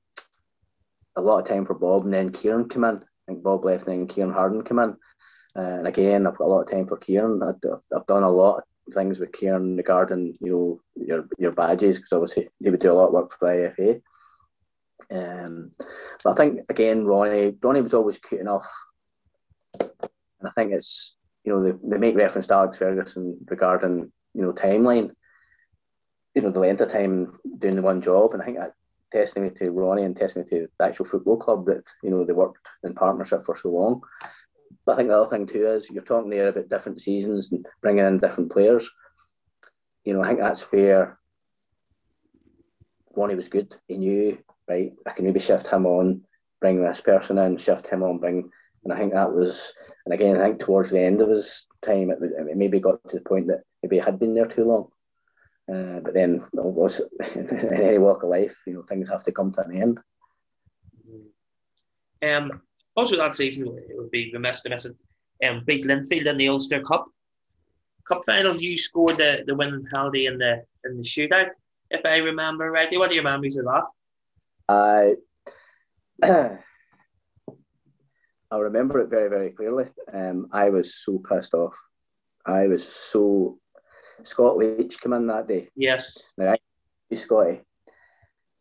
a 1.16 1.22
lot 1.22 1.40
of 1.40 1.48
time 1.48 1.66
for 1.66 1.74
Bob, 1.74 2.06
and 2.06 2.14
then 2.14 2.32
Kieran 2.32 2.70
came 2.70 2.84
in. 2.84 2.98
I 2.98 3.32
think 3.32 3.44
Bob 3.44 3.66
left, 3.66 3.88
and 3.88 4.00
then 4.00 4.08
Kieran 4.08 4.34
Harden 4.34 4.64
came 4.64 4.80
in. 4.80 4.96
And 5.56 5.88
again, 5.88 6.26
I've 6.26 6.38
got 6.38 6.46
a 6.46 6.48
lot 6.48 6.62
of 6.62 6.72
time 6.72 6.88
for 6.88 6.98
Kieran. 6.98 7.42
I've, 7.44 7.56
I've 7.96 8.08
done 8.08 8.24
a 8.24 8.32
lot 8.32 8.64
of 8.88 8.94
things 8.94 9.20
with 9.20 9.32
Kieran 9.32 9.78
regarding 9.78 10.36
you 10.42 10.52
know 10.52 10.82
your 10.96 11.28
your 11.38 11.52
badges 11.52 11.98
because 11.98 12.12
obviously 12.12 12.50
he 12.62 12.70
would 12.70 12.80
do 12.80 12.92
a 12.92 12.94
lot 12.94 13.08
of 13.08 13.14
work 13.14 13.38
for 13.38 13.50
the 13.50 13.74
IFA. 13.82 14.02
Um, 15.12 15.72
but 16.24 16.32
I 16.32 16.36
think 16.36 16.62
again, 16.70 17.06
Ronnie, 17.06 17.56
Ronnie 17.62 17.82
was 17.82 17.94
always 17.94 18.18
cute 18.18 18.42
enough, 18.42 18.68
and 19.80 19.90
I 20.46 20.50
think 20.56 20.74
it's 20.74 21.16
you 21.44 21.54
know 21.54 21.64
they, 21.64 21.78
they 21.84 21.98
make 21.98 22.16
reference 22.16 22.48
to 22.48 22.56
Alex 22.56 22.78
Ferguson 22.78 23.38
regarding 23.48 24.12
you 24.34 24.42
know 24.42 24.54
timeline, 24.54 25.12
you 26.34 26.42
know 26.42 26.52
the 26.52 26.60
length 26.60 26.82
of 26.82 26.90
time 26.90 27.40
doing 27.60 27.76
the 27.76 27.82
one 27.82 28.02
job, 28.02 28.34
and 28.34 28.42
I 28.42 28.46
think 28.46 28.58
that 28.58 28.74
testimony 29.14 29.52
to 29.52 29.72
Ronnie 29.72 30.04
and 30.04 30.16
testimony 30.16 30.50
to 30.50 30.68
the 30.78 30.86
actual 30.86 31.06
football 31.06 31.38
club 31.38 31.66
that 31.68 31.84
you 32.04 32.10
know 32.10 32.26
they 32.26 32.34
worked 32.34 32.68
in 32.84 32.94
partnership 32.94 33.46
for 33.46 33.56
so 33.56 33.70
long. 33.70 34.02
But 34.86 34.94
I 34.94 34.96
think 34.98 35.10
the 35.10 35.22
other 35.22 35.30
thing 35.30 35.48
too 35.48 35.68
is 35.68 35.90
you're 35.90 36.04
talking 36.04 36.30
there 36.30 36.50
about 36.50 36.70
different 36.70 37.02
seasons 37.02 37.52
and 37.52 37.66
bringing 37.82 38.06
in 38.06 38.20
different 38.20 38.52
players. 38.52 38.90
You 40.04 40.14
know, 40.14 40.24
I 40.24 40.28
think 40.28 40.40
that's 40.40 40.64
where 40.64 41.18
Ronnie 43.16 43.36
was 43.36 43.48
good. 43.48 43.74
He 43.88 43.98
knew 43.98 44.38
right, 44.68 44.94
I 45.06 45.12
can 45.12 45.26
maybe 45.26 45.40
shift 45.40 45.68
him 45.68 45.86
on, 45.86 46.22
bring 46.62 46.82
this 46.82 47.02
person 47.02 47.38
in, 47.38 47.58
shift 47.58 47.88
him 47.88 48.04
on, 48.04 48.20
bring, 48.20 48.50
and 48.84 48.94
I 48.94 48.98
think 48.98 49.14
that 49.14 49.32
was, 49.32 49.74
and 50.06 50.14
again, 50.14 50.38
I 50.38 50.48
think 50.48 50.60
towards 50.60 50.90
the 50.90 51.00
end 51.00 51.22
of 51.22 51.30
his 51.30 51.66
time, 51.86 52.10
it, 52.10 52.18
it 52.22 52.58
maybe 52.58 52.80
got 52.80 53.00
to 53.10 53.18
the 53.18 53.24
point 53.24 53.48
that 53.48 53.62
maybe 53.82 53.98
he 53.98 54.02
had 54.02 54.20
been 54.20 54.34
there 54.34 54.48
too 54.48 54.66
long. 54.66 54.88
Uh, 55.72 56.00
but 56.02 56.14
then, 56.14 56.44
was 56.52 57.02
in 57.36 57.50
any 57.74 57.98
walk 57.98 58.24
of 58.24 58.30
life, 58.30 58.56
you 58.68 58.74
know, 58.74 58.84
things 58.84 59.08
have 59.08 59.24
to 59.24 59.32
come 59.32 59.52
to 59.54 59.62
an 59.62 59.82
end. 59.82 60.00
Um, 62.22 62.62
also 62.96 63.16
that 63.18 63.36
season, 63.36 63.68
it 63.68 63.98
would 63.98 64.12
be 64.12 64.32
remiss 64.34 64.62
to 64.62 64.70
miss 64.70 64.86
it. 64.86 64.96
Um, 65.48 65.64
beat 65.66 65.86
Linfield 65.86 66.26
in 66.26 66.38
the 66.38 66.50
Ulster 66.50 66.82
Cup. 66.82 67.06
Cup 68.08 68.24
final, 68.26 68.56
you 68.56 68.78
scored 68.78 69.18
the, 69.18 69.44
the 69.48 69.56
winning 69.56 69.86
penalty 69.92 70.26
in 70.26 70.38
the 70.38 70.64
in 70.84 70.98
the 70.98 71.04
shootout, 71.04 71.50
if 71.90 72.06
I 72.06 72.18
remember 72.18 72.70
rightly. 72.70 72.98
What 72.98 73.12
are 73.12 73.14
your 73.14 73.24
memories 73.24 73.58
of 73.58 73.66
that? 73.66 73.84
I 74.68 75.16
I 78.52 78.58
remember 78.58 79.00
it 79.00 79.10
very, 79.10 79.30
very 79.30 79.50
clearly. 79.52 79.86
Um, 80.14 80.48
I 80.52 80.70
was 80.70 80.96
so 81.04 81.22
pissed 81.28 81.54
off. 81.54 81.76
I 82.46 82.68
was 82.68 82.88
so 82.88 83.60
Scott 84.26 84.58
Leach 84.58 85.00
came 85.00 85.14
in 85.14 85.28
that 85.28 85.48
day. 85.48 85.70
Yes. 85.76 86.34
Now 86.38 86.54
I 86.54 87.16
Scotty. 87.16 87.62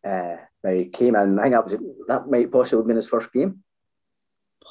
Uh, 0.05 0.37
now 0.65 0.71
he 0.71 0.87
came 0.87 1.17
in. 1.17 1.39
I 1.39 1.43
think 1.43 1.55
that 1.55 1.65
was 1.65 1.77
that 2.09 2.29
might 2.29 2.51
possibly 2.51 2.81
have 2.81 2.87
been 2.87 2.97
his 2.97 3.09
first 3.09 3.33
game. 3.33 3.63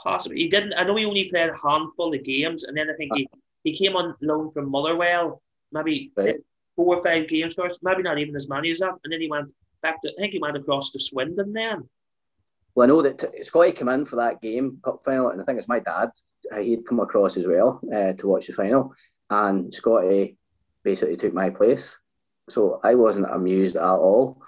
Possibly. 0.04 0.38
He 0.38 0.48
didn't. 0.48 0.74
I 0.74 0.84
know 0.84 0.96
he 0.96 1.06
only 1.06 1.30
played 1.30 1.50
a 1.50 1.68
handful 1.68 2.14
of 2.14 2.24
games, 2.24 2.64
and 2.64 2.76
then 2.76 2.90
I 2.90 2.94
think 2.94 3.16
he, 3.16 3.28
he 3.64 3.78
came 3.78 3.96
on 3.96 4.16
loan 4.22 4.52
from 4.52 4.70
Motherwell, 4.70 5.42
maybe 5.72 6.12
right. 6.16 6.38
four 6.76 6.98
or 6.98 7.04
five 7.04 7.28
games 7.28 7.56
first, 7.56 7.80
maybe 7.82 8.04
not 8.04 8.18
even 8.18 8.36
as 8.36 8.50
many 8.50 8.72
as 8.72 8.80
that, 8.80 8.94
and 9.04 9.14
then 9.14 9.22
he 9.22 9.30
went 9.30 9.50
back 9.82 10.02
to, 10.02 10.10
I 10.18 10.22
think 10.22 10.34
he 10.34 10.40
went 10.40 10.58
across 10.58 10.92
to 10.92 11.00
Swindon 11.00 11.54
then. 11.54 11.88
Well, 12.74 12.86
I 12.86 12.88
know 12.88 13.02
that 13.02 13.46
Scotty 13.46 13.74
came 13.74 13.90
in 13.90 14.06
for 14.06 14.16
that 14.16 14.42
game, 14.42 14.80
cup 14.84 15.02
final, 15.04 15.30
and 15.30 15.42
I 15.42 15.44
think 15.44 15.60
it's 15.60 15.68
my 15.68 15.80
dad. 15.80 16.10
Uh, 16.52 16.60
he'd 16.60 16.86
come 16.86 17.00
across 17.00 17.38
as 17.38 17.46
well 17.46 17.80
uh, 17.94 18.14
to 18.14 18.28
watch 18.28 18.48
the 18.48 18.54
final, 18.54 18.94
and 19.30 19.74
Scotty 19.74 20.38
basically 20.84 21.18
took 21.18 21.34
my 21.34 21.50
place. 21.50 21.98
So 22.50 22.80
I 22.84 22.96
wasn't 22.96 23.32
amused 23.32 23.76
at 23.76 23.84
all. 23.84 24.42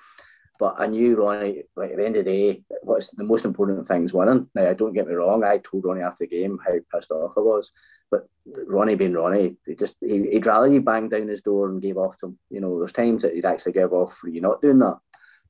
But 0.59 0.75
I 0.77 0.87
knew 0.87 1.15
Ronnie, 1.15 1.63
like 1.75 1.91
at 1.91 1.97
the 1.97 2.05
end 2.05 2.15
of 2.15 2.25
the 2.25 2.31
day, 2.31 2.63
what's 2.83 3.09
the 3.09 3.23
most 3.23 3.43
important 3.43 3.87
thing 3.87 4.05
is 4.05 4.13
winning. 4.13 4.49
Now, 4.53 4.69
I 4.69 4.73
don't 4.73 4.93
get 4.93 5.07
me 5.07 5.13
wrong, 5.13 5.43
I 5.43 5.57
told 5.57 5.83
Ronnie 5.83 6.03
after 6.03 6.25
the 6.25 6.27
game 6.27 6.59
how 6.63 6.73
pissed 6.93 7.11
off 7.11 7.33
I 7.35 7.41
was. 7.41 7.71
But 8.11 8.27
Ronnie 8.67 8.95
being 8.95 9.13
Ronnie, 9.13 9.57
he 9.65 9.75
just 9.75 9.95
he, 9.99 10.29
he'd 10.29 10.45
rather 10.45 10.71
you 10.71 10.81
bang 10.81 11.09
down 11.09 11.27
his 11.27 11.41
door 11.41 11.69
and 11.69 11.81
give 11.81 11.97
off 11.97 12.17
to 12.19 12.27
him. 12.27 12.39
You 12.51 12.61
know, 12.61 12.77
there's 12.77 12.91
times 12.91 13.23
that 13.23 13.33
he'd 13.33 13.45
actually 13.45 13.71
give 13.71 13.91
off 13.91 14.15
for 14.17 14.29
you 14.29 14.39
not 14.39 14.61
doing 14.61 14.79
that. 14.79 14.99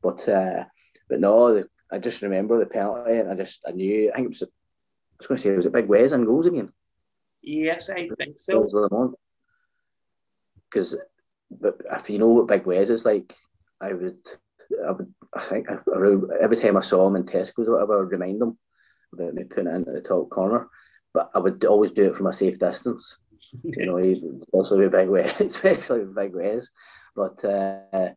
But 0.01 0.27
uh, 0.29 0.63
but 1.09 1.19
no, 1.19 1.63
I 1.91 1.99
just 1.99 2.21
remember 2.21 2.57
the 2.57 2.65
penalty, 2.65 3.17
and 3.17 3.29
I 3.29 3.36
just 3.36 3.59
I 3.67 3.71
knew. 3.71 4.09
I 4.11 4.15
think 4.15 4.25
it 4.25 4.29
was. 4.29 4.41
A, 4.43 4.45
I 4.45 4.49
was 5.19 5.27
going 5.27 5.38
to 5.38 5.43
say, 5.43 5.51
was 5.51 5.65
it 5.65 5.73
Big 5.73 5.88
Wes 5.88 6.11
and 6.11 6.25
goals 6.25 6.47
again? 6.47 6.71
Yes, 7.41 7.89
I 7.89 8.09
think 8.17 8.38
so. 8.39 8.65
Because, 10.74 10.95
if 11.61 12.09
you 12.09 12.17
know 12.17 12.28
what 12.28 12.47
Big 12.47 12.65
Wes 12.65 12.89
is 12.89 13.05
like, 13.05 13.36
I 13.82 13.93
would, 13.93 14.17
I 14.86 14.91
would, 14.91 15.13
I 15.36 15.45
think 15.45 15.67
every 16.41 16.57
time 16.57 16.78
I 16.78 16.82
saw 16.82 17.07
him 17.07 17.15
in 17.15 17.24
Tesco's 17.24 17.67
or 17.67 17.74
whatever, 17.74 17.97
I 17.97 17.99
would 18.01 18.11
remind 18.11 18.41
him 18.41 18.57
about 19.13 19.34
me 19.34 19.43
putting 19.43 19.67
it 19.67 19.76
into 19.76 19.91
the 19.91 20.01
top 20.01 20.30
corner. 20.30 20.67
But 21.13 21.30
I 21.36 21.39
would 21.39 21.63
always 21.65 21.91
do 21.91 22.05
it 22.05 22.15
from 22.15 22.28
a 22.28 22.34
safe 22.34 22.57
distance. 22.57 23.17
you 23.63 23.86
know, 23.86 24.41
also 24.51 24.78
with 24.78 24.91
Big 24.91 25.09
Wes, 25.09 25.34
especially 25.39 25.99
with 25.99 26.15
Big 26.15 26.34
Wes. 26.34 26.69
But 27.15 27.43
uh, 27.45 28.09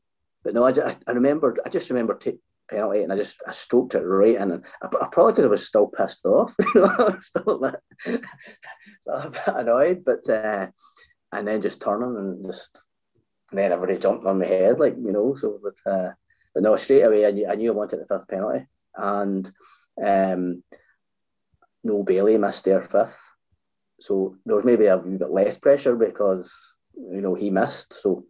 but 0.43 0.55
no, 0.55 0.65
I, 0.65 0.97
I 1.07 1.11
remember, 1.13 1.57
I 1.67 1.69
just 1.69 1.91
remember 1.91 2.15
t- 2.15 2.39
penalty 2.71 3.03
and 3.03 3.13
I 3.13 3.17
just 3.17 3.37
I 3.47 3.53
stroked 3.53 3.95
it 3.95 4.01
right 4.01 4.37
in. 4.37 4.51
And 4.53 4.65
I, 4.83 4.87
I 4.87 5.09
probably 5.11 5.33
because 5.33 5.45
I 5.45 5.49
was 5.49 5.67
still 5.67 5.89
pissed 5.89 6.25
off, 6.25 6.55
you 6.75 6.81
know, 6.81 6.95
I 6.99 7.03
was 7.03 7.27
still 7.27 7.73
still 8.01 9.15
a 9.15 9.31
bit 9.31 9.43
annoyed. 9.47 10.05
But 10.05 10.29
uh, 10.29 10.69
and 11.37 11.47
then 11.47 11.63
just 11.63 11.81
turning 11.81 12.17
and 12.17 12.47
just 12.47 12.87
and 13.51 13.59
then 13.59 13.73
everybody 13.73 13.99
jumped 13.99 14.27
on 14.27 14.39
my 14.39 14.47
head, 14.47 14.79
like 14.79 14.97
you 14.97 15.13
know. 15.13 15.35
So, 15.37 15.61
but 15.63 15.91
uh, 15.91 16.13
but 16.55 16.63
no, 16.63 16.77
straight 16.77 17.03
away 17.03 17.27
I 17.27 17.31
knew 17.31 17.47
I 17.47 17.55
knew 17.55 17.73
I 17.73 17.75
wanted 17.75 18.01
the 18.01 18.07
fifth 18.07 18.29
penalty, 18.29 18.67
and 18.97 19.51
um, 20.05 20.63
no 21.85 22.03
Bailie 22.03 22.39
missed 22.39 22.65
their 22.65 22.83
fifth. 22.83 23.17
So 24.01 24.37
there 24.45 24.57
was 24.57 24.65
maybe 24.65 24.87
a 24.87 24.99
bit 24.99 25.31
less 25.31 25.59
pressure 25.59 25.97
because 25.97 26.53
you 26.95 27.21
know 27.21 27.35
he 27.35 27.51
missed. 27.51 27.95
So 28.03 28.25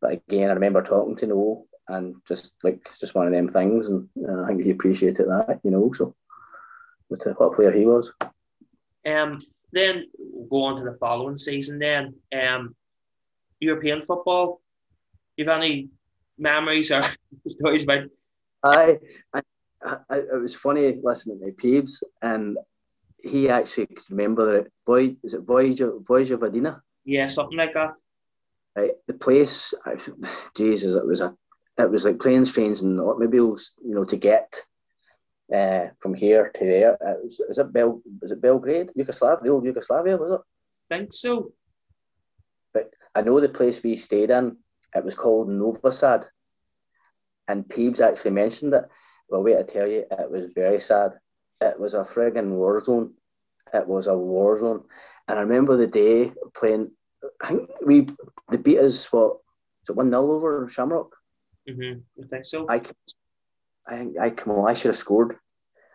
but 0.00 0.12
again, 0.12 0.50
I 0.50 0.54
remember 0.54 0.82
talking 0.82 1.16
to 1.16 1.26
Noel 1.26 1.66
and 1.88 2.16
just 2.26 2.52
like 2.62 2.88
just 2.98 3.14
one 3.14 3.26
of 3.26 3.32
them 3.32 3.48
things, 3.48 3.88
and 3.88 4.08
uh, 4.28 4.42
I 4.42 4.48
think 4.48 4.62
he 4.62 4.70
appreciated 4.70 5.26
that, 5.26 5.60
you 5.62 5.70
know. 5.70 5.92
So, 5.92 6.14
a, 7.10 7.14
what 7.14 7.46
a 7.46 7.54
player 7.54 7.72
he 7.72 7.84
was. 7.84 8.12
Um, 9.06 9.42
then 9.72 10.06
go 10.50 10.64
on 10.64 10.76
to 10.76 10.84
the 10.84 10.96
following 10.98 11.36
season. 11.36 11.78
Then, 11.78 12.14
um, 12.32 12.74
European 13.60 14.04
football. 14.04 14.60
You 15.36 15.46
have 15.46 15.60
any 15.60 15.90
memories 16.38 16.90
or 16.90 17.02
stories 17.48 17.84
about? 17.84 18.04
I, 18.64 18.98
I, 19.32 19.42
I, 19.84 20.16
it 20.16 20.40
was 20.40 20.54
funny 20.54 20.98
listening 21.02 21.40
to 21.40 21.52
Peeves, 21.52 22.02
and 22.22 22.58
he 23.22 23.48
actually 23.48 23.86
could 23.86 24.10
remember 24.10 24.56
it. 24.56 24.72
Boy, 24.86 25.16
is 25.22 25.34
it 25.34 25.42
Voyager 25.42 25.92
Voyager 26.06 26.38
Vadina? 26.38 26.80
Yeah, 27.04 27.28
something 27.28 27.56
like 27.56 27.74
that. 27.74 27.94
Right, 28.76 28.92
the 29.06 29.14
place, 29.14 29.72
I, 29.84 29.96
Jesus, 30.56 30.94
it 30.94 31.06
was 31.06 31.20
a, 31.20 31.34
it 31.78 31.90
was 31.90 32.04
like 32.04 32.18
planes, 32.18 32.52
trains, 32.52 32.80
and 32.80 33.00
automobiles. 33.00 33.72
You 33.84 33.94
know, 33.94 34.04
to 34.04 34.16
get 34.16 34.62
uh, 35.54 35.88
from 35.98 36.14
here 36.14 36.50
to 36.54 36.64
there. 36.64 36.92
It 37.00 37.24
was, 37.24 37.40
is 37.48 37.58
it 37.58 37.72
Bel? 37.72 38.00
Was 38.20 38.30
it 38.30 38.40
Belgrade, 38.40 38.90
Yugoslavia, 38.94 39.44
the 39.44 39.50
old 39.50 39.64
Yugoslavia? 39.64 40.16
Was 40.16 40.32
it? 40.32 40.40
I 40.90 40.98
think 40.98 41.12
so. 41.12 41.52
But 42.72 42.90
I 43.14 43.22
know 43.22 43.40
the 43.40 43.48
place 43.48 43.82
we 43.82 43.96
stayed 43.96 44.30
in. 44.30 44.56
It 44.94 45.04
was 45.04 45.14
called 45.14 45.48
Novi 45.48 45.92
Sad, 45.92 46.26
and 47.48 47.64
Peeves 47.64 48.00
actually 48.00 48.32
mentioned 48.32 48.74
it. 48.74 48.84
Well, 49.28 49.42
wait, 49.42 49.58
I 49.58 49.62
tell 49.62 49.86
you, 49.86 50.04
it 50.10 50.30
was 50.30 50.46
very 50.54 50.80
sad. 50.80 51.12
It 51.60 51.78
was 51.78 51.94
a 51.94 52.04
frigging 52.04 52.50
war 52.50 52.82
zone. 52.82 53.14
It 53.72 53.86
was 53.86 54.08
a 54.08 54.16
war 54.16 54.58
zone, 54.58 54.82
and 55.28 55.38
I 55.38 55.42
remember 55.42 55.76
the 55.76 55.86
day 55.86 56.32
playing 56.54 56.90
I 57.42 57.48
think 57.48 57.70
we 57.84 58.06
the 58.50 58.58
beat 58.58 58.78
us 58.78 59.10
what 59.12 59.38
is 59.82 59.90
it 59.90 59.96
one 59.96 60.10
0 60.10 60.30
over 60.32 60.68
Shamrock? 60.68 61.14
Mm-hmm. 61.68 62.00
I 62.22 62.26
think 62.28 62.44
so. 62.44 62.66
I 62.68 62.80
I 63.86 64.08
I 64.20 64.30
come 64.30 64.54
on, 64.54 64.68
I 64.68 64.74
should 64.74 64.90
have 64.90 64.96
scored. 64.96 65.36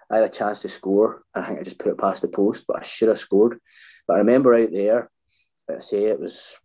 I 0.09 0.15
had 0.17 0.25
a 0.25 0.29
chance 0.29 0.61
to 0.61 0.69
score. 0.69 1.23
I 1.33 1.45
think 1.45 1.59
I 1.59 1.63
just 1.63 1.79
put 1.79 1.91
it 1.91 1.97
past 1.97 2.21
the 2.21 2.27
post, 2.27 2.65
but 2.67 2.77
I 2.77 2.83
should 2.83 3.09
have 3.09 3.19
scored. 3.19 3.59
But 4.07 4.15
I 4.15 4.19
remember 4.19 4.53
out 4.53 4.71
there, 4.71 5.09
I 5.69 5.79
say 5.79 6.05
it 6.05 6.19
was 6.19 6.55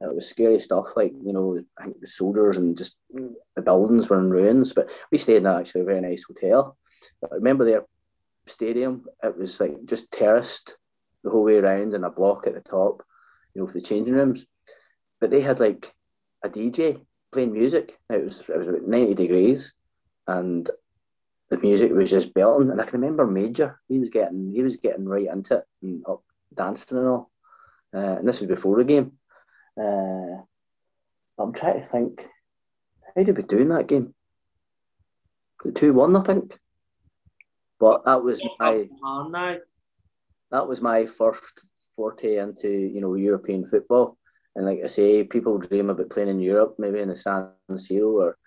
it 0.00 0.14
was 0.14 0.28
scary 0.28 0.58
stuff. 0.58 0.88
Like 0.96 1.12
you 1.24 1.32
know, 1.32 1.60
I 1.78 1.84
think 1.84 2.00
the 2.00 2.08
soldiers 2.08 2.56
and 2.56 2.76
just 2.76 2.96
the 3.10 3.62
buildings 3.62 4.08
were 4.08 4.18
in 4.18 4.30
ruins. 4.30 4.72
But 4.72 4.90
we 5.10 5.18
stayed 5.18 5.36
in 5.36 5.46
actually 5.46 5.82
a 5.82 5.84
very 5.84 6.00
nice 6.00 6.24
hotel. 6.24 6.76
But 7.20 7.32
I 7.32 7.36
remember 7.36 7.64
their 7.64 7.84
stadium. 8.46 9.04
It 9.22 9.36
was 9.36 9.60
like 9.60 9.84
just 9.84 10.10
terraced 10.10 10.76
the 11.22 11.30
whole 11.30 11.44
way 11.44 11.56
around 11.56 11.94
and 11.94 12.04
a 12.04 12.10
block 12.10 12.46
at 12.46 12.54
the 12.54 12.60
top 12.60 13.02
you 13.54 13.60
know, 13.60 13.66
for 13.66 13.74
the 13.74 13.80
changing 13.80 14.14
rooms. 14.14 14.46
But 15.20 15.30
they 15.30 15.40
had 15.40 15.60
like 15.60 15.92
a 16.44 16.48
DJ 16.48 17.00
playing 17.32 17.52
music. 17.52 17.98
It 18.10 18.24
was 18.24 18.40
it 18.40 18.58
was 18.58 18.68
about 18.68 18.82
ninety 18.88 19.14
degrees, 19.14 19.72
and 20.26 20.70
the 21.50 21.58
music 21.58 21.92
was 21.92 22.10
just 22.10 22.32
belting, 22.32 22.70
and 22.70 22.80
I 22.80 22.84
can 22.84 23.00
remember 23.00 23.26
Major. 23.26 23.78
He 23.88 23.98
was 23.98 24.08
getting 24.08 24.50
he 24.52 24.62
was 24.62 24.76
getting 24.76 25.06
right 25.06 25.26
into 25.26 25.56
it 25.56 25.64
and 25.82 26.02
up 26.08 26.22
dancing 26.54 26.98
and 26.98 27.06
all. 27.06 27.30
Uh, 27.94 28.16
and 28.18 28.26
this 28.26 28.40
was 28.40 28.48
before 28.48 28.78
the 28.78 28.84
game. 28.84 29.12
Uh, 29.78 30.40
I'm 31.38 31.52
trying 31.52 31.82
to 31.82 31.88
think. 31.90 32.26
How 33.14 33.22
did 33.22 33.36
we 33.36 33.42
do 33.42 33.58
in 33.58 33.68
that 33.68 33.86
game? 33.86 34.14
The 35.64 35.72
two 35.72 35.92
one, 35.92 36.16
I 36.16 36.22
think. 36.22 36.58
But 37.78 38.04
that 38.06 38.22
was 38.22 38.40
my 38.58 38.88
that 40.50 40.68
was 40.68 40.80
my 40.80 41.04
first 41.04 41.60
forte 41.96 42.38
into 42.38 42.68
you 42.68 43.00
know 43.00 43.14
European 43.14 43.68
football. 43.68 44.16
And 44.54 44.66
like 44.66 44.80
I 44.84 44.86
say, 44.86 45.24
people 45.24 45.58
dream 45.58 45.90
about 45.90 46.10
playing 46.10 46.28
in 46.28 46.40
Europe, 46.40 46.76
maybe 46.78 47.00
in 47.00 47.08
the 47.08 47.16
San 47.16 47.48
Siro 47.72 48.14
or 48.14 48.38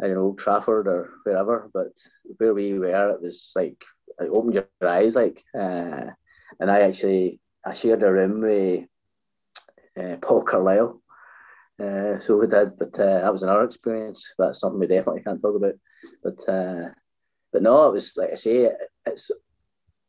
Don't 0.00 0.14
know 0.14 0.34
Trafford 0.38 0.86
or 0.88 1.14
wherever. 1.24 1.70
But 1.72 1.92
where 2.38 2.54
we 2.54 2.78
were, 2.78 3.10
it 3.10 3.22
was 3.22 3.52
like 3.56 3.82
it 4.20 4.30
opened 4.32 4.54
your 4.54 4.68
eyes, 4.82 5.14
like. 5.14 5.42
Uh, 5.58 6.10
and 6.60 6.70
I 6.70 6.80
actually 6.82 7.40
I 7.64 7.74
shared 7.74 8.02
a 8.02 8.12
room 8.12 8.40
with 8.40 8.84
uh, 10.00 10.16
Paul 10.22 10.42
Carlisle. 10.42 11.02
Uh, 11.82 12.18
so 12.18 12.38
we 12.38 12.46
did, 12.46 12.78
but 12.78 12.98
uh, 12.98 13.20
that 13.20 13.32
was 13.32 13.42
another 13.42 13.64
experience. 13.64 14.24
That's 14.38 14.60
something 14.60 14.80
we 14.80 14.86
definitely 14.86 15.22
can't 15.22 15.40
talk 15.42 15.56
about. 15.56 15.74
But 16.22 16.48
uh, 16.48 16.88
but 17.52 17.62
no, 17.62 17.88
it 17.88 17.92
was 17.92 18.12
like 18.16 18.30
I 18.32 18.34
say, 18.34 18.70
it's 19.04 19.30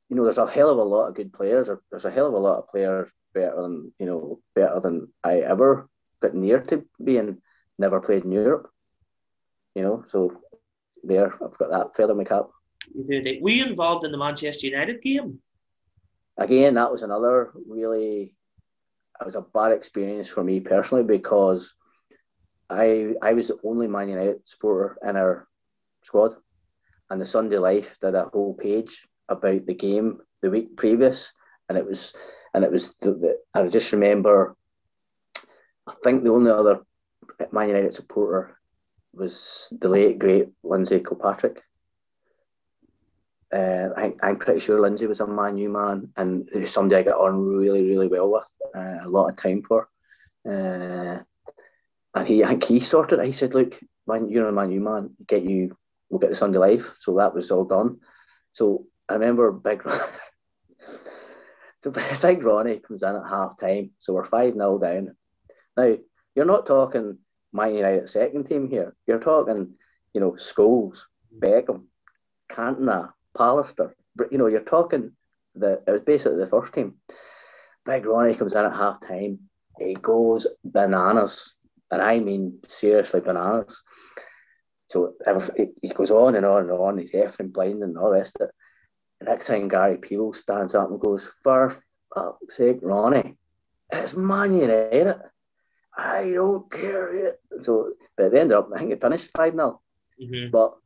you 0.09 0.15
know, 0.15 0.23
there's 0.23 0.37
a 0.37 0.49
hell 0.49 0.69
of 0.69 0.77
a 0.77 0.83
lot 0.83 1.07
of 1.07 1.15
good 1.15 1.33
players. 1.33 1.67
Or 1.67 1.81
there's 1.91 2.05
a 2.05 2.11
hell 2.11 2.27
of 2.27 2.33
a 2.33 2.37
lot 2.37 2.59
of 2.59 2.67
players 2.69 3.09
better 3.33 3.61
than 3.61 3.91
you 3.99 4.05
know 4.05 4.39
better 4.55 4.79
than 4.79 5.11
I 5.23 5.39
ever 5.39 5.89
got 6.21 6.33
near 6.33 6.61
to 6.61 6.85
being. 7.03 7.41
Never 7.79 7.99
played 7.99 8.23
in 8.23 8.31
Europe. 8.31 8.71
You 9.77 9.83
know, 9.83 10.03
so 10.07 10.41
there 11.03 11.35
I've 11.35 11.55
got 11.59 11.69
that 11.69 11.95
feather 11.95 12.13
in 12.13 12.17
my 12.17 12.23
cap. 12.23 12.47
Were 12.95 13.51
you 13.51 13.65
involved 13.67 14.05
in 14.05 14.11
the 14.11 14.17
Manchester 14.17 14.65
United 14.65 15.03
game? 15.03 15.39
Again, 16.35 16.73
that 16.73 16.91
was 16.91 17.03
another 17.03 17.51
really. 17.67 18.33
It 19.21 19.25
was 19.25 19.35
a 19.35 19.45
bad 19.53 19.73
experience 19.73 20.29
for 20.29 20.43
me 20.43 20.61
personally 20.61 21.03
because 21.03 21.71
I 22.71 23.13
I 23.21 23.33
was 23.33 23.49
the 23.49 23.59
only 23.63 23.87
Man 23.87 24.09
United 24.09 24.47
supporter 24.47 24.97
in 25.07 25.15
our 25.15 25.47
squad, 26.01 26.33
and 27.11 27.21
the 27.21 27.27
Sunday 27.27 27.59
Life 27.59 27.97
did 28.01 28.15
a 28.15 28.31
whole 28.33 28.55
page 28.55 29.07
about 29.29 29.67
the 29.67 29.75
game 29.75 30.17
the 30.41 30.49
week 30.49 30.75
previous, 30.75 31.31
and 31.69 31.77
it 31.77 31.85
was 31.85 32.13
and 32.55 32.63
it 32.63 32.71
was 32.71 32.95
the, 33.01 33.11
the, 33.11 33.37
I 33.53 33.67
just 33.67 33.91
remember. 33.91 34.55
I 35.85 35.93
think 36.03 36.23
the 36.23 36.31
only 36.31 36.49
other 36.49 36.79
Man 37.51 37.67
United 37.67 37.93
supporter 37.93 38.57
was 39.17 39.67
the 39.79 39.87
late 39.87 40.19
great 40.19 40.49
Lindsay 40.63 40.99
Kilpatrick. 40.99 41.61
Uh, 43.53 43.89
I, 43.95 44.13
I'm 44.21 44.37
pretty 44.37 44.59
sure 44.59 44.79
Lindsay 44.79 45.07
was 45.07 45.21
a 45.21 45.27
Man 45.27 45.57
U 45.57 45.69
man 45.69 46.11
and 46.17 46.49
somebody 46.65 46.99
I 46.99 47.03
got 47.03 47.19
on 47.19 47.41
really, 47.57 47.83
really 47.83 48.07
well 48.07 48.29
with, 48.29 48.43
uh, 48.75 49.05
a 49.05 49.09
lot 49.09 49.29
of 49.29 49.37
time 49.37 49.63
for. 49.63 49.87
Uh, 50.45 51.19
and 52.13 52.27
he, 52.27 52.43
I 52.43 52.49
think 52.49 52.65
he 52.65 52.79
sorted. 52.79 53.23
He 53.23 53.31
said, 53.31 53.53
"Look, 53.53 53.79
man, 54.05 54.29
you're 54.29 54.49
a 54.49 54.51
Man 54.51 54.71
U 54.71 54.81
man. 54.81 55.11
Get 55.27 55.43
you, 55.43 55.77
we'll 56.09 56.19
get 56.19 56.29
the 56.29 56.35
Sunday 56.35 56.57
Life." 56.57 56.91
So 56.99 57.15
that 57.17 57.33
was 57.33 57.51
all 57.51 57.65
done. 57.65 57.99
So 58.53 58.85
I 59.07 59.13
remember 59.13 59.51
Big 59.51 59.81
so 61.81 61.91
Big 61.91 62.43
Ronnie 62.43 62.79
comes 62.79 63.03
in 63.03 63.15
at 63.15 63.29
half 63.29 63.59
time. 63.59 63.91
So 63.99 64.13
we're 64.13 64.25
5 64.25 64.53
0 64.53 64.77
down. 64.79 65.15
Now, 65.77 65.95
you're 66.35 66.45
not 66.45 66.65
talking 66.65 67.17
Man 67.53 67.75
United 67.75 68.03
uh, 68.03 68.07
second 68.07 68.45
team 68.45 68.69
here. 68.69 68.95
You're 69.05 69.19
talking, 69.19 69.73
you 70.13 70.21
know, 70.21 70.31
Scholes, 70.33 70.97
mm. 71.33 71.39
Beckham, 71.39 71.83
Cantona, 72.51 73.11
Pallister. 73.35 73.91
You 74.31 74.37
know, 74.37 74.47
you're 74.47 74.61
talking 74.61 75.11
the 75.55 75.81
it 75.87 75.91
was 75.91 76.01
basically 76.01 76.39
the 76.39 76.47
first 76.47 76.73
team. 76.73 76.95
Big 77.85 78.05
Ronnie 78.05 78.35
comes 78.35 78.53
in 78.53 78.65
at 78.65 78.73
half 78.73 78.99
time. 79.01 79.39
He 79.79 79.93
goes 79.93 80.47
bananas. 80.63 81.53
And 81.89 82.01
I 82.01 82.19
mean 82.19 82.59
seriously 82.67 83.21
bananas. 83.21 83.81
So 84.89 85.13
he 85.81 85.89
goes 85.89 86.11
on 86.11 86.35
and 86.35 86.45
on 86.45 86.63
and 86.63 86.71
on. 86.71 86.97
He's 86.97 87.11
effing 87.11 87.53
blind 87.53 87.83
and 87.83 87.97
all 87.97 88.11
the 88.11 88.17
rest 88.17 88.35
of 88.39 88.47
it. 88.47 88.55
The 89.19 89.25
next 89.25 89.47
time 89.47 89.67
Gary 89.67 89.97
Peele 89.97 90.33
stands 90.33 90.75
up 90.75 90.89
and 90.89 90.99
goes, 90.99 91.27
For 91.43 91.75
fuck's 92.13 92.57
sake, 92.57 92.79
Ronnie, 92.81 93.35
it's 93.91 94.15
Man 94.15 94.59
United. 94.59 95.15
I 95.97 96.31
don't 96.31 96.71
care. 96.71 97.15
yet. 97.15 97.39
So, 97.59 97.93
but 98.15 98.31
they 98.31 98.39
ended 98.39 98.57
up, 98.57 98.69
I 98.73 98.79
think 98.79 98.91
it 98.91 99.01
finished 99.01 99.31
5 99.35 99.53
0. 99.53 99.81
Mm-hmm. 100.21 100.51
But, 100.51 100.77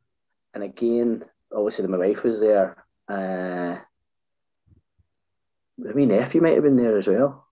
and 0.54 0.64
again, 0.64 1.24
obviously, 1.54 1.86
my 1.86 1.98
wife 1.98 2.22
was 2.22 2.40
there. 2.40 2.84
Uh, 3.08 3.78
I 5.88 5.92
mean, 5.92 6.08
nephew 6.08 6.40
might 6.40 6.54
have 6.54 6.62
been 6.62 6.76
there 6.76 6.98
as 6.98 7.06
well. 7.06 7.46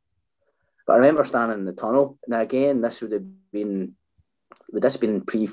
But 0.86 0.94
I 0.94 0.96
remember 0.96 1.24
standing 1.24 1.58
in 1.58 1.64
the 1.64 1.72
tunnel. 1.72 2.18
Now, 2.26 2.40
again, 2.40 2.80
this 2.80 3.00
would 3.00 3.12
have 3.12 3.24
been, 3.52 3.94
would 4.72 4.82
this 4.82 4.94
have 4.94 5.00
been 5.00 5.20
pre, 5.20 5.48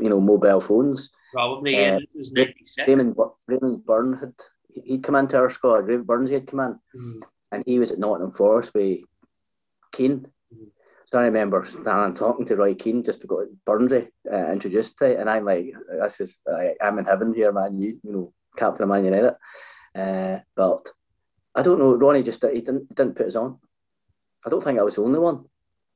you 0.00 0.08
know, 0.08 0.20
mobile 0.20 0.60
phones? 0.60 1.10
Probably, 1.32 1.72
yeah. 1.72 1.96
Uh, 1.96 2.00
this 2.14 2.30
was 2.30 2.32
96. 2.32 2.88
Raymond, 2.88 3.16
Raymond 3.48 3.86
Byrne 3.86 4.18
had 4.18 4.32
he'd 4.84 5.02
come 5.02 5.14
into 5.16 5.36
our 5.36 5.50
squad. 5.50 5.86
Ray 5.86 5.96
Burns 5.96 6.30
had 6.30 6.46
come 6.46 6.60
in, 6.60 6.72
mm-hmm. 6.72 7.18
and 7.52 7.64
he 7.66 7.78
was 7.78 7.92
at 7.92 7.98
Nottingham 7.98 8.32
Forest 8.32 8.72
with 8.74 9.00
Keane. 9.92 10.26
So 11.06 11.18
I 11.18 11.22
remember 11.22 11.64
standing 11.66 12.16
talking 12.16 12.46
to 12.46 12.56
Roy 12.56 12.74
Keane 12.74 13.04
just 13.04 13.20
because 13.20 13.48
Burnsy 13.66 14.08
uh, 14.30 14.50
introduced 14.50 15.00
it, 15.02 15.18
and 15.18 15.30
I'm 15.30 15.44
like, 15.44 15.72
"This 16.02 16.20
is 16.20 16.40
I'm 16.82 16.98
in 16.98 17.04
heaven 17.04 17.32
here, 17.32 17.52
man. 17.52 17.80
You, 17.80 18.00
you 18.02 18.12
know, 18.12 18.32
captain 18.56 18.84
of 18.84 18.88
Man 18.88 19.04
United." 19.04 19.34
Uh, 19.94 20.40
but 20.56 20.88
I 21.54 21.62
don't 21.62 21.78
know. 21.78 21.94
Ronnie 21.94 22.22
just 22.22 22.44
he 22.44 22.60
didn't 22.60 22.94
didn't 22.94 23.16
put 23.16 23.26
us 23.26 23.36
on. 23.36 23.58
I 24.44 24.50
don't 24.50 24.62
think 24.62 24.78
I 24.78 24.82
was 24.82 24.96
the 24.96 25.02
only 25.02 25.20
one, 25.20 25.44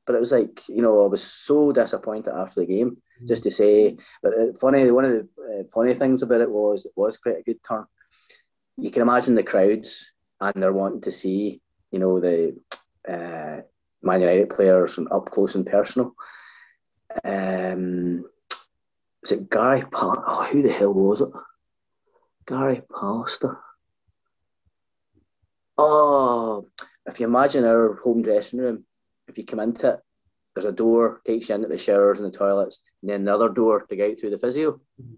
but 0.05 0.15
it 0.15 0.19
was 0.19 0.31
like 0.31 0.67
you 0.69 0.81
know 0.81 1.03
I 1.03 1.07
was 1.07 1.23
so 1.23 1.71
disappointed 1.71 2.33
after 2.33 2.61
the 2.61 2.65
game. 2.65 2.91
Mm-hmm. 2.91 3.27
Just 3.27 3.43
to 3.43 3.51
say, 3.51 3.97
but 4.23 4.33
uh, 4.33 4.53
funny 4.61 4.89
one 4.91 5.05
of 5.05 5.11
the 5.11 5.27
uh, 5.43 5.63
funny 5.73 5.93
things 5.93 6.21
about 6.21 6.41
it 6.41 6.49
was 6.49 6.85
it 6.85 6.93
was 6.95 7.17
quite 7.17 7.39
a 7.39 7.43
good 7.43 7.59
turn 7.67 7.85
you 8.77 8.91
can 8.91 9.01
imagine 9.01 9.35
the 9.35 9.43
crowds 9.43 10.11
and 10.39 10.61
they're 10.61 10.73
wanting 10.73 11.01
to 11.01 11.11
see, 11.11 11.61
you 11.91 11.99
know, 11.99 12.19
the 12.19 12.57
uh, 13.07 13.61
Man 14.03 14.21
United 14.21 14.49
players 14.49 14.97
and 14.97 15.11
up 15.11 15.29
close 15.31 15.55
and 15.55 15.65
personal. 15.65 16.15
Um, 17.23 18.25
was 19.21 19.31
it 19.31 19.49
Gary 19.49 19.83
Pal? 19.91 20.23
Oh, 20.25 20.43
who 20.51 20.61
the 20.61 20.71
hell 20.71 20.93
was 20.93 21.21
it? 21.21 21.29
Gary 22.47 22.81
Pallister. 22.89 23.57
Oh, 25.77 26.65
if 27.05 27.19
you 27.19 27.27
imagine 27.27 27.65
our 27.65 27.95
home 27.95 28.21
dressing 28.21 28.59
room, 28.59 28.85
if 29.27 29.37
you 29.37 29.45
come 29.45 29.59
into 29.59 29.89
it, 29.89 29.99
there's 30.53 30.65
a 30.65 30.71
door 30.71 31.21
takes 31.25 31.49
you 31.49 31.55
into 31.55 31.67
the 31.67 31.77
showers 31.77 32.19
and 32.19 32.31
the 32.31 32.37
toilets, 32.37 32.79
and 33.01 33.09
then 33.09 33.21
another 33.21 33.49
door 33.49 33.81
to 33.81 33.95
get 33.95 34.19
through 34.19 34.31
the 34.31 34.37
physio. 34.37 34.73
Mm-hmm. 35.01 35.13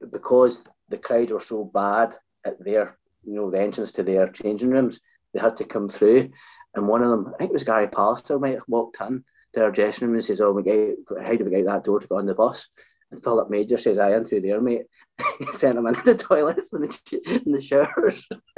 But 0.00 0.12
because 0.12 0.64
the 0.88 0.98
crowds 0.98 1.32
were 1.32 1.40
so 1.40 1.64
bad 1.64 2.14
at 2.44 2.62
their, 2.62 2.98
you 3.24 3.34
know, 3.34 3.50
the 3.50 3.60
entrance 3.60 3.92
to 3.92 4.02
their 4.02 4.28
changing 4.28 4.70
rooms. 4.70 5.00
They 5.32 5.40
had 5.40 5.56
to 5.58 5.64
come 5.64 5.88
through, 5.88 6.30
and 6.74 6.88
one 6.88 7.02
of 7.02 7.10
them, 7.10 7.32
I 7.34 7.38
think 7.38 7.50
it 7.50 7.54
was 7.54 7.64
Gary 7.64 7.88
Pallister, 7.88 8.40
might 8.40 8.54
have 8.54 8.64
walked 8.68 9.00
in 9.00 9.24
to 9.54 9.64
our 9.64 9.70
dressing 9.70 10.08
room 10.08 10.16
and 10.16 10.24
says, 10.24 10.40
"Oh, 10.40 10.52
we 10.52 10.62
get, 10.62 10.96
how 11.22 11.34
do 11.34 11.44
we 11.44 11.50
get 11.50 11.66
that 11.66 11.84
door 11.84 12.00
to 12.00 12.06
go 12.06 12.16
on 12.16 12.26
the 12.26 12.34
bus?" 12.34 12.68
And 13.10 13.22
Philip 13.22 13.50
Major 13.50 13.78
says, 13.78 13.98
"I 13.98 14.12
am 14.12 14.24
through 14.24 14.42
there, 14.42 14.60
mate." 14.60 14.86
he 15.38 15.52
sent 15.52 15.78
him 15.78 15.86
into 15.86 16.02
the 16.02 16.14
toilets 16.14 16.72
and 16.72 16.84
the, 16.84 17.42
in 17.44 17.52
the 17.52 17.60
showers, 17.60 18.26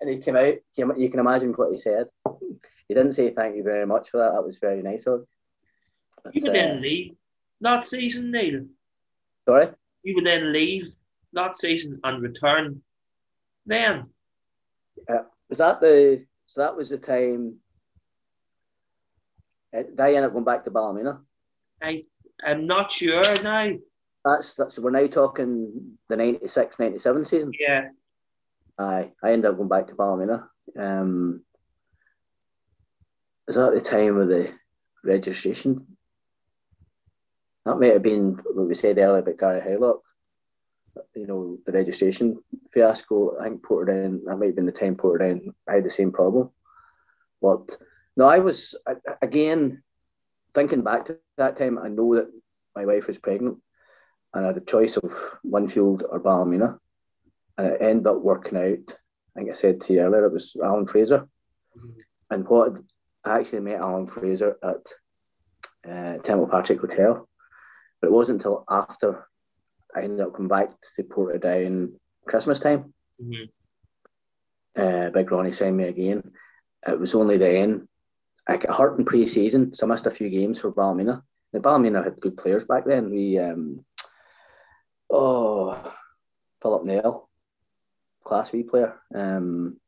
and 0.00 0.10
he 0.10 0.18
came 0.18 0.36
out. 0.36 0.54
You 0.76 1.08
can 1.10 1.20
imagine 1.20 1.52
what 1.52 1.72
he 1.72 1.78
said. 1.78 2.06
He 2.88 2.94
didn't 2.94 3.14
say 3.14 3.30
thank 3.30 3.56
you 3.56 3.62
very 3.62 3.86
much 3.86 4.10
for 4.10 4.18
that. 4.18 4.32
That 4.32 4.44
was 4.44 4.58
very 4.58 4.82
nice 4.82 5.06
of 5.06 5.20
him. 5.20 6.32
you 6.32 6.42
would 6.42 6.50
uh, 6.50 6.54
then 6.54 6.82
leave 6.82 7.14
that 7.60 7.84
season, 7.84 8.30
Neil. 8.30 8.66
Sorry. 9.46 9.68
You 10.02 10.14
would 10.16 10.26
then 10.26 10.52
leave 10.52 10.88
that 11.32 11.56
season 11.56 12.00
and 12.04 12.22
return 12.22 12.82
then. 13.66 14.10
Uh, 15.08 15.22
was 15.52 15.58
that 15.58 15.82
the 15.82 16.24
so 16.46 16.62
that 16.62 16.74
was 16.74 16.88
the 16.88 16.96
time? 16.96 17.56
Uh, 19.76 19.82
did 19.82 20.00
I 20.00 20.14
end 20.14 20.24
up 20.24 20.32
going 20.32 20.46
back 20.46 20.64
to 20.64 20.70
Ballymena? 20.70 21.20
I 21.82 22.00
I'm 22.42 22.66
not 22.66 22.90
sure 22.90 23.42
now. 23.42 23.72
That's 24.24 24.54
that's 24.54 24.78
we're 24.78 24.92
now 24.92 25.06
talking 25.08 25.98
the 26.08 26.16
96, 26.16 26.78
97 26.78 27.24
season. 27.26 27.52
Yeah. 27.60 27.88
I 28.78 29.10
I 29.22 29.32
ended 29.32 29.50
up 29.50 29.58
going 29.58 29.68
back 29.68 29.88
to 29.88 29.94
Ballymena. 29.94 30.48
Um, 30.78 31.42
was 33.46 33.56
that 33.56 33.74
the 33.74 33.80
time 33.82 34.16
of 34.16 34.28
the 34.28 34.54
registration? 35.04 35.86
That 37.66 37.78
may 37.78 37.88
have 37.88 38.02
been 38.02 38.40
what 38.54 38.68
we 38.68 38.74
said 38.74 38.96
earlier 38.96 39.18
about 39.18 39.36
Gary 39.36 39.60
Haylock 39.60 40.00
you 41.14 41.26
know, 41.26 41.58
the 41.66 41.72
registration 41.72 42.42
fiasco, 42.72 43.38
I 43.38 43.44
think 43.44 43.62
Portadown, 43.62 44.20
that 44.24 44.36
might 44.36 44.46
have 44.46 44.56
been 44.56 44.66
the 44.66 44.72
time 44.72 44.96
Portadown 44.96 45.52
had 45.68 45.84
the 45.84 45.90
same 45.90 46.12
problem. 46.12 46.50
But 47.40 47.76
no, 48.16 48.26
I 48.26 48.38
was, 48.38 48.74
again, 49.20 49.82
thinking 50.54 50.82
back 50.82 51.06
to 51.06 51.18
that 51.38 51.56
time, 51.58 51.78
I 51.78 51.88
know 51.88 52.14
that 52.16 52.30
my 52.76 52.84
wife 52.86 53.06
was 53.06 53.18
pregnant. 53.18 53.58
and 54.34 54.44
I 54.44 54.48
had 54.48 54.56
a 54.56 54.60
choice 54.60 54.96
of 54.96 55.12
Linfield 55.44 56.02
or 56.08 56.20
Ballymena, 56.20 56.78
and 57.58 57.66
it 57.66 57.82
ended 57.82 58.06
up 58.06 58.20
working 58.20 58.58
out. 58.58 58.96
I 59.36 59.40
think 59.40 59.50
I 59.50 59.54
said 59.54 59.80
to 59.82 59.92
you 59.92 60.00
earlier 60.00 60.26
it 60.26 60.32
was 60.32 60.56
Alan 60.62 60.86
Fraser, 60.86 61.20
mm-hmm. 61.76 62.00
and 62.30 62.46
what 62.48 62.72
I 63.24 63.40
actually 63.40 63.60
met 63.60 63.80
Alan 63.80 64.06
Fraser 64.06 64.56
at 64.62 65.90
uh, 65.90 66.18
Templepatrick 66.22 66.80
Hotel, 66.80 67.28
but 68.00 68.08
it 68.08 68.12
wasn't 68.12 68.38
until 68.38 68.64
after 68.68 69.26
I 69.94 70.02
ended 70.02 70.20
up 70.20 70.34
coming 70.34 70.48
back 70.48 70.70
to 70.96 71.02
Portadown 71.02 71.92
Christmas 72.26 72.58
time. 72.58 72.94
Mm-hmm. 73.22 74.80
Uh, 74.80 75.10
Big 75.10 75.30
Ronnie 75.30 75.52
signed 75.52 75.76
me 75.76 75.84
again. 75.84 76.32
It 76.86 76.98
was 76.98 77.14
only 77.14 77.36
then 77.36 77.88
I 78.46 78.56
got 78.56 78.76
hurt 78.76 78.98
in 78.98 79.04
pre-season, 79.04 79.74
so 79.74 79.86
I 79.86 79.88
missed 79.88 80.06
a 80.06 80.10
few 80.10 80.28
games 80.28 80.58
for 80.58 80.72
Ballymena. 80.72 81.22
The 81.52 81.60
Ballymena 81.60 82.02
had 82.02 82.20
good 82.20 82.36
players 82.36 82.64
back 82.64 82.84
then. 82.86 83.10
We 83.10 83.38
um, 83.38 83.84
oh 85.10 85.94
Philip 86.60 86.84
Nell, 86.84 87.28
class 88.24 88.50
B 88.50 88.62
player. 88.62 88.98
Um, 89.14 89.78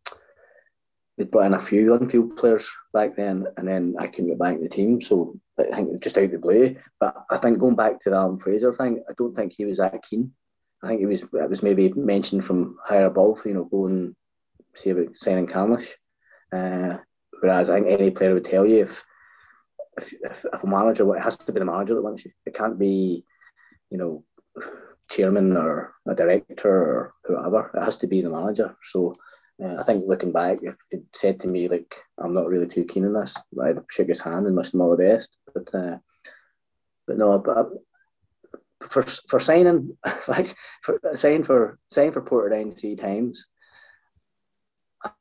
they 1.16 1.24
brought 1.24 1.46
in 1.46 1.54
a 1.54 1.60
few 1.60 1.90
Linfield 1.90 2.36
players 2.36 2.68
back 2.92 3.16
then, 3.16 3.46
and 3.56 3.68
then 3.68 3.94
I 3.98 4.08
couldn't 4.08 4.28
get 4.28 4.38
back 4.38 4.56
in 4.56 4.62
the 4.62 4.68
team. 4.68 5.00
So 5.00 5.38
I 5.58 5.76
think 5.76 6.02
just 6.02 6.18
out 6.18 6.24
of 6.24 6.32
the 6.32 6.38
blue. 6.38 6.76
But 6.98 7.24
I 7.30 7.38
think 7.38 7.58
going 7.58 7.76
back 7.76 8.00
to 8.00 8.10
the 8.10 8.16
Alan 8.16 8.38
Fraser 8.38 8.72
thing, 8.72 9.02
I 9.08 9.12
don't 9.16 9.34
think 9.34 9.52
he 9.52 9.64
was 9.64 9.78
that 9.78 10.02
keen. 10.02 10.32
I 10.82 10.88
think 10.88 11.00
it 11.00 11.06
was 11.06 11.22
it 11.22 11.50
was 11.50 11.62
maybe 11.62 11.92
mentioned 11.92 12.44
from 12.44 12.76
higher 12.84 13.06
above, 13.06 13.40
you 13.44 13.54
know, 13.54 13.64
going 13.64 14.16
see 14.74 14.90
about 14.90 15.16
signing 15.16 15.46
Candlish. 15.46 15.88
Uh, 16.52 16.98
whereas 17.40 17.70
I 17.70 17.80
think 17.80 17.86
any 17.88 18.10
player 18.10 18.34
would 18.34 18.44
tell 18.44 18.66
you 18.66 18.82
if 18.82 19.02
if, 19.96 20.12
if, 20.12 20.44
if 20.52 20.62
a 20.62 20.66
manager, 20.66 21.16
it 21.16 21.22
has 21.22 21.36
to 21.36 21.52
be 21.52 21.60
the 21.60 21.64
manager 21.64 21.94
that 21.94 22.02
wants 22.02 22.24
you. 22.24 22.32
It 22.44 22.54
can't 22.54 22.78
be, 22.78 23.24
you 23.90 23.98
know, 23.98 24.24
chairman 25.10 25.56
or 25.56 25.94
a 26.08 26.14
director 26.14 26.68
or 26.68 27.14
whoever. 27.24 27.70
It 27.74 27.84
has 27.84 27.96
to 27.98 28.08
be 28.08 28.20
the 28.20 28.30
manager. 28.30 28.76
So 28.82 29.14
uh, 29.62 29.76
I 29.78 29.82
think 29.84 30.04
looking 30.06 30.32
back, 30.32 30.58
if 30.62 30.74
he 30.90 30.98
said 31.14 31.40
to 31.40 31.46
me 31.46 31.68
like 31.68 31.94
I'm 32.18 32.34
not 32.34 32.48
really 32.48 32.66
too 32.66 32.84
keen 32.84 33.04
on 33.06 33.12
this, 33.12 33.34
I'd 33.62 33.78
shake 33.90 34.08
his 34.08 34.20
hand 34.20 34.46
and 34.46 34.56
wish 34.56 34.72
him 34.72 34.80
all 34.80 34.90
the 34.90 35.04
best. 35.04 35.36
But 35.52 35.74
uh, 35.74 35.98
but 37.06 37.18
no, 37.18 37.38
but 37.38 37.70
for 38.88 39.02
for 39.02 39.38
signing 39.40 39.96
like 40.28 40.54
for 40.82 41.00
signing 41.14 41.44
for 41.44 41.78
signing 41.92 42.12
for 42.12 42.22
Portadown 42.22 42.78
three 42.78 42.96
times 42.96 43.46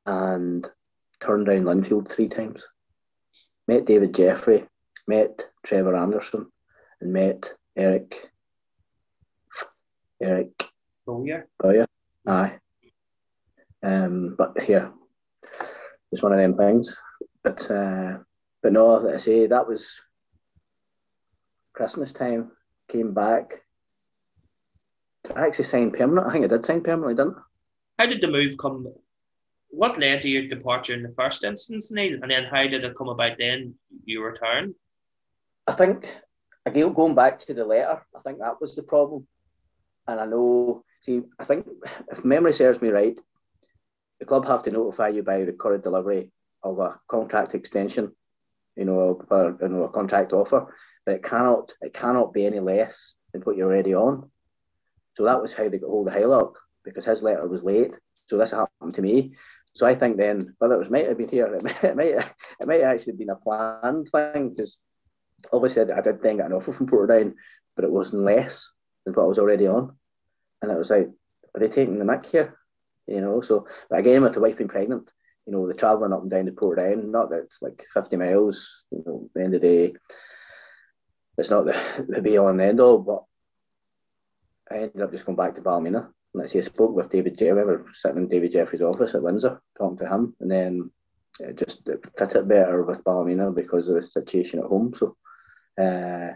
and 0.05 0.69
turned 1.19 1.45
down 1.45 1.63
Linfield 1.63 2.09
three 2.09 2.29
times. 2.29 2.63
Met 3.67 3.85
David 3.85 4.13
Jeffrey, 4.13 4.65
met 5.07 5.45
Trevor 5.65 5.95
Anderson, 5.95 6.51
and 7.01 7.13
met 7.13 7.53
Eric 7.75 8.29
Eric 10.21 10.65
Bowyer. 11.05 11.47
Bowyer. 11.59 11.87
Aye. 12.27 12.59
Um, 13.83 14.35
but 14.37 14.61
here, 14.61 14.91
it's 16.11 16.23
one 16.23 16.31
of 16.31 16.39
them 16.39 16.53
things. 16.53 16.95
But 17.43 17.69
uh, 17.69 18.17
but 18.61 18.71
no, 18.71 18.87
like 18.95 19.15
I 19.15 19.17
say 19.17 19.47
that 19.47 19.67
was 19.67 19.99
Christmas 21.73 22.11
time. 22.11 22.51
Came 22.89 23.13
back. 23.13 23.61
I 25.35 25.47
actually 25.47 25.65
signed 25.65 25.93
permanent. 25.93 26.27
I 26.27 26.31
think 26.31 26.45
I 26.45 26.47
did 26.47 26.65
sign 26.65 26.81
permanently, 26.81 27.15
didn't 27.15 27.37
I? 27.37 27.41
How 28.03 28.09
did 28.09 28.21
the 28.21 28.27
move 28.27 28.57
come? 28.57 28.87
What 29.69 29.97
led 29.97 30.21
to 30.21 30.29
your 30.29 30.47
departure 30.47 30.93
in 30.93 31.03
the 31.03 31.13
first 31.17 31.43
instance, 31.43 31.91
Neil? 31.91 32.19
And 32.21 32.29
then 32.31 32.45
how 32.45 32.67
did 32.67 32.83
it 32.83 32.97
come 32.97 33.09
about 33.09 33.37
then 33.37 33.75
you 34.05 34.23
return? 34.23 34.75
I 35.67 35.73
think 35.73 36.07
again 36.65 36.93
going 36.93 37.15
back 37.15 37.39
to 37.39 37.53
the 37.53 37.65
letter, 37.65 38.01
I 38.15 38.19
think 38.19 38.39
that 38.39 38.61
was 38.61 38.75
the 38.75 38.83
problem. 38.83 39.27
And 40.07 40.19
I 40.19 40.25
know, 40.25 40.83
see, 41.01 41.21
I 41.39 41.45
think 41.45 41.65
if 42.11 42.25
memory 42.25 42.53
serves 42.53 42.81
me 42.81 42.89
right, 42.89 43.17
the 44.19 44.25
club 44.25 44.45
have 44.45 44.63
to 44.63 44.71
notify 44.71 45.09
you 45.09 45.23
by 45.23 45.37
recorded 45.37 45.83
delivery 45.83 46.31
of 46.63 46.79
a 46.79 46.99
contract 47.07 47.55
extension, 47.55 48.13
you 48.75 48.85
know, 48.85 49.19
or, 49.29 49.57
you 49.61 49.67
know, 49.67 49.83
a 49.83 49.89
contract 49.89 50.33
offer, 50.33 50.73
but 51.05 51.15
it 51.15 51.23
cannot 51.23 51.71
it 51.81 51.93
cannot 51.93 52.33
be 52.33 52.45
any 52.45 52.59
less 52.59 53.15
than 53.31 53.41
what 53.41 53.57
you're 53.57 53.71
already 53.71 53.93
on. 53.93 54.29
So 55.15 55.25
that 55.25 55.41
was 55.41 55.53
how 55.53 55.69
they 55.69 55.77
got 55.77 55.89
hold 55.89 56.07
of 56.07 56.13
Haylock 56.13 56.53
because 56.83 57.05
his 57.05 57.21
letter 57.21 57.47
was 57.47 57.63
late. 57.63 57.93
So 58.27 58.37
this 58.37 58.51
happened 58.51 58.95
to 58.95 59.01
me. 59.01 59.33
So 59.75 59.85
I 59.85 59.95
think 59.95 60.17
then 60.17 60.55
whether 60.59 60.75
it 60.75 60.79
was 60.79 60.89
might 60.89 61.07
have 61.07 61.17
been 61.17 61.29
here, 61.29 61.53
it 61.53 61.63
might 61.63 61.83
it 61.83 61.95
might, 61.95 62.07
it 62.59 62.67
might 62.67 62.81
have 62.81 62.95
actually 62.95 63.13
been 63.13 63.29
a 63.29 63.35
planned 63.35 64.07
thing 64.09 64.49
because 64.49 64.77
obviously 65.51 65.91
I 65.91 66.01
did 66.01 66.21
then 66.21 66.37
get 66.37 66.45
an 66.45 66.53
offer 66.53 66.73
from 66.73 66.87
Portadown, 66.87 67.33
but 67.75 67.85
it 67.85 67.91
wasn't 67.91 68.23
less 68.23 68.69
than 69.05 69.13
what 69.13 69.23
I 69.23 69.27
was 69.27 69.39
already 69.39 69.67
on, 69.67 69.95
and 70.61 70.71
it 70.71 70.77
was 70.77 70.89
like, 70.89 71.09
are 71.55 71.59
they 71.59 71.67
taking 71.67 71.99
the 71.99 72.05
mic 72.05 72.25
here? 72.25 72.57
You 73.07 73.21
know. 73.21 73.41
So, 73.41 73.67
but 73.89 73.99
again, 73.99 74.23
with 74.23 74.33
the 74.33 74.41
wife 74.41 74.57
being 74.57 74.69
pregnant, 74.69 75.09
you 75.45 75.53
know, 75.53 75.67
the 75.67 75.73
travelling 75.73 76.13
up 76.13 76.21
and 76.21 76.31
down 76.31 76.45
to 76.45 76.51
Portadown, 76.51 77.11
not 77.11 77.29
that 77.29 77.39
it's 77.39 77.61
like 77.61 77.85
50 77.93 78.15
miles, 78.15 78.83
you 78.91 79.03
know, 79.05 79.29
the 79.33 79.43
end 79.43 79.55
of 79.55 79.61
the 79.61 79.67
day, 79.67 79.93
it's 81.37 81.49
not 81.49 81.65
the, 81.65 82.05
the 82.07 82.21
be 82.21 82.37
on 82.37 82.57
the 82.57 82.65
end 82.65 82.79
all, 82.79 82.97
but 82.99 83.23
I 84.71 84.83
ended 84.83 85.01
up 85.01 85.11
just 85.11 85.25
going 85.25 85.35
back 85.35 85.55
to 85.55 85.61
Ballymena. 85.61 86.09
And 86.33 86.41
I 86.41 86.45
see 86.45 86.59
I 86.59 86.61
spoke 86.61 86.95
with 86.95 87.11
David 87.11 87.37
Jeffrey, 87.37 87.49
I 87.49 87.63
remember 87.63 87.91
sitting 87.93 88.17
in 88.17 88.27
David 88.27 88.51
Jeffrey's 88.51 88.81
office 88.81 89.13
at 89.13 89.21
Windsor, 89.21 89.61
talking 89.77 89.97
to 89.99 90.07
him, 90.07 90.35
and 90.39 90.49
then 90.49 90.91
it 91.39 91.57
just 91.57 91.87
it 91.87 92.03
fit 92.17 92.35
it 92.35 92.47
better 92.47 92.83
with 92.83 93.03
Ballymena 93.03 93.51
because 93.51 93.87
of 93.87 93.95
the 93.95 94.03
situation 94.03 94.59
at 94.59 94.65
home. 94.65 94.93
So, 94.97 95.15
uh, 95.79 96.35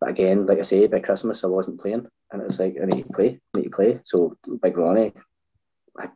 but 0.00 0.10
again, 0.10 0.46
like 0.46 0.58
I 0.58 0.62
say, 0.62 0.86
by 0.88 0.98
Christmas 0.98 1.44
I 1.44 1.46
wasn't 1.46 1.80
playing, 1.80 2.06
and 2.32 2.42
it 2.42 2.48
was 2.48 2.58
like 2.58 2.76
I 2.82 2.86
need 2.86 3.06
to 3.06 3.12
play, 3.12 3.40
I 3.54 3.58
need 3.58 3.64
to 3.64 3.70
play. 3.70 4.00
So 4.04 4.36
Big 4.60 4.76
Ronnie 4.76 5.12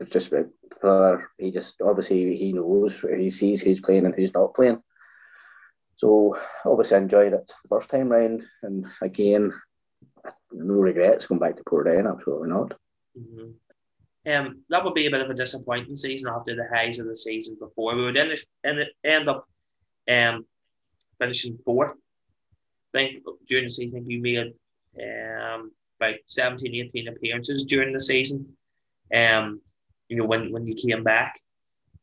just 0.09 0.33
for 0.81 1.31
he 1.39 1.51
just 1.51 1.75
obviously 1.83 2.37
he 2.37 2.53
knows 2.53 3.01
he 3.01 3.31
sees 3.31 3.61
who's 3.61 3.81
playing 3.81 4.07
and 4.07 4.15
who's 4.15 4.35
not 4.35 4.55
playing. 4.55 4.83
So 5.97 6.37
obviously 6.65 6.97
I 6.97 7.01
enjoyed 7.01 7.33
it 7.35 7.47
the 7.47 7.69
first 7.69 7.91
time 7.91 8.09
round, 8.09 8.43
and 8.63 8.87
again, 9.03 9.53
no 10.53 10.75
regrets 10.75 11.27
going 11.27 11.41
back 11.41 11.57
to 11.57 11.65
Portadown. 11.65 12.11
Absolutely 12.11 12.49
not. 12.49 12.75
Mm-hmm. 13.19 13.51
Um, 14.31 14.63
that 14.69 14.85
would 14.85 14.95
be 14.95 15.07
a 15.07 15.11
bit 15.11 15.23
of 15.23 15.31
a 15.31 15.35
disappointing 15.35 15.97
season 15.97 16.33
after 16.35 16.55
the 16.55 16.69
highs 16.73 16.99
of 16.99 17.07
the 17.07 17.17
season 17.17 17.57
before. 17.59 17.95
We 17.95 18.05
would 18.05 18.17
end, 18.17 18.39
end, 18.65 18.85
end 19.05 19.29
up 19.29 19.47
um, 20.11 20.47
finishing 21.19 21.59
fourth. 21.65 21.93
I 22.95 22.99
think 22.99 23.23
during 23.47 23.65
the 23.65 23.71
season 23.71 24.09
you 24.09 24.21
made 24.21 24.53
um, 25.03 25.73
about 25.99 26.17
17, 26.27 26.75
18 26.75 27.09
appearances 27.09 27.65
during 27.65 27.93
the 27.93 28.01
season. 28.01 28.57
Um, 29.15 29.61
you 30.11 30.17
know, 30.17 30.25
when, 30.25 30.53
when 30.53 30.67
you 30.67 30.75
came 30.75 31.05
back. 31.05 31.41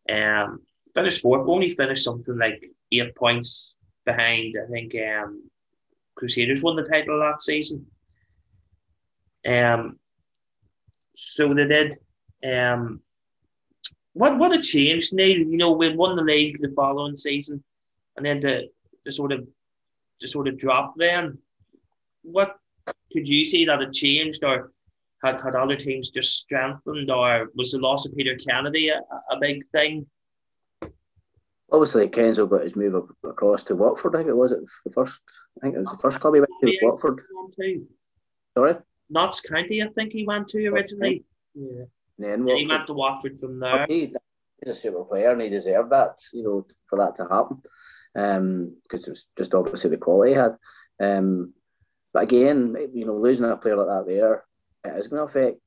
Um, 0.09 0.61
finished 0.95 1.21
fourth, 1.21 1.47
only 1.47 1.69
finished 1.69 2.05
something 2.05 2.37
like 2.37 2.71
eight 2.91 3.13
points 3.15 3.75
behind. 4.05 4.55
I 4.57 4.71
think 4.71 4.95
um, 4.95 5.43
Crusaders 6.15 6.63
won 6.63 6.77
the 6.77 6.83
title 6.83 7.19
that 7.19 7.41
season. 7.41 7.85
Um, 9.45 9.99
so 11.15 11.53
they 11.53 11.67
did. 11.67 11.97
Um, 12.43 13.01
what 14.13 14.39
what 14.39 14.55
a 14.55 14.61
change, 14.61 15.11
Neil. 15.11 15.37
You 15.37 15.57
know, 15.57 15.71
we 15.71 15.93
won 15.93 16.15
the 16.15 16.23
league 16.23 16.61
the 16.61 16.73
following 16.75 17.15
season, 17.15 17.61
and 18.15 18.25
then 18.25 18.41
to, 18.41 18.67
to 19.03 19.11
sort 19.11 19.33
of 19.33 19.45
to 20.21 20.27
sort 20.27 20.47
of 20.47 20.57
drop. 20.57 20.93
Then, 20.95 21.37
what 22.23 22.57
could 23.11 23.27
you 23.27 23.43
see 23.43 23.65
that 23.65 23.81
had 23.81 23.93
changed, 23.93 24.43
or 24.43 24.71
had, 25.23 25.41
had 25.41 25.55
other 25.55 25.75
teams 25.75 26.09
just 26.09 26.37
strengthened, 26.37 27.09
or 27.09 27.49
was 27.55 27.71
the 27.71 27.79
loss 27.79 28.05
of 28.05 28.15
Peter 28.15 28.35
Kennedy 28.35 28.89
a, 28.89 29.01
a 29.31 29.39
big 29.39 29.65
thing? 29.71 30.05
Obviously, 31.71 32.07
Kenzo 32.07 32.49
got 32.49 32.63
his 32.63 32.75
move 32.75 32.95
up, 32.95 33.09
across 33.23 33.63
to 33.65 33.75
Watford. 33.75 34.15
I 34.15 34.19
think 34.19 34.29
it 34.29 34.37
was 34.37 34.51
it 34.53 34.59
the 34.85 34.91
first. 34.91 35.19
I 35.57 35.61
think 35.61 35.75
it 35.75 35.79
was 35.79 35.89
the 35.89 35.97
first 35.97 36.19
club 36.19 36.35
he 36.35 36.39
went 36.39 36.51
to. 36.61 36.71
Yeah, 36.71 36.79
Watford. 36.83 37.21
Sorry. 38.55 38.75
Notts 39.09 39.41
County, 39.41 39.83
I 39.83 39.87
think 39.87 40.13
he 40.13 40.25
went 40.25 40.47
to 40.49 40.67
originally. 40.67 41.25
Yeah. 41.53 41.85
Then 42.17 42.47
he 42.47 42.67
went 42.67 42.87
to 42.87 42.93
Watford 42.93 43.37
from 43.39 43.59
there. 43.59 43.85
He, 43.87 44.13
he's 44.63 44.75
a 44.75 44.75
super 44.75 45.03
player, 45.03 45.31
and 45.31 45.41
he 45.41 45.49
deserved 45.49 45.91
that. 45.91 46.19
You 46.33 46.43
know, 46.43 46.67
for 46.89 46.97
that 46.99 47.15
to 47.17 47.27
happen, 47.29 47.61
because 48.13 48.37
um, 48.37 48.75
it 48.91 49.09
was 49.09 49.25
just 49.37 49.53
obviously 49.53 49.89
the 49.89 49.97
quality 49.97 50.31
he 50.31 50.37
had. 50.37 50.57
Um, 50.99 51.53
but 52.13 52.23
again, 52.23 52.75
you 52.93 53.05
know, 53.05 53.17
losing 53.17 53.45
a 53.45 53.57
player 53.57 53.75
like 53.77 53.87
that 53.87 54.05
there, 54.07 54.43
it 54.83 54.97
is 54.97 55.07
going 55.07 55.19
to 55.19 55.39
affect. 55.39 55.61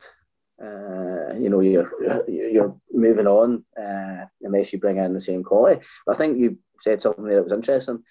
Uh, 0.62 1.34
you 1.38 1.48
know, 1.48 1.60
you're 1.60 1.90
you're 2.28 2.76
moving 2.92 3.26
on 3.26 3.64
uh, 3.80 4.26
unless 4.42 4.72
you 4.72 4.78
bring 4.78 4.98
in 4.98 5.14
the 5.14 5.20
same 5.20 5.42
quality. 5.42 5.80
But 6.04 6.14
I 6.14 6.18
think 6.18 6.38
you 6.38 6.58
said 6.82 7.00
something 7.00 7.24
there 7.24 7.36
that 7.36 7.44
was 7.44 7.52
interesting. 7.52 8.02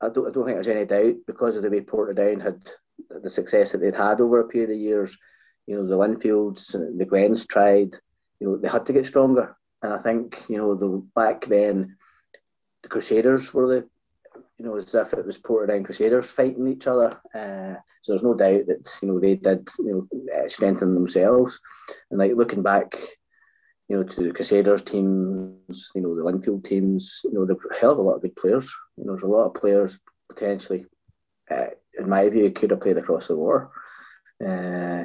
I 0.00 0.08
don't, 0.08 0.26
I 0.26 0.32
don't 0.32 0.44
think 0.44 0.56
there's 0.56 0.68
any 0.68 0.84
doubt 0.86 1.16
because 1.26 1.56
of 1.56 1.62
the 1.62 1.70
way 1.70 1.80
Portadown 1.80 2.42
had 2.42 2.60
the 3.22 3.30
success 3.30 3.72
that 3.72 3.78
they'd 3.78 3.94
had 3.94 4.20
over 4.20 4.40
a 4.40 4.48
period 4.48 4.70
of 4.70 4.76
years. 4.76 5.16
You 5.66 5.76
know, 5.76 5.86
the 5.86 5.96
Linfields, 5.96 6.72
the 6.72 7.04
Glens 7.04 7.46
tried. 7.46 7.94
You 8.40 8.48
know, 8.48 8.56
they 8.56 8.68
had 8.68 8.86
to 8.86 8.92
get 8.92 9.06
stronger, 9.06 9.56
and 9.82 9.92
I 9.92 9.98
think 9.98 10.42
you 10.48 10.56
know 10.56 10.74
the 10.74 11.06
back 11.14 11.46
then, 11.46 11.96
the 12.82 12.88
Crusaders 12.88 13.54
were 13.54 13.68
the 13.68 13.88
you 14.58 14.64
know, 14.64 14.76
as 14.76 14.94
if 14.94 15.12
it 15.12 15.26
was 15.26 15.38
Portadown 15.38 15.84
Crusaders 15.84 16.26
fighting 16.26 16.68
each 16.68 16.86
other. 16.86 17.18
Uh, 17.34 17.80
so 18.04 18.12
there's 18.12 18.22
no 18.22 18.34
doubt 18.34 18.66
that 18.66 18.86
you 19.00 19.08
know 19.08 19.18
they 19.18 19.34
did 19.34 19.66
you 19.78 20.08
know 20.12 20.34
uh, 20.36 20.46
strengthen 20.46 20.92
themselves. 20.92 21.58
And 22.10 22.18
like 22.20 22.32
looking 22.36 22.62
back, 22.62 22.94
you 23.88 23.96
know, 23.96 24.02
to 24.02 24.24
the 24.24 24.32
Crusaders 24.34 24.82
teams, 24.82 25.90
you 25.94 26.02
know, 26.02 26.14
the 26.14 26.20
Linfield 26.20 26.66
teams, 26.66 27.22
you 27.24 27.32
know, 27.32 27.44
a 27.44 27.74
hell 27.80 27.92
of 27.92 27.98
a 27.98 28.02
lot 28.02 28.16
of 28.16 28.22
good 28.22 28.36
players. 28.36 28.70
You 28.98 29.06
know, 29.06 29.12
there's 29.12 29.22
a 29.22 29.26
lot 29.26 29.46
of 29.46 29.54
players 29.54 29.98
potentially, 30.28 30.84
uh, 31.50 31.68
in 31.98 32.06
my 32.06 32.28
view, 32.28 32.50
could 32.50 32.72
have 32.72 32.82
played 32.82 32.98
across 32.98 33.28
the 33.28 33.36
war. 33.36 33.70
Uh, 34.46 35.04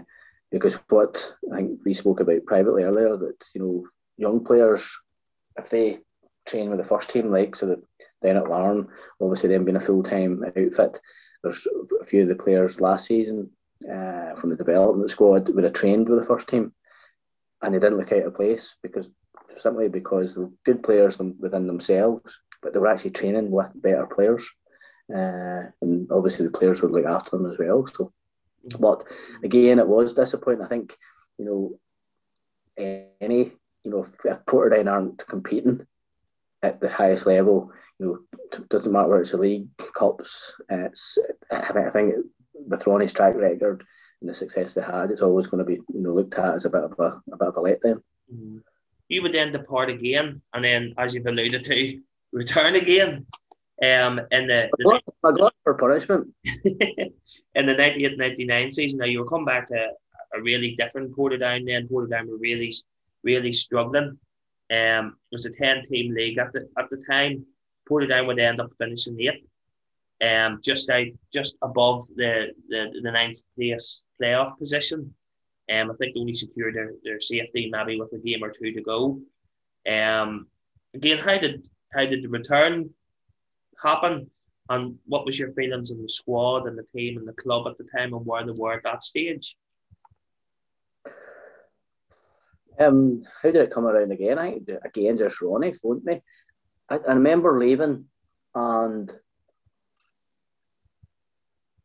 because 0.51 0.73
what 0.89 1.23
I 1.53 1.57
think 1.57 1.79
we 1.85 1.93
spoke 1.93 2.19
about 2.19 2.45
privately 2.47 2.83
earlier, 2.83 3.15
that 3.15 3.37
you 3.55 3.61
know, 3.61 3.87
young 4.17 4.43
players, 4.43 4.85
if 5.57 5.69
they 5.69 5.99
train 6.45 6.69
with 6.69 6.79
the 6.79 6.85
first 6.85 7.11
team, 7.11 7.31
like 7.31 7.55
so 7.55 7.67
that 7.67 7.79
then 8.21 8.35
at 8.35 8.49
Larne, 8.49 8.89
obviously 9.21 9.47
them 9.47 9.63
being 9.63 9.77
a 9.77 9.79
full 9.79 10.03
time 10.03 10.43
outfit, 10.45 10.99
there's 11.43 11.67
a 12.01 12.05
few 12.05 12.23
of 12.23 12.27
the 12.27 12.35
players 12.35 12.81
last 12.81 13.05
season 13.05 13.49
uh, 13.85 14.35
from 14.35 14.49
the 14.49 14.55
development 14.55 15.09
squad 15.09 15.49
would 15.49 15.63
have 15.63 15.73
trained 15.73 16.09
with 16.09 16.19
the 16.19 16.25
first 16.25 16.47
team, 16.47 16.73
and 17.61 17.73
they 17.73 17.79
didn't 17.79 17.97
look 17.97 18.11
out 18.11 18.23
of 18.23 18.35
place 18.35 18.75
because 18.83 19.09
simply 19.57 19.87
because 19.87 20.33
they 20.33 20.41
were 20.41 20.51
good 20.65 20.83
players 20.83 21.17
within 21.17 21.67
themselves, 21.67 22.39
but 22.61 22.73
they 22.73 22.79
were 22.79 22.87
actually 22.87 23.11
training 23.11 23.51
with 23.51 23.67
better 23.75 24.05
players, 24.05 24.47
uh, 25.13 25.63
and 25.81 26.11
obviously 26.11 26.45
the 26.45 26.51
players 26.51 26.81
would 26.81 26.91
look 26.91 27.05
after 27.05 27.31
them 27.31 27.51
as 27.51 27.57
well. 27.57 27.87
So, 27.95 28.11
but 28.79 29.03
again, 29.43 29.79
it 29.79 29.87
was 29.87 30.13
disappointing. 30.13 30.63
I 30.63 30.67
think 30.67 30.97
you 31.37 31.45
know 31.45 31.79
any 33.21 33.51
you 33.83 33.91
know 33.91 34.07
if 34.23 34.45
Portadown 34.45 34.91
aren't 34.91 35.25
competing 35.27 35.85
at 36.61 36.79
the 36.79 36.89
highest 36.89 37.25
level, 37.25 37.71
you 37.99 38.05
know, 38.05 38.61
doesn't 38.69 38.91
matter 38.91 39.07
whether 39.07 39.21
it's 39.21 39.33
a 39.33 39.37
league, 39.37 39.67
cups. 39.95 40.53
It's 40.69 41.17
I 41.51 41.89
think 41.89 42.15
with 42.53 42.87
Ronnie's 42.87 43.13
track 43.13 43.35
record 43.35 43.83
and 44.21 44.29
the 44.29 44.33
success 44.33 44.73
they 44.73 44.81
had, 44.81 45.11
it's 45.11 45.21
always 45.21 45.47
going 45.47 45.59
to 45.59 45.65
be 45.65 45.81
you 45.93 46.01
know 46.01 46.13
looked 46.13 46.35
at 46.35 46.55
as 46.55 46.65
a 46.65 46.69
bit 46.69 46.83
of 46.83 46.93
a, 46.99 47.21
a 47.31 47.37
bit 47.37 47.47
of 47.47 47.57
a 47.57 47.61
letdown. 47.61 48.01
Mm-hmm. 48.33 48.57
You 49.09 49.23
would 49.23 49.33
then 49.33 49.51
depart 49.51 49.89
again, 49.89 50.41
and 50.53 50.63
then, 50.63 50.93
as 50.97 51.13
you've 51.13 51.25
alluded 51.25 51.63
to, 51.63 52.01
return 52.31 52.75
again. 52.75 53.25
Um, 53.81 54.19
in 54.31 54.47
the, 54.47 54.69
the 54.77 55.01
I 55.23 55.31
got 55.31 55.53
for 55.63 55.73
punishment 55.75 56.27
in 56.65 57.65
the 57.65 57.75
98-99 57.75 58.73
season. 58.73 58.99
Now 58.99 59.05
you 59.05 59.19
were 59.23 59.29
come 59.29 59.45
back 59.45 59.69
to 59.69 59.87
a 60.35 60.41
really 60.41 60.75
different 60.75 61.15
Portadown. 61.15 61.65
Then 61.65 61.87
Portadown 61.87 62.27
were 62.27 62.37
really, 62.37 62.73
really 63.23 63.53
struggling. 63.53 64.19
Um, 64.71 65.15
it 65.31 65.35
was 65.35 65.45
a 65.45 65.51
ten-team 65.51 66.13
league 66.13 66.37
at 66.37 66.53
the 66.53 66.69
at 66.77 66.89
the 66.89 67.03
time. 67.09 67.45
Portadown 67.89 68.27
would 68.27 68.39
end 68.39 68.61
up 68.61 68.69
finishing 68.77 69.19
eighth, 69.19 69.47
um, 70.21 70.59
just 70.63 70.89
out, 70.91 71.07
just 71.33 71.57
above 71.63 72.05
the, 72.15 72.53
the, 72.67 72.99
the 73.01 73.11
ninth 73.11 73.41
place 73.55 74.03
playoff 74.21 74.59
position. 74.59 75.13
Um, 75.71 75.89
I 75.89 75.95
think 75.95 76.13
they 76.13 76.19
only 76.19 76.33
secured 76.33 76.75
their, 76.75 76.91
their 77.03 77.19
safety 77.19 77.69
maybe 77.71 77.99
with 77.99 78.13
a 78.13 78.19
game 78.19 78.43
or 78.43 78.51
two 78.51 78.71
to 78.73 78.81
go. 78.81 79.19
Um, 79.89 80.47
again, 80.93 81.17
how 81.17 81.37
did 81.37 81.67
how 81.91 82.05
did 82.05 82.23
the 82.23 82.29
return 82.29 82.91
happen? 83.83 84.29
And 84.69 84.99
what 85.07 85.25
was 85.25 85.39
your 85.39 85.51
feelings 85.53 85.89
in 85.89 86.01
the 86.01 86.09
squad 86.09 86.67
and 86.67 86.77
the 86.77 86.83
team 86.83 87.17
and 87.17 87.27
the 87.27 87.33
club 87.33 87.67
at 87.67 87.77
the 87.79 87.85
time 87.85 88.13
and 88.13 88.23
where 88.23 88.45
they 88.45 88.51
were 88.51 88.73
at 88.73 88.83
that 88.83 89.01
stage? 89.01 89.57
Um, 92.79 93.23
how 93.41 93.51
did 93.51 93.61
it 93.61 93.73
come 93.73 93.85
around 93.85 94.11
again? 94.11 94.39
I 94.39 94.59
again 94.85 95.17
just 95.17 95.41
Ronnie 95.41 95.73
phoned 95.73 96.03
me 96.05 96.21
I, 96.89 96.95
I 96.95 97.13
remember 97.13 97.59
leaving 97.59 98.05
and 98.55 99.13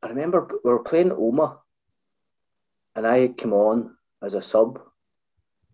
I 0.03 0.09
remember 0.09 0.49
we 0.65 0.71
were 0.71 0.83
playing 0.83 1.11
Omagh 1.11 1.59
and 2.95 3.07
I 3.07 3.29
came 3.29 3.53
on 3.53 3.97
as 4.23 4.35
a 4.35 4.43
sub 4.43 4.81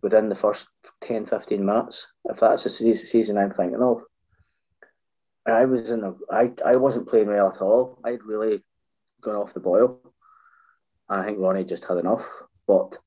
within 0.01 0.29
the 0.29 0.35
first 0.35 0.67
10, 1.01 1.27
15 1.27 1.63
minutes, 1.63 2.07
if 2.25 2.39
that's 2.39 2.63
the 2.63 2.95
season 2.95 3.37
I'm 3.37 3.51
thinking 3.51 3.81
of. 3.81 4.01
I 5.45 5.65
was 5.65 5.91
in 5.91 6.03
a, 6.03 6.13
I, 6.31 6.51
I 6.65 6.75
wasn't 6.77 7.07
playing 7.07 7.27
well 7.27 7.49
at 7.49 7.61
all. 7.61 7.99
I'd 8.03 8.23
really 8.23 8.63
gone 9.21 9.35
off 9.35 9.53
the 9.53 9.59
boil. 9.59 9.99
I 11.09 11.23
think 11.25 11.39
Ronnie 11.39 11.63
just 11.63 11.85
had 11.85 11.97
enough. 11.97 12.25
But 12.67 12.97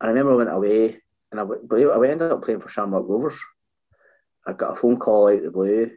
I 0.00 0.08
remember 0.08 0.32
I 0.32 0.36
went 0.36 0.50
away 0.50 1.01
and 1.32 1.40
I, 1.40 1.44
believe 1.44 1.88
I 1.88 1.94
ended 2.08 2.30
up 2.30 2.44
playing 2.44 2.60
for 2.60 2.68
Shamrock 2.68 3.08
Rovers. 3.08 3.38
I 4.46 4.52
got 4.52 4.72
a 4.72 4.76
phone 4.76 4.98
call 4.98 5.28
out 5.28 5.38
of 5.38 5.42
the 5.42 5.50
blue. 5.50 5.90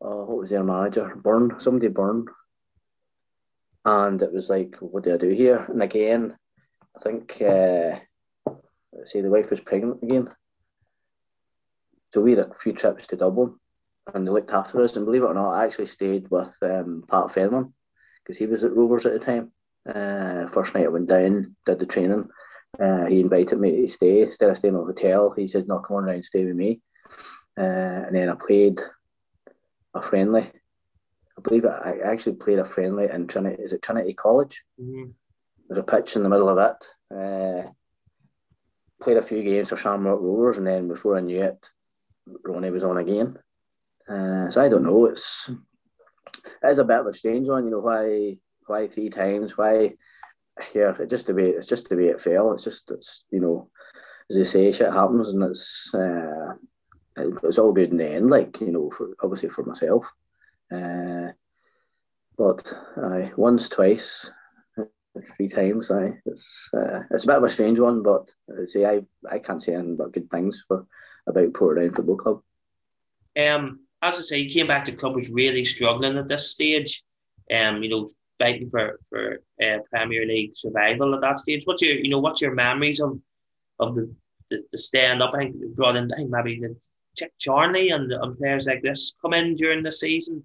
Oh, 0.00 0.24
what 0.24 0.38
was 0.38 0.50
their 0.50 0.62
manager? 0.62 1.14
Burn, 1.16 1.56
somebody 1.58 1.88
Burn. 1.88 2.26
And 3.86 4.20
it 4.20 4.32
was 4.32 4.50
like, 4.50 4.76
what 4.80 5.04
do 5.04 5.14
I 5.14 5.16
do 5.16 5.30
here? 5.30 5.64
And 5.68 5.82
again, 5.82 6.36
I 6.96 7.02
think, 7.02 7.40
uh, 7.40 7.98
let's 8.92 9.12
say 9.12 9.22
the 9.22 9.30
wife 9.30 9.50
was 9.50 9.60
pregnant 9.60 10.02
again. 10.02 10.28
So 12.12 12.20
we 12.20 12.32
had 12.32 12.40
a 12.40 12.50
few 12.62 12.74
trips 12.74 13.06
to 13.08 13.16
Dublin 13.16 13.54
and 14.12 14.26
they 14.26 14.30
looked 14.30 14.52
after 14.52 14.82
us. 14.82 14.96
And 14.96 15.06
believe 15.06 15.22
it 15.22 15.26
or 15.26 15.34
not, 15.34 15.54
I 15.54 15.64
actually 15.64 15.86
stayed 15.86 16.30
with 16.30 16.54
um, 16.60 17.04
Pat 17.08 17.28
Fenlon 17.28 17.72
because 18.22 18.36
he 18.36 18.46
was 18.46 18.64
at 18.64 18.74
Rovers 18.74 19.06
at 19.06 19.12
the 19.14 19.18
time. 19.18 19.50
Uh, 19.88 20.48
first 20.48 20.74
night 20.74 20.84
I 20.84 20.88
went 20.88 21.08
down, 21.08 21.56
did 21.66 21.78
the 21.78 21.86
training, 21.86 22.28
uh, 22.80 23.06
he 23.06 23.20
invited 23.20 23.58
me 23.58 23.82
to 23.82 23.88
stay 23.88 24.22
instead 24.22 24.50
of 24.50 24.56
staying 24.56 24.74
in 24.74 24.80
a 24.80 24.84
hotel. 24.84 25.32
He 25.36 25.48
says, 25.48 25.66
"No, 25.66 25.78
come 25.78 25.96
on 25.96 26.04
around, 26.04 26.24
stay 26.24 26.44
with 26.44 26.56
me." 26.56 26.80
Uh, 27.56 27.60
and 28.06 28.14
then 28.14 28.28
I 28.28 28.34
played 28.34 28.80
a 29.94 30.02
friendly. 30.02 30.50
I 31.36 31.40
believe 31.40 31.64
I 31.66 31.98
actually 32.04 32.36
played 32.36 32.58
a 32.58 32.64
friendly 32.64 33.08
in 33.12 33.26
Trinity. 33.26 33.62
Is 33.62 33.72
it 33.72 33.82
Trinity 33.82 34.14
College? 34.14 34.62
Mm-hmm. 34.80 35.10
There's 35.68 35.80
a 35.80 35.82
pitch 35.82 36.16
in 36.16 36.22
the 36.22 36.28
middle 36.28 36.48
of 36.48 36.58
it. 36.58 37.14
Uh, 37.14 37.70
played 39.02 39.16
a 39.16 39.22
few 39.22 39.42
games 39.42 39.68
for 39.68 39.76
Shamrock 39.76 40.20
Rovers, 40.20 40.58
and 40.58 40.66
then 40.66 40.88
before 40.88 41.16
I 41.16 41.20
knew 41.20 41.42
it, 41.42 41.58
Ronnie 42.44 42.70
was 42.70 42.84
on 42.84 42.98
again. 42.98 43.38
Uh, 44.08 44.50
so 44.50 44.62
I 44.62 44.68
don't 44.68 44.84
know. 44.84 45.06
It's 45.06 45.50
it's 46.62 46.78
a 46.78 46.84
bit 46.84 47.00
of 47.00 47.06
a 47.06 47.14
strange 47.14 47.48
one. 47.48 47.64
You 47.64 47.70
know 47.70 47.80
why 47.80 48.38
why 48.66 48.88
three 48.88 49.10
times? 49.10 49.56
Why 49.56 49.94
here. 50.72 50.96
It 51.00 51.10
just 51.10 51.26
the 51.26 51.34
way 51.34 51.50
it's 51.50 51.68
just 51.68 51.88
the 51.88 51.96
way 51.96 52.08
it 52.08 52.20
fell. 52.20 52.52
It's 52.52 52.64
just 52.64 52.90
it's 52.90 53.24
you 53.30 53.40
know, 53.40 53.70
as 54.30 54.36
they 54.36 54.44
say, 54.44 54.72
shit 54.72 54.92
happens, 54.92 55.30
and 55.30 55.42
it's 55.42 55.90
uh, 55.94 56.54
it, 57.16 57.34
it's 57.42 57.58
all 57.58 57.72
good 57.72 57.90
in 57.90 57.96
the 57.98 58.08
end. 58.08 58.30
Like 58.30 58.60
you 58.60 58.70
know, 58.70 58.90
for 58.96 59.14
obviously 59.22 59.50
for 59.50 59.64
myself. 59.64 60.04
Uh, 60.72 61.32
but 62.36 62.66
I 62.96 63.32
once, 63.36 63.68
twice, 63.68 64.28
three 65.36 65.48
times. 65.48 65.90
I 65.90 66.18
it's 66.26 66.70
uh, 66.76 67.00
it's 67.10 67.24
a 67.24 67.26
bit 67.26 67.36
of 67.36 67.44
a 67.44 67.50
strange 67.50 67.78
one, 67.78 68.02
but 68.02 68.30
I 68.50 68.64
say 68.64 68.84
I 68.84 69.02
I 69.30 69.38
can't 69.38 69.62
say 69.62 69.74
anything 69.74 69.96
but 69.96 70.12
good 70.12 70.30
things 70.30 70.64
for 70.66 70.86
about 71.26 71.52
Portadown 71.52 71.94
Football 71.94 72.16
Club. 72.16 72.42
Um, 73.36 73.80
as 74.02 74.18
I 74.18 74.22
say, 74.22 74.42
he 74.42 74.52
came 74.52 74.66
back. 74.66 74.86
The 74.86 74.92
club 74.92 75.14
was 75.14 75.30
really 75.30 75.64
struggling 75.64 76.18
at 76.18 76.28
this 76.28 76.50
stage. 76.50 77.02
Um, 77.52 77.82
you 77.82 77.88
know, 77.88 78.10
fighting 78.38 78.70
for 78.70 78.98
for 79.08 79.40
uh, 79.62 79.78
Premier 79.90 80.26
League 80.26 80.52
survival 80.56 81.14
at 81.14 81.20
that 81.20 81.38
stage. 81.38 81.62
What's 81.64 81.82
your 81.82 81.96
you 81.96 82.10
know 82.10 82.20
what's 82.20 82.40
your 82.40 82.54
memories 82.54 83.00
of 83.00 83.18
of 83.80 83.94
the 83.94 84.14
the, 84.50 84.64
the 84.72 84.78
stand 84.78 85.22
up? 85.22 85.34
I 85.34 85.38
think 85.38 85.56
brought 85.74 85.96
in 85.96 86.12
I 86.12 86.16
think 86.16 86.30
maybe 86.30 86.60
the 86.60 86.76
Chick 87.16 87.32
Charnley 87.38 87.90
and, 87.90 88.10
and 88.12 88.38
players 88.38 88.66
like 88.66 88.82
this 88.82 89.14
come 89.22 89.34
in 89.34 89.54
during 89.54 89.82
the 89.82 89.92
season. 89.92 90.44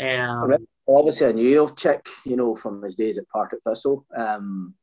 Um, 0.00 0.54
Obviously, 0.88 1.28
I 1.28 1.32
knew 1.32 1.62
of 1.62 1.76
Chick, 1.76 2.04
you 2.26 2.36
know, 2.36 2.56
from 2.56 2.82
his 2.82 2.96
days 2.96 3.16
at 3.16 3.28
Partick 3.28 3.60
Thistle. 3.64 4.04
Um, 4.16 4.74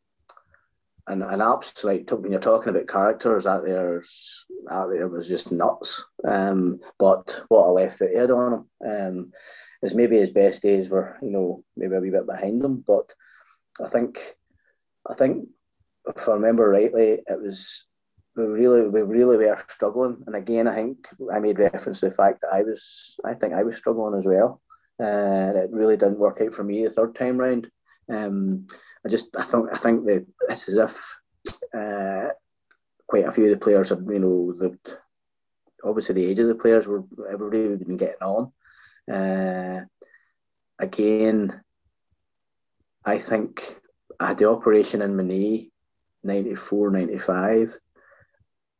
and 1.08 1.24
and 1.24 1.42
Apps 1.42 1.84
like 1.84 2.10
when 2.12 2.32
you're 2.32 2.40
talking 2.40 2.70
about 2.70 2.88
characters 2.88 3.46
out 3.46 3.66
there, 3.66 4.04
out 4.70 4.90
there 4.92 5.08
was 5.08 5.28
just 5.28 5.52
nuts. 5.52 6.02
Um, 6.26 6.80
but 7.00 7.42
what 7.50 7.68
a 7.68 7.72
left 7.72 8.00
head 8.00 8.32
on 8.32 8.54
him. 8.54 8.66
Um, 8.88 9.32
is 9.82 9.94
maybe 9.94 10.18
his 10.18 10.32
best 10.32 10.62
days 10.62 10.90
were, 10.90 11.18
you 11.22 11.30
know, 11.30 11.64
maybe 11.78 11.96
a 11.96 12.00
wee 12.00 12.10
bit 12.10 12.26
behind 12.26 12.64
him. 12.64 12.84
But 12.86 13.14
I 13.84 13.90
think, 13.90 14.20
I 15.10 15.14
think, 15.14 15.48
if 16.08 16.28
I 16.28 16.34
remember 16.34 16.70
rightly, 16.70 17.20
it 17.26 17.42
was 17.42 17.86
we 18.36 18.44
really 18.46 18.88
we 18.88 19.02
really 19.02 19.38
were 19.38 19.64
struggling. 19.70 20.24
And 20.26 20.36
again, 20.36 20.68
I 20.68 20.76
think 20.76 21.08
I 21.34 21.40
made 21.40 21.60
reference 21.60 22.00
to 22.02 22.10
the 22.10 22.16
fact 22.16 22.42
that 22.42 22.54
I 22.54 22.64
was, 22.64 23.16
I 23.26 23.34
think 23.34 23.54
I 23.54 23.64
was 23.64 23.78
struggling 23.78 24.20
as 24.20 24.26
well. 24.26 24.62
Uh, 25.02 25.54
it 25.56 25.70
really 25.72 25.98
didn't 25.98 26.20
work 26.20 26.42
out 26.42 26.54
for 26.54 26.64
me 26.64 26.84
the 26.84 26.92
third 26.92 27.16
time 27.16 27.38
round. 27.38 27.70
Um, 28.10 28.68
I 29.06 29.10
just 29.10 29.28
I 29.38 29.44
think 29.44 29.68
I 29.72 29.78
think 29.78 30.06
that 30.06 30.26
it's 30.50 30.68
as 30.68 30.76
if 30.76 31.18
uh, 31.74 32.30
quite 33.08 33.26
a 33.26 33.32
few 33.32 33.46
of 33.46 33.52
the 33.52 33.64
players 33.64 33.90
have 33.90 34.02
you 34.10 34.20
know 34.20 34.54
the 34.54 34.78
obviously 35.84 36.16
the 36.16 36.26
age 36.26 36.40
of 36.40 36.48
the 36.48 36.56
players 36.56 36.86
were 36.86 37.04
everybody 37.32 37.76
been 37.84 37.98
getting 37.98 38.22
on. 38.22 38.52
Uh, 39.12 39.82
again, 40.78 41.62
I 43.06 43.20
think 43.20 43.80
I 44.20 44.30
had 44.30 44.38
the 44.38 44.50
operation 44.50 45.02
in 45.02 45.16
my 45.16 45.24
knee, 45.24 45.72
94, 46.24 46.92
95, 46.92 47.78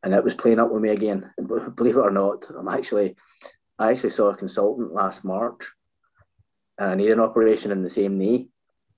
and 0.04 0.14
it 0.14 0.24
was 0.24 0.34
playing 0.34 0.60
up 0.60 0.72
with 0.72 0.82
me 0.82 0.90
again. 0.90 1.32
Believe 1.76 1.98
it 1.98 2.02
or 2.02 2.12
not, 2.12 2.46
I'm 2.58 2.68
actually, 2.68 3.16
I 3.78 3.92
actually 3.92 4.12
saw 4.12 4.30
a 4.30 4.38
consultant 4.38 4.94
last 4.94 5.24
March, 5.24 5.70
and 6.78 6.92
I 6.92 6.96
need 6.96 7.12
an 7.12 7.20
operation 7.20 7.72
in 7.72 7.84
the 7.84 7.90
same 7.90 8.18
knee 8.18 8.50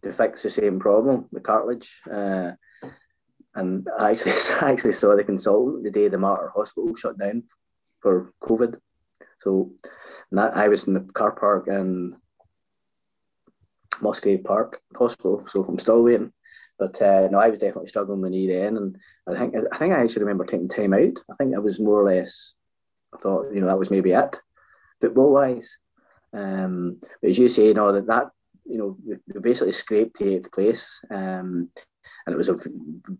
to 0.03 0.11
fix 0.11 0.43
the 0.43 0.49
same 0.49 0.79
problem, 0.79 1.27
the 1.31 1.39
cartilage. 1.39 2.01
Uh, 2.11 2.51
and 3.55 3.87
I 3.99 4.11
actually, 4.11 4.33
I 4.61 4.71
actually 4.71 4.93
saw 4.93 5.15
the 5.15 5.23
consultant 5.23 5.83
the 5.83 5.91
day 5.91 6.07
the 6.07 6.17
Mater 6.17 6.51
Hospital 6.55 6.95
shut 6.95 7.17
down 7.17 7.43
for 7.99 8.33
COVID. 8.43 8.79
So 9.43 9.71
that, 10.31 10.55
I 10.55 10.67
was 10.67 10.87
in 10.87 10.93
the 10.93 11.01
car 11.01 11.31
park 11.31 11.67
in 11.67 12.15
Musgrave 14.01 14.43
Park 14.43 14.81
Hospital, 14.95 15.45
so 15.47 15.63
I'm 15.63 15.79
still 15.79 16.03
waiting. 16.03 16.31
But 16.79 16.99
uh, 17.01 17.27
no, 17.31 17.37
I 17.37 17.49
was 17.49 17.59
definitely 17.59 17.89
struggling 17.89 18.21
with 18.21 18.31
knee 18.31 18.47
then, 18.47 18.77
and 18.77 18.97
I 19.27 19.37
think 19.37 19.55
I 19.71 19.77
think 19.77 19.93
I 19.93 20.01
actually 20.01 20.23
remember 20.23 20.45
taking 20.45 20.67
time 20.67 20.93
out. 20.93 21.19
I 21.29 21.35
think 21.35 21.55
I 21.55 21.59
was 21.59 21.79
more 21.79 22.01
or 22.01 22.05
less. 22.05 22.55
I 23.13 23.19
thought 23.19 23.53
you 23.53 23.61
know 23.61 23.67
that 23.67 23.77
was 23.77 23.91
maybe 23.91 24.11
it, 24.11 24.39
football 24.99 25.33
wise. 25.33 25.77
Um, 26.33 26.99
but 27.21 27.29
as 27.29 27.37
you 27.37 27.49
say, 27.49 27.67
you 27.67 27.73
know 27.75 27.91
that 27.91 28.07
that 28.07 28.31
you 28.65 28.77
know 28.77 28.97
we 29.05 29.39
basically 29.39 29.73
scraped 29.73 30.17
the 30.17 30.35
eighth 30.35 30.51
place, 30.51 30.87
um, 31.11 31.69
and 32.25 32.33
it 32.33 32.37
was 32.37 32.49
a 32.49 32.57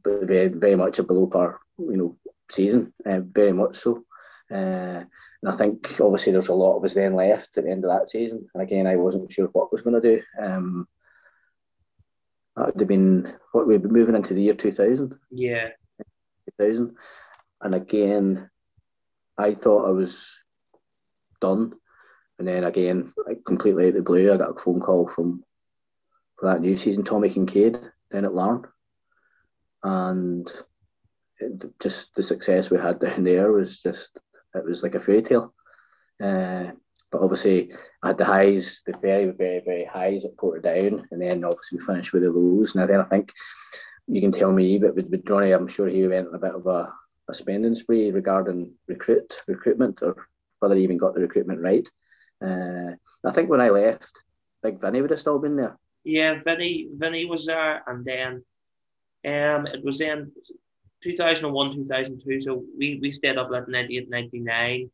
very 0.04 0.48
very 0.48 0.76
much 0.76 0.98
a 0.98 1.04
below 1.04 1.28
par 1.28 1.60
you 1.78 1.98
know 1.98 2.18
season, 2.50 2.94
uh, 3.06 3.20
very 3.20 3.54
much 3.54 3.78
so. 3.78 4.04
Uh, 4.52 5.04
and 5.44 5.52
I 5.52 5.58
think 5.58 6.00
obviously 6.00 6.32
there's 6.32 6.50
a 6.50 6.54
lot 6.54 6.78
of 6.78 6.86
us 6.86 6.94
then 6.94 7.16
left 7.16 7.58
at 7.58 7.64
the 7.64 7.72
end 7.72 7.84
of 7.84 7.90
that 7.92 8.10
season. 8.10 8.48
And 8.54 8.62
again, 8.62 8.86
I 8.86 8.96
wasn't 8.96 9.32
sure 9.32 9.48
what 9.48 9.66
I 9.66 9.68
was 9.72 9.82
going 9.82 10.00
to 10.00 10.18
do. 10.18 10.24
Um, 10.40 10.88
that 12.56 12.68
would 12.68 12.80
have 12.80 12.88
been 12.88 13.34
what 13.52 13.68
we'd 13.68 13.82
be 13.82 13.90
moving 13.90 14.16
into 14.16 14.36
the 14.36 14.42
year 14.42 14.54
2000. 14.54 15.16
Yeah. 15.32 15.70
2000. 16.60 16.96
And 17.62 17.76
again, 17.76 18.50
I 19.38 19.56
thought 19.56 19.88
I 19.88 19.92
was 19.92 20.28
done. 21.40 21.74
And 22.38 22.48
then 22.48 22.64
again, 22.64 23.12
like 23.26 23.44
completely 23.46 23.86
out 23.86 23.90
of 23.90 23.96
the 23.96 24.02
blue, 24.02 24.32
I 24.32 24.38
got 24.38 24.58
a 24.58 24.60
phone 24.60 24.80
call 24.80 25.08
from 25.08 25.44
for 26.40 26.52
that 26.52 26.62
new 26.62 26.78
season, 26.78 27.04
Tommy 27.04 27.30
Kincaid 27.30 27.80
down 28.12 28.26
at 28.26 28.34
Larne. 28.34 28.66
And 29.84 30.52
it, 31.40 31.80
just 31.80 32.14
the 32.16 32.22
success 32.22 32.70
we 32.70 32.78
had 32.78 33.00
down 33.02 33.24
there 33.24 33.52
was 33.52 33.80
just 33.80 34.20
it 34.56 34.66
was 34.66 34.84
like 34.84 34.96
a 34.96 35.00
fairy 35.00 35.22
tale. 35.22 35.54
Uh, 36.22 36.72
but 37.12 37.22
obviously, 37.22 37.74
I 38.04 38.08
had 38.08 38.18
the 38.18 38.26
highs, 38.26 38.82
the 38.86 38.94
very, 39.02 39.32
very, 39.32 39.62
very 39.66 39.86
highs 39.86 40.24
at 40.24 40.38
Portadown, 40.38 41.04
and 41.12 41.22
then 41.22 41.44
obviously 41.44 41.78
we 41.78 41.86
finished 41.86 42.14
with 42.14 42.24
the 42.24 42.32
lows. 42.32 42.76
And 42.76 42.90
then 42.90 43.02
I 43.02 43.04
think 43.04 43.34
you 44.08 44.22
can 44.22 44.32
tell 44.32 44.52
me, 44.52 44.80
but 44.80 44.96
with, 44.96 45.10
with 45.10 45.26
Johnny, 45.28 45.52
I'm 45.52 45.68
sure 45.68 45.88
he 45.88 46.08
went 46.08 46.34
a 46.34 46.40
bit 46.40 46.56
of 46.56 46.66
a, 46.68 46.92
a 47.30 47.34
spending 47.34 47.76
spree 47.76 48.12
regarding 48.12 48.72
recruit 48.88 49.34
recruitment 49.48 50.00
or 50.02 50.28
whether 50.60 50.76
he 50.76 50.84
even 50.84 50.98
got 50.98 51.14
the 51.14 51.22
recruitment 51.22 51.60
right. 51.60 51.88
Uh, 52.44 52.96
I 53.26 53.32
think 53.32 53.50
when 53.50 53.62
I 53.62 53.70
left, 53.70 54.12
Big 54.64 54.80
Vinny 54.80 55.02
would 55.02 55.12
have 55.12 55.20
still 55.20 55.40
been 55.40 55.56
there. 55.56 55.78
Yeah, 56.04 56.40
Vinny, 56.46 56.88
Vinny 56.94 57.26
was 57.26 57.46
there, 57.46 57.84
and 57.86 58.06
then 58.06 58.44
um, 59.26 59.68
it 59.68 59.84
was 59.84 60.00
then 60.00 60.32
2001, 61.02 61.76
2002. 61.76 62.42
So 62.42 62.64
we, 62.78 63.00
we 63.02 63.12
stayed 63.12 63.38
up 63.38 63.52
at 63.54 63.68
98, 63.68 64.10
99. 64.10 64.90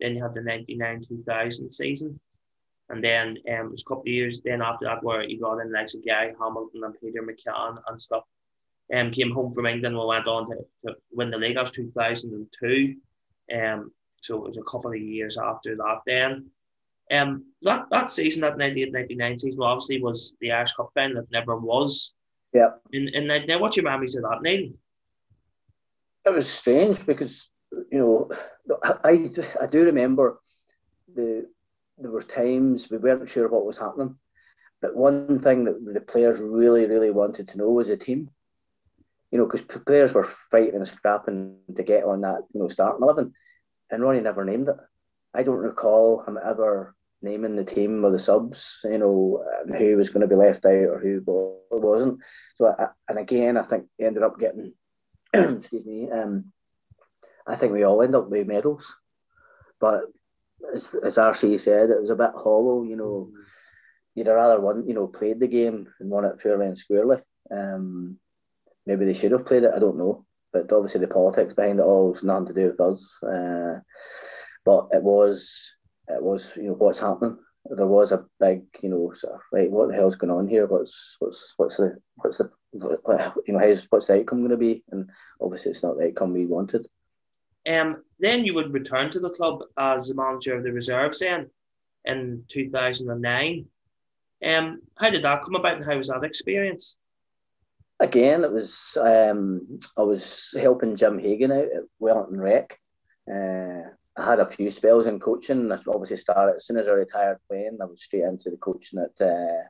Then 0.00 0.14
you 0.14 0.22
had 0.22 0.34
the 0.34 0.42
99, 0.42 1.04
2000 1.08 1.70
season. 1.70 2.20
And 2.88 3.02
then 3.02 3.38
um, 3.48 3.66
it 3.66 3.70
was 3.70 3.82
a 3.82 3.88
couple 3.88 4.02
of 4.02 4.08
years 4.08 4.40
then 4.40 4.62
after 4.62 4.84
that 4.84 5.02
where 5.02 5.24
you 5.24 5.40
got 5.40 5.58
in 5.58 5.74
of 5.74 6.04
Gary 6.04 6.34
Hamilton 6.38 6.82
and 6.84 6.94
Peter 7.00 7.22
McCann 7.22 7.78
and 7.88 8.00
stuff. 8.00 8.24
Um, 8.94 9.10
came 9.10 9.32
home 9.32 9.52
from 9.52 9.66
England 9.66 9.96
and 9.96 10.06
went 10.06 10.28
on 10.28 10.48
to, 10.48 10.56
to 10.86 10.94
win 11.10 11.30
the 11.30 11.38
league. 11.38 11.56
That 11.56 11.62
was 11.62 11.72
2002. 11.72 12.94
Um, 13.52 13.90
so 14.22 14.36
it 14.36 14.48
was 14.48 14.56
a 14.56 14.62
couple 14.62 14.92
of 14.92 14.98
years 14.98 15.36
after 15.38 15.74
that 15.74 16.00
then. 16.06 16.50
Um, 17.10 17.46
that, 17.62 17.86
that 17.90 18.10
season, 18.10 18.42
that 18.42 18.58
98 18.58 18.92
99 18.92 19.38
season, 19.38 19.62
obviously 19.62 20.00
was 20.00 20.34
the 20.40 20.52
Irish 20.52 20.72
Cup 20.72 20.90
final. 20.94 21.18
It 21.18 21.28
never 21.32 21.56
was. 21.56 22.14
Yeah. 22.52 22.70
And, 22.92 23.08
in 23.08 23.26
now, 23.26 23.58
what's 23.58 23.76
your 23.76 23.84
memories 23.84 24.14
of 24.14 24.22
that, 24.22 24.42
Neil? 24.42 24.70
It 26.26 26.34
was 26.34 26.50
strange 26.52 27.04
because 27.06 27.48
you 27.90 27.98
know 27.98 28.30
I, 28.82 29.30
I 29.60 29.66
do 29.66 29.84
remember 29.84 30.40
the 31.14 31.46
there 31.98 32.10
were 32.10 32.22
times 32.22 32.90
we 32.90 32.98
weren't 32.98 33.30
sure 33.30 33.48
what 33.48 33.64
was 33.64 33.78
happening, 33.78 34.16
but 34.82 34.94
one 34.94 35.38
thing 35.40 35.64
that 35.64 35.94
the 35.94 36.00
players 36.00 36.38
really 36.38 36.86
really 36.86 37.10
wanted 37.10 37.48
to 37.48 37.58
know 37.58 37.70
was 37.70 37.88
a 37.88 37.96
team. 37.96 38.30
You 39.30 39.38
know, 39.38 39.46
because 39.46 39.62
players 39.84 40.12
were 40.12 40.28
fighting 40.50 40.76
and 40.76 40.86
scrapping 40.88 41.56
to 41.74 41.82
get 41.82 42.04
on 42.04 42.20
that 42.22 42.42
you 42.52 42.60
know 42.60 42.68
starting 42.68 43.02
eleven, 43.02 43.32
and 43.90 44.02
Ronnie 44.02 44.20
never 44.20 44.44
named 44.44 44.68
it. 44.68 44.76
I 45.34 45.42
don't 45.42 45.56
recall 45.56 46.22
him 46.26 46.38
ever 46.44 46.94
naming 47.22 47.56
the 47.56 47.64
team 47.64 48.04
or 48.04 48.10
the 48.10 48.18
subs, 48.18 48.78
you 48.84 48.98
know, 48.98 49.42
who 49.78 49.96
was 49.96 50.10
going 50.10 50.20
to 50.20 50.26
be 50.26 50.34
left 50.34 50.64
out 50.64 50.72
or 50.72 51.00
who 51.00 51.22
wasn't. 51.70 52.20
So, 52.56 52.74
and 53.08 53.18
again, 53.18 53.56
I 53.56 53.62
think 53.62 53.86
he 53.98 54.04
ended 54.04 54.22
up 54.22 54.38
getting 54.38 54.72
excuse 55.58 55.84
me, 55.84 56.10
um, 56.10 56.52
I 57.46 57.56
think 57.56 57.72
we 57.72 57.84
all 57.84 58.02
end 58.02 58.14
up 58.14 58.28
with 58.28 58.46
medals. 58.46 58.94
But 59.80 60.04
as, 60.74 60.88
as 61.04 61.16
RC 61.16 61.60
said, 61.60 61.90
it 61.90 62.00
was 62.00 62.10
a 62.10 62.16
bit 62.16 62.30
hollow, 62.34 62.82
you 62.82 62.96
know. 62.96 63.30
You'd 64.14 64.28
rather 64.28 64.60
won, 64.60 64.88
you 64.88 64.94
know, 64.94 65.06
played 65.06 65.40
the 65.40 65.46
game 65.46 65.88
and 66.00 66.08
won 66.08 66.24
it 66.24 66.40
fairly 66.40 66.66
and 66.66 66.78
squarely. 66.78 67.18
Um, 67.50 68.18
maybe 68.86 69.04
they 69.04 69.12
should 69.12 69.32
have 69.32 69.44
played 69.44 69.64
it, 69.64 69.72
I 69.76 69.78
don't 69.78 69.98
know. 69.98 70.24
But 70.52 70.72
obviously 70.72 71.00
the 71.00 71.08
politics 71.08 71.52
behind 71.52 71.80
it 71.80 71.82
all 71.82 72.12
was 72.12 72.22
nothing 72.22 72.46
to 72.46 72.54
do 72.54 72.70
with 72.70 72.80
us. 72.80 73.06
Uh, 73.22 73.80
but 74.64 74.88
it 74.92 75.02
was 75.02 75.72
it 76.08 76.22
was, 76.22 76.50
you 76.56 76.68
know, 76.68 76.72
what's 76.74 76.98
happening 76.98 77.36
there 77.70 77.86
was 77.86 78.12
a 78.12 78.24
big, 78.40 78.64
you 78.82 78.88
know, 78.88 79.12
sort 79.14 79.34
of, 79.34 79.40
right, 79.52 79.70
what 79.70 79.88
the 79.88 79.94
hell's 79.94 80.16
going 80.16 80.30
on 80.30 80.48
here? 80.48 80.66
What's 80.66 81.16
what's 81.18 81.54
what's 81.56 81.76
the 81.76 81.98
what's 82.16 82.38
the 82.38 82.50
you 82.72 83.54
know 83.54 83.58
how's 83.58 83.86
what's 83.90 84.06
the 84.06 84.20
outcome 84.20 84.38
going 84.38 84.50
to 84.50 84.56
be? 84.56 84.84
And 84.90 85.10
obviously, 85.40 85.70
it's 85.70 85.82
not 85.82 85.96
the 85.96 86.08
outcome 86.08 86.32
we 86.32 86.46
wanted. 86.46 86.86
Um, 87.66 88.04
then 88.20 88.44
you 88.44 88.54
would 88.54 88.72
return 88.72 89.10
to 89.10 89.20
the 89.20 89.30
club 89.30 89.62
as 89.76 90.08
the 90.08 90.14
manager 90.14 90.56
of 90.56 90.62
the 90.62 90.72
reserves 90.72 91.18
then 91.18 91.50
in 92.04 92.44
2009. 92.48 93.66
Um, 94.44 94.82
how 94.96 95.10
did 95.10 95.24
that 95.24 95.42
come 95.42 95.56
about 95.56 95.76
and 95.76 95.84
how 95.84 95.96
was 95.96 96.08
that 96.08 96.22
experience? 96.22 96.98
Again, 97.98 98.44
it 98.44 98.52
was 98.52 98.96
um, 99.00 99.80
I 99.96 100.02
was 100.02 100.54
helping 100.58 100.96
Jim 100.96 101.18
Hagan 101.18 101.50
out 101.50 101.64
at 101.64 101.82
Wellington 101.98 102.40
Rec. 102.40 102.78
Uh, 103.28 103.90
I 104.18 104.24
had 104.24 104.40
a 104.40 104.50
few 104.50 104.70
spells 104.70 105.06
in 105.06 105.20
coaching. 105.20 105.70
I 105.70 105.78
obviously 105.88 106.16
started 106.16 106.56
as 106.56 106.66
soon 106.66 106.78
as 106.78 106.88
I 106.88 106.92
retired 106.92 107.38
playing. 107.48 107.78
I 107.80 107.84
was 107.84 108.02
straight 108.02 108.24
into 108.24 108.50
the 108.50 108.56
coaching 108.56 108.98
at 108.98 109.20
uh, 109.24 109.64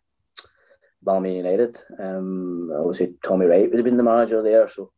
Ballymena 1.02 1.36
United. 1.36 1.80
Um, 1.98 2.70
obviously 2.76 3.14
Tommy 3.24 3.46
Wright 3.46 3.68
would 3.68 3.78
have 3.78 3.84
been 3.84 3.96
the 3.96 4.02
manager 4.02 4.42
there, 4.42 4.68
so 4.68 4.92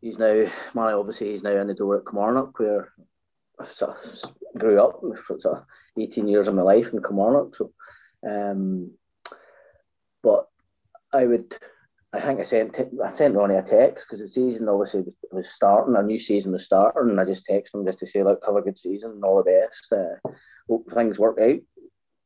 he's 0.00 0.18
now 0.18 0.50
man. 0.74 0.94
Obviously, 0.94 1.30
he's 1.30 1.42
now 1.42 1.56
in 1.56 1.68
the 1.68 1.74
door 1.74 1.98
at 1.98 2.06
Kilmarnock, 2.06 2.58
where 2.58 2.92
I 3.58 3.66
sort 3.66 3.96
of 4.04 4.58
grew 4.58 4.80
up 4.80 5.00
for 5.26 5.38
sort 5.38 5.58
of 5.58 5.64
eighteen 5.98 6.28
years 6.28 6.48
of 6.48 6.54
my 6.54 6.62
life 6.62 6.92
in 6.92 7.02
Kilmarnock. 7.02 7.56
So, 7.56 7.72
um, 8.28 8.92
but 10.22 10.48
I 11.12 11.26
would 11.26 11.54
I 12.12 12.20
think 12.20 12.40
I 12.40 12.44
sent 12.44 12.78
I 13.04 13.12
sent 13.12 13.36
Ronnie 13.36 13.54
a 13.54 13.62
text 13.62 14.06
because 14.06 14.20
the 14.20 14.26
season 14.26 14.68
obviously 14.68 15.04
was, 15.30 15.52
starting, 15.52 15.94
a 15.94 16.02
new 16.02 16.18
season 16.18 16.52
was 16.52 16.64
starting, 16.64 17.10
and 17.10 17.20
I 17.20 17.24
just 17.24 17.46
texted 17.46 17.74
him 17.74 17.84
just 17.84 18.00
to 18.00 18.06
say, 18.06 18.24
look, 18.24 18.42
have 18.44 18.56
a 18.56 18.62
good 18.62 18.78
season 18.78 19.12
and 19.12 19.24
all 19.24 19.36
the 19.36 19.44
best. 19.44 19.92
Uh, 19.92 20.30
hope 20.68 20.90
things 20.92 21.18
work 21.18 21.38
out. 21.40 21.60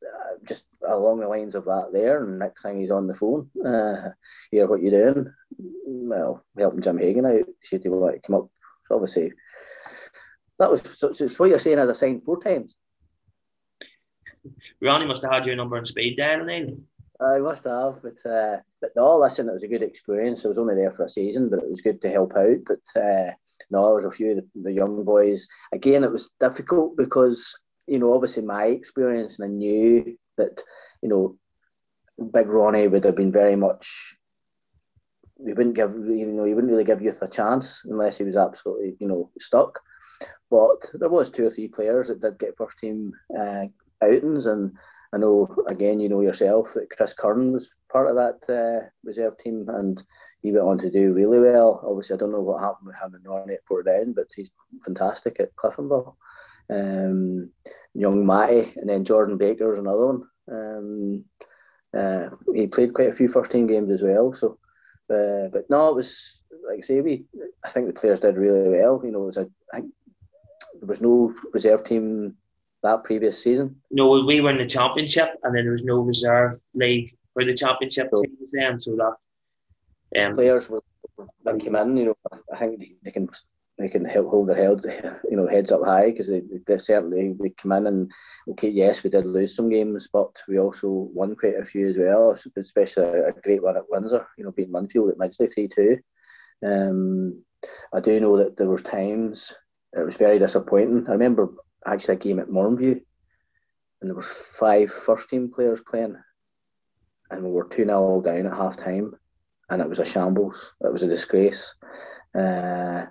Uh, 0.03 0.37
just 0.47 0.65
along 0.87 1.19
the 1.19 1.27
lines 1.27 1.55
of 1.55 1.65
that 1.65 1.89
there, 1.93 2.23
and 2.23 2.39
next 2.39 2.63
thing 2.63 2.79
he's 2.79 2.91
on 2.91 3.07
the 3.07 3.13
phone, 3.13 3.49
uh, 3.65 4.09
hear 4.51 4.67
what 4.67 4.81
you're 4.81 5.13
doing. 5.13 5.33
Well, 5.57 6.43
helping 6.57 6.81
Jim 6.81 6.97
Hagan 6.97 7.25
out, 7.25 7.33
if 7.35 7.69
he 7.69 7.77
to 7.77 8.19
come 8.25 8.35
up. 8.35 8.49
So 8.87 8.95
obviously, 8.95 9.33
that 10.59 10.71
was 10.71 10.81
so, 10.95 11.13
so 11.13 11.27
what 11.37 11.49
you're 11.49 11.59
saying 11.59 11.79
as 11.79 11.89
I 11.89 11.93
signed 11.93 12.23
four 12.23 12.41
times. 12.41 12.75
Ronnie 14.81 15.05
must 15.05 15.23
have 15.23 15.31
had 15.31 15.45
your 15.45 15.55
number 15.55 15.77
on 15.77 15.85
speed 15.85 16.17
dial, 16.17 16.45
then. 16.45 16.85
I 17.21 17.39
must 17.39 17.63
have, 17.63 18.01
but 18.01 18.29
uh, 18.29 18.57
but 18.81 18.91
no, 18.95 19.17
listen, 19.17 19.47
it 19.47 19.53
was 19.53 19.63
a 19.63 19.67
good 19.67 19.83
experience. 19.83 20.43
I 20.43 20.49
was 20.49 20.57
only 20.57 20.75
there 20.75 20.91
for 20.91 21.05
a 21.05 21.09
season, 21.09 21.49
but 21.49 21.59
it 21.59 21.69
was 21.69 21.81
good 21.81 22.01
to 22.01 22.09
help 22.09 22.33
out. 22.35 22.57
But 22.67 23.01
uh, 23.01 23.31
no, 23.71 23.85
there 23.85 23.95
was 23.95 24.05
a 24.05 24.11
few 24.11 24.31
of 24.31 24.37
the, 24.37 24.45
the, 24.63 24.71
young 24.73 25.05
boys. 25.05 25.47
Again, 25.71 26.03
it 26.03 26.11
was 26.11 26.31
difficult 26.39 26.97
because 26.97 27.55
you 27.87 27.99
know, 27.99 28.13
obviously 28.13 28.43
my 28.43 28.65
experience, 28.65 29.39
and 29.39 29.45
I 29.45 29.47
knew 29.47 30.17
that 30.37 30.61
you 31.01 31.07
know, 31.07 31.37
Big 32.33 32.47
Ronnie 32.47 32.87
would 32.87 33.05
have 33.05 33.15
been 33.15 33.31
very 33.31 33.55
much. 33.55 34.15
He 35.37 35.53
wouldn't 35.53 35.75
give 35.75 35.95
you 35.95 36.25
know 36.25 36.43
he 36.43 36.53
wouldn't 36.53 36.71
really 36.71 36.83
give 36.83 37.01
youth 37.01 37.21
a 37.21 37.27
chance 37.29 37.81
unless 37.85 38.17
he 38.17 38.25
was 38.25 38.35
absolutely 38.35 38.97
you 38.99 39.07
know 39.07 39.29
stuck. 39.39 39.79
But 40.51 40.89
there 40.93 41.09
was 41.09 41.29
two 41.29 41.47
or 41.47 41.51
three 41.51 41.69
players 41.69 42.09
that 42.09 42.21
did 42.21 42.39
get 42.39 42.57
first 42.57 42.77
team 42.77 43.13
uh, 43.37 43.65
outings 44.03 44.45
and 44.47 44.73
I 45.13 45.17
know 45.17 45.53
again, 45.67 45.99
you 45.99 46.09
know 46.09 46.21
yourself 46.21 46.69
that 46.75 46.89
Chris 46.89 47.13
Curran 47.13 47.53
was 47.53 47.69
part 47.91 48.09
of 48.09 48.15
that 48.15 48.53
uh, 48.53 48.87
reserve 49.03 49.37
team, 49.37 49.65
and 49.69 50.01
he 50.41 50.51
went 50.51 50.65
on 50.65 50.77
to 50.79 50.91
do 50.91 51.13
really 51.13 51.39
well. 51.39 51.81
Obviously, 51.85 52.15
I 52.15 52.17
don't 52.17 52.31
know 52.31 52.41
what 52.41 52.61
happened 52.61 52.87
with 52.87 52.95
him 52.95 53.21
Ronnie 53.23 53.53
at 53.53 53.65
Portadown, 53.65 54.13
but 54.15 54.27
he's 54.35 54.51
fantastic 54.83 55.39
at 55.39 55.55
Cliftonville. 55.55 56.15
um, 56.69 57.49
young 57.93 58.25
Matty, 58.25 58.73
and 58.75 58.89
then 58.89 59.05
Jordan 59.05 59.37
Baker 59.37 59.69
was 59.69 59.79
another 59.79 60.05
one. 60.05 60.23
Um, 60.51 61.25
uh, 61.97 62.29
he 62.53 62.67
played 62.67 62.93
quite 62.93 63.09
a 63.09 63.13
few 63.13 63.29
first 63.29 63.51
team 63.51 63.67
games 63.67 63.91
as 63.91 64.01
well. 64.01 64.33
So, 64.33 64.57
uh, 65.09 65.47
but 65.51 65.69
no, 65.69 65.89
it 65.89 65.95
was 65.95 66.41
like 66.67 66.79
I 66.79 66.81
say, 66.81 67.01
we 67.01 67.25
I 67.63 67.69
think 67.69 67.87
the 67.87 67.93
players 67.99 68.19
did 68.19 68.37
really 68.37 68.69
well. 68.69 69.01
You 69.03 69.11
know, 69.11 69.23
it 69.23 69.27
was 69.27 69.37
a, 69.37 69.49
I 69.73 69.81
there 70.79 70.87
was 70.87 71.01
no 71.01 71.33
reserve 71.53 71.83
team 71.85 72.35
that 72.85 73.03
previous 73.03 73.41
season. 73.41 73.75
No, 73.91 74.09
we 74.25 74.41
were 74.41 74.51
in 74.51 74.57
the 74.57 74.65
championship, 74.65 75.29
and 75.43 75.55
then 75.55 75.63
there 75.63 75.71
was 75.71 75.83
no 75.83 75.99
reserve 75.99 76.57
league 76.73 77.15
for 77.33 77.43
the 77.43 77.53
championship 77.53 78.09
so, 78.13 78.21
teams 78.21 78.51
then. 78.53 78.79
So 78.79 78.95
that 78.95 80.25
um, 80.25 80.35
players 80.35 80.69
were 80.69 80.81
that 81.43 81.59
came 81.59 81.75
in. 81.75 81.97
You 81.97 82.05
know, 82.05 82.17
I 82.53 82.57
think 82.57 82.79
they, 82.79 82.95
they 83.03 83.11
can 83.11 83.29
they 83.77 83.89
can 83.89 84.05
help 84.05 84.29
hold 84.29 84.47
their 84.47 84.55
head, 84.55 85.19
you 85.29 85.35
know, 85.35 85.47
heads 85.47 85.71
up 85.71 85.83
high 85.83 86.11
because 86.11 86.27
they, 86.27 86.41
they 86.65 86.77
certainly 86.77 87.35
they 87.39 87.49
come 87.49 87.73
in 87.73 87.87
and 87.87 88.11
okay, 88.51 88.69
yes, 88.69 89.03
we 89.03 89.09
did 89.09 89.25
lose 89.25 89.55
some 89.55 89.69
games, 89.69 90.07
but 90.11 90.31
we 90.47 90.59
also 90.59 90.87
won 90.89 91.35
quite 91.35 91.59
a 91.59 91.65
few 91.65 91.89
as 91.89 91.97
well, 91.97 92.37
especially 92.57 93.03
a, 93.03 93.33
great 93.43 93.61
one 93.61 93.75
at 93.75 93.89
Windsor, 93.89 94.25
you 94.37 94.45
know, 94.45 94.51
beating 94.51 94.73
Linfield 94.73 95.11
at 95.11 95.17
Midgley 95.17 95.53
three 95.53 95.67
two. 95.67 95.97
Um, 96.65 97.43
I 97.93 97.99
do 97.99 98.19
know 98.19 98.37
that 98.37 98.55
there 98.55 98.67
were 98.67 98.79
times 98.79 99.53
it 99.93 100.05
was 100.05 100.15
very 100.17 100.39
disappointing. 100.39 101.05
I 101.07 101.11
remember 101.11 101.49
actually 101.85 102.15
a 102.15 102.19
game 102.19 102.39
at 102.39 102.47
Mourneview, 102.47 103.01
and 104.01 104.09
there 104.09 104.15
were 104.15 104.25
five 104.59 104.91
first 104.91 105.29
team 105.29 105.51
players 105.53 105.81
playing, 105.81 106.17
and 107.31 107.43
we 107.43 107.51
were 107.51 107.65
two 107.65 107.85
0 107.85 108.21
down 108.21 108.45
at 108.45 108.53
half 108.53 108.77
time, 108.77 109.15
and 109.69 109.81
it 109.81 109.89
was 109.89 109.99
a 109.99 110.05
shambles. 110.05 110.73
It 110.81 110.91
was 110.91 111.03
a 111.03 111.07
disgrace. 111.07 111.73
Uh, 112.37 113.05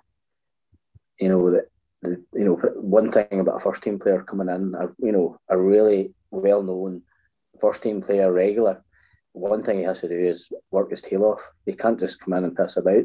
you 1.19 1.29
know 1.29 1.51
that 1.51 1.67
the, 2.03 2.23
you 2.35 2.45
know 2.45 2.57
one 2.75 3.11
thing 3.11 3.41
about 3.41 3.57
a 3.57 3.61
first 3.61 3.83
team 3.83 3.99
player 3.99 4.23
coming 4.23 4.49
in, 4.49 4.75
a, 4.75 4.89
you 4.99 5.13
know, 5.13 5.39
a 5.49 5.57
really 5.57 6.13
well 6.31 6.63
known 6.63 7.03
first 7.61 7.83
team 7.83 8.03
player 8.03 8.33
regular. 8.33 8.83
One 9.33 9.65
thing 9.65 9.79
he 9.79 9.85
has 9.85 10.01
to 10.01 10.09
do 10.09 10.19
is 10.19 10.49
work 10.71 10.91
his 10.91 11.03
tail 11.03 11.25
off. 11.25 11.41
He 11.67 11.73
can't 11.73 11.99
just 11.99 12.21
come 12.21 12.35
in 12.35 12.45
and 12.45 12.57
piss 12.57 12.77
about. 12.77 13.05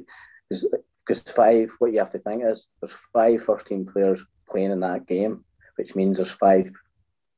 Because 0.50 1.22
five, 1.34 1.72
what 1.80 1.92
you 1.92 2.00
have 2.00 2.12
to 2.12 2.20
think 2.20 2.44
is 2.46 2.68
there's 2.82 2.94
five 3.14 3.44
first 3.44 3.66
team 3.66 3.90
players 3.92 4.24
playing 4.50 4.72
in 4.72 4.80
that 4.82 5.08
game, 5.08 5.44
which 5.80 5.96
means 5.96 6.18
there's 6.18 6.30
five 6.30 6.72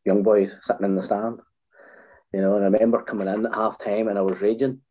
young 0.05 0.23
boys 0.23 0.53
sitting 0.61 0.85
in 0.85 0.95
the 0.95 1.03
stand. 1.03 1.39
You 2.33 2.41
know, 2.41 2.55
and 2.55 2.63
I 2.63 2.67
remember 2.67 3.01
coming 3.01 3.27
in 3.27 3.45
at 3.45 3.53
half 3.53 3.77
time 3.77 4.07
and 4.07 4.17
I 4.17 4.21
was 4.21 4.41
raging, 4.41 4.81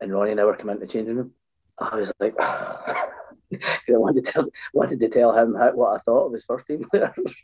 and 0.00 0.12
Ronnie 0.12 0.34
never 0.34 0.54
came 0.54 0.68
into 0.68 0.86
the 0.86 0.92
changing 0.92 1.16
room. 1.16 1.32
I 1.78 1.96
was 1.96 2.12
like, 2.20 2.34
I 2.40 3.08
wanted 3.88 4.24
to 4.24 4.32
tell 4.32 4.48
wanted 4.72 5.00
to 5.00 5.08
tell 5.08 5.36
him 5.36 5.54
how, 5.54 5.72
what 5.72 5.96
I 5.96 5.98
thought 6.02 6.26
of 6.26 6.32
his 6.32 6.44
first 6.44 6.66
team 6.66 6.84
players. 6.90 7.34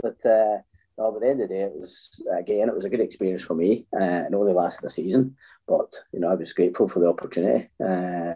but 0.00 0.24
uh, 0.24 0.58
no, 0.96 1.10
by 1.12 1.18
the 1.20 1.28
end 1.28 1.42
of 1.42 1.48
the 1.48 1.54
day, 1.54 1.62
it 1.62 1.72
was 1.74 2.22
again 2.38 2.68
it 2.68 2.74
was 2.74 2.84
a 2.84 2.90
good 2.90 3.00
experience 3.00 3.42
for 3.42 3.54
me. 3.54 3.86
Uh, 3.94 4.24
it 4.26 4.34
only 4.34 4.52
lasted 4.52 4.84
a 4.84 4.90
season, 4.90 5.36
but 5.66 5.92
you 6.12 6.20
know 6.20 6.30
I 6.30 6.34
was 6.34 6.52
grateful 6.52 6.88
for 6.88 7.00
the 7.00 7.08
opportunity. 7.08 7.68
Uh, 7.80 8.34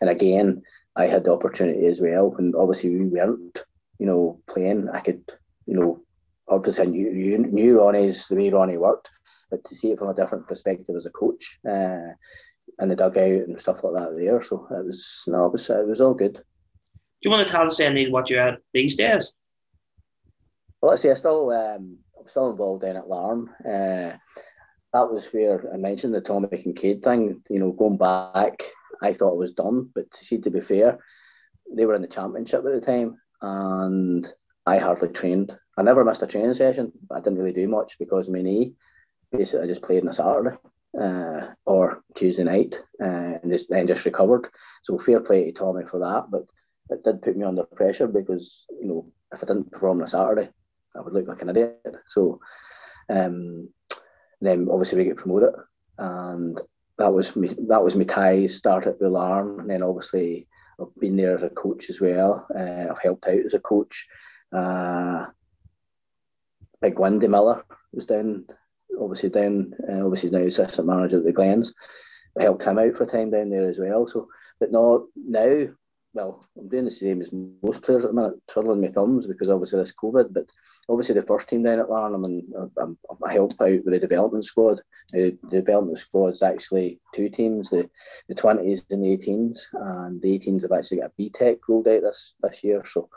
and 0.00 0.10
again, 0.10 0.62
I 0.96 1.06
had 1.06 1.24
the 1.24 1.32
opportunity 1.32 1.86
as 1.86 2.00
well. 2.00 2.34
And 2.38 2.54
obviously 2.54 2.90
we 2.90 3.06
weren't, 3.06 3.62
you 3.98 4.06
know, 4.06 4.40
playing. 4.48 4.88
I 4.90 5.00
could, 5.00 5.22
you 5.66 5.74
know, 5.74 6.00
obviously 6.48 6.86
I 6.86 6.90
knew, 6.90 7.12
knew, 7.12 7.38
knew 7.38 7.78
Ronnie's 7.78 8.26
the 8.26 8.36
way 8.36 8.50
Ronnie 8.50 8.76
worked, 8.76 9.10
but 9.50 9.64
to 9.64 9.74
see 9.74 9.92
it 9.92 9.98
from 9.98 10.08
a 10.08 10.14
different 10.14 10.46
perspective 10.46 10.96
as 10.96 11.06
a 11.06 11.10
coach. 11.10 11.58
Uh, 11.68 12.12
and 12.78 12.90
the 12.90 12.96
dugout 12.96 13.46
and 13.46 13.60
stuff 13.60 13.82
like 13.82 13.94
that 13.94 14.16
there. 14.16 14.42
So 14.42 14.66
it 14.70 14.86
was 14.86 15.22
no, 15.26 15.46
it 15.46 15.52
was 15.52 15.68
it 15.68 15.86
was 15.86 16.00
all 16.00 16.14
good. 16.14 16.34
Do 16.34 16.40
you 17.28 17.30
want 17.30 17.46
to 17.46 17.52
tell 17.52 17.66
us 17.66 17.80
any 17.80 18.10
what 18.10 18.30
you're 18.30 18.40
at 18.40 18.60
these 18.72 18.96
days? 18.96 19.34
Well, 20.80 20.90
let's 20.90 21.02
see. 21.02 21.10
I 21.10 21.14
still 21.14 21.50
um, 21.50 21.98
I'm 22.18 22.28
still 22.28 22.50
involved 22.50 22.84
in 22.84 22.96
at 22.96 23.08
Larne. 23.08 23.48
Uh, 23.60 24.16
that 24.92 25.12
was 25.12 25.26
where 25.26 25.72
I 25.72 25.76
mentioned 25.76 26.14
the 26.14 26.20
Tommy 26.20 26.48
Kincaid 26.48 27.02
thing. 27.02 27.42
You 27.50 27.58
know, 27.58 27.72
going 27.72 27.98
back, 27.98 28.62
I 29.02 29.12
thought 29.12 29.34
it 29.34 29.38
was 29.38 29.52
done, 29.52 29.90
but 29.94 30.10
to 30.10 30.24
see 30.24 30.38
to 30.38 30.50
be 30.50 30.60
fair, 30.60 30.98
they 31.74 31.84
were 31.84 31.94
in 31.94 32.02
the 32.02 32.08
championship 32.08 32.64
at 32.64 32.72
the 32.72 32.80
time, 32.80 33.18
and 33.42 34.26
I 34.66 34.78
hardly 34.78 35.08
trained. 35.08 35.56
I 35.76 35.82
never 35.82 36.04
missed 36.04 36.22
a 36.22 36.26
training 36.26 36.54
session. 36.54 36.92
I 37.10 37.20
didn't 37.20 37.38
really 37.38 37.52
do 37.52 37.68
much 37.68 37.98
because 37.98 38.28
my 38.28 38.42
knee. 38.42 38.74
Basically, 39.32 39.64
I 39.64 39.66
just 39.66 39.82
played 39.82 40.02
on 40.02 40.08
a 40.08 40.12
Saturday 40.12 40.56
uh, 41.00 41.54
or 41.64 42.02
Tuesday 42.14 42.44
night, 42.44 42.80
uh, 43.00 43.38
and 43.42 43.52
just, 43.52 43.68
then 43.68 43.86
just 43.86 44.04
recovered. 44.04 44.48
So 44.82 44.98
fair 44.98 45.20
play 45.20 45.44
to 45.44 45.52
Tommy 45.52 45.84
for 45.88 46.00
that, 46.00 46.30
but 46.30 46.44
it 46.90 47.04
did 47.04 47.22
put 47.22 47.36
me 47.36 47.44
under 47.44 47.62
pressure 47.62 48.08
because 48.08 48.64
you 48.80 48.86
know 48.86 49.12
if 49.32 49.42
I 49.42 49.46
didn't 49.46 49.70
perform 49.70 49.98
on 49.98 50.04
a 50.04 50.08
Saturday, 50.08 50.48
I 50.96 51.00
would 51.00 51.12
look 51.12 51.28
like 51.28 51.42
an 51.42 51.50
idiot. 51.50 51.80
So 52.08 52.40
um, 53.08 53.68
then 54.40 54.68
obviously 54.70 54.98
we 54.98 55.04
get 55.04 55.16
promoted, 55.16 55.54
and 55.98 56.60
that 56.98 57.12
was 57.12 57.36
me. 57.36 57.54
That 57.68 57.84
was 57.84 57.94
my 57.94 58.04
ties. 58.04 58.56
Started 58.56 58.96
with 59.00 59.12
Larne, 59.12 59.60
and 59.60 59.70
then 59.70 59.82
obviously 59.82 60.48
I've 60.80 60.94
been 60.98 61.16
there 61.16 61.36
as 61.36 61.42
a 61.42 61.50
coach 61.50 61.88
as 61.90 62.00
well. 62.00 62.46
Uh, 62.54 62.86
I've 62.90 63.02
helped 63.02 63.26
out 63.26 63.46
as 63.46 63.54
a 63.54 63.60
coach. 63.60 64.08
Uh, 64.52 65.26
Big 66.80 66.98
Wendy 66.98 67.28
Miller 67.28 67.64
was 67.92 68.06
down 68.06 68.46
obviously 69.00 69.28
down, 69.28 69.74
uh, 69.88 70.04
obviously 70.04 70.30
now 70.30 70.40
assistant 70.40 70.86
manager 70.86 71.18
at 71.18 71.24
the 71.24 71.32
Glens. 71.32 71.72
I 72.38 72.44
helped 72.44 72.62
him 72.62 72.78
out 72.78 72.96
for 72.96 73.04
a 73.04 73.06
time 73.06 73.30
down 73.30 73.50
there 73.50 73.68
as 73.68 73.78
well. 73.78 74.06
So, 74.06 74.28
but 74.60 74.70
no, 74.70 75.08
now, 75.16 75.66
well, 76.12 76.44
I'm 76.58 76.68
doing 76.68 76.84
the 76.84 76.90
same 76.90 77.20
as 77.20 77.30
most 77.32 77.82
players 77.82 78.04
at 78.04 78.10
the 78.10 78.14
minute, 78.14 78.34
twiddling 78.48 78.80
my 78.80 78.88
thumbs 78.88 79.26
because 79.26 79.48
obviously 79.48 79.80
this 79.80 79.92
COVID. 80.00 80.32
But 80.32 80.46
obviously 80.88 81.14
the 81.14 81.22
first 81.22 81.48
team 81.48 81.62
down 81.62 81.78
at 81.78 81.88
Larnham, 81.88 82.24
and 82.24 82.70
I'm, 82.78 82.98
I 83.24 83.32
help 83.32 83.52
out 83.60 83.84
with 83.84 83.84
the 83.84 83.98
development 83.98 84.44
squad. 84.44 84.80
The, 85.12 85.36
the 85.44 85.60
development 85.60 85.98
squad 85.98 86.34
is 86.34 86.42
actually 86.42 87.00
two 87.14 87.28
teams: 87.28 87.70
the 87.70 87.88
the 88.28 88.34
twenties 88.34 88.82
and 88.90 89.04
the 89.04 89.12
eighteens, 89.12 89.68
and 89.72 90.20
the 90.20 90.32
eighteens 90.34 90.62
have 90.62 90.72
actually 90.72 90.98
got 90.98 91.12
a 91.18 91.22
BTEC 91.22 91.58
rolled 91.68 91.88
out 91.88 92.02
this 92.02 92.34
this 92.42 92.64
year. 92.64 92.84
So 92.86 93.08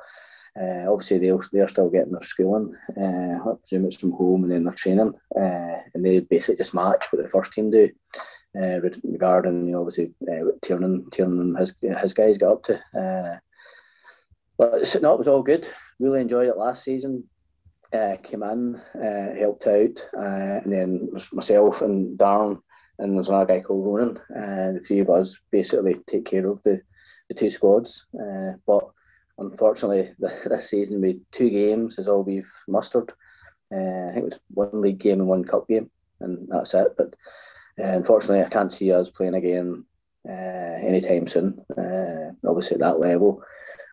uh, 0.60 0.92
obviously, 0.92 1.18
they 1.18 1.32
they're 1.52 1.68
still 1.68 1.90
getting 1.90 2.12
their 2.12 2.22
schooling. 2.22 2.76
Uh, 2.96 3.50
I 3.50 3.56
presume 3.60 3.86
it's 3.86 3.98
from 3.98 4.12
home 4.12 4.44
and 4.44 4.52
then 4.52 4.64
their 4.64 4.74
training, 4.74 5.14
uh, 5.36 5.78
and 5.94 6.06
they 6.06 6.20
basically 6.20 6.58
just 6.58 6.74
match 6.74 7.06
what 7.12 7.24
the 7.24 7.30
first 7.30 7.54
team 7.54 7.72
do. 7.72 7.90
Uh, 8.56 8.80
regarding, 9.04 9.66
you 9.66 9.72
know, 9.72 9.80
obviously, 9.80 10.12
uh, 10.32 10.52
Tiernan, 10.62 11.10
Tiernan 11.10 11.56
his, 11.56 11.74
his 11.82 12.14
guys 12.14 12.38
got 12.38 12.52
up 12.52 12.64
to. 12.66 12.76
Uh, 12.96 13.40
but 14.60 15.02
no, 15.02 15.14
it 15.14 15.18
was 15.18 15.28
all 15.28 15.42
good. 15.42 15.68
Really 16.00 16.22
enjoyed 16.22 16.48
it 16.48 16.58
last 16.58 16.84
season. 16.84 17.24
Uh, 17.92 18.16
came 18.22 18.44
in, 18.44 18.76
uh, 18.96 19.34
helped 19.40 19.66
out, 19.66 20.08
uh, 20.16 20.62
and 20.64 20.72
then 20.72 21.10
myself 21.32 21.82
and 21.82 22.18
Darren, 22.18 22.60
and 23.00 23.16
there's 23.16 23.28
another 23.28 23.46
guy 23.46 23.60
called 23.60 23.86
Ronan. 23.86 24.18
Uh, 24.18 24.74
the 24.74 24.84
three 24.86 25.00
of 25.00 25.10
us 25.10 25.36
basically 25.52 25.96
take 26.08 26.26
care 26.26 26.48
of 26.48 26.62
the, 26.64 26.80
the 27.30 27.36
two 27.36 27.50
squads. 27.50 28.06
But 28.68 28.88
unfortunately, 29.38 30.14
this 30.20 30.70
season 30.70 31.02
with 31.02 31.18
two 31.32 31.50
games 31.50 31.98
is 31.98 32.08
all 32.08 32.24
we've 32.24 32.52
mustered. 32.68 33.12
Uh, 33.74 34.10
I 34.10 34.14
think 34.14 34.18
it 34.18 34.24
was 34.26 34.40
one 34.54 34.82
league 34.82 35.00
game 35.00 35.20
and 35.20 35.28
one 35.28 35.44
cup 35.44 35.68
game, 35.68 35.90
and 36.20 36.48
that's 36.50 36.74
it. 36.74 36.96
But 36.98 37.16
uh, 37.80 37.88
unfortunately, 37.88 38.44
I 38.44 38.50
can't 38.50 38.72
see 38.72 38.92
us 38.92 39.10
playing 39.10 39.36
again 39.36 39.86
uh, 40.28 40.32
anytime 40.32 41.28
soon. 41.28 41.60
Uh, 41.76 42.32
obviously, 42.48 42.76
at 42.76 42.82
that 42.82 43.00
level, 43.00 43.42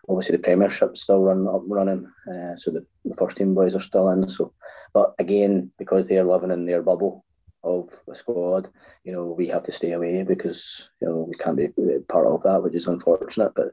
obviously 0.09 0.37
the 0.37 0.43
Premiership's 0.43 1.03
still 1.03 1.23
run 1.23 1.47
up 1.49 1.62
running, 1.67 2.11
uh, 2.31 2.57
so 2.57 2.71
the, 2.71 2.85
the 3.05 3.17
first 3.17 3.37
team 3.37 3.55
boys 3.55 3.75
are 3.75 3.81
still 3.81 4.11
in. 4.11 4.29
So, 4.29 4.53
but 4.93 5.15
again, 5.19 5.71
because 5.79 6.07
they're 6.07 6.25
living 6.25 6.51
in 6.51 6.67
their 6.67 6.83
bubble 6.83 7.25
of 7.62 7.91
the 8.07 8.15
squad, 8.15 8.69
you 9.05 9.12
know, 9.12 9.27
we 9.27 9.49
have 9.49 9.65
to 9.65 9.73
stay 9.73 9.93
away 9.93 10.23
because 10.23 10.89
you 11.01 11.09
know 11.09 11.27
we 11.28 11.35
can't 11.35 11.57
be 11.57 11.69
part 12.09 12.27
of 12.27 12.43
that, 12.43 12.62
which 12.62 12.74
is 12.74 12.87
unfortunate. 12.87 13.53
But 13.55 13.73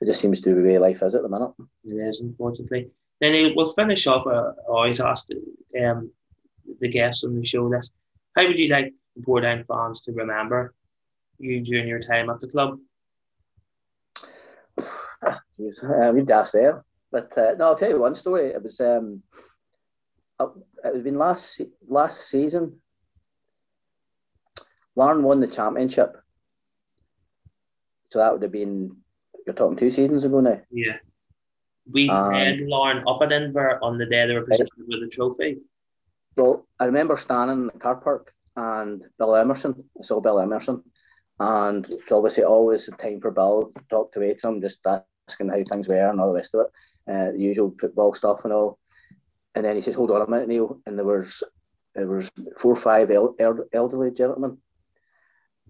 it 0.00 0.06
just 0.06 0.20
seems 0.20 0.40
to 0.40 0.54
be 0.54 0.60
the 0.60 0.68
way 0.68 0.78
life 0.78 1.02
is 1.02 1.14
at 1.14 1.22
the 1.22 1.28
minute. 1.28 1.52
It 1.84 1.94
is, 1.94 2.20
unfortunately. 2.20 2.90
Then 3.20 3.52
we'll 3.54 3.70
finish 3.72 4.06
off. 4.06 4.26
Uh, 4.26 4.52
I 4.68 4.72
always 4.72 5.00
ask 5.00 5.28
um, 5.80 6.10
the 6.80 6.88
guests 6.88 7.24
on 7.24 7.36
the 7.36 7.44
show 7.44 7.68
this: 7.68 7.90
How 8.36 8.46
would 8.46 8.58
you 8.58 8.68
like 8.68 8.94
Portadown 9.20 9.66
fans 9.66 10.00
to 10.02 10.12
remember 10.12 10.74
you 11.38 11.62
during 11.62 11.88
your 11.88 12.00
time 12.00 12.30
at 12.30 12.40
the 12.40 12.48
club? 12.48 12.78
Jeez, 15.58 15.84
uh, 15.84 16.12
we'd 16.12 16.30
ask 16.30 16.52
there. 16.52 16.84
But 17.12 17.36
uh, 17.36 17.54
no, 17.58 17.66
I'll 17.66 17.76
tell 17.76 17.90
you 17.90 18.00
one 18.00 18.14
story. 18.14 18.48
It 18.48 18.62
was 18.62 18.80
um, 18.80 19.22
it 20.40 20.94
was 20.94 21.02
been 21.02 21.18
last 21.18 21.60
last 21.86 22.28
season. 22.28 22.79
Larne 25.00 25.22
won 25.22 25.40
the 25.40 25.46
championship, 25.46 26.14
so 28.10 28.18
that 28.18 28.32
would 28.32 28.42
have 28.42 28.52
been 28.52 28.96
you're 29.46 29.54
talking 29.54 29.78
two 29.78 29.90
seasons 29.90 30.24
ago 30.24 30.40
now. 30.40 30.60
Yeah. 30.70 30.98
We 31.90 32.10
um, 32.10 32.30
played 32.30 32.60
Larne 32.60 33.02
up 33.08 33.22
at 33.22 33.30
Inver 33.30 33.78
on 33.80 33.96
the 33.96 34.04
day 34.04 34.26
they 34.26 34.34
were 34.34 34.42
presented 34.42 34.70
right. 34.76 34.88
with 34.88 35.00
the 35.00 35.08
trophy. 35.08 35.60
Well, 36.36 36.66
I 36.78 36.84
remember 36.84 37.16
standing 37.16 37.60
in 37.60 37.66
the 37.68 37.72
car 37.72 37.96
park 37.96 38.34
and 38.56 39.02
Bill 39.18 39.36
Emerson, 39.36 39.84
I 39.98 40.04
saw 40.04 40.20
Bill 40.20 40.38
Emerson, 40.38 40.82
and 41.38 41.88
it's 41.88 42.12
obviously 42.12 42.44
always 42.44 42.86
a 42.86 42.90
time 42.92 43.22
for 43.22 43.30
Bill 43.30 43.72
to 43.74 43.82
talk 43.88 44.12
to 44.12 44.20
him, 44.20 44.60
just 44.60 44.86
asking 44.86 45.48
how 45.48 45.62
things 45.64 45.88
were 45.88 46.10
and 46.10 46.20
all 46.20 46.28
the 46.28 46.34
rest 46.34 46.54
of 46.54 46.66
it, 46.66 47.10
uh, 47.10 47.32
the 47.32 47.40
usual 47.40 47.74
football 47.80 48.14
stuff 48.14 48.44
and 48.44 48.52
all. 48.52 48.78
And 49.54 49.64
then 49.64 49.76
he 49.76 49.82
says, 49.82 49.94
"Hold 49.94 50.10
on 50.10 50.20
a 50.20 50.30
minute, 50.30 50.48
Neil." 50.48 50.78
And 50.84 50.98
there 50.98 51.06
was 51.06 51.42
there 51.94 52.06
was 52.06 52.30
four 52.58 52.72
or 52.72 52.76
five 52.76 53.10
el- 53.10 53.36
elderly 53.72 54.10
gentlemen, 54.10 54.58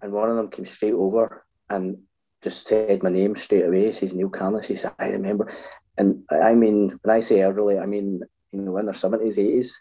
and 0.01 0.11
one 0.11 0.29
of 0.29 0.35
them 0.35 0.49
came 0.49 0.65
straight 0.65 0.93
over 0.93 1.45
and 1.69 1.97
just 2.43 2.67
said 2.67 3.03
my 3.03 3.09
name 3.09 3.35
straight 3.35 3.65
away. 3.65 3.91
Says 3.91 4.13
Neil 4.13 4.29
Candlish. 4.29 4.65
He 4.65 4.75
said, 4.75 4.93
"I 4.99 5.07
remember." 5.07 5.51
And 5.97 6.23
I 6.31 6.53
mean, 6.53 6.99
when 7.01 7.15
I 7.15 7.19
say 7.21 7.41
elderly, 7.41 7.77
I 7.77 7.85
mean 7.85 8.21
you 8.51 8.61
know 8.61 8.77
in 8.77 8.85
their 8.85 8.95
seventies, 8.95 9.37
eighties, 9.37 9.79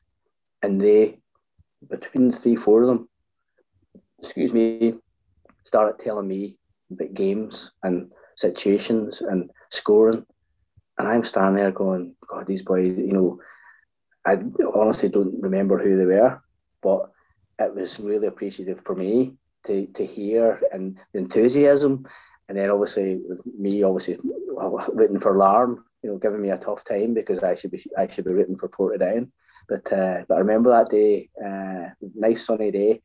and 0.62 0.80
they 0.80 1.18
between 1.88 2.30
three, 2.32 2.56
four 2.56 2.82
of 2.82 2.88
them, 2.88 3.08
excuse 4.22 4.52
me, 4.52 4.94
started 5.64 6.02
telling 6.02 6.28
me 6.28 6.58
about 6.90 7.14
games 7.14 7.70
and 7.82 8.10
situations 8.36 9.22
and 9.22 9.50
scoring. 9.70 10.24
And 10.98 11.08
I'm 11.08 11.24
standing 11.24 11.56
there 11.56 11.72
going, 11.72 12.14
God, 12.28 12.46
these 12.46 12.62
boys, 12.62 12.98
you 12.98 13.12
know, 13.12 13.40
I 14.26 14.38
honestly 14.74 15.08
don't 15.08 15.40
remember 15.40 15.78
who 15.78 15.96
they 15.96 16.04
were, 16.04 16.42
but 16.82 17.10
it 17.58 17.74
was 17.74 17.98
really 17.98 18.26
appreciative 18.26 18.80
for 18.84 18.94
me 18.94 19.32
to, 19.66 19.86
to 19.86 20.06
hear 20.06 20.60
and 20.72 20.98
the 21.12 21.20
enthusiasm. 21.20 22.06
And 22.48 22.58
then 22.58 22.70
obviously 22.70 23.20
me, 23.58 23.82
obviously 23.82 24.18
written 24.92 25.20
for 25.20 25.36
Larne, 25.36 25.78
you 26.02 26.10
know, 26.10 26.18
giving 26.18 26.42
me 26.42 26.50
a 26.50 26.58
tough 26.58 26.84
time 26.84 27.14
because 27.14 27.40
I 27.40 27.54
should 27.54 27.70
be 27.70 27.84
I 27.96 28.08
should 28.08 28.24
be 28.24 28.32
written 28.32 28.56
for 28.56 28.68
Portadown. 28.68 29.30
But 29.68 29.92
uh, 29.92 30.24
but 30.26 30.34
I 30.34 30.38
remember 30.38 30.70
that 30.70 30.90
day, 30.90 31.28
uh, 31.44 31.90
nice 32.14 32.44
sunny 32.44 32.72
day, 32.72 33.02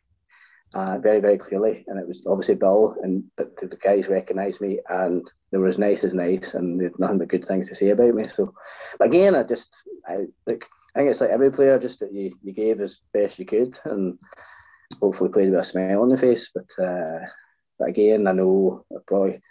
uh, 0.74 0.98
very 0.98 1.20
very 1.20 1.38
clearly, 1.38 1.84
and 1.88 2.00
it 2.00 2.08
was 2.08 2.26
obviously 2.26 2.56
Bill, 2.56 2.96
and 3.04 3.24
the, 3.38 3.52
the 3.62 3.78
guys 3.78 4.08
recognised 4.08 4.62
me, 4.62 4.80
and 4.90 5.30
they 5.52 5.60
were 5.60 5.68
as 5.68 5.78
nice 5.78 6.04
as 6.04 6.14
nice, 6.14 6.56
and 6.56 6.80
they 6.80 6.86
had 6.86 6.98
nothing 6.98 7.20
but 7.20 7.28
good 7.28 7.46
things 7.46 7.70
to 7.70 7.76
say 7.76 7.90
about 7.90 8.16
me. 8.16 8.28
So, 8.28 8.52
but 8.98 9.10
again, 9.10 9.36
I 9.36 9.44
just 9.44 9.84
I 10.08 10.26
like 10.48 10.66
I 10.96 11.00
think 11.00 11.12
it's 11.12 11.22
like 11.22 11.30
every 11.30 11.52
player, 11.52 11.78
just 11.78 12.00
that 12.00 12.14
you, 12.14 12.32
you 12.42 12.54
gave 12.54 12.82
as 12.82 13.00
best 13.14 13.38
you 13.38 13.46
could, 13.46 13.78
and 13.84 14.18
hopefully 15.02 15.30
played 15.30 15.52
with 15.52 15.60
a 15.60 15.64
smile 15.64 16.02
on 16.02 16.10
the 16.10 16.18
face. 16.18 16.50
But 16.54 16.84
uh, 16.84 17.20
but 17.78 17.90
again, 17.90 18.28
I 18.28 18.32
know 18.32 18.86
I 18.92 19.00
probably 19.06 19.42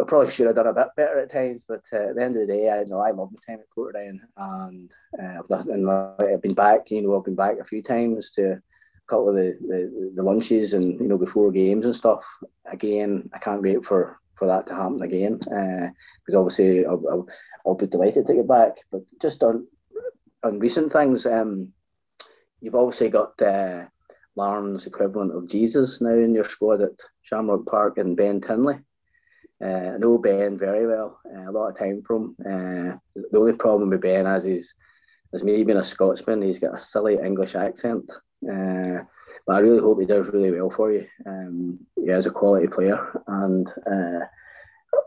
I 0.00 0.04
probably 0.04 0.30
should 0.30 0.46
have 0.46 0.56
done 0.56 0.66
a 0.66 0.72
bit 0.72 0.88
better 0.96 1.20
at 1.20 1.30
times, 1.30 1.64
but 1.68 1.82
uh, 1.92 2.08
at 2.08 2.16
the 2.16 2.22
end 2.22 2.36
of 2.36 2.46
the 2.46 2.52
day, 2.52 2.70
I 2.70 2.82
know 2.84 2.98
I 2.98 3.12
love 3.12 3.30
my 3.30 3.38
time 3.46 3.60
at 3.60 3.70
Portadown, 3.76 4.18
and 4.36 4.92
uh, 5.20 5.56
and 5.72 5.90
I've 5.90 6.42
been 6.42 6.54
back. 6.54 6.90
You 6.90 7.02
know, 7.02 7.16
I've 7.16 7.24
been 7.24 7.36
back 7.36 7.58
a 7.60 7.64
few 7.64 7.82
times 7.82 8.30
to 8.32 8.52
a 8.52 8.60
couple 9.08 9.28
of 9.28 9.36
the, 9.36 9.56
the, 9.60 10.12
the 10.16 10.22
lunches 10.22 10.72
and 10.72 10.98
you 11.00 11.06
know 11.06 11.18
before 11.18 11.52
games 11.52 11.84
and 11.84 11.94
stuff. 11.94 12.24
Again, 12.70 13.30
I 13.32 13.38
can't 13.38 13.62
wait 13.62 13.84
for 13.84 14.18
for 14.36 14.48
that 14.48 14.66
to 14.66 14.74
happen 14.74 15.00
again 15.02 15.38
uh, 15.46 15.88
because 16.26 16.36
obviously 16.36 16.84
I'll, 16.84 17.02
I'll, 17.08 17.28
I'll, 17.64 17.74
be 17.76 17.86
delighted 17.86 18.26
to 18.26 18.34
get 18.34 18.48
back. 18.48 18.72
But 18.90 19.02
just 19.22 19.44
on 19.44 19.66
on 20.42 20.58
recent 20.58 20.92
things, 20.92 21.24
um, 21.24 21.72
you've 22.60 22.74
obviously 22.74 23.10
got 23.10 23.40
uh, 23.40 23.84
Larne's 24.36 24.86
equivalent 24.86 25.34
of 25.34 25.48
Jesus 25.48 26.00
now 26.00 26.14
in 26.14 26.34
your 26.34 26.44
squad 26.44 26.80
at 26.80 26.92
Shamrock 27.22 27.66
Park 27.66 27.98
and 27.98 28.16
Ben 28.16 28.40
Tinley. 28.40 28.78
Uh, 29.64 29.92
I 29.94 29.98
know 29.98 30.18
Ben 30.18 30.58
very 30.58 30.86
well, 30.86 31.20
uh, 31.24 31.50
a 31.50 31.52
lot 31.52 31.68
of 31.68 31.78
time 31.78 32.02
from. 32.02 32.34
Uh, 32.40 32.96
the 33.14 33.38
only 33.38 33.56
problem 33.56 33.90
with 33.90 34.02
Ben 34.02 34.26
is, 34.26 34.74
as 35.32 35.42
me 35.42 35.62
being 35.62 35.78
a 35.78 35.84
Scotsman, 35.84 36.42
he's 36.42 36.58
got 36.58 36.74
a 36.74 36.80
silly 36.80 37.18
English 37.24 37.54
accent. 37.54 38.10
Uh, 38.42 39.04
but 39.46 39.56
I 39.56 39.58
really 39.60 39.80
hope 39.80 40.00
he 40.00 40.06
does 40.06 40.28
really 40.28 40.50
well 40.50 40.70
for 40.70 40.92
you. 40.92 41.06
Um, 41.26 41.78
he 41.96 42.10
is 42.10 42.26
a 42.26 42.30
quality 42.30 42.66
player, 42.66 43.22
and 43.26 43.68
uh, 43.86 44.26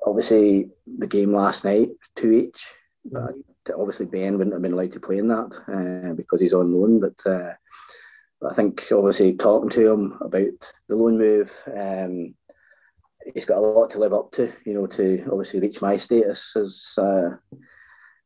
obviously 0.05 0.69
the 0.97 1.07
game 1.07 1.33
last 1.33 1.63
night 1.65 1.89
two 2.15 2.31
each. 2.31 2.65
But 3.05 3.33
obviously 3.77 4.05
Ben 4.05 4.37
wouldn't 4.37 4.53
have 4.53 4.61
been 4.61 4.73
allowed 4.73 4.93
to 4.93 4.99
play 4.99 5.17
in 5.17 5.27
that 5.29 5.51
uh, 5.67 6.13
because 6.13 6.39
he's 6.39 6.53
on 6.53 6.73
loan. 6.73 6.99
But 6.99 7.29
uh, 7.29 7.53
I 8.45 8.53
think 8.53 8.83
obviously 8.91 9.33
talking 9.33 9.69
to 9.71 9.91
him 9.91 10.17
about 10.21 10.71
the 10.87 10.95
loan 10.95 11.17
move. 11.17 11.51
Um, 11.75 12.35
he's 13.33 13.45
got 13.45 13.57
a 13.57 13.61
lot 13.61 13.91
to 13.91 13.99
live 13.99 14.13
up 14.13 14.31
to, 14.33 14.51
you 14.65 14.73
know, 14.73 14.87
to 14.87 15.27
obviously 15.31 15.59
reach 15.59 15.81
my 15.81 15.97
status 15.97 16.53
as 16.55 16.93
uh, 16.97 17.29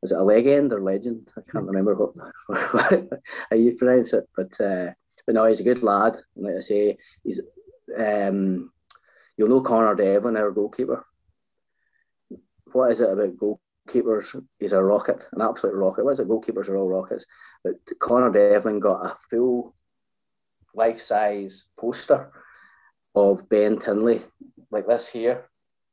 is 0.03 0.11
it 0.11 0.17
a 0.17 0.23
legend 0.23 0.73
or 0.73 0.81
legend? 0.81 1.31
I 1.37 1.41
can't 1.51 1.67
remember 1.67 1.95
what 1.95 2.15
how 3.49 3.55
you 3.55 3.75
pronounce 3.77 4.13
it, 4.13 4.27
but 4.35 4.59
uh, 4.59 4.91
but 5.25 5.35
no, 5.35 5.45
he's 5.45 5.59
a 5.59 5.63
good 5.63 5.83
lad. 5.83 6.17
And 6.35 6.45
like 6.45 6.55
I 6.57 6.59
say, 6.59 6.97
he's 7.23 7.39
um, 7.97 8.71
you'll 9.37 9.49
know 9.49 9.61
Connor 9.61 9.95
Devlin, 9.95 10.37
our 10.37 10.51
goalkeeper. 10.51 11.05
What 12.71 12.91
is 12.91 13.01
it 13.01 13.09
about 13.09 13.37
goalkeepers? 13.37 14.43
He's 14.59 14.73
a 14.73 14.83
rocket, 14.83 15.25
an 15.33 15.41
absolute 15.41 15.75
rocket. 15.75 16.03
What 16.03 16.11
is 16.11 16.19
it? 16.19 16.27
Goalkeepers 16.27 16.67
are 16.67 16.77
all 16.77 16.89
rockets. 16.89 17.25
But 17.63 17.75
Connor 17.99 18.31
Devlin 18.31 18.79
got 18.79 19.05
a 19.05 19.17
full 19.29 19.75
life 20.75 21.01
size 21.01 21.65
poster 21.79 22.31
of 23.15 23.47
Ben 23.49 23.79
Tinley 23.79 24.21
like 24.71 24.87
this 24.87 25.07
here, 25.07 25.45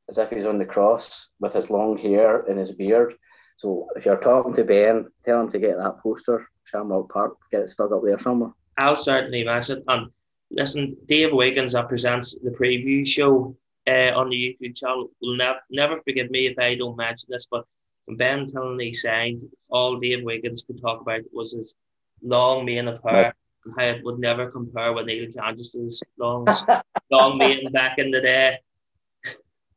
as 0.08 0.18
if 0.18 0.30
he's 0.30 0.46
on 0.46 0.58
the 0.58 0.64
cross 0.64 1.28
with 1.40 1.54
his 1.54 1.70
long 1.70 1.98
hair 1.98 2.40
and 2.42 2.58
his 2.58 2.72
beard. 2.72 3.14
So 3.56 3.88
if 3.96 4.04
you're 4.06 4.18
talking 4.20 4.54
to 4.54 4.64
Ben, 4.64 5.06
tell 5.24 5.40
him 5.40 5.50
to 5.50 5.58
get 5.58 5.76
that 5.78 5.98
poster, 6.00 6.48
Shamrock 6.64 7.12
Park, 7.12 7.36
get 7.50 7.62
it 7.62 7.70
stuck 7.70 7.90
up 7.90 8.02
there 8.04 8.18
somewhere. 8.20 8.52
I'll 8.76 8.96
certainly 8.96 9.42
mention 9.44 9.78
it. 9.78 9.84
And 9.88 10.10
listen, 10.50 10.96
Dave 11.06 11.32
Wiggins 11.32 11.72
that 11.72 11.88
presents 11.88 12.36
the 12.42 12.50
preview 12.50 13.06
show 13.06 13.56
uh, 13.88 14.12
on 14.14 14.28
the 14.30 14.56
YouTube 14.62 14.76
channel 14.76 15.10
will 15.20 15.36
never 15.36 15.58
never 15.70 16.00
forgive 16.02 16.30
me 16.30 16.46
if 16.46 16.58
I 16.58 16.74
don't 16.76 16.96
mention 16.96 17.28
this, 17.30 17.48
but 17.50 17.64
when 18.04 18.16
Ben 18.16 18.50
Tinley 18.50 18.92
signed, 18.94 19.42
all 19.70 19.98
Dave 19.98 20.22
Wiggins 20.24 20.62
could 20.62 20.80
talk 20.80 21.00
about 21.00 21.22
was 21.32 21.52
his 21.52 21.74
long 22.22 22.64
mane 22.64 22.88
of 22.88 23.00
hair. 23.02 23.34
Right. 23.66 23.88
And 23.88 23.92
how 23.92 23.98
it 23.98 24.04
would 24.04 24.18
never 24.18 24.50
compare 24.50 24.92
with 24.92 25.06
Neil 25.06 25.30
Candlish's 25.32 26.02
long, 26.18 26.46
long 27.10 27.38
mane 27.38 27.70
back 27.72 27.98
in 27.98 28.10
the 28.10 28.20
day. 28.20 28.58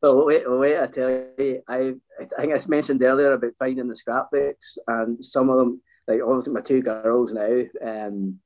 Well, 0.01 0.25
wait, 0.25 0.43
wait, 0.47 0.79
I 0.79 0.87
tell 0.87 1.09
you, 1.09 1.61
I, 1.67 1.93
I 2.19 2.41
think 2.41 2.53
I 2.53 2.67
mentioned 2.67 3.03
earlier 3.03 3.33
about 3.33 3.53
finding 3.59 3.87
the 3.87 3.95
scrapbooks, 3.95 4.79
and 4.87 5.23
some 5.23 5.49
of 5.51 5.57
them, 5.57 5.81
like 6.07 6.21
obviously 6.25 6.53
my 6.53 6.61
two 6.61 6.81
girls 6.81 7.33
now, 7.33 7.61
um, 7.85 8.39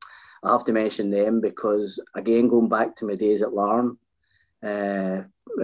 I 0.44 0.52
have 0.52 0.66
to 0.66 0.74
mention 0.74 1.10
them 1.10 1.40
because, 1.40 2.00
again, 2.14 2.50
going 2.50 2.68
back 2.68 2.96
to 2.98 3.06
my 3.06 3.16
days 3.16 3.42
at 3.42 3.54
Larne, 3.54 3.98
uh, 4.64 5.22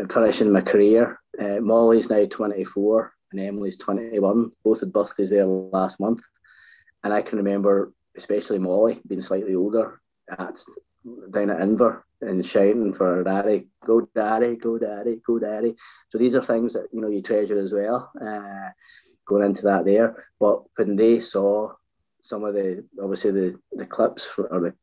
finishing 0.10 0.52
my 0.52 0.61
career, 0.61 1.19
uh, 1.39 1.60
Molly's 1.60 2.10
now 2.10 2.26
24 2.26 3.14
and 3.31 3.41
Emily's 3.41 3.77
21, 3.77 4.52
both 4.64 4.80
had 4.80 4.93
birthdays 4.93 5.30
there 5.30 5.45
last 5.45 5.99
month. 5.99 6.22
And 7.03 7.14
I 7.14 7.22
can 7.22 7.38
remember, 7.38 7.91
especially 8.18 8.60
Molly, 8.60 9.02
being 9.08 9.22
slightly 9.22 9.56
older, 9.56 10.02
at, 10.30 10.56
down 11.32 11.50
at 11.50 11.60
Inver 11.60 12.04
and 12.22 12.46
shouting 12.46 12.94
for 12.94 13.24
daddy, 13.24 13.68
go 13.86 14.02
daddy, 14.16 14.56
go 14.56 14.78
daddy, 14.78 15.22
go 15.26 15.40
daddy. 15.40 15.76
So 16.10 16.18
these 16.18 16.36
are 16.36 16.44
things 16.44 16.74
that 16.74 16.88
you 16.92 17.02
know 17.02 17.10
you 17.10 17.22
treasure 17.22 17.60
as 17.60 17.74
well. 17.74 18.12
Uh, 18.20 18.70
going 19.26 19.46
into 19.46 19.64
that 19.64 19.86
there, 19.86 20.26
but 20.40 20.64
when 20.76 20.96
they 20.96 21.20
saw 21.20 21.72
some 22.22 22.44
of 22.44 22.54
the 22.54 22.84
obviously 23.02 23.32
the 23.32 23.60
the 23.74 23.86
clips 23.86 24.26
for, 24.26 24.48
or 24.48 24.60
the, 24.60 24.74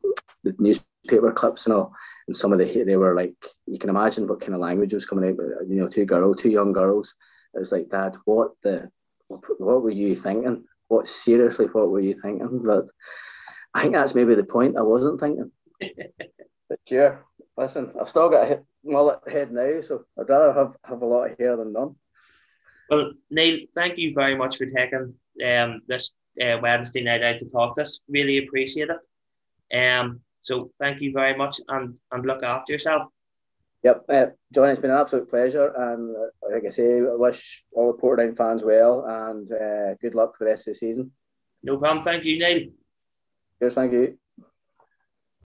the 0.43 0.55
newspaper 0.59 1.33
clips 1.33 1.67
and 1.67 1.75
all, 1.75 1.93
and 2.27 2.37
some 2.37 2.53
of 2.53 2.59
the 2.59 2.85
they 2.85 2.97
were 2.97 3.15
like 3.15 3.35
you 3.67 3.79
can 3.79 3.91
imagine 3.91 4.27
what 4.27 4.41
kind 4.41 4.55
of 4.55 4.61
language 4.61 4.93
was 4.93 5.07
coming 5.07 5.31
out. 5.31 5.37
You 5.69 5.77
know, 5.77 5.89
two 5.89 6.05
girls, 6.05 6.39
two 6.39 6.51
young 6.51 6.73
girls. 6.73 7.15
It 7.55 7.61
was 7.61 7.73
like, 7.73 7.89
Dad, 7.89 8.17
what 8.25 8.53
the, 8.63 8.91
what 9.29 9.83
were 9.83 9.91
you 9.91 10.15
thinking? 10.15 10.65
What 10.89 11.09
seriously, 11.09 11.66
what 11.66 11.90
were 11.90 12.01
you 12.01 12.19
thinking? 12.20 12.62
But 12.65 12.86
I 13.74 13.82
think 13.82 13.94
that's 13.94 14.15
maybe 14.15 14.35
the 14.35 14.44
point. 14.44 14.77
I 14.77 14.82
wasn't 14.82 15.20
thinking. 15.20 15.51
but 16.69 16.78
sure, 16.86 17.24
listen, 17.56 17.93
I've 18.01 18.09
still 18.09 18.31
got 18.31 18.51
a 18.51 18.60
mullet 18.85 19.20
head 19.28 19.52
now, 19.52 19.81
so 19.82 20.05
I'd 20.19 20.28
rather 20.28 20.52
have, 20.52 20.77
have 20.85 21.02
a 21.02 21.06
lot 21.06 21.31
of 21.31 21.39
hair 21.39 21.56
than 21.56 21.73
none. 21.73 21.94
Well, 22.90 23.12
Neil, 23.31 23.66
thank 23.74 23.98
you 23.98 24.15
very 24.15 24.35
much 24.35 24.56
for 24.56 24.66
taking 24.66 25.15
um, 25.47 25.82
this 25.86 26.12
uh, 26.43 26.56
Wednesday 26.62 27.02
night 27.02 27.23
out 27.23 27.39
to 27.40 27.44
talk 27.47 27.77
to 27.77 27.82
us. 27.82 28.01
Really 28.09 28.39
appreciate 28.39 28.89
it. 28.89 29.77
Um, 29.77 30.20
so 30.40 30.70
thank 30.81 31.02
you 31.02 31.12
very 31.12 31.36
much 31.36 31.60
and, 31.69 31.97
and 32.10 32.24
look 32.24 32.43
after 32.43 32.73
yourself. 32.73 33.09
Yep, 33.89 34.05
uh, 34.10 34.27
John, 34.52 34.69
it's 34.69 34.81
been 34.81 34.90
an 34.90 34.98
absolute 34.98 35.31
pleasure. 35.31 35.73
And 35.74 36.15
uh, 36.15 36.52
like 36.52 36.65
I 36.66 36.69
say, 36.69 36.98
I 36.98 37.15
wish 37.15 37.65
all 37.73 37.90
the 37.90 37.98
Portadown 37.98 38.36
fans 38.36 38.62
well 38.62 39.06
and 39.09 39.51
uh, 39.51 39.94
good 40.02 40.15
luck 40.15 40.36
for 40.36 40.44
the 40.44 40.51
rest 40.51 40.69
of 40.69 40.74
the 40.74 40.78
season. 40.78 41.10
No 41.62 41.78
problem. 41.78 42.05
Thank 42.05 42.24
you, 42.24 42.39
Neil. 42.39 42.69
Cheers, 43.59 43.74
thank 43.74 43.93
you. 43.94 44.19